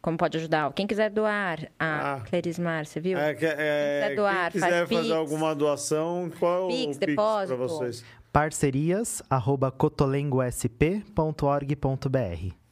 como 0.05 0.17
pode 0.19 0.37
ajudar. 0.37 0.71
Quem 0.73 0.85
quiser 0.85 1.09
doar, 1.09 1.67
a 1.79 2.17
Ah. 2.17 2.21
Clerismar, 2.21 2.85
você 2.85 2.99
viu? 2.99 3.17
É, 3.17 3.31
é, 3.31 3.33
quiser 3.33 4.15
doar, 4.15 4.51
quem 4.51 4.61
quiser 4.61 4.69
faz 4.69 4.87
fazer 4.87 5.01
Pix. 5.01 5.11
alguma 5.11 5.55
doação, 5.55 6.31
qual 6.37 6.67
Pix, 6.67 6.95
o 6.95 6.99
Pix 6.99 6.99
depósito. 6.99 7.57
vocês? 7.57 8.05
Parcerias, 8.31 9.23
arroba 9.27 9.71
cotolengosp.org.br. 9.71 12.64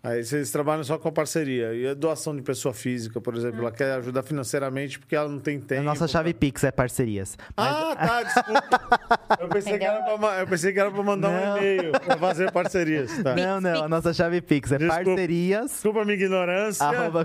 Aí 0.00 0.22
vocês 0.22 0.52
trabalham 0.52 0.84
só 0.84 0.96
com 0.96 1.08
a 1.08 1.12
parceria. 1.12 1.74
E 1.74 1.88
a 1.88 1.92
doação 1.92 2.34
de 2.34 2.40
pessoa 2.40 2.72
física, 2.72 3.20
por 3.20 3.34
exemplo, 3.34 3.60
ela 3.60 3.72
quer 3.72 3.92
ajudar 3.94 4.22
financeiramente 4.22 4.96
porque 4.98 5.14
ela 5.16 5.28
não 5.28 5.40
tem 5.40 5.60
tempo. 5.60 5.80
A 5.80 5.84
nossa 5.84 6.06
chave 6.06 6.32
Pix 6.32 6.62
é 6.62 6.70
parcerias. 6.70 7.36
Mas- 7.56 7.76
Ah, 7.76 7.96
tá, 7.96 8.22
desculpa. 8.22 9.18
Eu 9.40 9.48
pensei, 9.48 9.76
que 9.78 9.84
era 9.84 10.02
pra, 10.02 10.16
ma- 10.16 10.36
eu 10.38 10.46
pensei 10.46 10.72
que 10.72 10.80
era 10.80 10.90
pra 10.90 11.02
mandar 11.02 11.28
Não. 11.30 11.54
um 11.54 11.56
e-mail 11.58 11.92
pra 11.92 12.16
fazer 12.16 12.50
parcerias. 12.50 13.10
Tá. 13.22 13.34
não, 13.36 13.60
não, 13.60 13.84
a 13.84 13.88
nossa 13.88 14.12
chave 14.14 14.40
Pix 14.40 14.72
é 14.72 14.78
Desculpa. 14.78 15.04
parcerias, 15.04 15.70
Desculpa 15.70 16.00
a 16.00 16.04
minha 16.04 16.16
ignorância. 16.16 16.86
arroba 16.86 17.20
é 17.20 17.24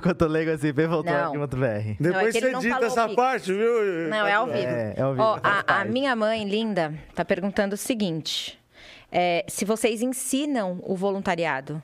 Depois 1.99 2.35
ele 2.35 2.51
você 2.51 2.67
edita 2.67 2.85
essa 2.85 3.03
Pix. 3.05 3.15
parte, 3.15 3.53
viu? 3.53 4.09
Não, 4.09 4.27
é 4.27 4.33
ao 4.33 4.45
vivo. 4.47 4.57
É, 4.57 4.93
é 4.97 5.01
ao 5.01 5.13
vivo, 5.13 5.23
faz 5.41 5.63
a, 5.67 5.81
a 5.81 5.85
minha 5.85 6.15
mãe, 6.15 6.47
linda, 6.47 6.93
tá 7.15 7.23
perguntando 7.23 7.75
o 7.75 7.77
seguinte: 7.77 8.59
é, 9.11 9.45
se 9.47 9.63
vocês 9.63 10.01
ensinam 10.01 10.79
o 10.83 10.95
voluntariado. 10.95 11.81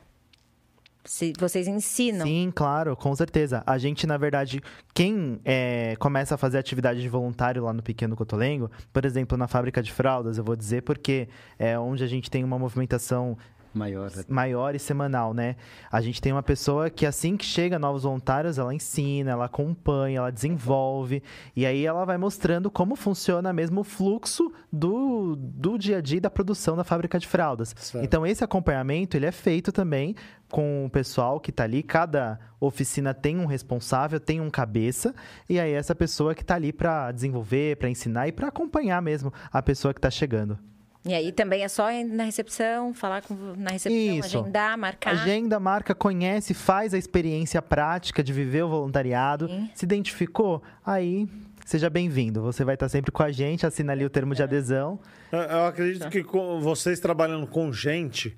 Se 1.10 1.34
vocês 1.40 1.68
ensinam. 1.68 2.23
Sim, 2.23 2.52
claro, 2.53 2.95
com 2.95 3.15
certeza. 3.15 3.64
A 3.65 3.80
gente, 3.80 4.06
na 4.06 4.15
verdade, 4.15 4.61
quem 4.94 5.41
é, 5.44 5.95
começa 5.98 6.36
a 6.36 6.38
fazer 6.38 6.60
atividade 6.60 7.02
de 7.02 7.10
voluntário 7.10 7.64
lá 7.64 7.73
no 7.73 7.81
Pequeno 7.81 8.15
Cotolengo, 8.15 8.69
por 8.94 9.03
exemplo, 9.03 9.36
na 9.36 9.48
fábrica 9.48 9.81
de 9.81 9.91
fraldas, 9.91 10.38
eu 10.38 10.44
vou 10.44 10.56
dizer 10.56 10.84
porque 10.84 11.27
é 11.57 11.80
onde 11.80 12.03
a 12.03 12.07
gente 12.07 12.30
tem 12.30 12.44
uma 12.44 12.60
movimentação 12.60 13.36
Maior. 13.74 14.12
maior 14.28 14.74
e 14.74 14.80
semanal, 14.80 15.34
né? 15.34 15.56
A 15.91 16.02
gente 16.02 16.22
tem 16.22 16.32
uma 16.32 16.41
pessoa 16.41 16.90
que 16.90 17.06
assim 17.06 17.38
que 17.38 17.46
chega 17.46 17.78
novos 17.78 18.04
voluntários, 18.04 18.58
ela 18.58 18.74
ensina, 18.74 19.32
ela 19.32 19.46
acompanha, 19.46 20.18
ela 20.20 20.32
desenvolve 20.32 21.22
e 21.56 21.66
aí 21.66 21.86
ela 21.86 22.04
vai 22.04 22.18
mostrando 22.18 22.72
como 22.72 22.96
funciona 22.96 23.54
mesmo 23.54 23.82
o 23.82 23.84
fluxo 23.84 24.52
do, 24.74 25.36
do 25.36 25.78
dia 25.78 25.98
a 25.98 26.02
dia 26.02 26.20
da 26.20 26.30
produção 26.30 26.76
da 26.76 26.84
fábrica 26.84 27.20
de 27.20 27.28
fraldas. 27.28 27.76
Certo. 27.78 28.04
Então 28.04 28.26
esse 28.26 28.44
acompanhamento 28.44 29.16
ele 29.16 29.28
é 29.28 29.32
feito 29.32 29.72
também 29.72 30.16
com 30.50 30.86
o 30.86 30.90
pessoal 30.90 31.40
que 31.40 31.52
está 31.52 31.64
ali. 31.64 31.84
Cada 31.84 32.40
oficina 32.60 33.14
tem 33.14 33.38
um 33.38 33.46
responsável, 33.46 34.20
tem 34.20 34.41
um 34.41 34.50
cabeça 34.50 35.14
e 35.48 35.60
aí 35.60 35.72
essa 35.74 35.94
pessoa 35.94 36.34
que 36.34 36.41
está 36.41 36.56
ali 36.56 36.74
para 36.74 37.12
desenvolver, 37.12 37.78
para 37.78 37.90
ensinar 37.90 38.28
e 38.28 38.32
para 38.32 38.48
acompanhar 38.48 39.02
mesmo 39.02 39.32
a 39.52 39.62
pessoa 39.62 39.94
que 39.94 40.00
está 40.00 40.10
chegando. 40.10 40.58
E 41.05 41.13
aí 41.13 41.31
também 41.31 41.63
é 41.63 41.67
só 41.67 41.89
ir 41.91 42.03
na 42.03 42.26
recepção, 42.26 42.93
falar 42.93 43.21
com, 43.21 43.34
na 43.57 43.71
recepção, 43.71 44.17
Isso. 44.17 44.38
agendar, 44.38 44.77
marcar. 44.77 45.11
Agenda, 45.11 45.59
marca, 45.59 45.95
conhece, 45.95 46.53
faz 46.53 46.93
a 46.93 46.97
experiência 46.97 47.61
prática 47.61 48.21
de 48.21 48.34
viver 48.34 48.63
o 48.63 48.69
voluntariado. 48.69 49.47
Sim. 49.47 49.69
Se 49.73 49.85
identificou? 49.85 50.61
Aí, 50.85 51.27
seja 51.65 51.89
bem-vindo. 51.89 52.41
Você 52.41 52.65
vai 52.65 52.76
estar 52.76 52.89
sempre 52.89 53.11
com 53.11 53.23
a 53.23 53.31
gente, 53.31 53.65
assina 53.65 53.93
ali 53.93 54.03
o 54.03 54.09
termo 54.09 54.35
de 54.35 54.43
adesão. 54.43 54.99
Eu, 55.31 55.65
acredito 55.65 56.09
que 56.09 56.21
com 56.21 56.59
vocês 56.59 56.99
trabalhando 56.99 57.47
com 57.47 57.71
gente, 57.71 58.38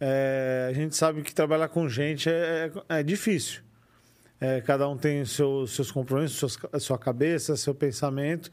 é, 0.00 0.66
a 0.70 0.72
gente 0.72 0.96
sabe 0.96 1.22
que 1.22 1.32
trabalhar 1.32 1.68
com 1.68 1.88
gente 1.88 2.28
é, 2.28 2.72
é 2.88 3.02
difícil. 3.04 3.62
É, 4.40 4.60
cada 4.60 4.88
um 4.88 4.96
tem 4.96 5.24
seu, 5.24 5.66
seus 5.66 5.92
compromissos, 5.92 6.36
suas, 6.38 6.82
sua 6.82 6.98
cabeça, 6.98 7.56
seu 7.56 7.74
pensamento. 7.74 8.50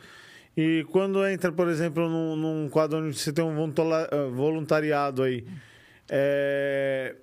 E 0.55 0.85
quando 0.91 1.25
entra, 1.25 1.51
por 1.51 1.67
exemplo, 1.67 2.09
num, 2.09 2.35
num 2.35 2.69
quadro 2.69 2.99
onde 2.99 3.17
você 3.17 3.31
tem 3.31 3.43
um 3.43 3.63
eh, 3.63 4.29
voluntariado 4.33 5.23
aí, 5.23 5.45
é, 6.09 7.15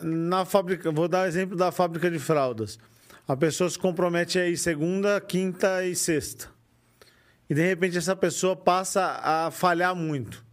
na 0.00 0.44
fábrica, 0.44 0.90
vou 0.92 1.08
dar 1.08 1.26
exemplo 1.26 1.56
da 1.56 1.72
fábrica 1.72 2.08
de 2.10 2.20
fraldas. 2.20 2.78
A 3.26 3.36
pessoa 3.36 3.68
se 3.68 3.78
compromete 3.78 4.38
aí 4.38 4.56
segunda, 4.56 5.20
quinta 5.20 5.84
e 5.84 5.94
sexta. 5.96 6.48
E 7.50 7.54
de 7.54 7.66
repente 7.66 7.98
essa 7.98 8.14
pessoa 8.14 8.54
passa 8.54 9.20
a 9.22 9.50
falhar 9.50 9.94
muito. 9.94 10.44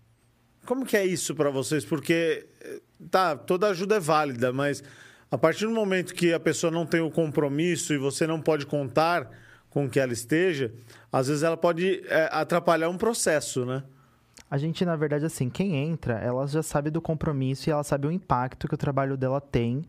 Como 0.66 0.86
que 0.86 0.98
é 0.98 1.06
isso 1.06 1.36
para 1.36 1.50
vocês? 1.50 1.86
Porque 1.86 2.48
eh, 2.62 2.82
tá, 3.10 3.36
toda 3.36 3.68
ajuda 3.68 3.98
é 3.98 4.00
válida, 4.00 4.52
mas 4.52 4.84
a 5.32 5.38
partir 5.38 5.66
do 5.66 5.72
momento 5.72 6.14
que 6.14 6.34
a 6.34 6.40
pessoa 6.40 6.72
não 6.72 6.86
tem 6.86 7.02
o 7.02 7.12
compromisso 7.12 7.94
e 7.94 7.98
você 7.98 8.26
não 8.26 8.42
pode 8.42 8.66
contar 8.66 9.30
com 9.70 9.90
que 9.90 10.00
ela 10.00 10.14
esteja, 10.14 10.74
às 11.12 11.28
vezes 11.28 11.44
ela 11.44 11.58
pode 11.58 12.04
eh, 12.08 12.30
atrapalhar 12.32 12.90
um 12.90 12.98
processo, 12.98 13.66
né? 13.66 13.84
A 14.50 14.58
gente, 14.58 14.84
na 14.84 14.96
verdade, 14.96 15.26
assim, 15.26 15.50
quem 15.50 15.76
entra, 15.76 16.16
ela 16.16 16.48
já 16.48 16.64
sabe 16.64 16.90
do 16.90 17.00
compromisso 17.00 17.70
e 17.70 17.72
ela 17.72 17.84
sabe 17.84 18.08
o 18.08 18.12
impacto 18.12 18.68
que 18.68 18.74
o 18.74 18.78
trabalho 18.78 19.16
dela 19.16 19.40
tem 19.40 19.86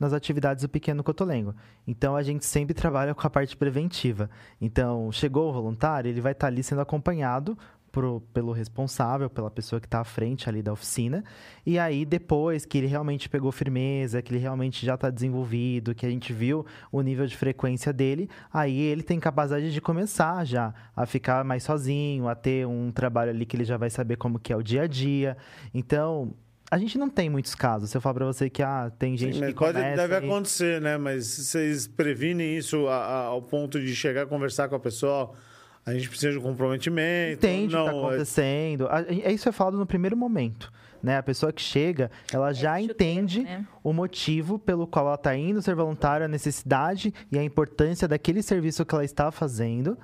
nas 0.00 0.12
atividades 0.12 0.62
do 0.62 0.68
Pequeno 0.68 1.04
Cotolengo. 1.04 1.54
Então, 1.86 2.16
a 2.16 2.22
gente 2.22 2.44
sempre 2.44 2.74
trabalha 2.74 3.14
com 3.14 3.24
a 3.24 3.30
parte 3.30 3.56
preventiva. 3.56 4.28
Então, 4.60 5.12
chegou 5.12 5.50
o 5.50 5.52
voluntário, 5.52 6.08
ele 6.08 6.20
vai 6.20 6.32
estar 6.32 6.48
ali 6.48 6.62
sendo 6.62 6.80
acompanhado 6.80 7.56
pro- 7.92 8.20
pelo 8.32 8.52
responsável, 8.52 9.28
pela 9.28 9.50
pessoa 9.50 9.80
que 9.80 9.86
está 9.86 10.00
à 10.00 10.04
frente 10.04 10.48
ali 10.48 10.62
da 10.62 10.72
oficina. 10.72 11.24
E 11.66 11.78
aí, 11.78 12.04
depois 12.04 12.64
que 12.64 12.78
ele 12.78 12.86
realmente 12.86 13.28
pegou 13.28 13.50
firmeza, 13.52 14.22
que 14.22 14.32
ele 14.32 14.40
realmente 14.40 14.84
já 14.84 14.94
está 14.94 15.10
desenvolvido, 15.10 15.94
que 15.94 16.06
a 16.06 16.10
gente 16.10 16.32
viu 16.32 16.64
o 16.92 17.00
nível 17.02 17.26
de 17.26 17.36
frequência 17.36 17.92
dele, 17.92 18.28
aí 18.52 18.78
ele 18.80 19.02
tem 19.02 19.18
capacidade 19.20 19.72
de 19.72 19.80
começar 19.80 20.44
já 20.44 20.72
a 20.94 21.06
ficar 21.06 21.44
mais 21.44 21.62
sozinho, 21.62 22.28
a 22.28 22.34
ter 22.34 22.66
um 22.66 22.90
trabalho 22.92 23.30
ali 23.30 23.44
que 23.44 23.56
ele 23.56 23.64
já 23.64 23.76
vai 23.76 23.90
saber 23.90 24.16
como 24.16 24.38
que 24.38 24.52
é 24.52 24.56
o 24.56 24.62
dia 24.62 24.82
a 24.82 24.86
dia. 24.86 25.36
Então, 25.74 26.32
a 26.70 26.78
gente 26.78 26.96
não 26.96 27.08
tem 27.10 27.28
muitos 27.28 27.54
casos. 27.54 27.90
Se 27.90 27.96
eu 27.96 28.00
falar 28.00 28.14
para 28.14 28.26
você 28.26 28.48
que 28.48 28.62
ah, 28.62 28.92
tem 28.96 29.16
gente 29.16 29.40
Mas 29.40 29.48
que 29.48 29.54
pode, 29.56 29.72
começa 29.74 29.96
deve 30.06 30.14
e- 30.14 30.28
acontecer, 30.28 30.80
né? 30.80 30.96
Mas 30.96 31.26
vocês 31.26 31.88
previnem 31.88 32.56
isso 32.56 32.86
a- 32.86 32.96
a- 33.04 33.24
ao 33.24 33.42
ponto 33.42 33.80
de 33.80 33.94
chegar 33.94 34.22
a 34.22 34.26
conversar 34.26 34.68
com 34.68 34.76
a 34.76 34.80
pessoa? 34.80 35.12
ó, 35.12 35.49
A 35.84 35.94
gente 35.94 36.08
precisa 36.08 36.32
de 36.32 36.38
um 36.38 36.42
comprometimento? 36.42 37.44
entende 37.44 37.74
o 37.74 37.78
que 37.78 37.84
está 37.84 37.92
não, 37.92 38.00
é- 38.02 38.06
acontecendo. 38.08 38.88
É 39.24 39.32
isso 39.32 39.48
é 39.48 39.52
falado 39.52 39.78
no 39.78 39.86
primeiro 39.86 40.16
momento. 40.16 40.72
Né? 41.02 41.16
A 41.16 41.22
pessoa 41.22 41.50
que 41.52 41.62
chega, 41.62 42.10
ela 42.30 42.52
já 42.52 42.78
chuteiro, 42.78 42.92
entende 42.92 43.42
né? 43.42 43.66
o 43.82 43.92
motivo 43.92 44.58
pelo 44.58 44.86
qual 44.86 45.06
ela 45.06 45.14
está 45.14 45.34
indo 45.34 45.62
ser 45.62 45.74
voluntária, 45.74 46.26
a 46.26 46.28
necessidade 46.28 47.14
e 47.32 47.38
a 47.38 47.42
importância 47.42 48.06
daquele 48.06 48.42
serviço 48.42 48.84
que 48.84 48.94
ela 48.94 49.04
está 49.04 49.30
fazendo. 49.30 49.96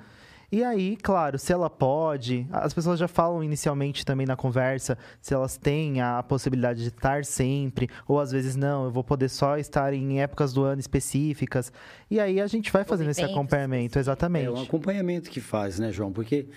E 0.49 0.63
aí, 0.63 0.95
claro, 0.95 1.37
se 1.37 1.51
ela 1.51 1.69
pode, 1.69 2.47
as 2.51 2.73
pessoas 2.73 2.97
já 2.97 3.07
falam 3.07 3.43
inicialmente 3.43 4.05
também 4.05 4.25
na 4.25 4.37
conversa 4.37 4.97
se 5.21 5.33
elas 5.33 5.57
têm 5.57 5.99
a 5.99 6.23
possibilidade 6.23 6.81
de 6.83 6.87
estar 6.87 7.25
sempre, 7.25 7.89
ou 8.07 8.17
às 8.17 8.31
vezes 8.31 8.55
não, 8.55 8.85
eu 8.85 8.91
vou 8.91 9.03
poder 9.03 9.27
só 9.27 9.57
estar 9.57 9.93
em 9.93 10.21
épocas 10.21 10.53
do 10.53 10.63
ano 10.63 10.79
específicas. 10.79 11.69
E 12.09 12.17
aí 12.17 12.39
a 12.39 12.47
gente 12.47 12.71
vai 12.71 12.85
fazendo 12.85 13.09
esse 13.09 13.21
acompanhamento, 13.23 13.99
exatamente. 13.99 14.45
É 14.45 14.51
um 14.51 14.61
acompanhamento 14.61 15.29
que 15.29 15.41
faz, 15.41 15.79
né, 15.79 15.91
João? 15.91 16.13
Porque 16.13 16.47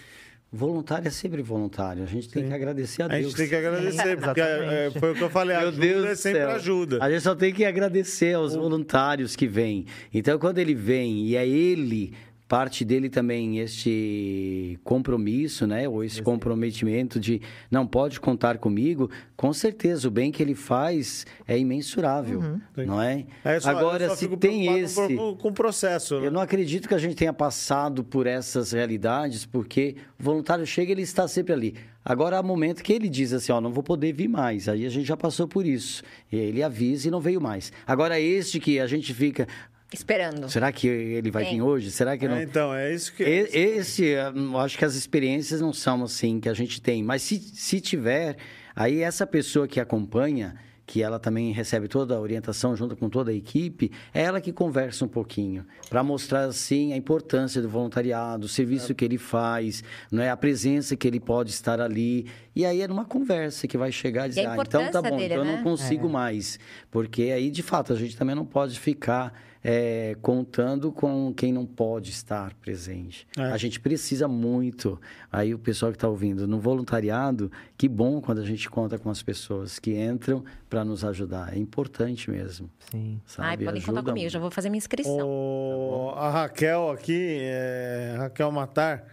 voluntário 0.52 1.08
é 1.08 1.10
sempre 1.10 1.42
voluntário. 1.42 2.02
A 2.02 2.06
gente 2.06 2.28
tem 2.28 2.46
que 2.46 2.52
agradecer 2.54 3.02
a 3.02 3.06
A 3.06 3.08
Deus. 3.08 3.24
gente 3.26 3.36
tem 3.36 3.48
que 3.48 3.54
agradecer, 3.56 4.16
porque 4.18 4.40
Exatamente. 4.40 4.74
é, 4.74 4.90
foi 5.00 5.12
o 5.12 5.14
que 5.16 5.22
eu 5.22 5.30
falei, 5.30 5.56
Meu 5.56 5.68
ajuda 5.68 5.80
Deus 5.86 6.04
é 6.06 6.14
sempre 6.14 6.38
céu. 6.40 6.50
ajuda. 6.50 6.98
A 7.04 7.10
gente 7.10 7.22
só 7.22 7.34
tem 7.34 7.52
que 7.52 7.64
agradecer 7.64 8.34
aos 8.34 8.54
voluntários 8.54 9.34
que 9.34 9.46
vêm. 9.48 9.86
Então, 10.14 10.38
quando 10.38 10.58
ele 10.58 10.74
vem 10.74 11.26
e 11.26 11.36
é 11.36 11.46
ele, 11.46 12.14
parte 12.50 12.84
dele 12.84 13.08
também 13.08 13.60
este 13.60 14.76
compromisso, 14.82 15.68
né? 15.68 15.88
Ou 15.88 16.02
esse 16.02 16.20
comprometimento 16.20 17.20
de 17.20 17.40
não 17.70 17.86
pode 17.86 18.18
contar 18.18 18.58
comigo, 18.58 19.08
com 19.36 19.52
certeza 19.52 20.08
o 20.08 20.10
bem 20.10 20.32
que 20.32 20.42
ele 20.42 20.56
faz 20.56 21.24
é 21.46 21.56
imensurável, 21.56 22.58
não 22.76 23.00
é? 23.00 23.24
É, 23.44 23.54
eu 23.54 23.60
só- 23.60 23.70
Agora, 23.70 24.02
eu 24.02 24.08
só 24.10 24.16
se 24.16 24.24
fico 24.24 24.36
tem 24.36 24.66
esse... 24.80 25.14
com, 25.14 25.48
o 25.48 25.52
processo, 25.52 26.18
né? 26.18 26.26
Eu 26.26 26.32
não 26.32 26.40
acredito 26.40 26.88
que 26.88 26.94
a 26.94 26.98
gente 26.98 27.14
tenha 27.14 27.32
passado 27.32 28.02
por 28.02 28.26
essas 28.26 28.72
realidades, 28.72 29.46
porque 29.46 29.94
o 30.18 30.22
voluntário 30.24 30.66
chega 30.66 30.90
e 30.90 30.94
ele 30.94 31.02
está 31.02 31.28
sempre 31.28 31.52
ali. 31.52 31.76
Agora 32.04 32.38
há 32.38 32.42
momento 32.42 32.82
que 32.82 32.94
ele 32.94 33.08
diz 33.10 33.32
assim, 33.32 33.52
ó, 33.52 33.60
não 33.60 33.70
vou 33.72 33.82
poder 33.82 34.12
vir 34.12 34.26
mais. 34.26 34.68
Aí 34.68 34.86
a 34.86 34.88
gente 34.88 35.06
já 35.06 35.16
passou 35.18 35.46
por 35.46 35.66
isso. 35.66 36.02
E 36.32 36.36
aí 36.36 36.46
ele 36.46 36.62
avisa 36.62 37.06
e 37.06 37.10
não 37.10 37.20
veio 37.20 37.40
mais. 37.42 37.70
Agora 37.86 38.18
este 38.18 38.58
que 38.58 38.80
a 38.80 38.86
gente 38.86 39.12
fica, 39.12 39.46
Esperando. 39.92 40.48
será 40.48 40.70
que 40.70 40.86
ele 40.86 41.30
vai 41.30 41.44
Sim. 41.44 41.56
vir 41.56 41.62
hoje? 41.62 41.90
Será 41.90 42.16
que 42.16 42.28
não? 42.28 42.36
É, 42.36 42.42
então, 42.44 42.74
é 42.74 42.94
isso 42.94 43.12
que... 43.12 43.24
E- 43.24 43.48
Esse, 43.52 44.04
eu 44.04 44.58
acho 44.58 44.78
que 44.78 44.84
as 44.84 44.94
experiências 44.94 45.60
não 45.60 45.72
são 45.72 46.04
assim 46.04 46.38
que 46.38 46.48
a 46.48 46.54
gente 46.54 46.80
tem. 46.80 47.02
Mas 47.02 47.22
se, 47.22 47.38
se 47.38 47.80
tiver, 47.80 48.36
aí 48.74 49.00
essa 49.00 49.26
pessoa 49.26 49.66
que 49.66 49.80
acompanha, 49.80 50.54
que 50.90 51.02
ela 51.02 51.20
também 51.20 51.52
recebe 51.52 51.86
toda 51.86 52.16
a 52.16 52.20
orientação 52.20 52.74
junto 52.74 52.96
com 52.96 53.08
toda 53.08 53.30
a 53.30 53.34
equipe, 53.34 53.92
é 54.12 54.22
ela 54.22 54.40
que 54.40 54.52
conversa 54.52 55.04
um 55.04 55.08
pouquinho, 55.08 55.64
para 55.88 56.02
mostrar 56.02 56.44
assim 56.44 56.92
a 56.92 56.96
importância 56.96 57.62
do 57.62 57.68
voluntariado, 57.68 58.46
o 58.46 58.48
serviço 58.48 58.92
que 58.92 59.04
ele 59.04 59.16
faz, 59.16 59.84
não 60.10 60.20
é 60.20 60.30
a 60.30 60.36
presença 60.36 60.96
que 60.96 61.06
ele 61.06 61.20
pode 61.20 61.50
estar 61.50 61.80
ali. 61.80 62.26
E 62.56 62.64
aí 62.64 62.80
é 62.80 62.88
numa 62.88 63.04
conversa 63.04 63.68
que 63.68 63.78
vai 63.78 63.92
chegar 63.92 64.26
e 64.26 64.30
dizer, 64.30 64.46
a 64.46 64.54
ah, 64.54 64.56
então 64.60 64.90
tá 64.90 65.00
bom, 65.00 65.16
dele, 65.16 65.34
então 65.34 65.44
eu 65.44 65.44
né? 65.44 65.56
não 65.56 65.62
consigo 65.62 66.08
mais. 66.08 66.58
Porque 66.90 67.22
aí, 67.22 67.50
de 67.50 67.62
fato, 67.62 67.92
a 67.92 67.96
gente 67.96 68.16
também 68.16 68.34
não 68.34 68.44
pode 68.44 68.78
ficar 68.78 69.32
é, 69.62 70.16
contando 70.22 70.90
com 70.90 71.32
quem 71.34 71.52
não 71.52 71.66
pode 71.66 72.10
estar 72.10 72.54
presente. 72.54 73.26
É. 73.36 73.42
A 73.42 73.56
gente 73.56 73.78
precisa 73.78 74.26
muito. 74.26 75.00
Aí 75.30 75.54
o 75.54 75.58
pessoal 75.58 75.92
que 75.92 75.96
está 75.96 76.08
ouvindo, 76.08 76.48
no 76.48 76.58
voluntariado, 76.58 77.52
que 77.76 77.88
bom 77.88 78.20
quando 78.20 78.40
a 78.40 78.44
gente 78.44 78.68
conta 78.70 78.98
com 78.98 79.10
as 79.10 79.22
pessoas 79.22 79.78
que 79.78 79.94
entram 79.96 80.42
para 80.68 80.84
nos 80.84 81.04
ajudar. 81.04 81.54
É 81.54 81.58
importante 81.58 82.30
mesmo. 82.30 82.70
Sim. 82.90 83.20
Sabe? 83.26 83.48
Ai, 83.48 83.56
podem 83.58 83.82
contar 83.82 84.02
comigo, 84.02 84.30
já 84.30 84.38
vou 84.38 84.50
fazer 84.50 84.70
minha 84.70 84.78
inscrição. 84.78 85.28
O... 85.28 86.12
Tá 86.14 86.20
a 86.20 86.30
Raquel 86.30 86.90
aqui, 86.90 87.38
é... 87.40 88.14
Raquel 88.18 88.50
Matar, 88.50 89.04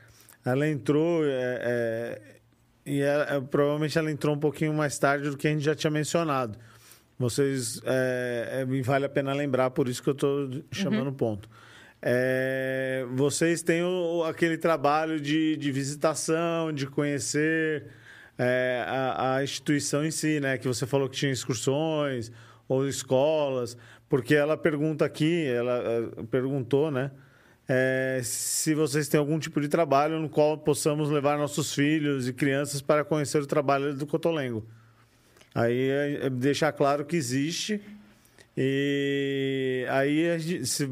ela 0.46 0.68
entrou 0.68 1.26
é, 1.26 1.30
é, 1.30 2.22
e 2.86 3.02
ela, 3.02 3.42
provavelmente 3.42 3.98
ela 3.98 4.10
entrou 4.10 4.34
um 4.34 4.40
pouquinho 4.40 4.74
mais 4.74 4.98
tarde 4.98 5.30
do 5.30 5.36
que 5.36 5.46
a 5.48 5.52
gente 5.52 5.64
já 5.64 5.76
tinha 5.76 5.92
mencionado. 5.92 6.58
Vocês, 7.20 7.82
é, 7.84 8.66
é, 8.68 8.82
vale 8.82 9.06
a 9.06 9.10
pena 9.10 9.34
lembrar, 9.34 9.72
por 9.72 9.88
isso 9.88 10.04
que 10.04 10.10
eu 10.10 10.14
estou 10.14 10.50
chamando 10.72 11.08
uhum. 11.08 11.14
ponto. 11.14 11.50
É, 12.00 13.06
vocês 13.14 13.64
têm 13.64 13.82
o, 13.82 14.24
aquele 14.24 14.58
trabalho 14.58 15.20
de, 15.20 15.58
de 15.58 15.72
visitação, 15.72 16.72
de 16.72 16.86
conhecer 16.86 17.88
é, 18.38 18.84
a, 18.88 19.36
a, 19.38 19.44
instituição 19.44 20.06
em 20.06 20.12
si, 20.12 20.40
né? 20.40 20.58
Que 20.60 20.68
você 20.68 20.86
falou 20.86 21.10
que 21.10 21.18
tinha 21.18 21.32
excursões 21.32 22.32
ou 22.68 22.88
escolas, 22.88 23.76
porque 24.08 24.36
ela 24.36 24.56
pergunta 24.56 25.04
aqui, 25.04 25.46
ela 25.48 25.82
é, 26.20 26.24
perguntou, 26.30 26.92
né? 26.92 27.12
É, 27.68 28.22
se 28.24 28.74
vocês 28.76 29.10
têm 29.10 29.20
algum 29.20 29.40
tipo 29.40 29.60
de 29.60 29.68
trabalho 29.68 30.20
no 30.20 30.30
qual 30.30 30.58
possamos 30.58 31.10
levar 31.10 31.38
nossos 31.38 31.74
filhos 31.74 32.28
e 32.28 32.32
crianças 32.32 32.82
para 32.82 33.04
conhecer 33.04 33.42
o 33.42 33.48
trabalho 33.48 33.94
do 33.94 34.06
Cotolengo. 34.06 34.66
Aí 35.58 35.90
é, 35.90 36.26
é 36.28 36.30
deixar 36.30 36.72
claro 36.72 37.04
que 37.04 37.16
existe 37.16 37.82
e 38.60 39.86
aí 39.88 40.32
a 40.32 40.38
gente 40.40 40.66
se, 40.66 40.90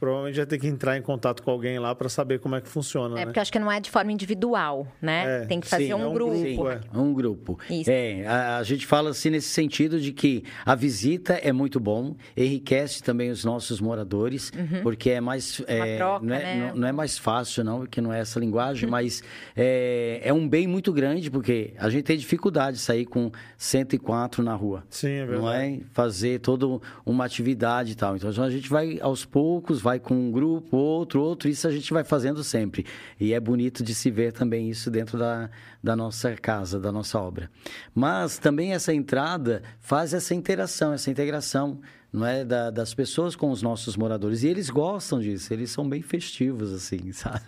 provavelmente 0.00 0.36
vai 0.36 0.46
ter 0.46 0.58
que 0.58 0.66
entrar 0.66 0.96
em 0.96 1.02
contato 1.02 1.40
com 1.40 1.52
alguém 1.52 1.78
lá 1.78 1.94
para 1.94 2.08
saber 2.08 2.40
como 2.40 2.56
é 2.56 2.60
que 2.60 2.68
funciona. 2.68 3.14
É, 3.14 3.18
né? 3.20 3.26
porque 3.26 3.38
acho 3.38 3.52
que 3.52 3.60
não 3.60 3.70
é 3.70 3.78
de 3.78 3.92
forma 3.92 4.10
individual, 4.10 4.88
né? 5.00 5.42
É, 5.42 5.46
Tem 5.46 5.60
que 5.60 5.68
fazer 5.68 5.86
sim, 5.86 5.94
um, 5.94 6.02
é 6.02 6.06
um, 6.08 6.12
grupo. 6.12 6.32
grupo 6.34 6.68
é. 6.68 6.80
Um 6.92 7.14
grupo. 7.14 7.58
Isso. 7.70 7.88
É, 7.88 8.26
a, 8.26 8.58
a, 8.58 8.62
gente 8.64 8.84
fala 8.84 9.10
assim 9.10 9.30
nesse 9.30 9.50
sentido 9.50 10.00
de 10.00 10.12
que 10.12 10.42
a 10.64 10.74
visita 10.74 11.34
é 11.34 11.52
muito 11.52 11.78
bom, 11.78 12.16
enriquece 12.36 13.00
também 13.04 13.30
os 13.30 13.44
nossos 13.44 13.80
moradores, 13.80 14.50
uhum. 14.50 14.82
porque 14.82 15.10
é 15.10 15.20
mais. 15.20 15.62
É, 15.68 15.98
troca, 15.98 16.26
não, 16.26 16.34
é, 16.34 16.38
né? 16.42 16.70
não, 16.70 16.80
não, 16.80 16.88
é 16.88 16.92
mais 16.92 17.16
fácil, 17.16 17.62
não, 17.62 17.78
porque 17.78 18.00
não 18.00 18.12
é 18.12 18.18
essa 18.18 18.40
linguagem, 18.40 18.90
mas 18.90 19.22
é, 19.56 20.22
é 20.24 20.32
um 20.32 20.48
bem 20.48 20.66
muito 20.66 20.92
grande, 20.92 21.30
porque 21.30 21.72
a 21.78 21.88
gente 21.88 22.02
tem 22.02 22.16
dificuldade 22.16 22.78
de 22.78 22.82
sair 22.82 23.06
com 23.06 23.30
104 23.56 24.42
na 24.42 24.54
rua. 24.54 24.82
Sim, 24.90 25.10
é 25.10 25.26
verdade. 25.26 25.40
Não 25.40 25.52
é? 25.52 25.78
Fazer 25.92 26.40
todo 26.40 26.82
uma 27.04 27.24
atividade 27.24 27.92
e 27.92 27.94
tal. 27.94 28.16
Então 28.16 28.30
a 28.42 28.50
gente 28.50 28.68
vai 28.68 28.98
aos 29.00 29.24
poucos, 29.24 29.80
vai 29.80 29.98
com 29.98 30.14
um 30.14 30.30
grupo, 30.30 30.76
outro, 30.76 31.20
outro, 31.20 31.48
isso 31.48 31.66
a 31.66 31.70
gente 31.70 31.92
vai 31.92 32.04
fazendo 32.04 32.42
sempre. 32.42 32.86
E 33.18 33.32
é 33.32 33.40
bonito 33.40 33.82
de 33.82 33.94
se 33.94 34.10
ver 34.10 34.32
também 34.32 34.70
isso 34.70 34.90
dentro 34.90 35.18
da, 35.18 35.50
da 35.82 35.94
nossa 35.94 36.34
casa, 36.36 36.80
da 36.80 36.90
nossa 36.90 37.18
obra. 37.18 37.50
Mas 37.94 38.38
também 38.38 38.72
essa 38.72 38.92
entrada 38.92 39.62
faz 39.80 40.14
essa 40.14 40.34
interação, 40.34 40.92
essa 40.92 41.10
integração 41.10 41.80
não 42.16 42.26
é? 42.26 42.46
Da, 42.46 42.70
das 42.70 42.94
pessoas 42.94 43.36
com 43.36 43.50
os 43.50 43.60
nossos 43.60 43.94
moradores. 43.94 44.42
E 44.42 44.48
eles 44.48 44.70
gostam 44.70 45.20
disso 45.20 45.52
eles 45.52 45.70
são 45.70 45.86
bem 45.86 46.00
festivos 46.00 46.72
assim 46.72 47.12
sabe? 47.12 47.42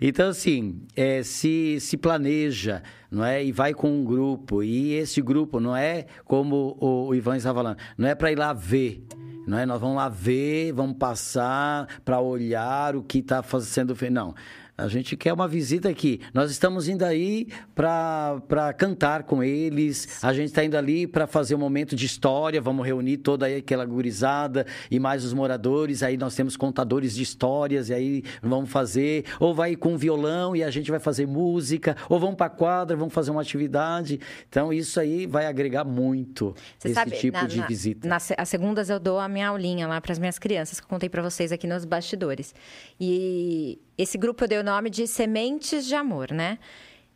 Então 0.00 0.28
assim 0.28 0.82
é, 0.96 1.22
se 1.22 1.78
se 1.80 1.96
planeja 1.96 2.82
não 3.10 3.24
é? 3.24 3.44
E 3.44 3.52
vai 3.52 3.72
com 3.72 3.88
um 3.88 4.04
grupo. 4.04 4.62
E 4.62 4.94
esse 4.94 5.22
grupo 5.22 5.60
não 5.60 5.76
é 5.76 6.06
como 6.24 6.76
o, 6.80 7.08
o 7.08 7.14
Ivan 7.14 7.36
estava 7.36 7.60
falando 7.60 7.78
não 7.96 8.08
é 8.08 8.14
para 8.14 8.32
ir 8.32 8.36
lá 8.36 8.52
ver 8.52 9.06
não 9.46 9.56
é? 9.56 9.64
Nós 9.64 9.80
vamos 9.80 9.96
lá 9.96 10.08
ver 10.08 10.72
vamos 10.72 10.96
passar 10.98 11.86
para 12.04 12.20
olhar 12.20 12.96
o 12.96 13.04
que 13.04 13.18
está 13.18 13.40
sendo 13.60 13.94
feito 13.94 14.12
não 14.12 14.34
a 14.80 14.88
gente 14.88 15.16
quer 15.16 15.32
uma 15.32 15.46
visita 15.46 15.88
aqui. 15.88 16.20
Nós 16.32 16.50
estamos 16.50 16.88
indo 16.88 17.04
aí 17.04 17.48
para 17.74 18.72
cantar 18.76 19.24
com 19.24 19.44
eles. 19.44 20.22
A 20.22 20.32
gente 20.32 20.46
está 20.46 20.64
indo 20.64 20.76
ali 20.76 21.06
para 21.06 21.26
fazer 21.26 21.54
um 21.54 21.58
momento 21.58 21.94
de 21.94 22.06
história. 22.06 22.60
Vamos 22.60 22.86
reunir 22.86 23.18
toda 23.18 23.46
aí 23.46 23.56
aquela 23.56 23.84
gurizada 23.84 24.66
e 24.90 24.98
mais 24.98 25.24
os 25.24 25.32
moradores. 25.32 26.02
Aí 26.02 26.16
nós 26.16 26.34
temos 26.34 26.56
contadores 26.56 27.14
de 27.14 27.22
histórias 27.22 27.90
e 27.90 27.94
aí 27.94 28.22
vamos 28.42 28.70
fazer. 28.70 29.24
Ou 29.38 29.54
vai 29.54 29.76
com 29.76 29.96
violão 29.96 30.56
e 30.56 30.64
a 30.64 30.70
gente 30.70 30.90
vai 30.90 31.00
fazer 31.00 31.26
música. 31.26 31.96
Ou 32.08 32.18
vamos 32.18 32.36
para 32.36 32.46
a 32.46 32.50
quadra, 32.50 32.96
vamos 32.96 33.12
fazer 33.12 33.30
uma 33.30 33.42
atividade. 33.42 34.18
Então 34.48 34.72
isso 34.72 34.98
aí 34.98 35.26
vai 35.26 35.46
agregar 35.46 35.84
muito 35.84 36.54
Você 36.78 36.88
esse 36.88 36.94
sabe, 36.94 37.10
tipo 37.12 37.36
na, 37.36 37.46
de 37.46 37.58
na, 37.58 37.66
visita. 37.66 38.08
Nas 38.08 38.30
as 38.36 38.48
segundas 38.48 38.88
eu 38.88 38.98
dou 38.98 39.18
a 39.18 39.28
minha 39.28 39.48
aulinha 39.48 39.86
lá 39.86 40.00
para 40.00 40.12
as 40.12 40.18
minhas 40.18 40.38
crianças 40.38 40.80
que 40.80 40.86
eu 40.86 40.88
contei 40.88 41.08
para 41.08 41.22
vocês 41.22 41.52
aqui 41.52 41.66
nos 41.66 41.84
bastidores. 41.84 42.54
E 42.98 43.78
esse 44.02 44.16
grupo 44.16 44.44
eu 44.44 44.48
dei 44.48 44.58
o 44.58 44.64
nome 44.64 44.88
de 44.88 45.06
Sementes 45.06 45.86
de 45.86 45.94
Amor, 45.94 46.32
né? 46.32 46.58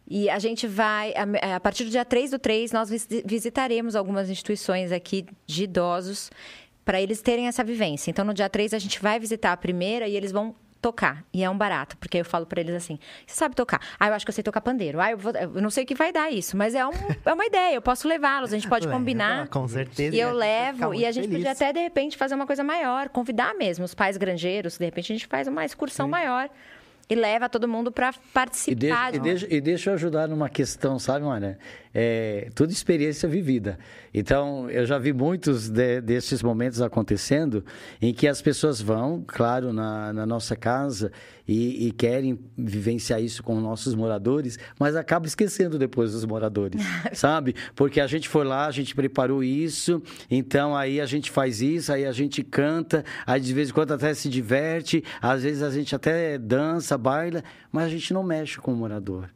E 0.07 0.29
a 0.29 0.39
gente 0.39 0.67
vai, 0.67 1.15
a, 1.55 1.59
partir 1.59 1.85
do 1.85 1.91
dia 1.91 2.05
3 2.05 2.33
do 2.33 2.39
3, 2.39 2.73
nós 2.73 2.91
visitaremos 3.25 3.97
algumas 3.97 4.29
instituições 4.29 4.93
aqui 4.93 5.25
de 5.47 5.65
idosos 5.65 6.31
para 6.85 7.01
eles 7.01 7.23
terem 7.23 7.47
essa 7.47 7.65
vivência. 7.65 8.11
Então, 8.11 8.23
no 8.23 8.35
dia 8.35 8.49
3, 8.51 8.75
a 8.75 8.79
gente 8.79 9.01
vai 9.01 9.19
visitar 9.19 9.53
a 9.53 9.57
primeira 9.57 10.07
e 10.07 10.15
eles 10.15 10.31
vão 10.31 10.55
tocar. 10.85 11.25
E 11.33 11.43
é 11.43 11.49
um 11.49 11.57
barato, 11.57 11.97
porque 11.97 12.19
eu 12.19 12.25
falo 12.27 12.45
para 12.45 12.61
eles 12.61 12.75
assim: 12.75 12.99
você 13.27 13.35
sabe 13.35 13.55
tocar? 13.55 13.81
Ah, 13.99 14.09
eu 14.09 14.13
acho 14.15 14.27
que 14.27 14.29
eu 14.29 14.35
sei 14.35 14.45
tocar 14.45 14.61
pandeiro. 14.61 15.01
Ah, 15.01 15.11
eu, 15.11 15.17
vou, 15.17 15.33
eu 15.33 15.63
não 15.63 15.71
sei 15.71 15.85
o 15.85 15.87
que 15.87 15.95
vai 15.95 16.13
dar 16.13 16.31
isso, 16.31 16.55
mas 16.55 16.75
é, 16.75 16.87
um, 16.87 16.93
é 17.25 17.33
uma 17.33 17.47
ideia, 17.47 17.75
eu 17.75 17.81
posso 17.81 18.07
levá-los, 18.07 18.53
a 18.53 18.57
gente 18.57 18.69
pode 18.69 18.87
combinar. 18.93 19.49
Com 19.49 19.67
certeza. 19.67 20.15
E 20.15 20.21
eu 20.21 20.33
levo, 20.33 20.93
e 20.93 21.07
a 21.07 21.13
gente 21.13 21.29
feliz. 21.29 21.39
podia 21.39 21.53
até, 21.53 21.73
de 21.73 21.81
repente, 21.81 22.19
fazer 22.19 22.35
uma 22.35 22.47
coisa 22.47 22.63
maior, 22.63 23.09
convidar 23.09 23.55
mesmo 23.55 23.87
os 23.87 23.95
pais 23.95 24.19
granjeiros, 24.19 24.77
de 24.77 24.85
repente 24.85 25.11
a 25.11 25.17
gente 25.17 25.27
faz 25.27 25.49
uma 25.49 25.65
excursão 25.65 26.05
Sim. 26.05 26.11
maior 26.11 26.51
e 27.09 27.15
leva 27.15 27.49
todo 27.49 27.69
mundo 27.69 27.93
para 27.93 28.13
participar. 28.33 28.73
E 28.73 28.75
deixa, 28.75 29.17
e, 29.17 29.21
deixa, 29.21 29.55
e 29.57 29.61
deixa, 29.61 29.91
eu 29.91 29.95
ajudar 29.95 30.29
numa 30.29 30.49
questão, 30.49 30.99
sabe, 30.99 31.25
Maria? 31.25 31.59
É, 31.93 32.49
tudo 32.55 32.73
experiência 32.73 33.29
vivida. 33.29 33.79
Então, 34.13 34.71
eu 34.71 34.87
já 34.87 34.99
vi 34.99 35.13
muitos 35.13 35.69
de, 35.69 36.01
desses 36.01 36.43
momentos 36.43 36.81
acontecendo 36.81 37.65
em 38.01 38.13
que 38.13 38.27
as 38.27 38.41
pessoas 38.41 38.81
vão, 38.81 39.23
claro, 39.27 39.73
na, 39.73 40.13
na 40.13 40.27
nossa 40.27 40.57
casa 40.57 41.13
e, 41.47 41.89
e, 41.89 41.93
querem 41.93 42.39
vivenciar 42.57 43.23
isso 43.23 43.43
com 43.43 43.61
nossos 43.61 43.95
moradores, 43.95 44.59
mas 44.79 44.97
acaba 44.97 45.27
esquecendo 45.27 45.79
depois 45.79 46.13
dos 46.13 46.25
moradores, 46.25 46.81
sabe? 47.13 47.55
Porque 47.75 48.01
a 48.01 48.07
gente 48.07 48.29
foi 48.29 48.45
lá, 48.45 48.67
a 48.67 48.71
gente 48.71 48.95
preparou 48.95 49.45
isso, 49.45 50.03
então 50.31 50.77
aí 50.77 51.01
a 51.01 51.07
gente 51.07 51.31
faz 51.31 51.61
isso, 51.61 51.93
aí 51.93 52.07
a 52.07 52.13
gente 52.13 52.43
canta, 52.43 53.05
aí 53.27 53.41
de 53.41 53.53
vez 53.53 53.69
em 53.71 53.73
quando 53.73 53.93
até 53.93 54.15
se 54.15 54.29
diverte, 54.29 55.05
às 55.21 55.43
vezes 55.43 55.63
a 55.63 55.71
gente 55.71 55.95
até 55.95 56.39
dança, 56.39 56.97
baila, 56.97 57.43
mas 57.71 57.85
a 57.85 57.89
gente 57.89 58.13
não 58.13 58.23
mexe 58.23 58.59
com 58.59 58.73
o 58.73 58.77
morador 58.77 59.29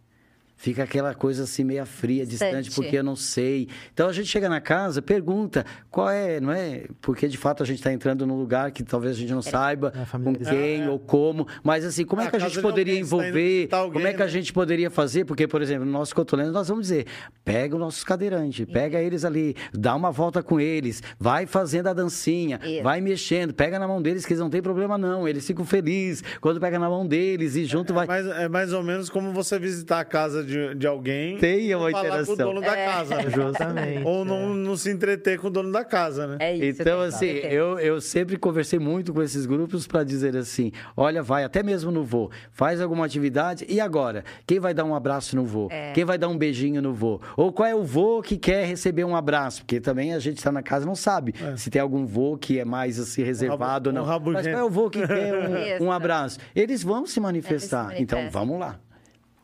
fica 0.59 0.83
aquela 0.83 1.15
coisa 1.15 1.45
assim 1.45 1.65
meia 1.65 1.87
fria, 1.87 2.27
distante, 2.27 2.65
distante, 2.65 2.75
porque 2.75 2.99
eu 2.99 3.05
não 3.05 3.17
sei. 3.17 3.69
Então 3.95 4.09
a 4.09 4.13
gente 4.13 4.27
chega 4.27 4.49
na 4.49 4.61
casa, 4.61 5.01
pergunta 5.01 5.65
qual 5.89 6.11
é, 6.11 6.41
não 6.41 6.53
é? 6.53 6.85
Porque 7.01 7.29
de 7.29 7.39
fato 7.39 7.63
a 7.63 7.67
gente 7.67 7.79
está 7.79 7.93
entrando 7.93 8.27
num 8.27 8.37
lugar 8.37 8.73
que 8.73 8.83
talvez 8.83 9.17
a 9.17 9.19
gente 9.19 9.31
não 9.31 9.39
é. 9.39 9.43
saiba 9.43 9.93
é 9.95 10.19
com 10.19 10.35
quem 10.35 10.83
é, 10.83 10.91
ou 10.91 10.99
como, 10.99 11.47
mas 11.63 11.85
assim, 11.85 12.05
como 12.05 12.21
é, 12.21 12.27
é 12.27 12.31
que 12.31 12.37
a 12.37 12.41
gente 12.41 12.61
poderia 12.61 12.95
tá 12.95 13.01
envolver? 13.01 13.69
Alguém, 13.71 13.93
como 13.93 14.07
é 14.07 14.13
que 14.13 14.23
a 14.23 14.27
né? 14.27 14.31
gente 14.31 14.53
poderia 14.53 14.91
fazer? 14.91 15.25
Porque, 15.25 15.47
por 15.47 15.63
exemplo, 15.63 15.87
no 15.87 15.93
nosso 15.93 16.15
cotoleno 16.15 16.51
nós 16.51 16.69
vamos 16.69 16.89
dizer, 16.89 17.07
pega 17.45 17.77
os 17.77 17.81
nossos 17.81 18.03
cadeirantes, 18.03 18.67
pega 18.67 19.01
eles 19.01 19.25
ali, 19.25 19.55
dá 19.73 19.95
uma 19.95 20.11
volta 20.11 20.43
com 20.43 20.59
eles, 20.59 21.03
vai 21.21 21.47
fazendo 21.47 21.87
a 21.87 21.93
dancinha, 21.93 22.59
Isso. 22.65 22.83
vai 22.83 23.01
mexendo, 23.01 23.55
pega 23.55 23.79
na 23.79 23.87
mão 23.87 24.03
deles 24.03 24.27
que 24.27 24.33
eles 24.33 24.41
não 24.41 24.51
tem 24.51 24.61
problema 24.61 24.99
não, 24.99 25.29
eles 25.29 25.47
ficam 25.47 25.65
felizes 25.65 26.25
quando 26.41 26.59
pega 26.59 26.81
na 26.81 26.89
mão 26.89 27.07
deles 27.07 27.55
e 27.55 27.65
junto 27.65 27.95
vai... 27.95 28.07
Mais, 28.07 28.27
é 28.27 28.49
mais 28.49 28.73
ou 28.73 28.83
menos 28.83 29.09
como 29.09 29.33
você 29.33 29.57
visitar 29.59 30.01
a 30.01 30.05
casa 30.05 30.48
de, 30.49 30.75
de 30.75 30.87
alguém. 30.87 31.37
Tenha 31.37 31.77
uma 31.79 31.91
falar 31.91 32.07
interação. 32.07 32.37
com 32.37 32.43
o 32.43 32.47
dono 32.47 32.61
da 32.61 32.77
é. 32.77 32.87
casa. 32.87 33.17
Né? 33.17 33.31
Justamente. 33.31 34.05
Ou 34.05 34.25
não, 34.25 34.55
não 34.55 34.77
se 34.77 34.91
entreter 34.91 35.39
com 35.39 35.49
o 35.49 35.51
dono 35.51 35.71
da 35.71 35.85
casa, 35.85 36.27
né? 36.27 36.37
É 36.41 36.57
isso. 36.57 36.81
Então, 36.81 37.01
assim, 37.01 37.27
eu, 37.27 37.79
eu 37.79 38.01
sempre 38.01 38.39
conversei 38.39 38.79
muito 38.79 39.13
com 39.13 39.23
esses 39.23 39.45
grupos 39.45 39.87
para 39.87 40.03
dizer 40.03 40.37
assim: 40.37 40.73
olha, 40.97 41.23
vai, 41.23 41.45
até 41.45 41.63
mesmo 41.63 41.91
no 41.91 42.03
voo, 42.03 42.31
faz 42.51 42.81
alguma 42.81 43.05
atividade. 43.05 43.67
E 43.69 43.81
agora? 43.81 44.25
Quem 44.47 44.59
vai 44.59 44.73
dar 44.73 44.85
um 44.85 44.95
abraço 44.95 45.37
no 45.37 45.45
voo? 45.45 45.69
É. 45.71 45.93
Quem 45.93 46.05
vai 46.05 46.17
dar 46.17 46.29
um 46.29 46.39
beijinho 46.39 46.81
no 46.81 46.95
voo? 46.95 47.21
Ou 47.37 47.53
qual 47.53 47.69
é 47.69 47.75
o 47.75 47.85
voo 47.85 48.23
que 48.23 48.39
quer 48.39 48.65
receber 48.65 49.05
um 49.05 49.15
abraço? 49.15 49.63
Porque 49.63 49.81
também 49.81 50.15
a 50.15 50.19
gente 50.19 50.39
está 50.39 50.51
na 50.51 50.63
casa 50.63 50.87
não 50.87 50.95
sabe 50.95 51.35
é. 51.41 51.57
se 51.57 51.69
tem 51.69 51.83
algum 51.83 52.07
voo 52.07 52.39
que 52.39 52.59
é 52.59 52.65
mais 52.65 52.99
assim 52.99 53.23
reservado 53.23 53.91
um 53.91 53.93
rabo, 53.93 54.01
ou 54.01 54.07
não. 54.07 54.31
Um 54.31 54.33
Mas 54.33 54.47
qual 54.47 54.59
é 54.59 54.65
o 54.65 54.71
voo 54.71 54.91
que 54.91 55.07
quer 55.07 55.81
um, 55.81 55.87
um 55.87 55.93
abraço? 55.93 56.39
Eles 56.55 56.83
vão 56.83 57.07
se 57.07 57.21
manifestar. 57.21 57.89
Manifestam. 57.89 58.21
Então, 58.21 58.31
vamos 58.31 58.59
lá 58.59 58.79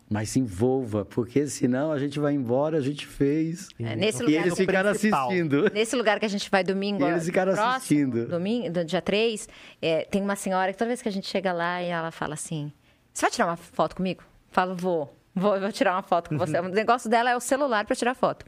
mas 0.08 0.30
se 0.30 0.38
envolva, 0.38 1.04
porque 1.04 1.46
senão 1.46 1.90
a 1.90 1.98
gente 1.98 2.18
vai 2.20 2.34
embora, 2.34 2.78
a 2.78 2.80
gente 2.80 3.06
fez. 3.06 3.68
É, 3.80 3.96
nesse 3.96 4.22
e 4.22 4.26
lugar, 4.26 4.46
eles 4.46 4.56
ficaram 4.56 4.90
principal. 4.90 5.26
assistindo. 5.28 5.70
Nesse 5.72 5.96
lugar 5.96 6.20
que 6.20 6.26
a 6.26 6.28
gente 6.28 6.50
vai 6.50 6.62
domingo, 6.62 7.04
e 7.04 7.10
eles 7.10 7.24
ficaram 7.24 7.52
próximo, 7.52 7.76
assistindo. 7.76 8.26
Domingo, 8.26 8.70
do 8.70 8.84
dia 8.84 9.00
3, 9.00 9.48
é, 9.80 10.04
tem 10.04 10.22
uma 10.22 10.36
senhora 10.36 10.72
que 10.72 10.78
toda 10.78 10.88
vez 10.88 11.00
que 11.00 11.08
a 11.08 11.12
gente 11.12 11.26
chega 11.26 11.52
lá 11.52 11.82
e 11.82 11.86
ela 11.86 12.10
fala 12.10 12.34
assim: 12.34 12.72
Você 13.12 13.22
vai 13.22 13.30
tirar 13.30 13.46
uma 13.46 13.56
foto 13.56 13.96
comigo? 13.96 14.22
Falo, 14.50 14.74
vou. 14.74 15.14
Vou, 15.34 15.58
vou 15.58 15.72
tirar 15.72 15.94
uma 15.94 16.02
foto 16.02 16.28
com 16.28 16.38
você. 16.38 16.58
o 16.60 16.68
negócio 16.68 17.10
dela 17.10 17.30
é 17.30 17.36
o 17.36 17.40
celular 17.40 17.84
para 17.84 17.96
tirar 17.96 18.14
foto. 18.14 18.46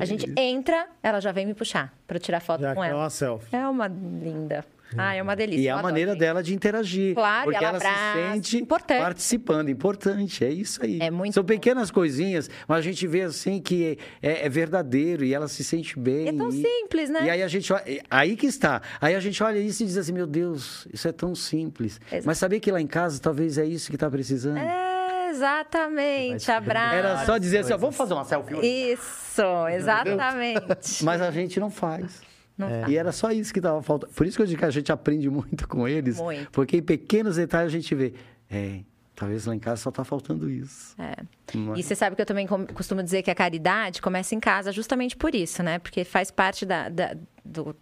A 0.00 0.04
gente 0.04 0.30
entra, 0.36 0.88
ela 1.02 1.20
já 1.20 1.32
vem 1.32 1.46
me 1.46 1.54
puxar 1.54 1.94
para 2.06 2.18
tirar 2.18 2.40
foto 2.40 2.60
já 2.60 2.74
com 2.74 2.82
ela. 2.84 2.94
É 2.94 2.96
uma 2.96 3.10
selfie. 3.10 3.54
É 3.54 3.68
uma 3.68 3.86
linda. 3.86 4.64
Ah, 4.96 5.14
é 5.14 5.22
uma 5.22 5.34
delícia. 5.34 5.62
E 5.62 5.68
é 5.68 5.70
a 5.70 5.82
maneira 5.82 6.12
adoro, 6.12 6.20
dela 6.20 6.42
de 6.42 6.54
interagir. 6.54 7.14
Claro, 7.14 7.50
porque 7.50 7.64
ela, 7.64 7.78
ela, 7.78 7.80
se 7.80 8.32
sente 8.32 8.58
importante. 8.58 9.00
participando. 9.00 9.68
Importante, 9.68 10.44
é 10.44 10.50
isso 10.50 10.82
aí. 10.84 10.98
É 11.00 11.10
muito 11.10 11.34
São 11.34 11.42
bom. 11.42 11.48
pequenas 11.48 11.90
coisinhas, 11.90 12.48
mas 12.66 12.78
a 12.78 12.82
gente 12.82 13.06
vê 13.06 13.22
assim 13.22 13.60
que 13.60 13.98
é, 14.22 14.46
é 14.46 14.48
verdadeiro 14.48 15.24
e 15.24 15.34
ela 15.34 15.48
se 15.48 15.64
sente 15.64 15.98
bem. 15.98 16.28
É 16.28 16.32
tão 16.32 16.48
e, 16.48 16.62
simples, 16.62 17.10
né? 17.10 17.26
E 17.26 17.30
aí 17.30 17.42
a 17.42 17.48
gente 17.48 17.72
aí 18.10 18.36
que 18.36 18.46
está. 18.46 18.82
Aí 19.00 19.14
a 19.14 19.20
gente 19.20 19.42
olha 19.42 19.58
isso 19.58 19.82
e 19.82 19.86
diz 19.86 19.96
assim, 19.96 20.12
meu 20.12 20.26
Deus, 20.26 20.86
isso 20.92 21.08
é 21.08 21.12
tão 21.12 21.34
simples. 21.34 22.00
Exato. 22.06 22.26
Mas 22.26 22.38
sabia 22.38 22.60
que 22.60 22.70
lá 22.70 22.80
em 22.80 22.86
casa 22.86 23.20
talvez 23.20 23.58
é 23.58 23.64
isso 23.64 23.88
que 23.90 23.96
está 23.96 24.10
precisando? 24.10 24.58
É, 24.58 25.30
exatamente. 25.30 26.50
Abraço. 26.50 26.94
Era 26.94 27.24
só 27.24 27.38
dizer 27.38 27.58
assim, 27.58 27.72
ó, 27.72 27.76
vamos 27.76 27.96
fazer 27.96 28.14
uma 28.14 28.24
selfie 28.24 28.54
hoje? 28.54 28.92
Isso, 28.92 29.68
exatamente. 29.68 31.04
Mas 31.04 31.20
a 31.20 31.30
gente 31.30 31.58
não 31.58 31.70
faz. 31.70 32.22
Não 32.56 32.68
É. 32.68 32.80
faz. 32.82 32.92
E 32.92 32.96
era 32.96 33.12
só 33.12 33.30
isso 33.32 33.52
que 33.52 33.58
estava 33.58 33.82
faltando. 33.82 34.12
Por 34.12 34.26
isso 34.26 34.36
que 34.36 34.42
eu 34.42 34.46
digo 34.46 34.58
que 34.60 34.64
a 34.64 34.70
gente 34.70 34.90
aprende 34.92 35.28
muito 35.30 35.66
com 35.68 35.86
eles. 35.88 36.18
Muito. 36.20 36.50
Porque 36.52 36.76
em 36.78 36.82
pequenos 36.82 37.36
detalhes 37.36 37.72
a 37.72 37.76
gente 37.76 37.94
vê. 37.94 38.14
É, 38.50 38.80
talvez 39.16 39.46
lá 39.46 39.54
em 39.54 39.58
casa 39.58 39.82
só 39.82 39.88
está 39.90 40.04
faltando 40.04 40.48
isso. 40.50 40.94
É. 40.98 41.12
É? 41.12 41.78
E 41.78 41.82
você 41.82 41.94
sabe 41.94 42.14
que 42.16 42.22
eu 42.22 42.26
também 42.26 42.46
costumo 42.46 43.02
dizer 43.02 43.22
que 43.22 43.30
a 43.30 43.34
caridade 43.34 44.00
começa 44.02 44.34
em 44.34 44.40
casa 44.40 44.70
justamente 44.72 45.16
por 45.16 45.34
isso, 45.34 45.62
né? 45.62 45.78
Porque 45.78 46.04
faz 46.04 46.30
parte 46.30 46.64
da, 46.66 46.88
da- 46.88 47.16
do 47.44 47.74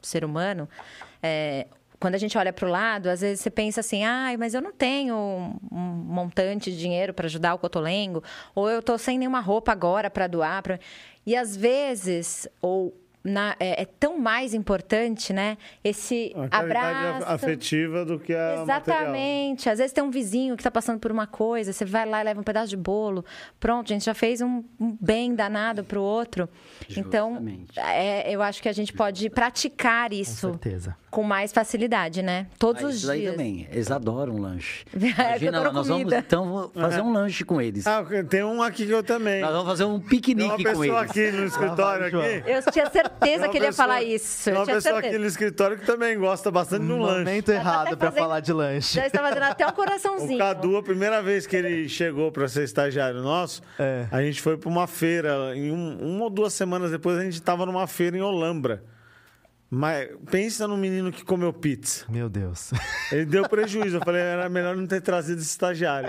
ser 0.00 0.24
humano. 0.24 0.68
É, 1.22 1.66
quando 2.00 2.14
a 2.16 2.18
gente 2.18 2.36
olha 2.36 2.52
para 2.52 2.66
o 2.66 2.70
lado, 2.70 3.08
às 3.08 3.20
vezes 3.22 3.40
você 3.40 3.50
pensa 3.50 3.80
assim, 3.80 4.04
ai, 4.04 4.36
mas 4.36 4.52
eu 4.52 4.60
não 4.60 4.72
tenho 4.72 5.14
um 5.72 5.78
montante 5.78 6.70
de 6.70 6.78
dinheiro 6.78 7.14
para 7.14 7.26
ajudar 7.26 7.54
o 7.54 7.58
cotolengo, 7.58 8.22
ou 8.54 8.68
eu 8.68 8.82
tô 8.82 8.98
sem 8.98 9.18
nenhuma 9.18 9.40
roupa 9.40 9.72
agora 9.72 10.10
para 10.10 10.26
doar. 10.26 10.62
Pra... 10.62 10.78
E 11.24 11.34
às 11.34 11.56
vezes, 11.56 12.46
ou 12.60 12.94
na- 13.24 13.56
é, 13.58 13.82
é 13.82 13.84
tão 13.86 14.18
mais 14.18 14.52
importante, 14.52 15.32
né? 15.32 15.56
Esse 15.82 16.34
A 16.50 16.58
abraço. 16.58 17.26
afetiva 17.26 18.04
do 18.04 18.18
que 18.20 18.34
a 18.34 18.64
material. 18.66 19.00
Exatamente. 19.00 19.70
Às 19.70 19.78
vezes 19.78 19.92
tem 19.94 20.04
um 20.04 20.10
vizinho 20.10 20.54
que 20.56 20.60
está 20.60 20.70
passando 20.70 20.98
por 21.00 21.10
uma 21.10 21.26
coisa, 21.26 21.72
você 21.72 21.84
vai 21.86 22.04
lá 22.06 22.20
e 22.20 22.24
leva 22.24 22.40
um 22.40 22.44
pedaço 22.44 22.68
de 22.68 22.76
bolo. 22.76 23.24
Pronto, 23.58 23.90
a 23.90 23.94
gente 23.94 24.04
já 24.04 24.12
fez 24.14 24.40
um, 24.42 24.62
um 24.78 24.96
bem 25.00 25.34
danado 25.34 25.82
para 25.84 25.98
o 25.98 26.02
outro. 26.02 26.48
Então, 26.96 27.30
Justamente. 27.30 27.80
é, 27.80 28.30
eu 28.30 28.42
acho 28.42 28.62
que 28.62 28.68
a 28.68 28.72
gente 28.72 28.92
pode 28.92 29.30
praticar 29.30 30.10
Com 30.10 30.16
isso 30.16 30.50
certeza. 30.50 30.96
Com 31.14 31.22
mais 31.22 31.52
facilidade, 31.52 32.22
né? 32.22 32.46
Todos 32.58 32.82
Ah, 32.82 32.86
os 32.88 33.00
dias. 33.00 33.30
também. 33.32 33.68
Eles 33.70 33.90
adoram 33.90 34.36
lanche. 34.38 34.84
É, 34.94 35.28
Imagina, 35.36 35.58
adoro 35.58 35.72
nós 35.72 35.86
vamos 35.88 36.12
então 36.12 36.70
fazer 36.74 37.00
um 37.00 37.12
lanche 37.12 37.44
com 37.44 37.60
eles. 37.60 37.86
Ah, 37.86 38.04
tem 38.28 38.42
um 38.42 38.60
aqui 38.62 38.84
que 38.86 38.90
eu 38.92 39.02
também. 39.02 39.40
Nós 39.40 39.52
vamos 39.52 39.66
fazer 39.68 39.84
um 39.84 39.98
Tem 39.98 40.00
uma 40.00 40.08
piquenique 40.10 40.56
com 40.56 40.62
pessoa 40.62 40.86
eles. 41.00 41.10
aqui 41.10 41.30
no 41.30 41.44
escritório 41.46 42.06
aqui. 42.06 42.42
Eu 42.50 42.72
tinha 42.72 42.90
certeza 42.90 43.10
Tem 43.20 43.38
uma 43.38 43.48
que 43.48 43.56
ele 43.58 43.64
ia 43.64 43.70
pessoa- 43.70 43.86
falar 43.88 44.02
isso. 44.02 44.44
Tem 44.44 44.54
uma 44.54 44.66
pessoa 44.66 44.94
aqui 44.98 45.02
certeza. 45.02 45.18
no 45.18 45.26
escritório 45.26 45.78
que 45.78 45.86
também 45.86 46.18
gosta 46.18 46.50
bastante 46.50 46.84
de 46.84 46.92
um 46.92 47.00
lanche. 47.00 47.18
Momento 47.20 47.46
tá 47.46 47.54
errado 47.54 47.96
fazendo- 47.96 48.18
falar 48.18 48.40
de 48.40 48.52
lanche. 48.52 48.94
Já 48.94 49.06
estava 49.06 49.30
dando 49.30 49.42
até 49.44 49.66
um 49.66 49.68
O 49.70 49.72
coraçãozinho. 49.72 50.38
Cadu, 50.38 50.76
a 50.76 50.82
primeira 50.82 51.22
vez 51.22 51.46
que 51.46 51.54
ele 51.56 51.88
chegou 51.88 52.32
para 52.32 52.48
ser 52.48 52.64
estagiário 52.64 53.22
nosso, 53.22 53.62
É. 53.78 54.06
a 54.10 54.20
gente 54.22 54.40
foi 54.42 54.56
para 54.56 54.68
uma 54.68 54.86
feira. 54.86 55.54
Em 55.56 55.70
um- 55.70 55.98
uma 56.00 56.24
ou 56.24 56.30
duas 56.30 56.52
semanas 56.52 56.90
depois, 56.90 57.18
a 57.18 57.22
gente 57.22 57.34
estava 57.34 57.64
numa 57.66 57.86
feira 57.86 58.16
em 58.16 58.20
Olambra. 58.20 58.82
Mas 59.74 60.08
pensa 60.30 60.68
no 60.68 60.76
menino 60.76 61.10
que 61.10 61.24
comeu 61.24 61.52
pizza. 61.52 62.04
Meu 62.08 62.28
Deus. 62.28 62.70
Ele 63.10 63.24
deu 63.24 63.48
prejuízo. 63.48 63.96
Eu 63.96 64.00
falei, 64.04 64.20
era 64.22 64.48
melhor 64.48 64.76
não 64.76 64.86
ter 64.86 65.00
trazido 65.00 65.40
esse 65.40 65.50
estagiário. 65.50 66.08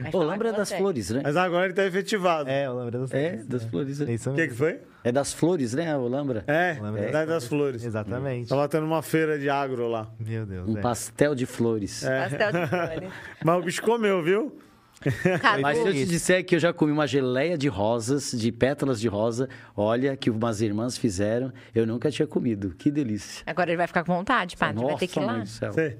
Vai 0.00 0.08
Ô, 0.08 0.12
falar 0.12 0.32
lembra 0.32 0.50
com 0.50 0.56
das 0.58 0.68
você. 0.68 0.76
flores, 0.78 1.10
né? 1.10 1.20
Mas 1.22 1.36
agora 1.36 1.64
ele 1.64 1.72
está 1.72 1.84
efetivado. 1.84 2.48
É, 2.48 2.66
eu 2.66 2.74
lembro 2.78 3.00
das 3.00 3.12
É, 3.12 3.36
das 3.36 3.64
flores. 3.64 4.00
É 4.00 4.04
né? 4.06 4.14
isso 4.14 4.30
O 4.30 4.34
que, 4.34 4.40
mesmo. 4.40 4.52
que 4.52 4.58
foi? 4.58 4.80
É 5.04 5.12
das 5.12 5.32
flores, 5.32 5.74
né, 5.74 5.96
o 5.96 6.06
Lambra? 6.08 6.44
É, 6.46 6.78
Lembra 6.80 7.06
Cidade 7.06 7.28
das 7.28 7.46
Flores. 7.46 7.84
Exatamente. 7.84 8.48
Tava 8.48 8.68
tendo 8.68 8.86
uma 8.86 9.02
feira 9.02 9.38
de 9.38 9.50
agro 9.50 9.88
lá. 9.88 10.08
Meu 10.18 10.46
Deus. 10.46 10.68
Um 10.68 10.78
é. 10.78 10.80
pastel 10.80 11.34
de 11.34 11.44
flores. 11.44 12.04
Pastel 12.04 12.52
de 12.52 12.66
flores. 12.68 13.12
Mas 13.44 13.58
o 13.58 13.62
bicho 13.62 13.82
comeu, 13.82 14.22
viu? 14.22 14.56
Mas 15.60 15.78
se 15.78 15.88
eu 15.88 15.92
te 15.92 16.04
disser 16.06 16.44
que 16.44 16.54
eu 16.54 16.58
já 16.58 16.72
comi 16.72 16.92
uma 16.92 17.06
geleia 17.06 17.56
de 17.56 17.68
rosas, 17.68 18.32
de 18.32 18.50
pétalas 18.52 19.00
de 19.00 19.08
rosa, 19.08 19.48
olha, 19.76 20.16
que 20.16 20.30
umas 20.30 20.60
irmãs 20.60 20.96
fizeram, 20.96 21.52
eu 21.74 21.86
nunca 21.86 22.10
tinha 22.10 22.26
comido. 22.26 22.74
Que 22.76 22.90
delícia. 22.90 23.42
Agora 23.46 23.70
ele 23.70 23.76
vai 23.76 23.86
ficar 23.86 24.04
com 24.04 24.14
vontade, 24.14 24.56
padre. 24.56 24.84
vai 24.84 24.96
ter 24.96 25.06
que 25.06 25.18
ir 25.18 25.24
lá. 25.24 25.44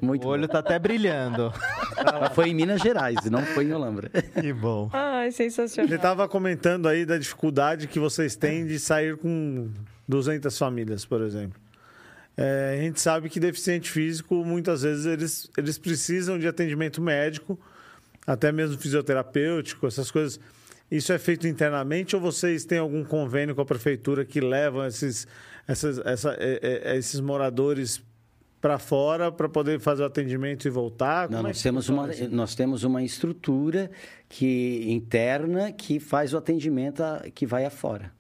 Muito 0.01 0.27
O 0.27 0.31
olho 0.31 0.49
tá 0.49 0.59
até 0.61 0.79
brilhando. 0.79 1.53
bom. 1.53 2.35
Foi 2.35 2.49
em 2.51 2.55
Minas 2.55 2.81
Gerais, 2.81 3.25
não 3.31 3.43
foi 3.43 3.65
em 3.65 3.73
Olambra. 3.73 4.09
que 4.09 4.53
bom. 4.53 4.89
Ai, 4.93 5.31
sensacional. 5.33 5.89
Ele 5.89 5.97
estava 5.97 6.29
comentando 6.29 6.89
aí 6.89 7.05
da 7.05 7.19
dificuldade 7.19 7.87
que 7.87 7.99
vocês 7.99 8.37
têm 8.37 8.67
de 8.67 8.79
sair 8.79 9.17
com 9.17 9.71
200 10.09 10.57
famílias, 10.59 11.05
por 11.05 11.23
exemplo. 11.23 11.61
É, 12.37 12.77
a 12.79 12.83
gente 12.83 13.01
sabe 13.01 13.29
que 13.29 13.39
deficiente 13.39 13.91
físico, 13.91 14.37
muitas 14.45 14.83
vezes, 14.83 15.05
eles, 15.07 15.51
eles 15.57 15.77
precisam 15.79 16.39
de 16.39 16.49
atendimento 16.49 17.01
médico, 17.03 17.59
até 18.27 18.53
mesmo 18.53 18.79
fisioterapêutico, 18.79 19.87
essas 19.87 20.11
coisas. 20.11 20.39
Isso 20.91 21.13
é 21.13 21.19
feito 21.19 21.47
internamente 21.49 22.15
ou 22.15 22.21
vocês 22.21 22.65
têm 22.65 22.79
algum 22.79 23.03
convênio 23.05 23.55
com 23.55 23.63
a 23.63 23.65
prefeitura 23.65 24.25
que 24.25 24.41
levam 24.41 24.85
esses, 24.87 25.27
essas, 25.67 25.99
essa- 26.05 26.37
é, 26.39 26.83
é, 26.93 26.97
esses 26.97 27.19
moradores 27.21 28.03
para 28.61 28.79
fora 28.79 29.33
para 29.33 29.49
poder 29.49 29.81
fazer 29.81 30.03
o 30.03 30.07
atendimento 30.07 30.67
e 30.67 30.71
voltar? 30.71 31.29
Não, 31.31 31.41
é 31.41 31.43
nós, 31.45 31.63
temos 31.63 31.89
uma, 31.89 32.09
nós 32.31 32.55
temos 32.55 32.85
uma 32.85 33.03
estrutura 33.03 33.91
que 34.29 34.85
interna 34.87 35.73
que 35.73 35.99
faz 35.99 36.33
o 36.35 36.37
atendimento 36.37 37.03
a- 37.03 37.25
que 37.35 37.47
vai 37.47 37.65
afora. 37.65 38.13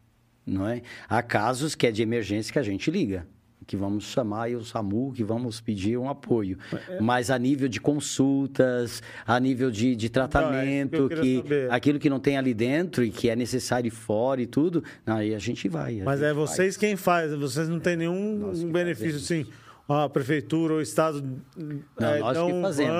Não 0.45 0.66
é? 0.66 0.83
Há 1.09 1.23
casos 1.23 1.74
que 1.77 1.87
é 1.87 1.93
de 1.93 2.03
emergência 2.03 2.53
que 2.53 2.59
a 2.59 2.62
gente 2.65 2.91
liga, 2.91 3.24
que 3.66 3.76
vamos 3.76 4.05
chamar 4.05 4.44
aí 4.44 4.56
o 4.56 4.64
SAMU, 4.64 5.12
que 5.12 5.24
vamos 5.24 5.60
pedir 5.60 5.97
um 5.97 6.09
apoio. 6.09 6.59
é 6.89 7.01
Mas 7.01 7.30
a 7.30 7.39
nível 7.39 7.68
de 7.68 7.80
consultas, 7.80 9.02
a 9.26 9.39
nível 9.39 9.70
de, 9.70 9.94
de 9.97 10.06
é 10.06 10.09
tratamento, 10.09 10.97
isso 10.97 11.09
que 11.09 11.43
que 11.43 11.66
aquilo 11.70 11.98
que 11.98 12.10
não 12.10 12.20
tem 12.20 12.36
ali 12.36 12.55
dentro 12.55 13.05
e 13.05 13.10
que 13.10 13.28
é 13.28 13.36
necessário 13.36 13.90
fora 13.90 14.40
e 14.40 14.47
tudo, 14.47 14.82
aí 15.06 15.34
a 15.34 15.39
gente 15.39 15.68
vai. 15.68 16.01
a 16.01 16.05
Mas 16.05 16.20
gente 16.20 16.28
é 16.28 16.34
vocês 16.34 16.76
quem 16.76 16.97
faz, 16.97 17.32
vocês 17.34 17.68
não 17.68 17.80
têm 17.80 17.97
nenhum 17.97 18.70
benefício 18.70 19.16
assim, 19.16 19.47
a 19.88 20.09
prefeitura 20.09 20.74
ou 20.74 20.78
o 20.78 20.82
estado 20.82 21.22
é, 22.00 22.18
nós 22.18 22.34
dão 22.36 22.46
que 22.48 22.62
fazemos. 22.62 22.92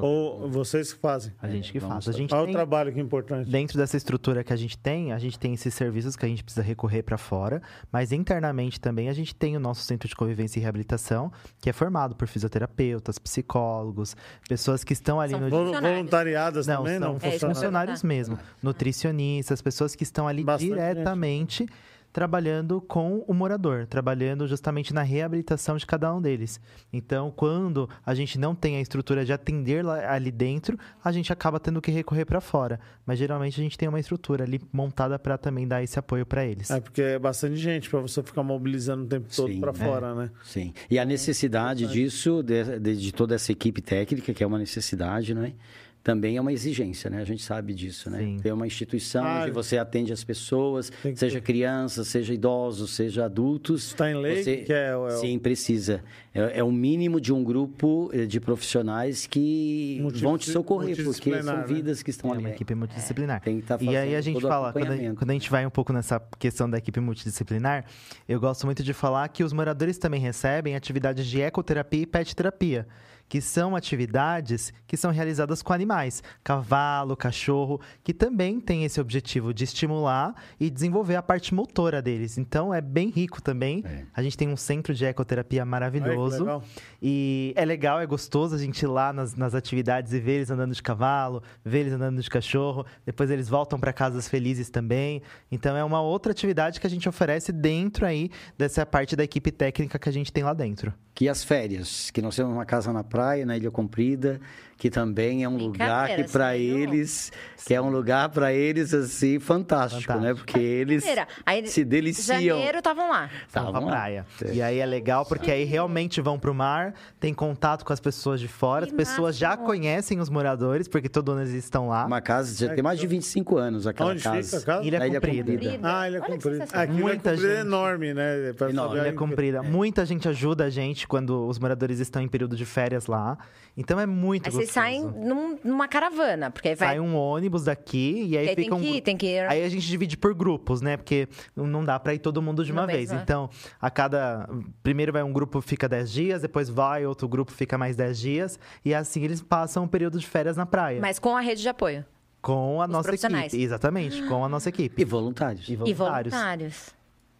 ou 0.00 0.48
vocês 0.48 0.92
que 0.92 0.98
fazem. 1.00 1.32
A 1.40 1.48
gente 1.48 1.72
que 1.72 1.78
vamos 1.78 2.04
faz. 2.04 2.14
A 2.14 2.18
gente 2.18 2.32
Olha 2.32 2.42
o 2.42 2.46
tem, 2.46 2.54
trabalho 2.54 2.92
que 2.92 2.98
é 2.98 3.02
importante. 3.02 3.50
dentro 3.50 3.76
dessa 3.76 3.96
estrutura 3.96 4.44
que 4.44 4.52
a 4.52 4.56
gente 4.56 4.78
tem, 4.78 5.12
a 5.12 5.18
gente 5.18 5.38
tem 5.38 5.52
esses 5.54 5.74
serviços 5.74 6.16
que 6.16 6.24
a 6.24 6.28
gente 6.28 6.42
precisa 6.44 6.62
recorrer 6.62 7.02
para 7.02 7.18
fora, 7.18 7.60
mas 7.92 8.12
internamente 8.12 8.80
também 8.80 9.08
a 9.08 9.12
gente 9.12 9.34
tem 9.34 9.56
o 9.56 9.60
nosso 9.60 9.82
centro 9.82 10.08
de 10.08 10.14
convivência 10.14 10.58
e 10.58 10.62
reabilitação, 10.62 11.30
que 11.60 11.68
é 11.68 11.72
formado 11.72 12.14
por 12.14 12.28
fisioterapeutas, 12.28 13.18
psicólogos, 13.18 14.16
pessoas 14.48 14.84
que 14.84 14.92
estão 14.92 15.20
ali 15.20 15.32
São 15.32 15.40
no. 15.40 15.50
Voluntariadas 15.50 16.66
Não, 16.66 16.76
também, 16.78 16.98
são 16.98 17.08
não? 17.08 17.16
É, 17.16 17.20
Funcionários. 17.30 17.40
funcionários 17.58 18.02
mesmo, 18.02 18.38
nutricionistas, 18.62 19.60
pessoas 19.60 19.94
que 19.94 20.02
estão 20.02 20.26
ali 20.28 20.44
Bastante 20.44 20.70
diretamente 20.70 21.66
trabalhando 22.12 22.80
com 22.80 23.24
o 23.26 23.32
morador, 23.34 23.86
trabalhando 23.86 24.46
justamente 24.46 24.92
na 24.92 25.02
reabilitação 25.02 25.76
de 25.76 25.86
cada 25.86 26.12
um 26.14 26.20
deles. 26.20 26.60
Então, 26.92 27.32
quando 27.34 27.88
a 28.04 28.14
gente 28.14 28.38
não 28.38 28.54
tem 28.54 28.76
a 28.76 28.80
estrutura 28.80 29.24
de 29.24 29.32
atender 29.32 29.84
lá, 29.84 30.12
ali 30.12 30.30
dentro, 30.30 30.78
a 31.04 31.12
gente 31.12 31.32
acaba 31.32 31.60
tendo 31.60 31.80
que 31.80 31.90
recorrer 31.90 32.24
para 32.24 32.40
fora. 32.40 32.80
Mas 33.06 33.18
geralmente 33.18 33.60
a 33.60 33.62
gente 33.62 33.78
tem 33.78 33.88
uma 33.88 34.00
estrutura 34.00 34.44
ali 34.44 34.60
montada 34.72 35.18
para 35.18 35.38
também 35.38 35.66
dar 35.66 35.82
esse 35.82 35.98
apoio 35.98 36.26
para 36.26 36.44
eles. 36.44 36.70
É 36.70 36.80
porque 36.80 37.02
é 37.02 37.18
bastante 37.18 37.56
gente 37.56 37.88
para 37.88 38.00
você 38.00 38.22
ficar 38.22 38.42
mobilizando 38.42 39.04
o 39.04 39.06
tempo 39.08 39.28
todo 39.34 39.60
para 39.60 39.70
é. 39.70 39.74
fora, 39.74 40.14
né? 40.14 40.30
Sim. 40.44 40.72
E 40.90 40.98
a 40.98 41.04
necessidade 41.04 41.86
disso, 41.86 42.42
de, 42.42 42.78
de- 42.78 42.96
de 42.96 43.12
toda 43.12 43.34
essa 43.34 43.52
equipe 43.52 43.80
técnica, 43.80 44.34
que 44.34 44.42
é 44.42 44.46
uma 44.46 44.58
necessidade, 44.58 45.34
não 45.34 45.44
é? 45.44 45.52
Também 46.02 46.38
é 46.38 46.40
uma 46.40 46.50
exigência, 46.50 47.10
né? 47.10 47.20
A 47.20 47.24
gente 47.24 47.42
sabe 47.42 47.74
disso, 47.74 48.08
né? 48.08 48.20
Sim. 48.20 48.36
Ter 48.42 48.52
uma 48.52 48.66
instituição 48.66 49.22
Ah, 49.22 49.42
onde 49.42 49.50
você 49.50 49.76
atende 49.76 50.14
as 50.14 50.24
pessoas, 50.24 50.90
Tem 51.02 51.14
seja 51.14 51.34
ter. 51.40 51.44
crianças, 51.44 52.08
seja 52.08 52.32
idosos, 52.32 52.92
seja 52.92 53.26
adultos. 53.26 53.88
Está 53.88 54.10
em 54.10 54.14
lei, 54.14 54.42
Você- 54.42 54.56
que 54.58 54.72
é, 54.72 54.88
é 54.88 54.96
o- 54.96 55.10
Sim, 55.10 55.38
precisa. 55.38 56.02
É, 56.34 56.60
é 56.60 56.64
o 56.64 56.72
mínimo 56.72 57.20
de 57.20 57.34
um 57.34 57.44
grupo 57.44 58.08
eh, 58.14 58.24
de 58.24 58.40
profissionais 58.40 59.26
que 59.26 59.98
Multi- 60.00 60.22
vão 60.22 60.38
te 60.38 60.50
socorrer, 60.50 60.96
porque 61.04 61.42
são 61.42 61.56
né? 61.58 61.64
vias 61.66 62.02
que 62.02 62.08
estão 62.10 62.30
É 62.30 62.34
ali. 62.34 62.44
uma 62.44 62.50
equipe 62.50 62.74
multidisciplinar. 62.74 63.42
Tem 63.42 63.56
que 63.56 63.62
estar 63.64 63.82
E 63.82 63.88
aí 63.94 64.14
a 64.14 64.16
fazendo 64.18 64.34
gente 64.34 64.40
fala, 64.48 64.72
quando 64.72 64.92
a, 64.92 65.14
quando 65.16 65.30
a 65.30 65.32
gente 65.34 65.50
vai 65.50 65.66
um 65.66 65.70
pouco 65.70 65.92
nessa 65.92 66.18
questão 66.38 66.70
da 66.70 66.78
equipe 66.78 66.98
multidisciplinar, 67.00 67.84
eu 68.26 68.40
gosto 68.40 68.64
muito 68.64 68.82
de 68.82 68.94
falar 68.94 69.28
que 69.28 69.44
os 69.44 69.52
moradores 69.52 69.98
também 69.98 70.20
recebem 70.20 70.74
atividades 70.74 71.26
de 71.26 71.42
ecoterapia 71.42 72.00
e 72.02 72.06
pet 72.06 72.34
terapia, 72.34 72.86
que 73.30 73.40
são 73.40 73.76
atividades 73.76 74.74
que 74.88 74.96
são 74.96 75.12
realizadas 75.12 75.62
com 75.62 75.72
animais, 75.72 76.20
cavalo, 76.42 77.16
cachorro, 77.16 77.80
que 78.02 78.12
também 78.12 78.58
tem 78.58 78.84
esse 78.84 79.00
objetivo 79.00 79.54
de 79.54 79.62
estimular 79.62 80.34
e 80.58 80.68
desenvolver 80.68 81.14
a 81.14 81.22
parte 81.22 81.54
motora 81.54 82.02
deles. 82.02 82.36
Então 82.36 82.74
é 82.74 82.80
bem 82.80 83.08
rico 83.08 83.40
também. 83.40 83.84
É. 83.86 84.02
A 84.12 84.20
gente 84.20 84.36
tem 84.36 84.48
um 84.48 84.56
centro 84.56 84.92
de 84.92 85.04
ecoterapia 85.04 85.64
maravilhoso. 85.64 86.60
E 87.00 87.52
é 87.54 87.64
legal, 87.64 88.00
é 88.00 88.06
gostoso 88.06 88.56
a 88.56 88.58
gente 88.58 88.82
ir 88.82 88.88
lá 88.88 89.12
nas, 89.12 89.36
nas 89.36 89.54
atividades 89.54 90.12
e 90.12 90.18
ver 90.18 90.32
eles 90.32 90.50
andando 90.50 90.74
de 90.74 90.82
cavalo, 90.82 91.40
ver 91.64 91.82
eles 91.82 91.92
andando 91.92 92.20
de 92.20 92.28
cachorro. 92.28 92.84
Depois 93.06 93.30
eles 93.30 93.48
voltam 93.48 93.78
para 93.78 93.92
casas 93.92 94.26
felizes 94.26 94.70
também. 94.70 95.22
Então 95.52 95.76
é 95.76 95.84
uma 95.84 96.02
outra 96.02 96.32
atividade 96.32 96.80
que 96.80 96.86
a 96.88 96.90
gente 96.90 97.08
oferece 97.08 97.52
dentro 97.52 98.04
aí 98.04 98.28
dessa 98.58 98.84
parte 98.84 99.14
da 99.14 99.22
equipe 99.22 99.52
técnica 99.52 100.00
que 100.00 100.08
a 100.08 100.12
gente 100.12 100.32
tem 100.32 100.42
lá 100.42 100.52
dentro. 100.52 100.92
Que 101.14 101.28
as 101.28 101.44
férias, 101.44 102.10
que 102.10 102.22
nós 102.22 102.36
temos 102.36 102.52
uma 102.52 102.64
casa 102.64 102.92
na 102.92 103.04
praia, 103.04 103.44
na 103.44 103.56
Ilha 103.56 103.70
Comprida, 103.70 104.40
que 104.80 104.88
também 104.88 105.44
é 105.44 105.48
um 105.48 105.58
lugar 105.58 106.16
que 106.16 106.24
para 106.24 106.56
eles, 106.56 107.30
que 107.66 107.74
é 107.74 107.80
um 107.82 107.90
lugar 107.90 108.30
para 108.30 108.50
eles 108.50 108.94
assim 108.94 109.38
fantástico, 109.38 110.00
Fantástico. 110.02 110.26
né? 110.26 110.34
Porque 110.34 110.58
eles 110.58 111.02
Brincadeira. 111.04 111.28
Aí, 111.44 111.66
se 111.66 111.84
deliciam. 111.84 112.56
Janeiro 112.56 112.78
estavam 112.78 113.10
lá. 113.10 113.28
Pra 113.52 113.62
vamos 113.64 113.84
lá. 113.84 113.90
praia. 113.90 114.26
E 114.50 114.62
aí 114.62 114.78
é 114.78 114.86
legal 114.86 115.26
porque 115.26 115.50
aí 115.50 115.64
realmente 115.64 116.18
vão 116.22 116.38
pro 116.38 116.54
mar, 116.54 116.94
tem 117.20 117.34
contato 117.34 117.84
com 117.84 117.92
as 117.92 118.00
pessoas 118.00 118.40
de 118.40 118.48
fora, 118.48 118.86
Que 118.86 118.92
as 118.92 118.96
pessoas 118.96 119.36
já 119.36 119.50
máximo. 119.50 119.66
conhecem 119.66 120.18
os 120.18 120.30
moradores, 120.30 120.88
porque 120.88 121.10
todo 121.10 121.32
ano 121.32 121.42
eles 121.42 121.52
estão 121.52 121.88
lá. 121.88 122.06
Uma 122.06 122.22
casa, 122.22 122.56
já 122.66 122.72
tem 122.74 122.82
mais 122.82 122.98
de 122.98 123.06
25 123.06 123.58
anos 123.58 123.86
aquela 123.86 124.12
Onde 124.12 124.22
casa. 124.22 124.42
fica 124.60 124.72
a 124.72 124.76
casa? 124.76 124.86
Ilha 124.88 124.98
Na 124.98 125.06
Ilha 125.06 125.20
Comprida. 125.20 125.52
Comprida. 125.52 125.78
Ah, 125.82 126.06
é 126.06 126.10
Olha 126.10 126.20
sensacional. 126.40 126.82
Aquilo 126.84 126.98
Muita 127.00 127.30
é 127.30 127.32
comprido 127.34 127.52
é 127.52 127.56
gente. 127.56 127.66
enorme, 127.66 128.14
né? 128.14 128.52
Pra 128.56 128.70
Enorme. 128.70 128.98
Ilha 128.98 129.12
comprida. 129.12 129.62
Muita 129.62 130.06
gente 130.06 130.26
ajuda 130.26 130.64
a 130.64 130.70
gente 130.70 131.06
quando 131.06 131.46
os 131.46 131.58
moradores 131.58 131.98
estão 132.00 132.22
em 132.22 132.28
período 132.28 132.56
de 132.56 132.64
férias 132.64 133.06
lá. 133.06 133.36
Então 133.76 134.00
é 134.00 134.06
muito 134.06 134.46
Aí 134.46 134.50
gostoso. 134.52 134.66
vocês 134.66 134.69
saem 134.70 135.02
num- 135.02 135.58
numa 135.62 135.86
caravana, 135.88 136.50
porque 136.50 136.68
aí 136.68 136.74
vai. 136.74 136.88
Sai 136.88 137.00
um 137.00 137.14
ônibus 137.16 137.64
daqui 137.64 138.26
e 138.28 138.36
aí 138.38 138.48
fica 138.48 138.62
tem 138.62 138.72
um... 138.72 138.80
que 138.80 138.96
ir, 138.96 139.00
tem 139.00 139.16
que 139.16 139.26
ir. 139.26 139.48
Aí 139.48 139.62
a 139.64 139.68
gente 139.68 139.86
divide 139.86 140.16
por 140.16 140.34
grupos, 140.34 140.80
né? 140.80 140.96
Porque 140.96 141.28
não 141.56 141.84
dá 141.84 141.98
pra 141.98 142.14
ir 142.14 142.18
todo 142.18 142.40
mundo 142.40 142.64
de 142.64 142.72
Uma 142.72 142.86
vez, 142.86 143.10
né? 143.10 143.20
Então, 143.22 143.48
a 143.80 143.90
cada. 143.90 144.48
Primeiro 144.82 145.12
vai 145.12 145.22
um 145.22 145.32
grupo 145.32 145.60
fica 145.60 145.88
10 145.88 146.10
dias, 146.10 146.42
depois 146.42 146.68
vai 146.68 147.04
outro 147.06 147.28
grupo 147.28 147.52
fica 147.52 147.76
mais 147.76 147.96
10 147.96 148.18
dias. 148.18 148.58
E 148.84 148.94
assim 148.94 149.22
eles 149.22 149.40
passam 149.42 149.84
um 149.84 149.88
período 149.88 150.18
de 150.18 150.26
férias 150.26 150.56
na 150.56 150.66
praia. 150.66 151.00
Mas 151.00 151.18
com 151.18 151.36
a 151.36 151.40
rede 151.40 151.62
de 151.62 151.68
apoio. 151.68 152.04
Com 152.42 152.80
a 152.80 152.86
Os 152.86 152.90
nossa 152.90 153.02
profissionais. 153.08 153.52
equipe. 153.52 153.62
Exatamente, 153.62 154.22
com 154.22 154.42
a 154.44 154.48
nossa 154.48 154.68
equipe. 154.70 155.02
E 155.02 155.04
voluntários. 155.04 155.68
E 155.68 155.72
E 155.72 155.92
voluntários. 155.92 156.94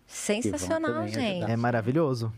Sensacional, 0.06 0.92
também 0.92 1.08
gente. 1.08 1.50
É 1.50 1.56
maravilhoso. 1.56 2.32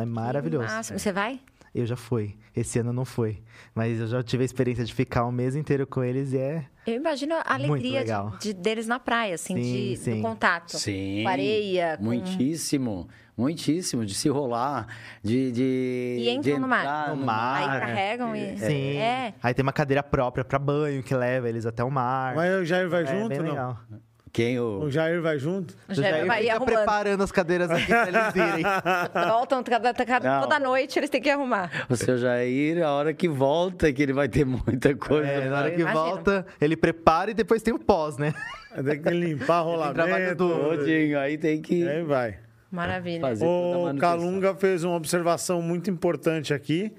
É 0.00 0.04
maravilhoso. 0.04 0.66
Máximo. 0.66 0.98
Você 0.98 1.12
vai? 1.12 1.40
Eu 1.76 1.84
já 1.84 1.94
fui. 1.94 2.34
Esse 2.56 2.78
ano 2.78 2.90
não 2.90 3.04
foi. 3.04 3.42
Mas 3.74 4.00
eu 4.00 4.06
já 4.06 4.22
tive 4.22 4.42
a 4.42 4.46
experiência 4.46 4.82
de 4.82 4.94
ficar 4.94 5.26
um 5.26 5.30
mês 5.30 5.54
inteiro 5.54 5.86
com 5.86 6.02
eles 6.02 6.32
e 6.32 6.38
é. 6.38 6.64
Eu 6.86 6.94
imagino 6.94 7.34
a 7.34 7.54
alegria 7.54 8.02
de, 8.02 8.38
de- 8.40 8.54
deles 8.54 8.86
na 8.86 8.98
praia, 8.98 9.34
assim, 9.34 9.54
Sim, 9.56 9.60
de, 9.62 9.96
sim. 9.98 10.16
do 10.16 10.22
contato. 10.22 10.78
Sim. 10.78 11.22
Com 11.22 11.28
areia, 11.28 11.98
com... 11.98 12.04
Muitíssimo. 12.04 13.08
Muitíssimo. 13.36 14.06
De 14.06 14.14
se 14.14 14.30
rolar, 14.30 14.86
de. 15.22 15.52
de 15.52 16.16
E 16.20 16.30
entram 16.30 16.54
de 16.54 16.60
no 16.60 16.66
mar. 16.66 17.10
No 17.10 17.16
no 17.16 17.26
mar. 17.26 17.70
Aí 17.70 17.80
carregam 17.80 18.34
e... 18.34 18.56
Sim. 18.56 18.96
É. 18.96 19.34
Aí 19.42 19.52
tem 19.52 19.62
uma 19.62 19.72
cadeira 19.74 20.02
própria 20.02 20.42
pra 20.42 20.58
banho 20.58 21.02
que 21.02 21.14
leva 21.14 21.46
eles 21.46 21.66
até 21.66 21.84
o 21.84 21.90
mar. 21.90 22.34
Mas 22.34 22.62
o 22.62 22.64
Jair 22.64 22.88
vai 22.88 23.02
é 23.02 23.06
junto 23.06 23.28
bem 23.28 23.38
não? 23.40 23.48
legal. 23.48 23.78
Quem 24.36 24.60
o. 24.60 24.80
O 24.82 24.90
Jair 24.90 25.22
vai 25.22 25.38
junto? 25.38 25.74
O 25.88 25.94
Já 25.94 26.02
Jair 26.02 26.26
vai 26.26 26.42
fica 26.42 26.52
arrumando. 26.56 26.74
preparando 26.74 27.22
as 27.22 27.32
cadeiras 27.32 27.70
aqui 27.70 27.86
pra 27.86 28.06
eles 28.08 28.36
irem. 28.36 28.64
Voltam 29.30 29.62
cada- 29.64 29.94
cada- 29.94 30.40
toda 30.42 30.58
noite, 30.60 30.98
eles 30.98 31.08
têm 31.08 31.22
que 31.22 31.30
arrumar. 31.30 31.70
O 31.88 31.96
seu 31.96 32.18
Jair, 32.18 32.84
a 32.84 32.90
hora 32.92 33.14
que 33.14 33.26
volta, 33.30 33.90
que 33.90 34.02
ele 34.02 34.12
vai 34.12 34.28
ter 34.28 34.44
muita 34.44 34.94
coisa. 34.94 35.26
É, 35.26 35.48
na 35.48 35.58
hora 35.58 35.70
que 35.70 35.80
Imagino. 35.80 36.04
volta, 36.04 36.46
ele 36.60 36.76
prepara 36.76 37.30
e 37.30 37.34
depois 37.34 37.62
tem 37.62 37.72
o 37.72 37.78
pós, 37.78 38.18
né? 38.18 38.34
Tem 38.84 39.00
que 39.00 39.08
limpar 39.08 39.64
do- 40.36 40.50
Todinho, 40.76 41.18
aí 41.18 41.38
tem 41.38 41.62
que 41.62 41.88
Aí 41.88 42.02
vai. 42.02 42.36
Maravilha. 42.70 43.22
fazer 43.22 43.46
O. 43.46 43.94
Calunga 43.98 44.54
fez 44.54 44.84
uma 44.84 44.96
observação 44.96 45.62
muito 45.62 45.88
importante 45.90 46.52
aqui, 46.52 46.92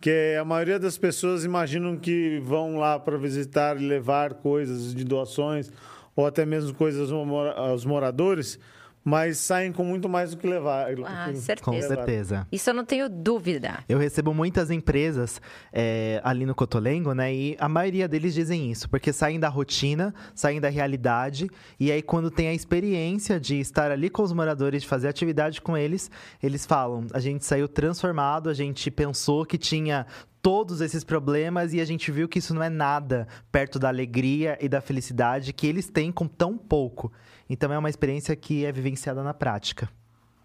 que 0.00 0.10
é 0.10 0.38
a 0.38 0.44
maioria 0.44 0.78
das 0.78 0.96
pessoas 0.96 1.44
imaginam 1.44 1.96
que 1.96 2.38
vão 2.44 2.76
lá 2.76 3.00
para 3.00 3.18
visitar 3.18 3.76
e 3.80 3.84
levar 3.84 4.34
coisas 4.34 4.94
de 4.94 5.02
doações 5.02 5.72
ou 6.18 6.26
até 6.26 6.44
mesmo 6.44 6.74
coisas 6.74 7.12
aos 7.12 7.84
moradores, 7.84 8.58
mas 9.04 9.38
saem 9.38 9.72
com 9.72 9.84
muito 9.84 10.08
mais 10.08 10.30
do 10.32 10.36
que 10.36 10.46
levar. 10.46 10.90
Ah, 11.06 11.30
que- 11.30 11.36
certeza. 11.38 11.64
Com 11.64 11.80
certeza. 11.80 12.46
Isso 12.52 12.68
eu 12.70 12.74
não 12.74 12.84
tenho 12.84 13.08
dúvida. 13.08 13.84
Eu 13.88 13.98
recebo 13.98 14.34
muitas 14.34 14.70
empresas 14.70 15.40
é, 15.72 16.20
ali 16.24 16.44
no 16.44 16.54
Cotolengo, 16.54 17.12
né? 17.14 17.32
E 17.34 17.56
a 17.58 17.68
maioria 17.68 18.06
deles 18.08 18.34
dizem 18.34 18.70
isso, 18.70 18.88
porque 18.88 19.12
saem 19.12 19.40
da 19.40 19.48
rotina, 19.48 20.14
saem 20.34 20.60
da 20.60 20.68
realidade, 20.68 21.48
e 21.78 21.90
aí 21.90 22.02
quando 22.02 22.30
tem 22.30 22.48
a 22.48 22.54
experiência 22.54 23.40
de 23.40 23.58
estar 23.60 23.90
ali 23.90 24.10
com 24.10 24.22
os 24.22 24.32
moradores, 24.32 24.82
de 24.82 24.88
fazer 24.88 25.08
atividade 25.08 25.60
com 25.60 25.76
eles, 25.76 26.10
eles 26.42 26.66
falam: 26.66 27.06
a 27.12 27.20
gente 27.20 27.44
saiu 27.44 27.68
transformado, 27.68 28.48
a 28.48 28.54
gente 28.54 28.90
pensou 28.90 29.44
que 29.46 29.56
tinha 29.58 30.06
todos 30.40 30.80
esses 30.80 31.02
problemas 31.02 31.74
e 31.74 31.80
a 31.80 31.84
gente 31.84 32.12
viu 32.12 32.28
que 32.28 32.38
isso 32.38 32.54
não 32.54 32.62
é 32.62 32.70
nada 32.70 33.26
perto 33.50 33.78
da 33.78 33.88
alegria 33.88 34.56
e 34.60 34.68
da 34.68 34.80
felicidade 34.80 35.52
que 35.52 35.66
eles 35.66 35.88
têm 35.88 36.12
com 36.12 36.26
tão 36.28 36.56
pouco. 36.56 37.12
Então 37.48 37.72
é 37.72 37.78
uma 37.78 37.88
experiência 37.90 38.34
que 38.36 38.64
é 38.64 38.72
vivenciada 38.72 39.22
na 39.22 39.32
prática. 39.34 39.88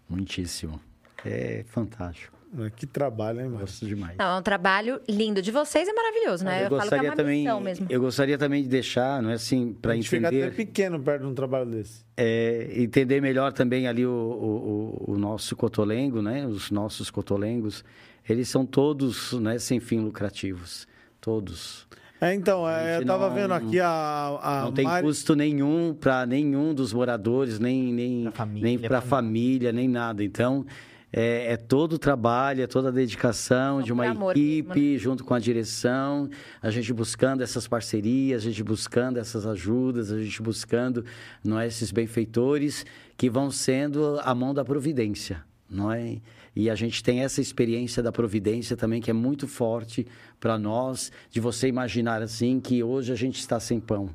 Muitíssimo. 0.08 0.80
É 1.24 1.64
fantástico. 1.68 2.34
Que 2.76 2.86
trabalho, 2.86 3.40
hein, 3.40 3.46
mano? 3.46 3.58
Gosto 3.60 3.84
demais. 3.84 4.16
Não, 4.16 4.36
é 4.36 4.38
um 4.38 4.42
trabalho 4.42 5.00
lindo. 5.08 5.42
De 5.42 5.50
vocês 5.50 5.88
é 5.88 5.92
maravilhoso, 5.92 6.44
né? 6.44 6.66
Eu, 6.66 6.68
falo 6.70 6.88
que 6.88 6.94
é 6.94 7.02
uma 7.02 7.16
também, 7.16 7.42
missão 7.42 7.60
mesmo. 7.60 7.86
eu 7.90 8.00
gostaria 8.00 8.38
também 8.38 8.62
de 8.62 8.68
deixar, 8.68 9.20
não 9.20 9.30
é 9.30 9.32
assim, 9.34 9.72
para 9.72 9.92
A 9.92 9.96
gente 9.96 10.08
fica 10.08 10.28
até 10.28 10.36
entender, 10.36 10.54
pequeno 10.54 11.00
perto 11.02 11.22
de 11.22 11.26
um 11.28 11.34
trabalho 11.34 11.66
desse. 11.68 12.04
é, 12.16 12.70
entender 12.76 13.20
melhor 13.20 13.52
também 13.52 13.88
ali 13.88 14.06
o, 14.06 14.10
o, 14.12 15.04
o- 15.08 15.12
o 15.14 15.18
nosso 15.18 15.56
cotolengo, 15.56 16.22
né? 16.22 16.46
Os 16.46 16.70
nossos 16.70 17.10
cotolengos, 17.10 17.84
eles 18.28 18.48
são 18.48 18.64
todos, 18.64 19.32
né, 19.32 19.58
sem 19.58 19.80
fim 19.80 19.98
lucrativos, 19.98 20.86
todos. 21.20 21.88
É, 22.20 22.32
então, 22.32 22.68
é, 22.68 22.98
eu 22.98 23.04
tava 23.04 23.28
não- 23.28 23.34
vendo 23.34 23.52
aqui 23.52 23.80
a, 23.80 24.38
a 24.42 24.62
não 24.64 24.72
tem 24.72 24.84
Mari- 24.84 25.04
custo 25.06 25.34
nenhum 25.34 25.92
para 25.98 26.24
nenhum 26.24 26.72
dos 26.72 26.92
moradores, 26.92 27.58
nem 27.58 27.92
nem 27.92 28.22
Pra 28.24 28.32
família, 28.32 28.62
nem 28.64 28.78
para 28.78 28.88
pra 28.88 29.00
família, 29.02 29.72
nem 29.72 29.88
nada. 29.88 30.24
Então 30.24 30.64
é, 31.12 31.52
é 31.52 31.56
todo 31.56 31.94
o 31.94 31.98
trabalho, 31.98 32.62
é 32.62 32.66
toda 32.66 32.88
a 32.88 32.92
dedicação 32.92 33.82
de 33.82 33.92
uma 33.92 34.06
equipe 34.08 34.68
mesmo, 34.80 34.92
né? 34.92 34.98
junto 34.98 35.22
com 35.24 35.34
a 35.34 35.38
direção, 35.38 36.28
a 36.62 36.70
gente 36.70 36.92
buscando 36.92 37.42
essas 37.42 37.68
parcerias, 37.68 38.42
a 38.42 38.44
gente 38.48 38.62
buscando 38.64 39.18
essas 39.18 39.46
ajudas, 39.46 40.10
a 40.10 40.18
gente 40.22 40.40
buscando 40.40 41.04
não 41.44 41.58
é, 41.60 41.66
esses 41.66 41.90
benfeitores 41.92 42.86
que 43.16 43.28
vão 43.28 43.50
sendo 43.50 44.18
a 44.22 44.34
mão 44.34 44.54
da 44.54 44.64
providência, 44.64 45.42
não 45.68 45.92
é? 45.92 46.16
E 46.56 46.70
a 46.70 46.74
gente 46.74 47.02
tem 47.02 47.20
essa 47.20 47.40
experiência 47.40 48.02
da 48.02 48.12
providência 48.12 48.76
também 48.76 49.00
que 49.00 49.10
é 49.10 49.14
muito 49.14 49.48
forte 49.48 50.06
para 50.38 50.56
nós, 50.58 51.10
de 51.30 51.40
você 51.40 51.68
imaginar 51.68 52.22
assim 52.22 52.60
que 52.60 52.82
hoje 52.82 53.12
a 53.12 53.16
gente 53.16 53.40
está 53.40 53.58
sem 53.58 53.80
pão, 53.80 54.14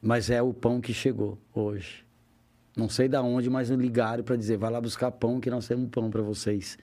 mas 0.00 0.30
é 0.30 0.42
o 0.42 0.52
pão 0.52 0.80
que 0.80 0.92
chegou 0.92 1.38
hoje. 1.54 2.04
Não 2.76 2.88
sei 2.88 3.06
da 3.06 3.22
onde, 3.22 3.48
mas 3.50 3.70
me 3.70 3.76
ligaram 3.76 4.24
para 4.24 4.34
dizer, 4.34 4.56
vai 4.56 4.70
lá 4.70 4.80
buscar 4.80 5.10
pão 5.12 5.38
que 5.38 5.50
nós 5.50 5.68
temos 5.68 5.88
pão 5.90 6.10
para 6.10 6.22
vocês. 6.22 6.78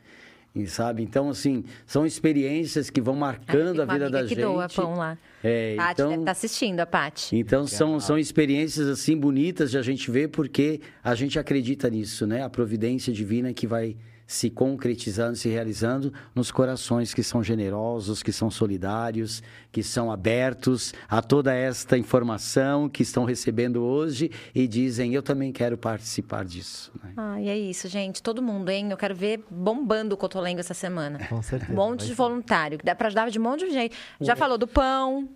E 0.56 0.66
sabe? 0.68 1.04
Então, 1.04 1.30
assim, 1.30 1.64
são 1.86 2.06
experiências 2.06 2.90
que 2.90 3.00
vão 3.00 3.16
marcando 3.16 3.76
Tem 3.76 3.84
a 3.84 3.86
vida 3.94 4.10
da 4.10 4.24
que 4.24 4.30
gente. 4.30 4.42
doa 4.42 4.68
pão 4.68 4.96
lá. 4.96 5.18
É, 5.44 5.76
Paty 5.76 5.92
então, 5.94 6.10
deve 6.10 6.22
estar 6.22 6.32
assistindo, 6.32 6.80
a 6.80 6.86
Paty. 6.86 7.36
então 7.36 7.68
são, 7.68 8.00
são 8.00 8.18
experiências 8.18 8.88
assim 8.88 9.16
bonitas 9.16 9.70
de 9.72 9.78
a 9.78 9.82
gente 9.82 10.10
ver 10.10 10.30
porque 10.30 10.82
a 11.04 11.14
gente 11.14 11.38
acredita 11.38 11.90
nisso, 11.90 12.26
né? 12.26 12.44
A 12.44 12.50
providência 12.50 13.14
divina 13.14 13.54
que 13.54 13.68
vai 13.68 13.96
se 14.30 14.48
concretizando, 14.48 15.36
se 15.36 15.50
realizando 15.50 16.14
nos 16.36 16.52
corações 16.52 17.16
que 17.16 17.24
são 17.24 17.42
generosos, 17.44 18.22
que 18.22 18.32
são 18.32 18.52
solidários, 18.52 19.42
que 19.72 19.82
são 19.82 20.12
abertos 20.12 20.94
a 21.08 21.20
toda 21.20 21.52
esta 21.52 21.98
informação 21.98 22.88
que 22.88 23.02
estão 23.02 23.26
recebendo 23.26 23.82
hoje 23.82 24.30
e 24.54 24.68
dizem 24.68 25.16
eu 25.16 25.24
também 25.24 25.52
quero 25.52 25.80
participar 25.80 26.46
disso. 26.46 26.92
né? 27.04 27.14
Ah, 27.18 27.42
e 27.42 27.50
é 27.50 27.58
isso, 27.58 27.88
gente. 27.88 28.22
Todo 28.22 28.40
mundo, 28.40 28.70
hein? 28.70 28.92
Eu 28.92 28.98
quero 28.98 29.16
ver 29.16 29.44
bombando 29.50 30.14
o 30.14 30.18
Cotolengo 30.18 30.60
essa 30.60 30.76
semana. 30.76 31.26
Com 31.28 31.42
certeza. 31.42 31.72
Um 31.74 31.76
monte 31.76 32.06
de 32.06 32.14
voluntário, 32.14 32.78
que 32.78 32.86
dá 32.86 32.94
pra 32.94 33.08
ajudar 33.08 33.32
de 33.32 33.40
um 33.40 33.42
monte 33.42 33.66
de 33.66 33.72
jeito. 33.74 33.98
Já 34.22 34.36
falou 34.36 34.60
do 34.60 34.68
pão, 34.68 35.28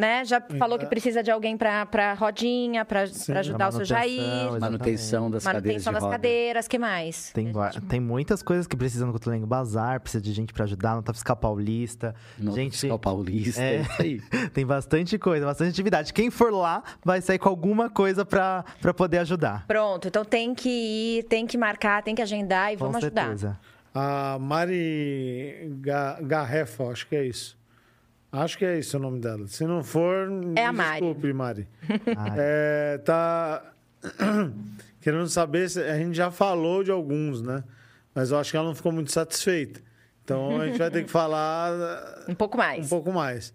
né? 0.00 0.24
Já 0.24 0.40
falou 0.58 0.78
que 0.78 0.86
precisa 0.86 1.22
de 1.22 1.30
alguém 1.30 1.56
pra, 1.56 1.84
pra 1.86 2.14
rodinha, 2.14 2.84
pra, 2.84 3.04
pra 3.26 3.40
ajudar 3.40 3.68
o 3.68 3.72
seu 3.72 3.80
manutenção, 3.80 3.84
Jair. 3.84 4.20
Exatamente. 4.20 4.60
Manutenção 4.60 5.30
das 5.30 5.44
cadeiras 5.44 5.62
de 5.62 5.68
Manutenção 5.68 5.92
das 5.92 6.02
roda. 6.02 6.12
cadeiras, 6.14 6.66
que 6.68 6.78
mais? 6.78 7.30
Tem, 7.32 7.52
va- 7.52 7.70
tem 7.88 8.00
muitas 8.00 8.42
coisas 8.42 8.66
que 8.66 8.76
precisam 8.76 9.06
no 9.08 9.12
Cotolengo. 9.12 9.46
Bazar, 9.46 10.00
precisa 10.00 10.22
de 10.22 10.32
gente 10.32 10.52
pra 10.52 10.64
ajudar, 10.64 10.94
nota 10.96 11.12
fiscal 11.12 11.36
paulista. 11.36 12.14
Nota 12.38 12.56
gente, 12.56 12.72
fiscal 12.72 12.98
paulista, 12.98 13.60
É. 13.62 13.76
é 13.76 13.80
isso 13.82 14.02
aí. 14.02 14.20
tem 14.54 14.64
bastante 14.66 15.18
coisa, 15.18 15.44
bastante 15.46 15.70
atividade. 15.70 16.12
Quem 16.12 16.30
for 16.30 16.52
lá 16.52 16.82
vai 17.04 17.20
sair 17.20 17.38
com 17.38 17.48
alguma 17.48 17.90
coisa 17.90 18.24
pra 18.24 18.64
poder 18.96 19.18
ajudar. 19.18 19.66
Pronto, 19.66 20.08
então 20.08 20.24
tem 20.24 20.54
que 20.54 20.68
ir, 21.18 21.24
tem 21.24 21.46
que 21.46 21.58
marcar, 21.58 22.02
tem 22.02 22.14
que 22.14 22.22
agendar 22.22 22.72
e 22.72 22.76
Com 22.76 22.84
vamos 22.86 22.96
ajudar. 22.98 23.22
certeza. 23.24 23.58
A 23.94 24.38
Mari 24.40 25.68
Garrefa, 26.22 26.84
acho 26.84 27.06
que 27.08 27.16
é 27.16 27.24
isso. 27.26 27.58
Acho 28.32 28.56
que 28.56 28.64
é 28.64 28.78
isso 28.78 28.96
o 28.96 29.00
nome 29.00 29.18
dela. 29.20 29.46
Se 29.48 29.64
não 29.64 29.82
for, 29.82 30.28
é 30.56 30.64
a 30.64 30.72
Mari. 30.72 31.00
desculpe, 31.00 31.32
Mari. 31.32 31.68
é, 32.38 32.98
tá 32.98 33.72
querendo 35.00 35.28
saber 35.28 35.68
se 35.68 35.80
a 35.82 35.96
gente 35.98 36.16
já 36.16 36.30
falou 36.30 36.84
de 36.84 36.90
alguns, 36.90 37.42
né? 37.42 37.64
Mas 38.14 38.30
eu 38.30 38.38
acho 38.38 38.50
que 38.50 38.56
ela 38.56 38.66
não 38.66 38.74
ficou 38.74 38.92
muito 38.92 39.10
satisfeita. 39.10 39.80
Então 40.24 40.60
a 40.60 40.66
gente 40.66 40.78
vai 40.78 40.90
ter 40.90 41.04
que 41.04 41.10
falar 41.10 41.72
um 42.28 42.34
pouco 42.34 42.56
mais. 42.56 42.86
Um 42.86 42.88
pouco 42.88 43.12
mais. 43.12 43.52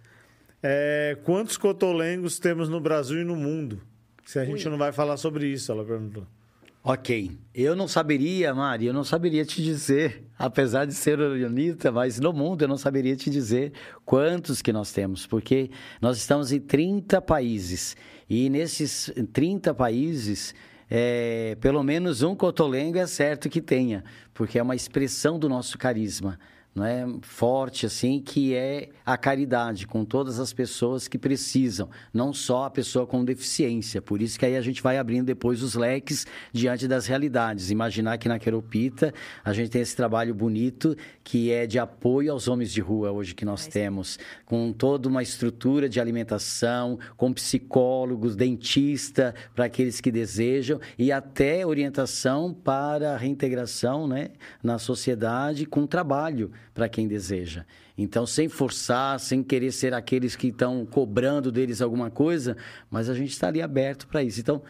É, 0.62 1.18
quantos 1.24 1.58
cotolengos 1.58 2.38
temos 2.40 2.68
no 2.68 2.80
Brasil 2.80 3.22
e 3.22 3.24
no 3.24 3.36
mundo? 3.36 3.82
Se 4.26 4.40
a 4.40 4.46
gente 4.46 4.66
Ui. 4.66 4.72
não 4.72 4.78
vai 4.78 4.92
falar 4.92 5.16
sobre 5.16 5.48
isso, 5.48 5.72
ela 5.72 5.86
perguntou. 5.86 6.26
Ok. 6.88 7.32
Eu 7.52 7.76
não 7.76 7.88
saberia, 7.88 8.54
Mari, 8.54 8.86
eu 8.86 8.94
não 8.94 9.04
saberia 9.04 9.44
te 9.44 9.60
dizer, 9.64 10.24
apesar 10.38 10.86
de 10.86 10.94
ser 10.94 11.20
orionita, 11.20 11.92
mas 11.92 12.20
no 12.20 12.32
mundo 12.32 12.62
eu 12.62 12.68
não 12.68 12.78
saberia 12.78 13.16
te 13.16 13.28
dizer 13.28 13.74
quantos 14.06 14.62
que 14.62 14.72
nós 14.72 14.92
temos, 14.92 15.26
porque 15.26 15.72
nós 16.00 16.16
estamos 16.18 16.52
em 16.52 16.60
30 16.60 17.20
países. 17.24 17.98
E 18.30 18.52
nesses 18.52 19.12
30 19.34 19.74
países, 19.74 20.54
é, 20.88 21.58
pelo 21.60 21.82
menos 21.82 22.22
um 22.22 22.36
cotolengo 22.36 23.00
é 23.00 23.08
certo 23.08 23.50
que 23.50 23.62
tenha, 23.62 24.04
porque 24.32 24.60
é 24.60 24.62
uma 24.62 24.76
expressão 24.76 25.40
do 25.40 25.50
nosso 25.50 25.80
carisma 25.80 26.38
não 26.76 26.86
é 26.86 27.08
forte 27.22 27.86
assim 27.86 28.20
que 28.20 28.54
é 28.54 28.90
a 29.06 29.16
caridade 29.16 29.88
com 29.88 30.04
todas 30.04 30.42
as 30.42 30.52
pessoas 30.52 31.08
que 31.08 31.18
precisam, 31.18 31.90
não 32.14 32.34
só 32.34 32.66
a 32.66 32.70
pessoa 32.70 33.08
com 33.08 33.24
deficiência. 33.24 34.02
Por 34.02 34.22
isso 34.22 34.38
que 34.38 34.46
aí 34.46 34.58
a 34.58 34.62
gente 34.62 34.84
vai 34.84 34.98
abrindo 34.98 35.26
depois 35.26 35.64
os 35.64 35.74
leques 35.74 36.28
diante 36.52 36.86
das 36.86 37.08
realidades. 37.08 37.72
Imaginar 37.72 38.18
que 38.18 38.28
na 38.28 38.38
Queropita 38.38 39.14
a 39.42 39.54
gente 39.54 39.70
tem 39.70 39.82
esse 39.82 39.96
trabalho 39.96 40.36
bonito 40.36 40.98
que 41.24 41.50
é 41.50 41.66
de 41.66 41.80
apoio 41.80 42.34
aos 42.34 42.50
homens 42.50 42.74
de 42.74 42.82
rua 42.82 43.10
hoje 43.10 43.34
que 43.34 43.46
nós 43.46 43.68
temos, 43.68 44.20
com 44.46 44.74
toda 44.74 45.08
uma 45.08 45.24
estrutura 45.24 45.88
de 45.88 46.02
alimentação, 46.02 47.00
com 47.16 47.32
psicólogos, 47.32 48.36
dentista 48.36 49.34
para 49.56 49.66
aqueles 49.66 50.02
que 50.02 50.12
desejam 50.12 50.82
e 51.00 51.10
até 51.10 51.66
orientação 51.66 52.54
para 52.54 53.14
a 53.14 53.18
reintegração, 53.18 54.08
né, 54.10 54.32
na 54.62 54.78
sociedade 54.78 55.66
com 55.66 55.88
trabalho 55.88 56.52
para 56.76 56.90
quem 56.90 57.08
deseja. 57.08 57.66
Então, 57.98 58.28
sem 58.28 58.50
forçar, 58.50 59.18
sem 59.20 59.42
querer 59.42 59.72
ser 59.72 59.94
aqueles 59.94 60.36
que 60.36 60.48
estão 60.48 60.86
cobrando 60.86 61.52
deles 61.52 61.82
alguma 61.82 62.12
coisa, 62.12 62.58
mas 62.92 63.10
a 63.10 63.16
gente 63.16 63.32
está 63.32 63.48
ali 63.48 63.62
aberto 63.62 64.06
para 64.06 64.22
isso. 64.22 64.42
Então, 64.42 64.62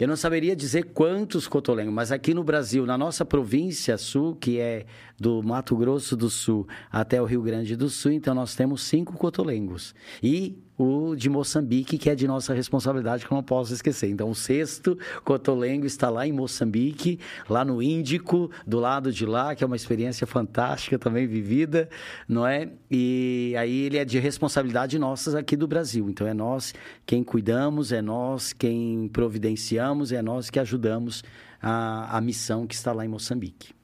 eu 0.00 0.08
não 0.08 0.16
saberia 0.16 0.56
dizer 0.56 0.86
quantos 0.94 1.46
cotolengos, 1.46 1.92
mas 1.92 2.10
aqui 2.10 2.32
no 2.32 2.42
Brasil, 2.42 2.86
na 2.86 2.96
nossa 2.96 3.24
província 3.24 3.98
sul, 3.98 4.34
que 4.34 4.58
é 4.58 4.86
do 5.20 5.42
Mato 5.42 5.76
Grosso 5.76 6.16
do 6.16 6.30
Sul 6.30 6.66
até 6.90 7.20
o 7.20 7.26
Rio 7.26 7.42
Grande 7.42 7.76
do 7.76 7.88
Sul, 7.90 8.12
então 8.12 8.34
nós 8.34 8.56
temos 8.56 8.82
cinco 8.82 9.12
cotolengos. 9.12 9.94
E 10.22 10.56
o 10.78 11.14
de 11.14 11.28
Moçambique, 11.28 11.98
que 11.98 12.08
é 12.08 12.14
de 12.14 12.26
nossa 12.26 12.54
responsabilidade, 12.54 13.26
que 13.26 13.32
eu 13.32 13.36
não 13.36 13.42
posso 13.42 13.72
esquecer. 13.72 14.08
Então, 14.08 14.30
o 14.30 14.34
sexto 14.34 14.98
Cotolengo 15.24 15.86
está 15.86 16.08
lá 16.08 16.26
em 16.26 16.32
Moçambique, 16.32 17.20
lá 17.48 17.64
no 17.64 17.82
Índico, 17.82 18.50
do 18.66 18.80
lado 18.80 19.12
de 19.12 19.26
lá, 19.26 19.54
que 19.54 19.62
é 19.62 19.66
uma 19.66 19.76
experiência 19.76 20.26
fantástica 20.26 20.98
também 20.98 21.26
vivida, 21.26 21.88
não 22.26 22.46
é? 22.46 22.68
E 22.90 23.54
aí 23.58 23.82
ele 23.82 23.98
é 23.98 24.04
de 24.04 24.18
responsabilidade 24.18 24.98
nossas 24.98 25.34
aqui 25.34 25.56
do 25.56 25.66
Brasil. 25.66 26.08
Então, 26.08 26.26
é 26.26 26.34
nós 26.34 26.74
quem 27.04 27.22
cuidamos, 27.22 27.92
é 27.92 28.00
nós 28.00 28.52
quem 28.52 29.08
providenciamos, 29.12 30.10
é 30.10 30.22
nós 30.22 30.50
que 30.50 30.58
ajudamos 30.58 31.22
a, 31.60 32.16
a 32.16 32.20
missão 32.20 32.66
que 32.66 32.74
está 32.74 32.92
lá 32.92 33.04
em 33.04 33.08
Moçambique. 33.08 33.74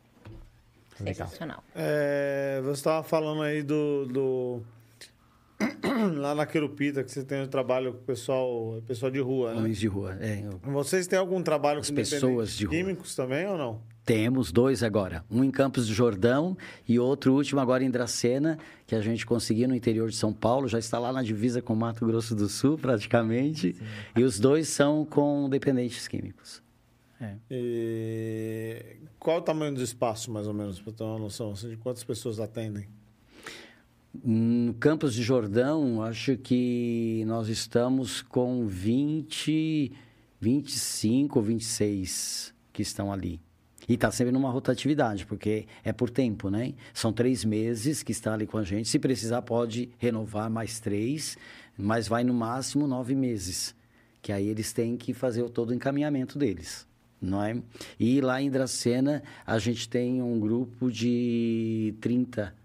Sensacional. 0.97 1.63
É, 1.77 2.61
você 2.65 2.73
estava 2.73 3.05
falando 3.05 3.43
aí 3.43 3.63
do... 3.63 4.07
do 4.07 4.63
lá 6.17 6.35
na 6.35 6.47
Querupita, 6.47 7.03
que 7.03 7.11
você 7.11 7.25
tem 7.25 7.43
um 7.43 7.49
trabalho 7.49 7.93
com 7.93 7.99
o 7.99 8.03
pessoal, 8.03 8.83
pessoal 8.87 9.11
de 9.11 9.21
rua, 9.21 9.53
né? 9.53 9.59
Homens 9.59 9.79
de 9.79 9.87
rua, 9.87 10.17
é. 10.21 10.45
Vocês 10.63 11.07
têm 11.07 11.19
algum 11.19 11.43
trabalho 11.43 11.81
As 11.81 11.91
com 11.91 11.97
pessoas 11.97 12.57
de 12.57 12.69
químicos 12.69 13.17
rua. 13.17 13.27
também 13.27 13.47
ou 13.47 13.59
não? 13.59 13.81
Temos 14.05 14.51
dois 14.51 14.83
agora. 14.83 15.23
Um 15.31 15.45
em 15.45 15.51
Campos 15.51 15.87
do 15.87 15.93
Jordão 15.93 16.57
e 16.89 16.99
outro 16.99 17.35
último 17.35 17.61
agora 17.61 17.85
em 17.85 17.91
Dracena, 17.91 18.59
que 18.87 18.95
a 18.95 19.03
gente 19.03 19.27
conseguiu 19.27 19.69
no 19.69 19.75
interior 19.75 20.09
de 20.09 20.17
São 20.17 20.33
Paulo. 20.33 20.67
Já 20.67 20.79
está 20.79 20.99
lá 20.99 21.13
na 21.13 21.23
divisa 21.23 21.61
com 21.61 21.75
Mato 21.75 22.07
Grosso 22.07 22.35
do 22.35 22.49
Sul, 22.49 22.79
praticamente. 22.79 23.75
Sim. 23.75 23.85
E 24.17 24.23
os 24.25 24.41
dois 24.41 24.69
são 24.69 25.05
com 25.05 25.47
dependentes 25.51 26.09
químicos. 26.09 26.63
É. 27.21 27.35
E... 27.51 28.97
Qual 29.19 29.39
o 29.39 29.43
tamanho 29.43 29.75
do 29.75 29.83
espaço, 29.83 30.31
mais 30.31 30.47
ou 30.47 30.55
menos, 30.55 30.81
para 30.81 30.93
ter 30.93 31.05
uma 31.05 31.19
noção 31.19 31.51
assim, 31.51 31.69
de 31.69 31.77
quantas 31.77 32.03
pessoas 32.03 32.41
atendem? 32.41 32.89
No 34.15 34.75
Campos 34.75 35.13
de 35.15 35.23
Jordão, 35.23 36.03
acho 36.03 36.37
que 36.37 37.23
nós 37.27 37.49
estamos 37.49 38.23
com 38.23 38.67
20, 38.67 39.93
25 40.41 41.39
ou 41.39 41.45
26 41.45 42.55
que 42.73 42.83
estão 42.83 43.13
ali. 43.13 43.41
E 43.89 43.95
está 43.95 44.11
sempre 44.11 44.33
numa 44.33 44.51
rotatividade, 44.51 45.25
porque 45.25 45.67
é 45.85 45.93
por 45.93 46.11
tempo, 46.11 46.51
né? 46.51 46.75
São 46.93 47.13
três 47.13 47.45
meses 47.45 48.03
que 48.03 48.13
está 48.13 48.35
ali 48.35 48.47
com 48.47 48.59
a 48.59 48.63
gente. 48.63 48.89
Se 48.89 48.99
precisar, 48.99 49.43
pode 49.43 49.91
renovar 49.99 50.51
mais 50.51 50.81
três, 50.81 51.39
mas 51.77 52.09
vai 52.09 52.25
no 52.25 52.35
máximo 52.35 52.87
nove 52.87 53.15
meses. 53.15 53.75
Que 54.21 54.33
aí 54.33 54.49
eles 54.49 54.73
têm 54.73 54.97
que 54.97 55.15
fazer 55.15 55.49
todo 55.51 55.71
o 55.71 55.75
encaminhamento 55.75 56.39
deles, 56.39 56.87
não 57.21 57.43
é? 57.43 57.63
E 58.01 58.21
lá 58.21 58.43
em 58.43 58.51
Dracena, 58.51 59.23
a 59.47 59.59
gente 59.59 59.89
tem 59.89 60.21
um 60.21 60.39
grupo 60.41 60.91
de 60.91 61.95
30 62.01 62.58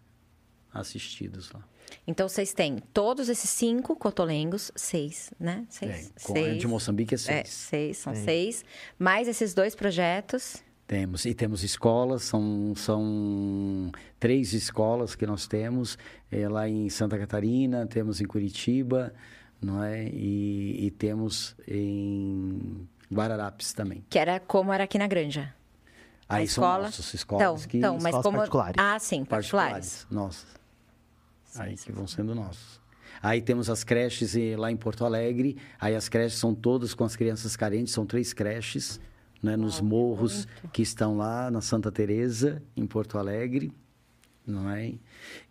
assistidos 0.74 1.52
lá. 1.52 1.64
Então 2.08 2.28
vocês 2.28 2.54
têm 2.54 2.78
todos 2.94 3.30
esses 3.30 3.50
cinco 3.50 3.96
cotolengos, 3.96 4.72
seis, 4.76 5.32
né? 5.40 5.66
Seis. 5.70 6.12
É, 6.16 6.24
com 6.24 6.34
seis. 6.34 6.58
de 6.60 6.68
Moçambique 6.68 7.16
é 7.16 7.18
seis. 7.18 7.38
É, 7.38 7.44
seis, 7.44 7.98
são 7.98 8.14
é. 8.14 8.16
seis. 8.16 8.66
Mais 8.98 9.28
esses 9.28 9.54
dois 9.54 9.76
projetos. 9.76 10.64
Temos, 10.86 11.26
e 11.26 11.34
temos 11.34 11.64
escolas, 11.64 12.24
são, 12.24 12.74
são 12.76 13.92
três 14.20 14.54
escolas 14.54 15.16
que 15.16 15.26
nós 15.26 15.48
temos, 15.48 15.98
é, 16.30 16.48
lá 16.48 16.68
em 16.68 16.90
Santa 16.90 17.18
Catarina, 17.18 17.88
temos 17.88 18.20
em 18.20 18.26
Curitiba, 18.26 19.14
não 19.62 19.82
é? 19.82 20.04
E, 20.10 20.86
e 20.86 20.92
temos 20.92 21.56
em 21.66 22.88
Guararapes 23.12 23.72
também. 23.72 24.04
Que 24.10 24.20
era 24.20 24.42
como 24.42 24.74
era 24.74 24.84
aqui 24.84 24.98
na 24.98 25.08
Granja. 25.08 25.56
Aí 26.28 26.42
a 26.42 26.44
escola... 26.44 26.74
são 26.74 26.84
nossas 26.84 27.14
escolas 27.14 27.44
então, 27.44 27.70
que... 27.70 27.78
Então, 27.78 27.94
mas 27.96 28.06
escolas 28.06 28.24
como... 28.24 28.38
particulares. 28.38 28.76
Ah, 28.78 29.00
sim, 29.00 29.24
particulares. 29.24 30.06
particulares. 30.06 30.08
Nossas 30.12 30.63
aí 31.60 31.76
que 31.76 31.92
vão 31.92 32.08
sendo 32.08 32.34
nossos. 32.34 32.82
Aí 33.22 33.42
temos 33.42 33.70
as 33.70 33.84
creches 33.84 34.36
lá 34.58 34.72
em 34.72 34.78
Porto 34.78 35.06
Alegre. 35.06 35.58
Aí 35.80 35.96
as 35.96 36.10
creches 36.10 36.38
são 36.38 36.54
todas 36.54 36.94
com 36.94 37.04
as 37.04 37.16
crianças 37.16 37.56
carentes, 37.56 37.94
são 37.94 38.06
três 38.06 38.34
creches, 38.34 39.00
né, 39.42 39.56
nos 39.56 39.80
oh, 39.80 39.84
morros 39.84 40.46
que, 40.46 40.68
que 40.70 40.82
estão 40.82 41.18
lá 41.18 41.52
na 41.52 41.62
Santa 41.62 41.92
Teresa, 41.92 42.62
em 42.76 42.86
Porto 42.86 43.18
Alegre, 43.18 43.74
não 44.48 44.70
é? 44.70 44.94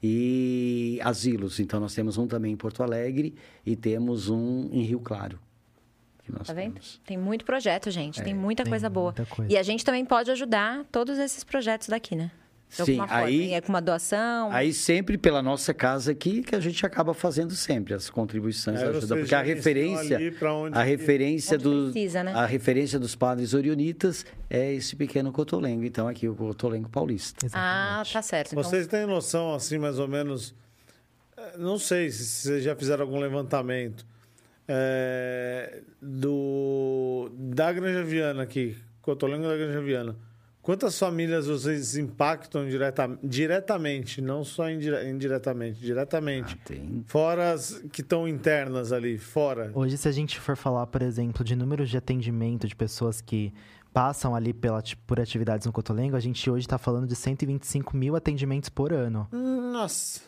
E 0.02 0.98
asilos, 1.02 1.60
então 1.60 1.78
nós 1.78 1.94
temos 1.94 2.16
um 2.18 2.26
também 2.26 2.52
em 2.52 2.56
Porto 2.56 2.82
Alegre 2.82 3.34
e 3.64 3.76
temos 3.76 4.28
um 4.28 4.68
em 4.72 4.82
Rio 4.82 5.00
Claro. 5.00 5.38
tá 6.44 6.52
vendo? 6.52 6.74
Temos. 6.74 7.00
Tem 7.04 7.18
muito 7.18 7.44
projeto, 7.44 7.90
gente. 7.90 8.20
É, 8.20 8.24
tem 8.24 8.34
muita 8.34 8.64
tem 8.64 8.70
coisa 8.70 8.88
boa. 8.88 9.14
Muita 9.16 9.26
coisa. 9.26 9.52
E 9.52 9.56
a 9.56 9.62
gente 9.62 9.84
também 9.84 10.04
pode 10.04 10.30
ajudar 10.30 10.84
todos 10.90 11.18
esses 11.18 11.44
projetos 11.44 11.88
daqui, 11.88 12.16
né? 12.16 12.30
De 12.74 12.84
Sim, 12.86 12.98
aí 13.10 13.52
é 13.52 13.60
com 13.60 13.68
uma 13.68 13.82
doação. 13.82 14.50
Aí 14.50 14.72
sempre 14.72 15.18
pela 15.18 15.42
nossa 15.42 15.74
casa 15.74 16.12
aqui 16.12 16.42
que 16.42 16.56
a 16.56 16.60
gente 16.60 16.86
acaba 16.86 17.12
fazendo 17.12 17.54
sempre 17.54 17.92
as 17.92 18.08
contribuições 18.08 18.80
é, 18.80 18.86
ajuda, 18.86 19.16
porque 19.16 19.34
a 19.34 19.42
referência 19.42 20.18
a 20.72 20.82
referência 20.82 21.58
do 21.58 21.90
precisa, 21.90 22.24
né? 22.24 22.32
a 22.32 22.46
referência 22.46 22.98
dos 22.98 23.14
padres 23.14 23.52
orionitas 23.52 24.24
é 24.48 24.72
esse 24.72 24.96
pequeno 24.96 25.30
cotolengo, 25.32 25.84
então 25.84 26.08
aqui 26.08 26.26
o 26.26 26.34
cotolengo 26.34 26.88
paulista. 26.88 27.44
Exatamente. 27.44 28.08
Ah, 28.08 28.10
tá 28.10 28.22
certo. 28.22 28.52
Então... 28.52 28.64
Vocês 28.64 28.86
têm 28.86 29.04
noção 29.04 29.54
assim 29.54 29.76
mais 29.76 29.98
ou 29.98 30.08
menos 30.08 30.54
eh, 31.36 31.58
não 31.58 31.78
sei 31.78 32.10
se 32.10 32.24
vocês 32.24 32.64
já 32.64 32.74
fizeram 32.74 33.02
algum 33.02 33.18
levantamento 33.18 34.06
é, 34.66 35.82
do 36.00 37.30
da 37.34 37.70
Granja 37.70 38.02
Viana 38.02 38.44
aqui, 38.44 38.78
cotolengo 39.02 39.46
da 39.46 39.58
Granja 39.58 39.82
Viana 39.82 40.31
Quantas 40.62 40.96
famílias 40.96 41.48
vocês 41.48 41.96
impactam 41.96 42.68
direta, 42.68 43.18
diretamente, 43.20 44.22
não 44.22 44.44
só 44.44 44.70
indire, 44.70 45.10
indiretamente, 45.10 45.80
diretamente? 45.80 46.56
Ah, 46.56 46.64
tem. 46.64 47.02
Fora 47.08 47.50
as 47.50 47.82
que 47.92 48.00
estão 48.00 48.28
internas 48.28 48.92
ali, 48.92 49.18
fora. 49.18 49.72
Hoje, 49.74 49.98
se 49.98 50.06
a 50.06 50.12
gente 50.12 50.38
for 50.38 50.56
falar, 50.56 50.86
por 50.86 51.02
exemplo, 51.02 51.44
de 51.44 51.56
números 51.56 51.90
de 51.90 51.96
atendimento 51.96 52.68
de 52.68 52.76
pessoas 52.76 53.20
que 53.20 53.52
passam 53.92 54.36
ali 54.36 54.52
pela, 54.52 54.80
por 55.04 55.18
atividades 55.18 55.66
no 55.66 55.72
Cotolengo, 55.72 56.14
a 56.14 56.20
gente 56.20 56.48
hoje 56.48 56.64
está 56.64 56.78
falando 56.78 57.08
de 57.08 57.16
125 57.16 57.96
mil 57.96 58.14
atendimentos 58.14 58.68
por 58.68 58.92
ano. 58.92 59.26
Nossa! 59.32 60.20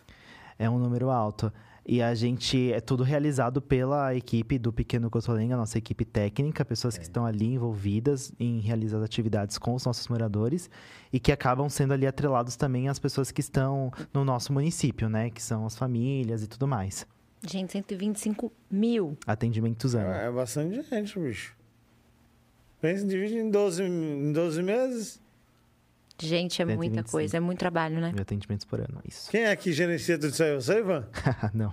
É 0.59 0.69
um 0.69 0.81
número 0.81 1.11
alto. 1.11 1.53
E 1.87 2.01
a 2.01 2.15
gente 2.15 2.73
é 2.73 2.81
tudo 2.81 3.03
realizado 3.03 3.61
pela 3.61 4.15
equipe 4.15 4.59
do 4.59 4.73
Pequeno 4.73 5.11
Cotolenga, 5.11 5.55
nossa 5.55 5.77
equipe 5.77 6.05
técnica, 6.05 6.65
pessoas 6.65 6.95
é. 6.95 6.99
que 6.99 7.05
estão 7.05 7.27
ali 7.27 7.53
envolvidas 7.53 8.33
em 8.41 8.59
realizar 8.61 8.99
as 8.99 9.05
atividades 9.05 9.59
com 9.59 9.75
os 9.75 9.85
nossos 9.85 10.09
moradores 10.09 10.71
e 11.13 11.21
que 11.21 11.31
acabam 11.31 11.69
sendo 11.69 11.93
ali 11.93 12.07
atrelados 12.07 12.57
também 12.57 12.89
às 12.89 12.99
pessoas 12.99 13.31
que 13.31 13.41
estão 13.41 13.93
no 14.15 14.25
nosso 14.25 14.51
município, 14.51 15.11
né? 15.11 15.29
Que 15.29 15.43
são 15.43 15.67
as 15.67 15.77
famílias 15.77 16.43
e 16.43 16.47
tudo 16.47 16.67
mais. 16.67 17.07
Gente, 17.47 17.73
125 17.73 18.51
mil. 18.71 19.19
Atendimentos 19.27 19.95
ano. 19.95 20.09
É, 20.09 20.27
é 20.27 20.31
bastante 20.31 20.81
gente, 20.83 21.19
bicho. 21.19 21.55
Pensa, 22.81 23.07
divide 23.07 23.37
em 23.37 23.51
12, 23.51 23.83
em 23.83 24.33
12 24.33 24.63
meses. 24.63 25.24
Gente, 26.17 26.63
é 26.63 26.65
muita 26.65 27.03
coisa, 27.03 27.37
é 27.37 27.41
muito 27.41 27.59
trabalho, 27.59 28.01
né? 28.01 28.13
Mil 28.13 28.23
atendimentos 28.23 28.65
por 28.65 28.79
ano, 28.79 29.01
isso. 29.07 29.29
Quem 29.31 29.45
é 29.45 29.57
que 29.57 29.73
gerencia 29.73 30.17
tudo 30.17 30.33
isso 30.33 30.43
aí? 30.45 30.55
Você, 30.55 30.79
Ivan? 30.79 31.09
não. 31.53 31.73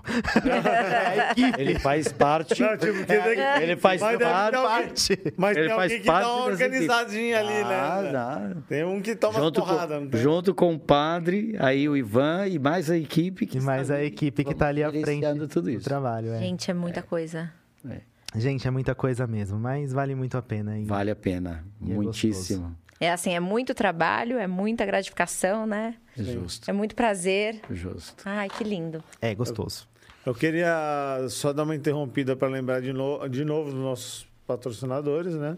ele 1.60 1.78
faz 1.78 2.12
parte. 2.12 2.60
Não, 2.60 2.76
tipo, 2.76 3.06
que 3.06 3.14
é, 3.14 3.62
ele 3.62 3.76
faz 3.78 4.02
mas 4.02 4.18
parte. 4.18 5.20
mas 5.38 5.58
ele 5.58 5.68
tem 5.68 5.76
faz 5.76 5.92
alguém 5.92 6.00
que 6.02 6.08
parte 6.08 6.26
dá 6.26 6.34
uma 6.34 6.46
organizadinha 6.46 7.40
ali, 7.40 7.54
ah, 7.54 8.02
né? 8.02 8.12
Dá. 8.12 8.56
Tem 8.68 8.84
um 8.84 9.00
que 9.00 9.16
toma 9.16 9.40
junto 9.40 9.62
porrada. 9.62 10.00
Com, 10.00 10.18
junto 10.18 10.56
com 10.56 10.74
o 10.74 10.80
padre, 10.80 11.56
aí 11.60 11.88
o 11.88 11.96
Ivan 11.96 12.48
e 12.48 12.58
mais 12.58 12.90
a 12.90 12.98
equipe 12.98 13.46
que 13.46 13.60
E 13.60 13.62
mais 13.62 13.92
a 13.92 14.04
equipe 14.04 14.44
que 14.44 14.52
está 14.52 14.70
ali 14.70 14.84
à 14.84 14.92
frente 14.92 15.48
tudo 15.50 15.70
isso. 15.70 15.82
do 15.82 15.84
trabalho. 15.84 16.34
É. 16.34 16.40
Gente, 16.40 16.72
é 16.72 16.74
muita 16.74 17.02
é. 17.02 17.04
coisa. 17.04 17.52
É. 17.88 18.02
Gente, 18.36 18.68
é 18.68 18.72
muita 18.72 18.96
coisa 18.96 19.28
mesmo, 19.28 19.60
mas 19.60 19.94
vale 19.94 20.16
muito 20.16 20.36
a 20.36 20.42
pena. 20.42 20.80
E... 20.80 20.86
Vale 20.86 21.12
a 21.12 21.16
pena, 21.16 21.64
e 21.80 21.92
é 21.92 21.94
muitíssimo. 21.94 22.76
É 23.02 23.12
assim, 23.12 23.34
é 23.34 23.40
muito 23.40 23.74
trabalho, 23.74 24.38
é 24.38 24.46
muita 24.46 24.86
gratificação, 24.86 25.66
né? 25.66 25.96
É 26.16 26.22
justo. 26.22 26.70
É 26.70 26.74
muito 26.74 26.94
prazer. 26.94 27.60
Justo. 27.72 28.22
Ai, 28.24 28.48
que 28.48 28.64
lindo. 28.64 29.04
É 29.20 29.34
gostoso. 29.34 29.88
Eu, 30.24 30.34
eu 30.34 30.38
queria 30.38 31.26
só 31.28 31.52
dar 31.52 31.64
uma 31.64 31.76
interrompida 31.76 32.36
para 32.36 32.48
lembrar 32.48 32.80
de, 32.80 32.94
no, 32.94 33.28
de 33.28 33.44
novo 33.44 33.72
dos 33.72 33.80
nossos 33.80 34.28
patrocinadores, 34.46 35.34
né? 35.34 35.58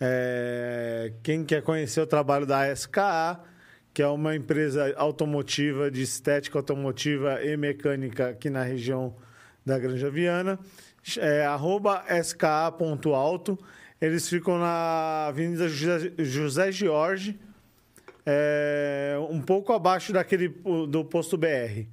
É, 0.00 1.12
quem 1.22 1.44
quer 1.44 1.60
conhecer 1.60 2.00
o 2.00 2.06
trabalho 2.06 2.46
da 2.46 2.72
SKA, 2.72 3.38
que 3.92 4.00
é 4.00 4.08
uma 4.08 4.34
empresa 4.34 4.94
automotiva 4.96 5.90
de 5.90 6.00
estética 6.00 6.58
automotiva 6.58 7.44
e 7.44 7.58
mecânica 7.58 8.30
aqui 8.30 8.48
na 8.48 8.62
região 8.62 9.14
da 9.66 9.78
Granja 9.78 10.10
Viana, 10.10 10.58
é 11.18 11.44
arroba 11.44 12.02
ska.auto. 12.08 13.58
Eles 14.00 14.28
ficam 14.28 14.58
na 14.58 15.26
Avenida 15.26 15.68
José, 15.68 16.12
José 16.18 16.72
Jorge, 16.72 17.38
é, 18.24 19.16
um 19.28 19.40
pouco 19.40 19.72
abaixo 19.72 20.12
daquele 20.12 20.48
do 20.48 21.04
posto 21.04 21.36
BR, 21.36 21.84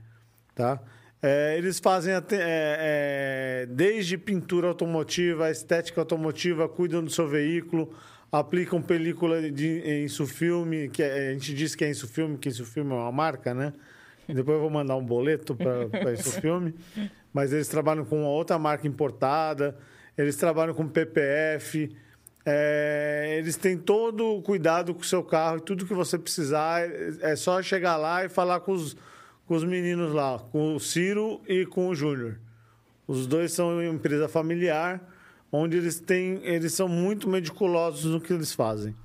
tá? 0.56 0.80
É, 1.22 1.58
eles 1.58 1.80
fazem 1.80 2.14
é, 2.14 2.22
é, 2.32 3.66
desde 3.70 4.18
pintura 4.18 4.68
automotiva, 4.68 5.50
estética 5.50 6.00
automotiva, 6.00 6.70
cuidam 6.70 7.04
do 7.04 7.10
seu 7.10 7.28
veículo, 7.28 7.94
aplicam 8.32 8.82
película 8.82 9.52
de 9.52 10.04
insufilme, 10.06 10.90
que 10.90 11.04
é, 11.04 11.30
a 11.30 11.34
gente 11.34 11.54
diz 11.54 11.76
que 11.76 11.84
é 11.84 11.90
insufilme, 11.90 12.38
que 12.38 12.48
insufilme 12.48 12.92
é 12.92 12.96
uma 12.96 13.12
marca, 13.12 13.54
né? 13.54 13.74
Depois 14.28 14.56
eu 14.56 14.62
vou 14.62 14.70
mandar 14.70 14.96
um 14.96 15.04
boleto 15.04 15.56
para 15.56 16.14
insufilme. 16.14 16.74
Mas 17.34 17.54
eles 17.54 17.68
trabalham 17.68 18.04
com 18.06 18.22
uma 18.22 18.30
outra 18.30 18.58
marca 18.58 18.88
importada 18.88 19.76
eles 20.18 20.36
trabalham 20.36 20.74
com 20.74 20.88
PPF, 20.88 21.96
é, 22.50 23.36
eles 23.38 23.58
têm 23.58 23.78
todo 23.78 24.26
o 24.38 24.42
cuidado 24.42 24.96
com 24.96 25.02
o 25.02 25.06
seu 25.06 25.22
carro 25.22 25.58
e 25.58 25.62
tudo 25.62 25.86
que 25.86 25.94
você 25.94 26.18
precisar. 26.18 26.82
É 27.22 27.36
só 27.36 27.62
chegar 27.62 27.98
lá 27.98 28.24
e 28.24 28.30
falar 28.30 28.62
com 28.62 28.72
os, 28.72 28.96
com 29.46 29.54
os 29.54 29.66
meninos 29.66 30.14
lá, 30.14 30.40
com 30.40 30.76
o 30.76 30.80
Ciro 30.80 31.42
e 31.46 31.66
com 31.66 31.90
o 31.90 31.96
Júnior. 31.96 32.40
Os 33.06 33.28
dois 33.28 33.52
são 33.52 33.74
uma 33.74 33.86
empresa 33.86 34.30
familiar, 34.30 35.02
onde 35.52 35.76
eles 35.76 36.00
têm, 36.00 36.40
eles 36.44 36.74
são 36.74 36.88
muito 36.88 37.28
meticulosos 37.28 38.06
no 38.12 38.22
que 38.22 38.32
eles 38.32 38.54
fazem. 38.54 38.96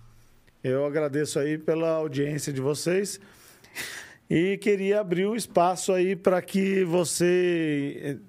Eu 0.63 0.87
agradeço 0.87 1.41
aí 1.41 1.59
pela 1.59 1.91
audiência 1.91 2.53
de 2.53 2.61
vocês 2.61 3.21
e 4.31 4.57
queria 4.59 5.01
abrir 5.01 5.27
um 5.27 5.35
espaço 5.35 5.93
aí 5.93 6.15
para 6.15 6.41
que 6.41 6.85
você 6.85 8.21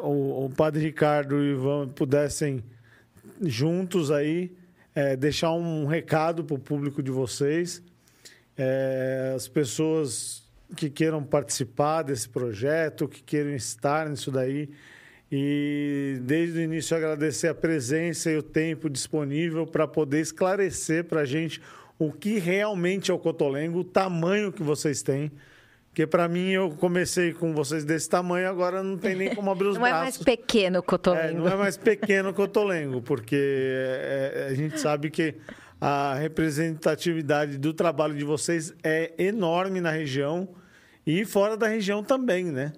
o, 0.00 0.46
o 0.46 0.50
Padre 0.50 0.82
Ricardo 0.82 1.36
e 1.36 1.52
o 1.52 1.58
Ivan 1.58 1.88
pudessem 1.88 2.62
juntos 3.42 4.10
aí 4.10 4.56
é, 4.94 5.14
deixar 5.14 5.52
um 5.52 5.86
recado 5.86 6.42
para 6.42 6.56
o 6.56 6.58
público 6.58 7.00
de 7.00 7.10
vocês, 7.12 7.80
é, 8.56 9.32
as 9.36 9.46
pessoas 9.46 10.42
que 10.76 10.90
queiram 10.90 11.22
participar 11.22 12.02
desse 12.02 12.28
projeto, 12.28 13.06
que 13.06 13.22
queiram 13.22 13.54
estar 13.54 14.08
nisso 14.08 14.32
daí. 14.32 14.68
E 15.30 16.18
desde 16.22 16.58
o 16.58 16.62
início 16.62 16.96
agradecer 16.96 17.46
a 17.46 17.54
presença 17.54 18.28
e 18.28 18.36
o 18.36 18.42
tempo 18.42 18.90
disponível 18.90 19.66
para 19.66 19.86
poder 19.86 20.20
esclarecer 20.20 21.04
para 21.04 21.20
a 21.20 21.24
gente 21.24 21.60
o 21.96 22.10
que 22.10 22.38
realmente 22.38 23.10
é 23.10 23.14
o 23.14 23.18
Cotolengo, 23.18 23.78
o 23.78 23.84
tamanho 23.84 24.50
que 24.50 24.64
vocês 24.64 25.00
têm. 25.00 25.30
Porque 25.98 26.06
para 26.06 26.28
mim 26.28 26.50
eu 26.50 26.70
comecei 26.70 27.32
com 27.32 27.52
vocês 27.52 27.84
desse 27.84 28.08
tamanho, 28.08 28.48
agora 28.48 28.84
não 28.84 28.96
tem 28.96 29.16
nem 29.16 29.34
como 29.34 29.50
abrir 29.50 29.66
os 29.66 29.74
não 29.74 29.80
braços. 29.82 30.20
Não 30.24 30.28
é 30.28 30.28
mais 30.28 30.38
pequeno 30.38 30.78
o 30.78 30.82
Cotolengo. 30.84 31.26
É, 31.26 31.32
não 31.32 31.48
é 31.48 31.56
mais 31.56 31.76
pequeno 31.76 32.28
o 32.28 32.34
Cotolengo, 32.34 33.02
porque 33.02 33.34
é, 33.34 34.32
é, 34.32 34.52
a 34.52 34.54
gente 34.54 34.78
sabe 34.78 35.10
que 35.10 35.34
a 35.80 36.14
representatividade 36.14 37.58
do 37.58 37.74
trabalho 37.74 38.14
de 38.14 38.24
vocês 38.24 38.72
é 38.84 39.12
enorme 39.18 39.80
na 39.80 39.90
região 39.90 40.48
e 41.04 41.24
fora 41.24 41.56
da 41.56 41.66
região 41.66 42.04
também, 42.04 42.44
né? 42.44 42.74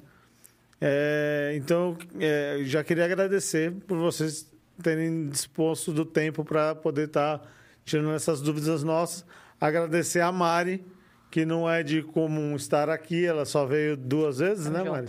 É, 0.80 1.52
então, 1.56 1.98
é, 2.18 2.60
já 2.62 2.82
queria 2.82 3.04
agradecer 3.04 3.70
por 3.86 3.98
vocês 3.98 4.50
terem 4.82 5.28
disposto 5.28 5.92
do 5.92 6.06
tempo 6.06 6.42
para 6.42 6.74
poder 6.74 7.08
estar 7.08 7.36
tá 7.36 7.46
tirando 7.84 8.12
essas 8.12 8.40
dúvidas 8.40 8.82
nossas. 8.82 9.26
Agradecer 9.60 10.22
a 10.22 10.32
Mari, 10.32 10.82
que 11.30 11.46
não 11.46 11.70
é 11.70 11.82
de 11.82 12.02
comum 12.02 12.56
estar 12.56 12.88
aqui, 12.88 13.24
ela 13.24 13.44
só 13.44 13.64
veio 13.64 13.96
duas 13.96 14.38
vezes, 14.38 14.64
Tamo 14.64 14.76
né, 14.76 14.84
junto. 14.84 14.92
Mari? 14.92 15.08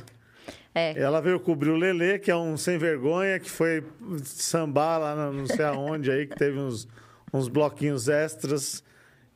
É. 0.74 0.98
Ela 0.98 1.20
veio 1.20 1.40
cobrir 1.40 1.70
o 1.70 1.76
Lelê, 1.76 2.18
que 2.18 2.32
é 2.32 2.36
um 2.36 2.56
sem 2.56 2.78
vergonha, 2.78 3.40
que 3.40 3.50
foi 3.50 3.84
sambar 4.24 5.00
lá 5.00 5.32
não 5.32 5.46
sei 5.46 5.66
aonde 5.66 6.10
aí, 6.10 6.26
que 6.26 6.36
teve 6.36 6.58
uns, 6.58 6.88
uns 7.34 7.50
bloquinhos 7.50 8.08
extras 8.08 8.82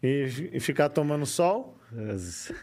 e, 0.01 0.51
e 0.53 0.59
ficar 0.59 0.89
tomando 0.89 1.25
sol. 1.25 1.73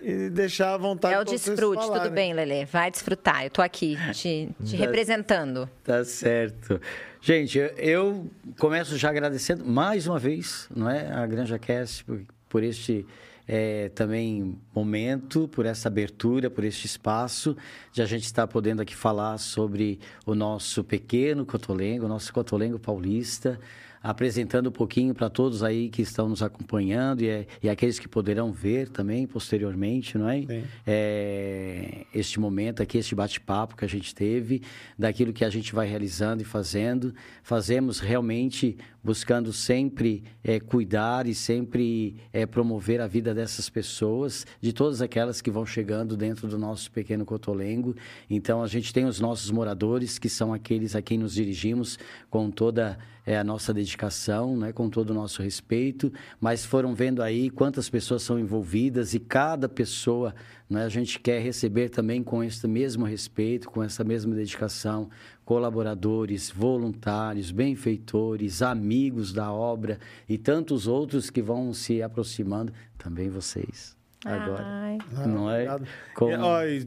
E 0.00 0.28
deixar 0.28 0.74
à 0.74 0.76
vontade 0.76 1.14
É 1.14 1.20
o 1.20 1.24
desfrute, 1.24 1.86
tudo 1.86 2.10
bem, 2.10 2.34
Lelê. 2.34 2.64
Vai 2.66 2.90
desfrutar. 2.90 3.44
Eu 3.44 3.50
tô 3.50 3.62
aqui 3.62 3.96
te, 4.12 4.50
te 4.64 4.76
tá, 4.76 4.84
representando. 4.84 5.68
Tá 5.84 6.04
certo. 6.04 6.80
Gente, 7.20 7.58
eu 7.76 8.30
começo 8.58 8.96
já 8.98 9.10
agradecendo 9.10 9.64
mais 9.64 10.06
uma 10.06 10.18
vez, 10.18 10.68
não 10.74 10.90
é? 10.90 11.10
A 11.12 11.26
Granja 11.26 11.58
Cast 11.58 12.04
por, 12.04 12.20
por 12.48 12.62
este 12.62 13.06
é, 13.46 13.88
também 13.90 14.58
momento, 14.74 15.48
por 15.48 15.66
essa 15.66 15.88
abertura, 15.88 16.48
por 16.48 16.64
este 16.64 16.86
espaço, 16.86 17.56
de 17.92 18.02
a 18.02 18.06
gente 18.06 18.24
estar 18.24 18.46
podendo 18.46 18.82
aqui 18.82 18.94
falar 18.94 19.38
sobre 19.38 19.98
o 20.24 20.34
nosso 20.34 20.84
pequeno 20.84 21.44
Cotolengo, 21.44 22.06
o 22.06 22.08
nosso 22.08 22.32
Cotolengo 22.32 22.78
paulista, 22.78 23.58
apresentando 24.02 24.68
um 24.68 24.72
pouquinho 24.72 25.14
para 25.14 25.30
todos 25.30 25.62
aí 25.62 25.88
que 25.88 26.02
estão 26.02 26.28
nos 26.28 26.42
acompanhando 26.42 27.22
e, 27.22 27.46
e, 27.62 27.68
aqueles 27.68 27.98
que 27.98 28.08
poderão 28.08 28.52
ver 28.52 28.88
também 28.88 29.26
posteriormente, 29.26 30.18
não 30.18 30.28
é? 30.28 30.44
é 30.86 32.06
este 32.12 32.40
momento 32.40 32.82
aqui, 32.82 32.98
este 32.98 33.14
bate-papo 33.14 33.76
que 33.76 33.84
a 33.84 33.88
gente 33.88 34.14
teve, 34.14 34.62
daquilo 34.98 35.32
que 35.32 35.44
a 35.44 35.50
gente 35.50 35.74
vai 35.74 35.86
realizando 35.86 36.42
e 36.42 36.44
fazendo. 36.44 37.14
Fazemos 37.42 38.00
realmente 38.00 38.76
buscando 39.02 39.52
sempre 39.52 40.22
é, 40.44 40.60
cuidar 40.60 41.26
e 41.26 41.34
sempre 41.34 42.16
é, 42.32 42.46
promover 42.46 43.00
a 43.00 43.06
vida 43.06 43.34
dessas 43.34 43.68
pessoas, 43.68 44.46
de 44.60 44.72
todas 44.72 45.02
aquelas 45.02 45.40
que 45.40 45.50
vão 45.50 45.66
chegando 45.66 46.16
dentro 46.16 46.46
do 46.46 46.58
nosso 46.58 46.90
pequeno 46.90 47.24
Cotolengo. 47.24 47.96
Então, 48.30 48.62
a 48.62 48.68
gente 48.68 48.92
tem 48.92 49.04
os 49.04 49.18
nossos 49.18 49.50
moradores, 49.50 50.18
que 50.18 50.28
são 50.28 50.52
aqueles 50.52 50.94
a 50.94 51.02
quem 51.02 51.18
nos 51.18 51.34
dirigimos 51.34 51.98
com 52.30 52.50
toda 52.50 52.98
é, 53.24 53.38
a 53.38 53.44
nossa 53.44 53.72
dedicação, 53.72 54.56
né, 54.56 54.72
com 54.72 54.88
todo 54.88 55.10
o 55.10 55.14
nosso 55.14 55.42
respeito, 55.42 56.12
mas 56.40 56.64
foram 56.64 56.94
vendo 56.94 57.22
aí 57.22 57.50
quantas 57.50 57.88
pessoas 57.88 58.22
são 58.22 58.38
envolvidas 58.38 59.14
e 59.14 59.20
cada 59.20 59.68
pessoa 59.68 60.34
né, 60.68 60.84
a 60.84 60.88
gente 60.88 61.20
quer 61.20 61.40
receber 61.40 61.88
também 61.88 62.22
com 62.22 62.42
esse 62.42 62.66
mesmo 62.66 63.04
respeito, 63.04 63.70
com 63.70 63.82
essa 63.82 64.02
mesma 64.02 64.34
dedicação, 64.34 65.08
colaboradores, 65.44 66.50
voluntários, 66.50 67.50
benfeitores, 67.50 68.62
amigos 68.62 69.32
da 69.32 69.52
obra 69.52 69.98
e 70.28 70.36
tantos 70.38 70.86
outros 70.86 71.30
que 71.30 71.42
vão 71.42 71.72
se 71.72 72.02
aproximando, 72.02 72.72
também 72.98 73.28
vocês. 73.28 73.96
Agora, 74.24 74.62
Ai. 74.64 74.98
não 75.26 75.50
é? 75.50 75.66
Com, 76.14 76.30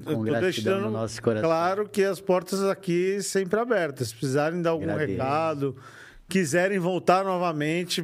com 0.06 0.22
gratidão 0.24 0.82
no 0.82 0.92
nosso 0.92 1.22
coração. 1.22 1.50
Claro 1.50 1.90
que 1.90 2.02
as 2.02 2.22
portas 2.22 2.64
aqui 2.64 3.22
sempre 3.22 3.60
abertas. 3.60 4.10
Se 4.10 4.16
precisarem 4.16 4.62
dar 4.62 4.70
algum 4.70 4.86
Agradeço. 4.86 5.12
recado, 5.12 5.76
quiserem 6.28 6.80
voltar 6.80 7.24
novamente 7.24 8.04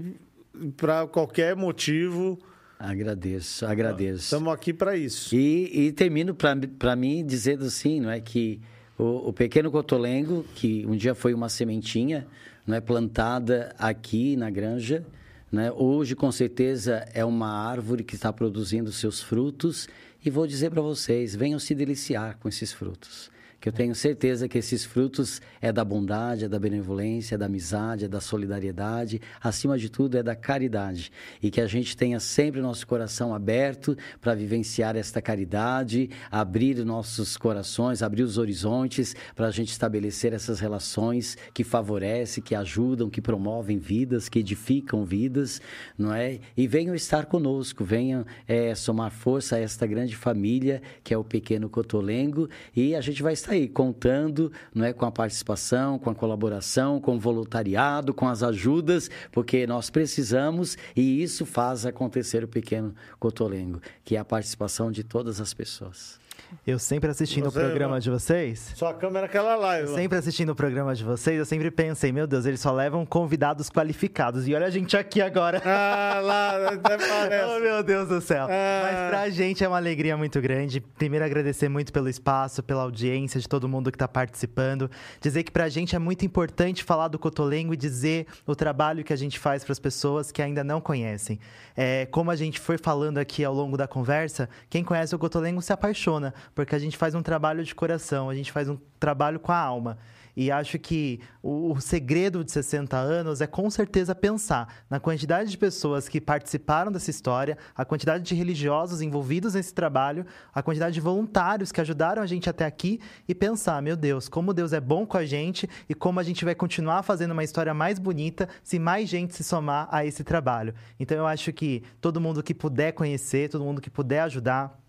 para 0.77 1.07
qualquer 1.07 1.55
motivo, 1.55 2.39
Agradeço, 2.83 3.63
agradeço. 3.63 4.23
Estamos 4.23 4.51
aqui 4.51 4.73
para 4.73 4.97
isso. 4.97 5.35
E, 5.35 5.87
e 5.87 5.91
termino 5.91 6.33
para 6.33 6.95
mim 6.95 7.23
dizendo 7.23 7.65
assim, 7.65 7.99
não 7.99 8.09
é 8.09 8.19
que 8.19 8.59
O, 8.97 9.29
o 9.29 9.33
pequeno 9.33 9.71
cotolengo, 9.71 10.45
que 10.53 10.85
um 10.85 10.95
dia 10.95 11.15
foi 11.15 11.33
uma 11.33 11.49
sementinha, 11.49 12.27
não 12.67 12.75
é 12.75 12.81
plantada 12.81 13.73
aqui 13.79 14.35
na 14.35 14.49
granja, 14.49 15.03
né? 15.51 15.71
Hoje, 15.71 16.15
com 16.15 16.31
certeza, 16.31 17.03
é 17.13 17.25
uma 17.25 17.49
árvore 17.49 18.03
que 18.03 18.13
está 18.15 18.31
produzindo 18.31 18.91
seus 18.91 19.19
frutos. 19.19 19.87
E 20.23 20.29
vou 20.29 20.45
dizer 20.45 20.69
para 20.69 20.81
vocês: 20.81 21.35
venham 21.35 21.57
se 21.59 21.73
deliciar 21.73 22.37
com 22.39 22.47
esses 22.47 22.71
frutos 22.71 23.31
que 23.61 23.69
eu 23.69 23.73
tenho 23.73 23.93
certeza 23.93 24.49
que 24.49 24.57
esses 24.57 24.83
frutos 24.83 25.39
é 25.61 25.71
da 25.71 25.85
bondade, 25.85 26.45
é 26.45 26.49
da 26.49 26.57
benevolência, 26.57 27.35
é 27.35 27.37
da 27.37 27.45
amizade, 27.45 28.05
é 28.05 28.07
da 28.07 28.19
solidariedade, 28.19 29.21
acima 29.39 29.77
de 29.77 29.87
tudo 29.87 30.17
é 30.17 30.23
da 30.23 30.35
caridade. 30.35 31.11
E 31.43 31.51
que 31.51 31.61
a 31.61 31.67
gente 31.67 31.95
tenha 31.95 32.19
sempre 32.19 32.59
o 32.59 32.63
nosso 32.63 32.87
coração 32.87 33.35
aberto 33.35 33.95
para 34.19 34.33
vivenciar 34.33 34.95
esta 34.95 35.21
caridade, 35.21 36.09
abrir 36.31 36.83
nossos 36.83 37.37
corações, 37.37 38.01
abrir 38.01 38.23
os 38.23 38.39
horizontes 38.39 39.15
para 39.35 39.45
a 39.45 39.51
gente 39.51 39.69
estabelecer 39.69 40.33
essas 40.33 40.59
relações 40.59 41.37
que 41.53 41.63
favorecem, 41.63 42.43
que 42.43 42.55
ajudam, 42.55 43.11
que 43.11 43.21
promovem 43.21 43.77
vidas, 43.77 44.27
que 44.27 44.39
edificam 44.39 45.05
vidas, 45.05 45.61
não 45.95 46.11
é? 46.11 46.39
E 46.57 46.67
venham 46.67 46.95
estar 46.95 47.27
conosco, 47.27 47.85
venham 47.85 48.25
é, 48.47 48.73
somar 48.73 49.11
força 49.11 49.57
a 49.57 49.59
esta 49.59 49.85
grande 49.85 50.15
família 50.15 50.81
que 51.03 51.13
é 51.13 51.17
o 51.17 51.23
Pequeno 51.23 51.69
Cotolengo 51.69 52.49
e 52.75 52.95
a 52.95 53.01
gente 53.01 53.21
vai 53.21 53.33
estar 53.33 53.50
aí, 53.51 53.67
contando 53.67 54.51
não 54.73 54.85
é, 54.85 54.93
com 54.93 55.05
a 55.05 55.11
participação, 55.11 55.99
com 55.99 56.09
a 56.09 56.15
colaboração, 56.15 56.99
com 56.99 57.15
o 57.15 57.19
voluntariado, 57.19 58.13
com 58.13 58.27
as 58.27 58.43
ajudas, 58.43 59.09
porque 59.31 59.67
nós 59.67 59.89
precisamos 59.89 60.77
e 60.95 61.21
isso 61.21 61.45
faz 61.45 61.85
acontecer 61.85 62.43
o 62.43 62.47
Pequeno 62.47 62.95
Cotolengo, 63.19 63.81
que 64.03 64.15
é 64.15 64.19
a 64.19 64.25
participação 64.25 64.91
de 64.91 65.03
todas 65.03 65.41
as 65.41 65.53
pessoas. 65.53 66.20
Eu 66.65 66.77
sempre 66.77 67.09
assistindo 67.09 67.47
o 67.47 67.51
programa 67.51 67.99
de 67.99 68.09
vocês. 68.09 68.73
Sua 68.75 68.93
câmera 68.93 69.25
é 69.25 69.29
aquela 69.29 69.55
lá. 69.55 69.79
Eu 69.79 69.95
sempre 69.95 70.17
assistindo 70.17 70.51
o 70.51 70.55
programa 70.55 70.93
de 70.93 71.03
vocês, 71.03 71.39
eu 71.39 71.45
sempre 71.45 71.71
pensei, 71.71 72.11
meu 72.11 72.27
Deus, 72.27 72.45
eles 72.45 72.59
só 72.59 72.71
levam 72.71 73.05
convidados 73.05 73.69
qualificados. 73.69 74.47
E 74.47 74.53
olha 74.53 74.67
a 74.67 74.69
gente 74.69 74.95
aqui 74.95 75.21
agora. 75.21 75.61
Ah, 75.73 76.19
lá, 76.21 76.69
até 76.69 76.97
parece. 76.97 77.45
oh, 77.45 77.59
meu 77.59 77.81
Deus 77.83 78.07
do 78.07 78.21
céu. 78.21 78.45
Ah. 78.49 78.81
Mas 78.83 79.09
pra 79.09 79.29
gente 79.29 79.63
é 79.63 79.67
uma 79.67 79.77
alegria 79.77 80.15
muito 80.17 80.39
grande. 80.41 80.81
Primeiro, 80.81 81.23
agradecer 81.23 81.69
muito 81.69 81.93
pelo 81.93 82.09
espaço, 82.09 82.61
pela 82.61 82.81
audiência 82.83 83.39
de 83.39 83.47
todo 83.47 83.67
mundo 83.67 83.91
que 83.91 83.97
tá 83.97 84.07
participando. 84.07 84.91
Dizer 85.19 85.43
que 85.43 85.51
pra 85.51 85.69
gente 85.69 85.95
é 85.95 85.99
muito 85.99 86.25
importante 86.25 86.83
falar 86.83 87.07
do 87.07 87.17
Cotolengo 87.17 87.73
e 87.73 87.77
dizer 87.77 88.27
o 88.45 88.55
trabalho 88.55 89.03
que 89.03 89.13
a 89.13 89.15
gente 89.15 89.39
faz 89.39 89.63
para 89.63 89.71
as 89.71 89.79
pessoas 89.79 90.31
que 90.31 90.41
ainda 90.41 90.63
não 90.63 90.81
conhecem. 90.81 91.39
É, 91.75 92.05
como 92.07 92.29
a 92.29 92.35
gente 92.35 92.59
foi 92.59 92.77
falando 92.77 93.17
aqui 93.17 93.43
ao 93.43 93.53
longo 93.53 93.77
da 93.77 93.87
conversa, 93.87 94.49
quem 94.69 94.83
conhece 94.83 95.15
o 95.15 95.19
Cotolengo 95.19 95.61
se 95.61 95.71
apaixona 95.71 96.30
porque 96.53 96.75
a 96.75 96.79
gente 96.79 96.97
faz 96.97 97.15
um 97.15 97.21
trabalho 97.21 97.63
de 97.63 97.73
coração, 97.73 98.29
a 98.29 98.35
gente 98.35 98.51
faz 98.51 98.69
um 98.69 98.77
trabalho 98.99 99.39
com 99.39 99.51
a 99.51 99.57
alma. 99.57 99.97
E 100.35 100.51
acho 100.51 100.79
que 100.79 101.19
o, 101.41 101.71
o, 101.71 101.81
segredo 101.81 102.43
de 102.43 102.51
60 102.51 102.97
anos 102.97 103.41
é 103.41 103.47
com 103.47 103.69
certeza 103.69 104.15
pensar 104.15 104.83
na 104.89 104.99
quantidade 104.99 105.49
de 105.49 105.57
pessoas 105.57 106.07
que 106.07 106.21
participaram 106.21 106.91
dessa 106.91 107.09
história, 107.09 107.57
a 107.75 107.83
quantidade 107.83 108.23
de 108.23 108.35
religiosos 108.35 109.01
envolvidos 109.01 109.53
nesse 109.53 109.73
trabalho, 109.73 110.25
a 110.53 110.63
quantidade 110.63 110.93
de 110.93 111.01
voluntários 111.01 111.71
que 111.71 111.81
ajudaram 111.81 112.21
a 112.21 112.25
gente 112.25 112.49
até 112.49 112.65
aqui 112.65 112.99
e 113.27 113.35
pensar, 113.35 113.81
meu 113.81 113.95
Deus, 113.95 114.29
como 114.29 114.53
Deus 114.53 114.73
é 114.73 114.79
bom 114.79 115.05
com 115.05 115.17
a 115.17 115.25
gente 115.25 115.69
e 115.89 115.93
como 115.93 116.19
a 116.19 116.23
gente 116.23 116.45
vai 116.45 116.55
continuar 116.55 117.03
fazendo 117.03 117.31
uma 117.31 117.43
história 117.43 117.73
mais 117.73 117.99
bonita 117.99 118.47
se 118.63 118.79
mais 118.79 119.09
gente 119.09 119.35
se 119.35 119.43
somar 119.43 119.87
a 119.91 120.05
esse 120.05 120.23
trabalho. 120.23 120.73
Então 120.99 121.17
eu 121.17 121.27
acho 121.27 121.51
que 121.51 121.83
todo 121.99 122.21
mundo 122.21 122.43
que 122.43 122.53
puder 122.53 122.93
conhecer, 122.93 123.49
todo 123.49 123.65
mundo 123.65 123.81
que 123.81 123.89
puder 123.89 124.21
ajudar, 124.21 124.79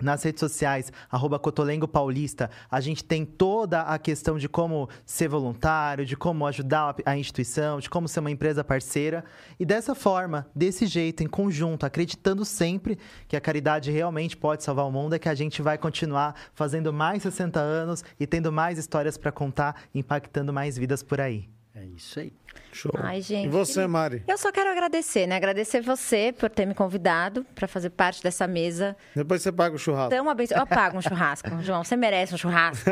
nas 0.00 0.22
redes 0.22 0.40
sociais, 0.40 0.92
arroba 1.10 1.38
Cotolengo 1.38 1.86
Paulista, 1.86 2.50
a 2.70 2.80
gente 2.80 3.04
tem 3.04 3.24
toda 3.24 3.82
a 3.82 3.98
questão 3.98 4.38
de 4.38 4.48
como 4.48 4.88
ser 5.06 5.28
voluntário, 5.28 6.04
de 6.04 6.16
como 6.16 6.46
ajudar 6.46 6.96
a 7.04 7.16
instituição, 7.16 7.78
de 7.78 7.88
como 7.88 8.08
ser 8.08 8.20
uma 8.20 8.30
empresa 8.30 8.64
parceira. 8.64 9.24
E 9.58 9.64
dessa 9.64 9.94
forma, 9.94 10.46
desse 10.54 10.86
jeito, 10.86 11.22
em 11.22 11.28
conjunto, 11.28 11.86
acreditando 11.86 12.44
sempre 12.44 12.98
que 13.28 13.36
a 13.36 13.40
caridade 13.40 13.90
realmente 13.90 14.36
pode 14.36 14.64
salvar 14.64 14.86
o 14.86 14.92
mundo, 14.92 15.14
é 15.14 15.18
que 15.18 15.28
a 15.28 15.34
gente 15.34 15.62
vai 15.62 15.78
continuar 15.78 16.34
fazendo 16.54 16.92
mais 16.92 17.22
60 17.22 17.60
anos 17.60 18.04
e 18.18 18.26
tendo 18.26 18.52
mais 18.52 18.78
histórias 18.78 19.16
para 19.16 19.32
contar, 19.32 19.82
impactando 19.94 20.52
mais 20.52 20.76
vidas 20.76 21.02
por 21.02 21.20
aí. 21.20 21.53
É 21.76 21.84
isso 21.86 22.20
aí. 22.20 22.32
Show. 22.72 22.92
Ai, 22.96 23.20
gente. 23.20 23.46
E 23.46 23.48
você, 23.48 23.84
Mari? 23.84 24.22
Eu 24.28 24.38
só 24.38 24.52
quero 24.52 24.70
agradecer, 24.70 25.26
né? 25.26 25.34
Agradecer 25.34 25.80
você 25.80 26.32
por 26.32 26.48
ter 26.48 26.66
me 26.66 26.74
convidado 26.74 27.44
para 27.52 27.66
fazer 27.66 27.90
parte 27.90 28.22
dessa 28.22 28.46
mesa. 28.46 28.96
Depois 29.12 29.42
você 29.42 29.50
paga 29.50 29.74
o 29.74 29.78
churrasco. 29.78 30.10
Tão 30.10 30.30
abenço... 30.30 30.54
Eu 30.54 30.64
pago 30.68 30.98
um 30.98 31.02
churrasco, 31.02 31.48
João. 31.62 31.82
Você 31.82 31.96
merece 31.96 32.32
um 32.32 32.38
churrasco. 32.38 32.88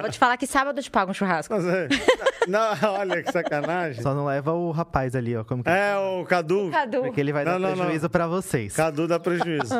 Vou 0.00 0.10
te 0.10 0.18
falar 0.18 0.38
que 0.38 0.46
sábado 0.46 0.78
eu 0.78 0.82
te 0.82 0.90
pago 0.90 1.10
um 1.10 1.14
churrasco. 1.14 1.52
Mas 1.52 1.66
é... 1.66 1.88
não, 2.48 2.70
olha 2.98 3.22
que 3.22 3.30
sacanagem. 3.30 4.02
Só 4.02 4.14
não 4.14 4.24
leva 4.24 4.54
o 4.54 4.70
rapaz 4.70 5.14
ali, 5.14 5.36
ó. 5.36 5.44
Como 5.44 5.62
que... 5.62 5.68
É, 5.68 5.94
o 5.94 6.24
Cadu. 6.24 6.68
O 6.68 6.70
Cadu. 6.70 7.02
Porque 7.02 7.20
ele 7.20 7.32
vai 7.32 7.44
não, 7.44 7.52
dar 7.52 7.58
não, 7.58 7.76
prejuízo 7.76 8.08
para 8.08 8.26
vocês. 8.26 8.74
Cadu 8.74 9.06
dá 9.06 9.20
prejuízo. 9.20 9.74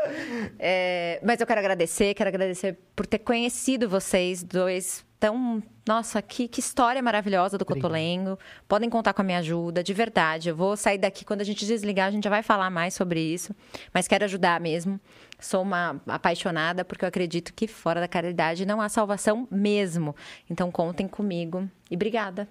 é, 0.58 1.20
mas 1.22 1.38
eu 1.38 1.46
quero 1.46 1.60
agradecer, 1.60 2.14
quero 2.14 2.28
agradecer 2.28 2.78
por 2.96 3.04
ter 3.04 3.18
conhecido 3.18 3.86
vocês 3.86 4.42
dois 4.42 5.04
tão. 5.22 5.62
Nossa, 5.86 6.20
que, 6.20 6.48
que 6.48 6.58
história 6.58 7.00
maravilhosa 7.00 7.56
do 7.56 7.64
Cotolengo. 7.64 8.36
Podem 8.66 8.90
contar 8.90 9.12
com 9.12 9.22
a 9.22 9.24
minha 9.24 9.38
ajuda, 9.38 9.80
de 9.80 9.94
verdade. 9.94 10.48
Eu 10.48 10.56
vou 10.56 10.76
sair 10.76 10.98
daqui, 10.98 11.24
quando 11.24 11.42
a 11.42 11.44
gente 11.44 11.64
desligar, 11.64 12.08
a 12.08 12.10
gente 12.10 12.24
já 12.24 12.30
vai 12.30 12.42
falar 12.42 12.70
mais 12.70 12.94
sobre 12.94 13.20
isso. 13.20 13.54
Mas 13.94 14.08
quero 14.08 14.24
ajudar 14.24 14.60
mesmo. 14.60 15.00
Sou 15.38 15.62
uma 15.62 16.00
apaixonada, 16.08 16.84
porque 16.84 17.04
eu 17.04 17.08
acredito 17.08 17.54
que 17.54 17.68
fora 17.68 18.00
da 18.00 18.08
caridade 18.08 18.66
não 18.66 18.80
há 18.80 18.88
salvação 18.88 19.46
mesmo. 19.48 20.14
Então 20.50 20.72
contem 20.72 21.06
comigo. 21.06 21.68
E 21.88 21.94
obrigada. 21.94 22.48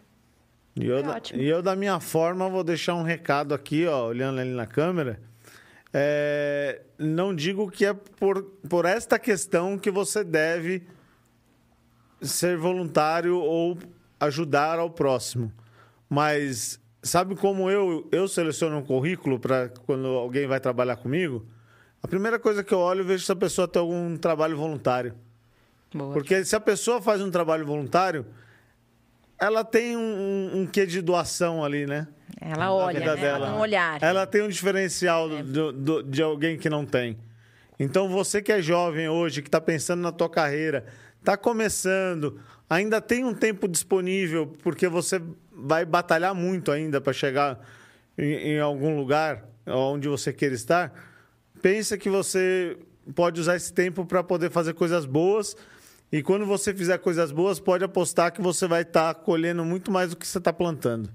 E 0.74 0.86
eu, 0.86 1.04
da, 1.04 1.22
e 1.34 1.46
eu, 1.46 1.62
da 1.62 1.76
minha 1.76 2.00
forma, 2.00 2.50
vou 2.50 2.64
deixar 2.64 2.96
um 2.96 3.04
recado 3.04 3.54
aqui, 3.54 3.86
ó, 3.86 4.08
olhando 4.08 4.40
ali 4.40 4.52
na 4.52 4.66
câmera. 4.66 5.20
É, 5.94 6.84
não 6.98 7.36
digo 7.36 7.70
que 7.70 7.86
é 7.86 7.94
por, 7.94 8.44
por 8.70 8.86
esta 8.86 9.20
questão 9.20 9.78
que 9.78 9.92
você 9.92 10.24
deve 10.24 10.88
ser 12.22 12.58
voluntário 12.58 13.38
ou 13.38 13.78
ajudar 14.20 14.80
ao 14.80 14.90
próximo. 14.90 15.52
Mas 16.10 16.80
sabe 17.02 17.36
como 17.36 17.70
eu, 17.70 18.08
eu 18.12 18.28
seleciono 18.28 18.78
um 18.78 18.84
currículo 18.84 19.40
para 19.40 19.70
quando 19.86 20.08
alguém 20.08 20.48
vai 20.48 20.60
trabalhar 20.60 20.98
comigo? 20.98 21.46
A 22.04 22.08
primeira 22.08 22.40
coisa 22.40 22.64
que 22.64 22.74
eu 22.74 22.80
olho, 22.80 23.02
eu 23.02 23.06
vejo 23.06 23.26
se 23.26 23.32
a 23.32 23.36
pessoa 23.36 23.68
tem 23.68 23.80
algum 23.80 24.18
trabalho 24.18 24.58
voluntário. 24.58 25.14
Boa. 25.94 26.14
Porque 26.14 26.44
se 26.44 26.56
a 26.56 26.60
pessoa 26.60 27.02
faz 27.02 27.22
um 27.22 27.30
trabalho 27.30 27.66
voluntário, 27.66 28.26
ela 29.40 29.64
tem 29.64 29.98
um, 29.98 30.52
um 30.54 30.66
quê 30.66 30.86
de 30.86 31.02
doação 31.02 31.64
ali, 31.64 31.86
né? 31.86 32.08
Ela 32.40 32.74
olha, 32.74 33.00
né? 33.00 33.06
ela 33.06 33.46
tem 33.48 33.56
um 33.56 33.60
olhar. 33.60 34.04
Ela 34.04 34.28
tem 34.28 34.42
um 34.42 34.48
diferencial 34.48 35.32
é. 35.32 35.44
do, 35.44 35.72
do, 35.72 36.04
de 36.04 36.22
alguém 36.22 36.58
que 36.58 36.70
não 36.70 36.86
tem. 36.86 37.18
Então, 37.80 38.08
você 38.08 38.42
que 38.42 38.52
é 38.52 38.62
jovem 38.62 39.10
hoje, 39.10 39.42
que 39.42 39.48
está 39.48 39.60
pensando 39.60 40.02
na 40.02 40.12
tua 40.12 40.30
carreira, 40.30 40.86
está 41.22 41.38
começando, 41.38 42.40
ainda 42.70 43.00
tem 43.00 43.24
um 43.24 43.34
tempo 43.34 43.68
disponível, 43.68 44.48
porque 44.62 44.88
você 44.88 45.22
vai 45.52 45.86
batalhar 45.86 46.34
muito 46.36 46.72
ainda 46.72 47.00
para 47.00 47.14
chegar 47.14 47.60
em, 48.18 48.54
em, 48.54 48.60
algum 48.60 48.98
lugar 48.98 49.46
onde 49.66 50.10
você 50.10 50.34
queira 50.34 50.56
estar. 50.56 50.92
Pensa 51.62 51.98
que 51.98 52.10
você 52.10 52.78
pode 53.16 53.40
usar 53.40 53.56
esse 53.56 53.72
tempo 53.72 54.06
para 54.06 54.24
poder 54.24 54.50
fazer 54.50 54.74
coisas 54.74 55.06
boas. 55.06 55.56
E 56.12 56.22
quando 56.22 56.46
você 56.46 56.74
fizer 56.74 56.98
coisas 56.98 57.32
boas, 57.32 57.60
pode 57.60 57.84
apostar 57.84 58.34
que 58.34 58.42
você 58.42 58.68
vai 58.68 58.82
estar 58.82 59.14
tá 59.14 59.20
colhendo 59.20 59.64
muito 59.64 59.92
mais 59.92 60.10
do 60.10 60.18
que 60.18 60.28
você 60.28 60.40
está 60.40 60.52
plantando. 60.52 61.10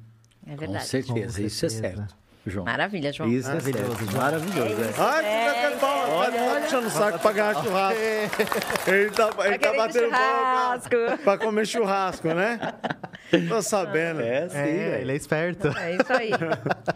É 0.47 0.57
verdade. 0.57 0.85
Com 0.85 0.91
certeza, 0.91 1.12
Com 1.12 1.19
certeza. 1.19 1.47
isso 1.47 1.66
é 1.66 1.69
certo. 1.69 2.16
João. 2.51 2.64
Maravilha, 2.64 3.12
João. 3.12 3.28
Isso, 3.31 3.48
maravilhoso. 3.48 3.97
É 4.09 4.16
maravilhoso. 4.16 4.82
É 4.82 4.94
Ai, 4.98 5.24
é, 5.24 5.70
que 5.70 5.77
bom. 5.77 5.86
Olha, 5.86 6.32
tá 6.32 6.60
puxando 6.60 6.86
o 6.86 6.90
saco 6.90 7.18
pra 7.18 7.32
ganhar 7.32 7.55
churrasco. 7.62 8.01
Ele 8.86 9.10
tá, 9.10 9.31
ele 9.44 9.59
tá 9.59 9.73
batendo 9.73 10.05
churrasco. 10.05 10.89
Pra, 10.90 11.18
pra 11.18 11.39
comer 11.39 11.66
churrasco, 11.66 12.28
né? 12.28 12.59
Tô 13.48 13.60
sabendo. 13.60 14.20
É, 14.20 14.48
sim. 14.48 14.56
É, 14.56 15.01
ele 15.01 15.12
é 15.12 15.16
esperto. 15.16 15.68
É 15.77 15.94
isso 15.94 16.12
aí. 16.12 16.31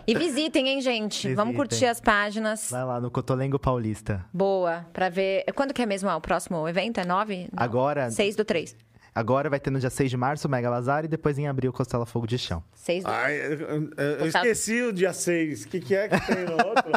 E 0.07 0.15
visitem, 0.15 0.69
hein, 0.69 0.81
gente? 0.81 1.15
Visitem. 1.15 1.35
Vamos 1.35 1.57
curtir 1.57 1.87
as 1.87 2.01
páginas. 2.01 2.71
Vai 2.71 2.85
lá 2.85 3.01
no 3.01 3.11
Cotolengo 3.11 3.59
Paulista. 3.59 4.25
Boa, 4.33 4.87
pra 4.93 5.09
ver. 5.09 5.45
Quando 5.55 5.75
que 5.75 5.83
é 5.83 5.87
mesmo 5.87 6.09
o 6.09 6.21
próximo 6.21 6.69
evento? 6.69 7.01
É 7.01 7.05
9? 7.05 7.49
Agora. 7.57 8.11
6 8.11 8.37
do 8.37 8.45
3. 8.45 8.77
Agora 9.15 9.51
vai 9.51 9.59
ter 9.59 9.71
no 9.71 9.81
dia 9.81 9.91
6 9.91 10.11
de 10.11 10.17
março 10.17 10.47
o 10.47 10.51
Mega 10.51 10.71
Bazar 10.71 11.05
e 11.05 11.09
depois 11.09 11.39
em 11.39 11.49
abril 11.49 11.73
Costela 11.73 12.07
Fogo 12.07 12.27
de 12.27 12.39
Chão. 12.39 12.63
6 12.75 13.05
do... 13.05 13.11
Ai, 13.11 13.37
eu, 13.37 13.91
eu 13.97 14.27
esqueci 14.27 14.83
o 14.83 14.93
dia 14.93 15.13
6. 15.13 15.65
O 15.65 15.69
que, 15.69 15.81
que 15.81 15.95
é 15.95 16.09
que 16.09 16.27
tem 16.27 16.45
no 16.45 16.53
outro? 16.53 16.93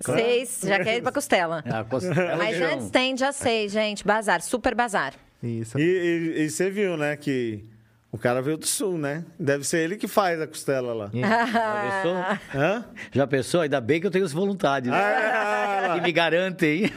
6, 0.00 0.60
ah, 0.64 0.68
já 0.68 0.84
quer 0.84 0.96
ir 0.96 1.02
pra 1.02 1.12
Costela. 1.12 1.62
É, 1.64 1.84
costela 1.84 2.36
Mas 2.36 2.60
antes 2.60 2.90
tem 2.90 3.14
dia 3.14 3.32
6, 3.32 3.72
gente. 3.72 4.04
Bazar, 4.04 4.42
super 4.42 4.74
bazar. 4.74 5.14
Isso. 5.42 5.78
E, 5.78 5.82
e, 5.82 6.42
e 6.42 6.50
você 6.50 6.70
viu, 6.70 6.96
né, 6.96 7.16
que... 7.16 7.64
O 8.10 8.18
cara 8.18 8.40
veio 8.40 8.56
do 8.56 8.66
sul, 8.66 8.96
né? 8.96 9.26
Deve 9.38 9.62
ser 9.64 9.78
ele 9.78 9.96
que 9.96 10.08
faz 10.08 10.40
a 10.40 10.46
costela 10.46 10.94
lá. 10.94 11.10
Já 11.12 11.82
pensou? 11.82 12.60
Hã? 12.60 12.84
Já 13.12 13.26
pensou? 13.26 13.60
Ainda 13.60 13.78
bem 13.78 14.00
que 14.00 14.06
eu 14.06 14.10
tenho 14.10 14.24
os 14.24 14.32
voluntários. 14.32 14.94
Ah, 14.94 15.92
que 15.96 16.00
me 16.00 16.12
garantem. 16.12 16.90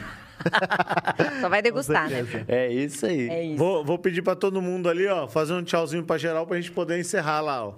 Só 1.40 1.48
vai 1.48 1.62
degustar, 1.62 2.08
né? 2.08 2.24
É 2.48 2.68
isso 2.68 3.06
aí. 3.06 3.28
É 3.28 3.44
isso. 3.44 3.56
Vou, 3.56 3.84
vou 3.84 3.98
pedir 3.98 4.22
pra 4.22 4.34
todo 4.34 4.60
mundo 4.60 4.88
ali, 4.88 5.06
ó, 5.06 5.26
fazer 5.28 5.52
um 5.52 5.62
tchauzinho 5.62 6.04
pra 6.04 6.18
geral 6.18 6.46
pra 6.46 6.56
gente 6.56 6.70
poder 6.72 6.98
encerrar 6.98 7.40
lá, 7.40 7.66
ó. 7.66 7.74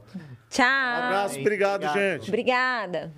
Tchau. 0.51 0.67
Um 0.67 1.05
abraço, 1.05 1.41
obrigado, 1.41 1.85
obrigado. 1.85 1.95
gente. 1.95 2.29
Obrigada. 2.29 3.13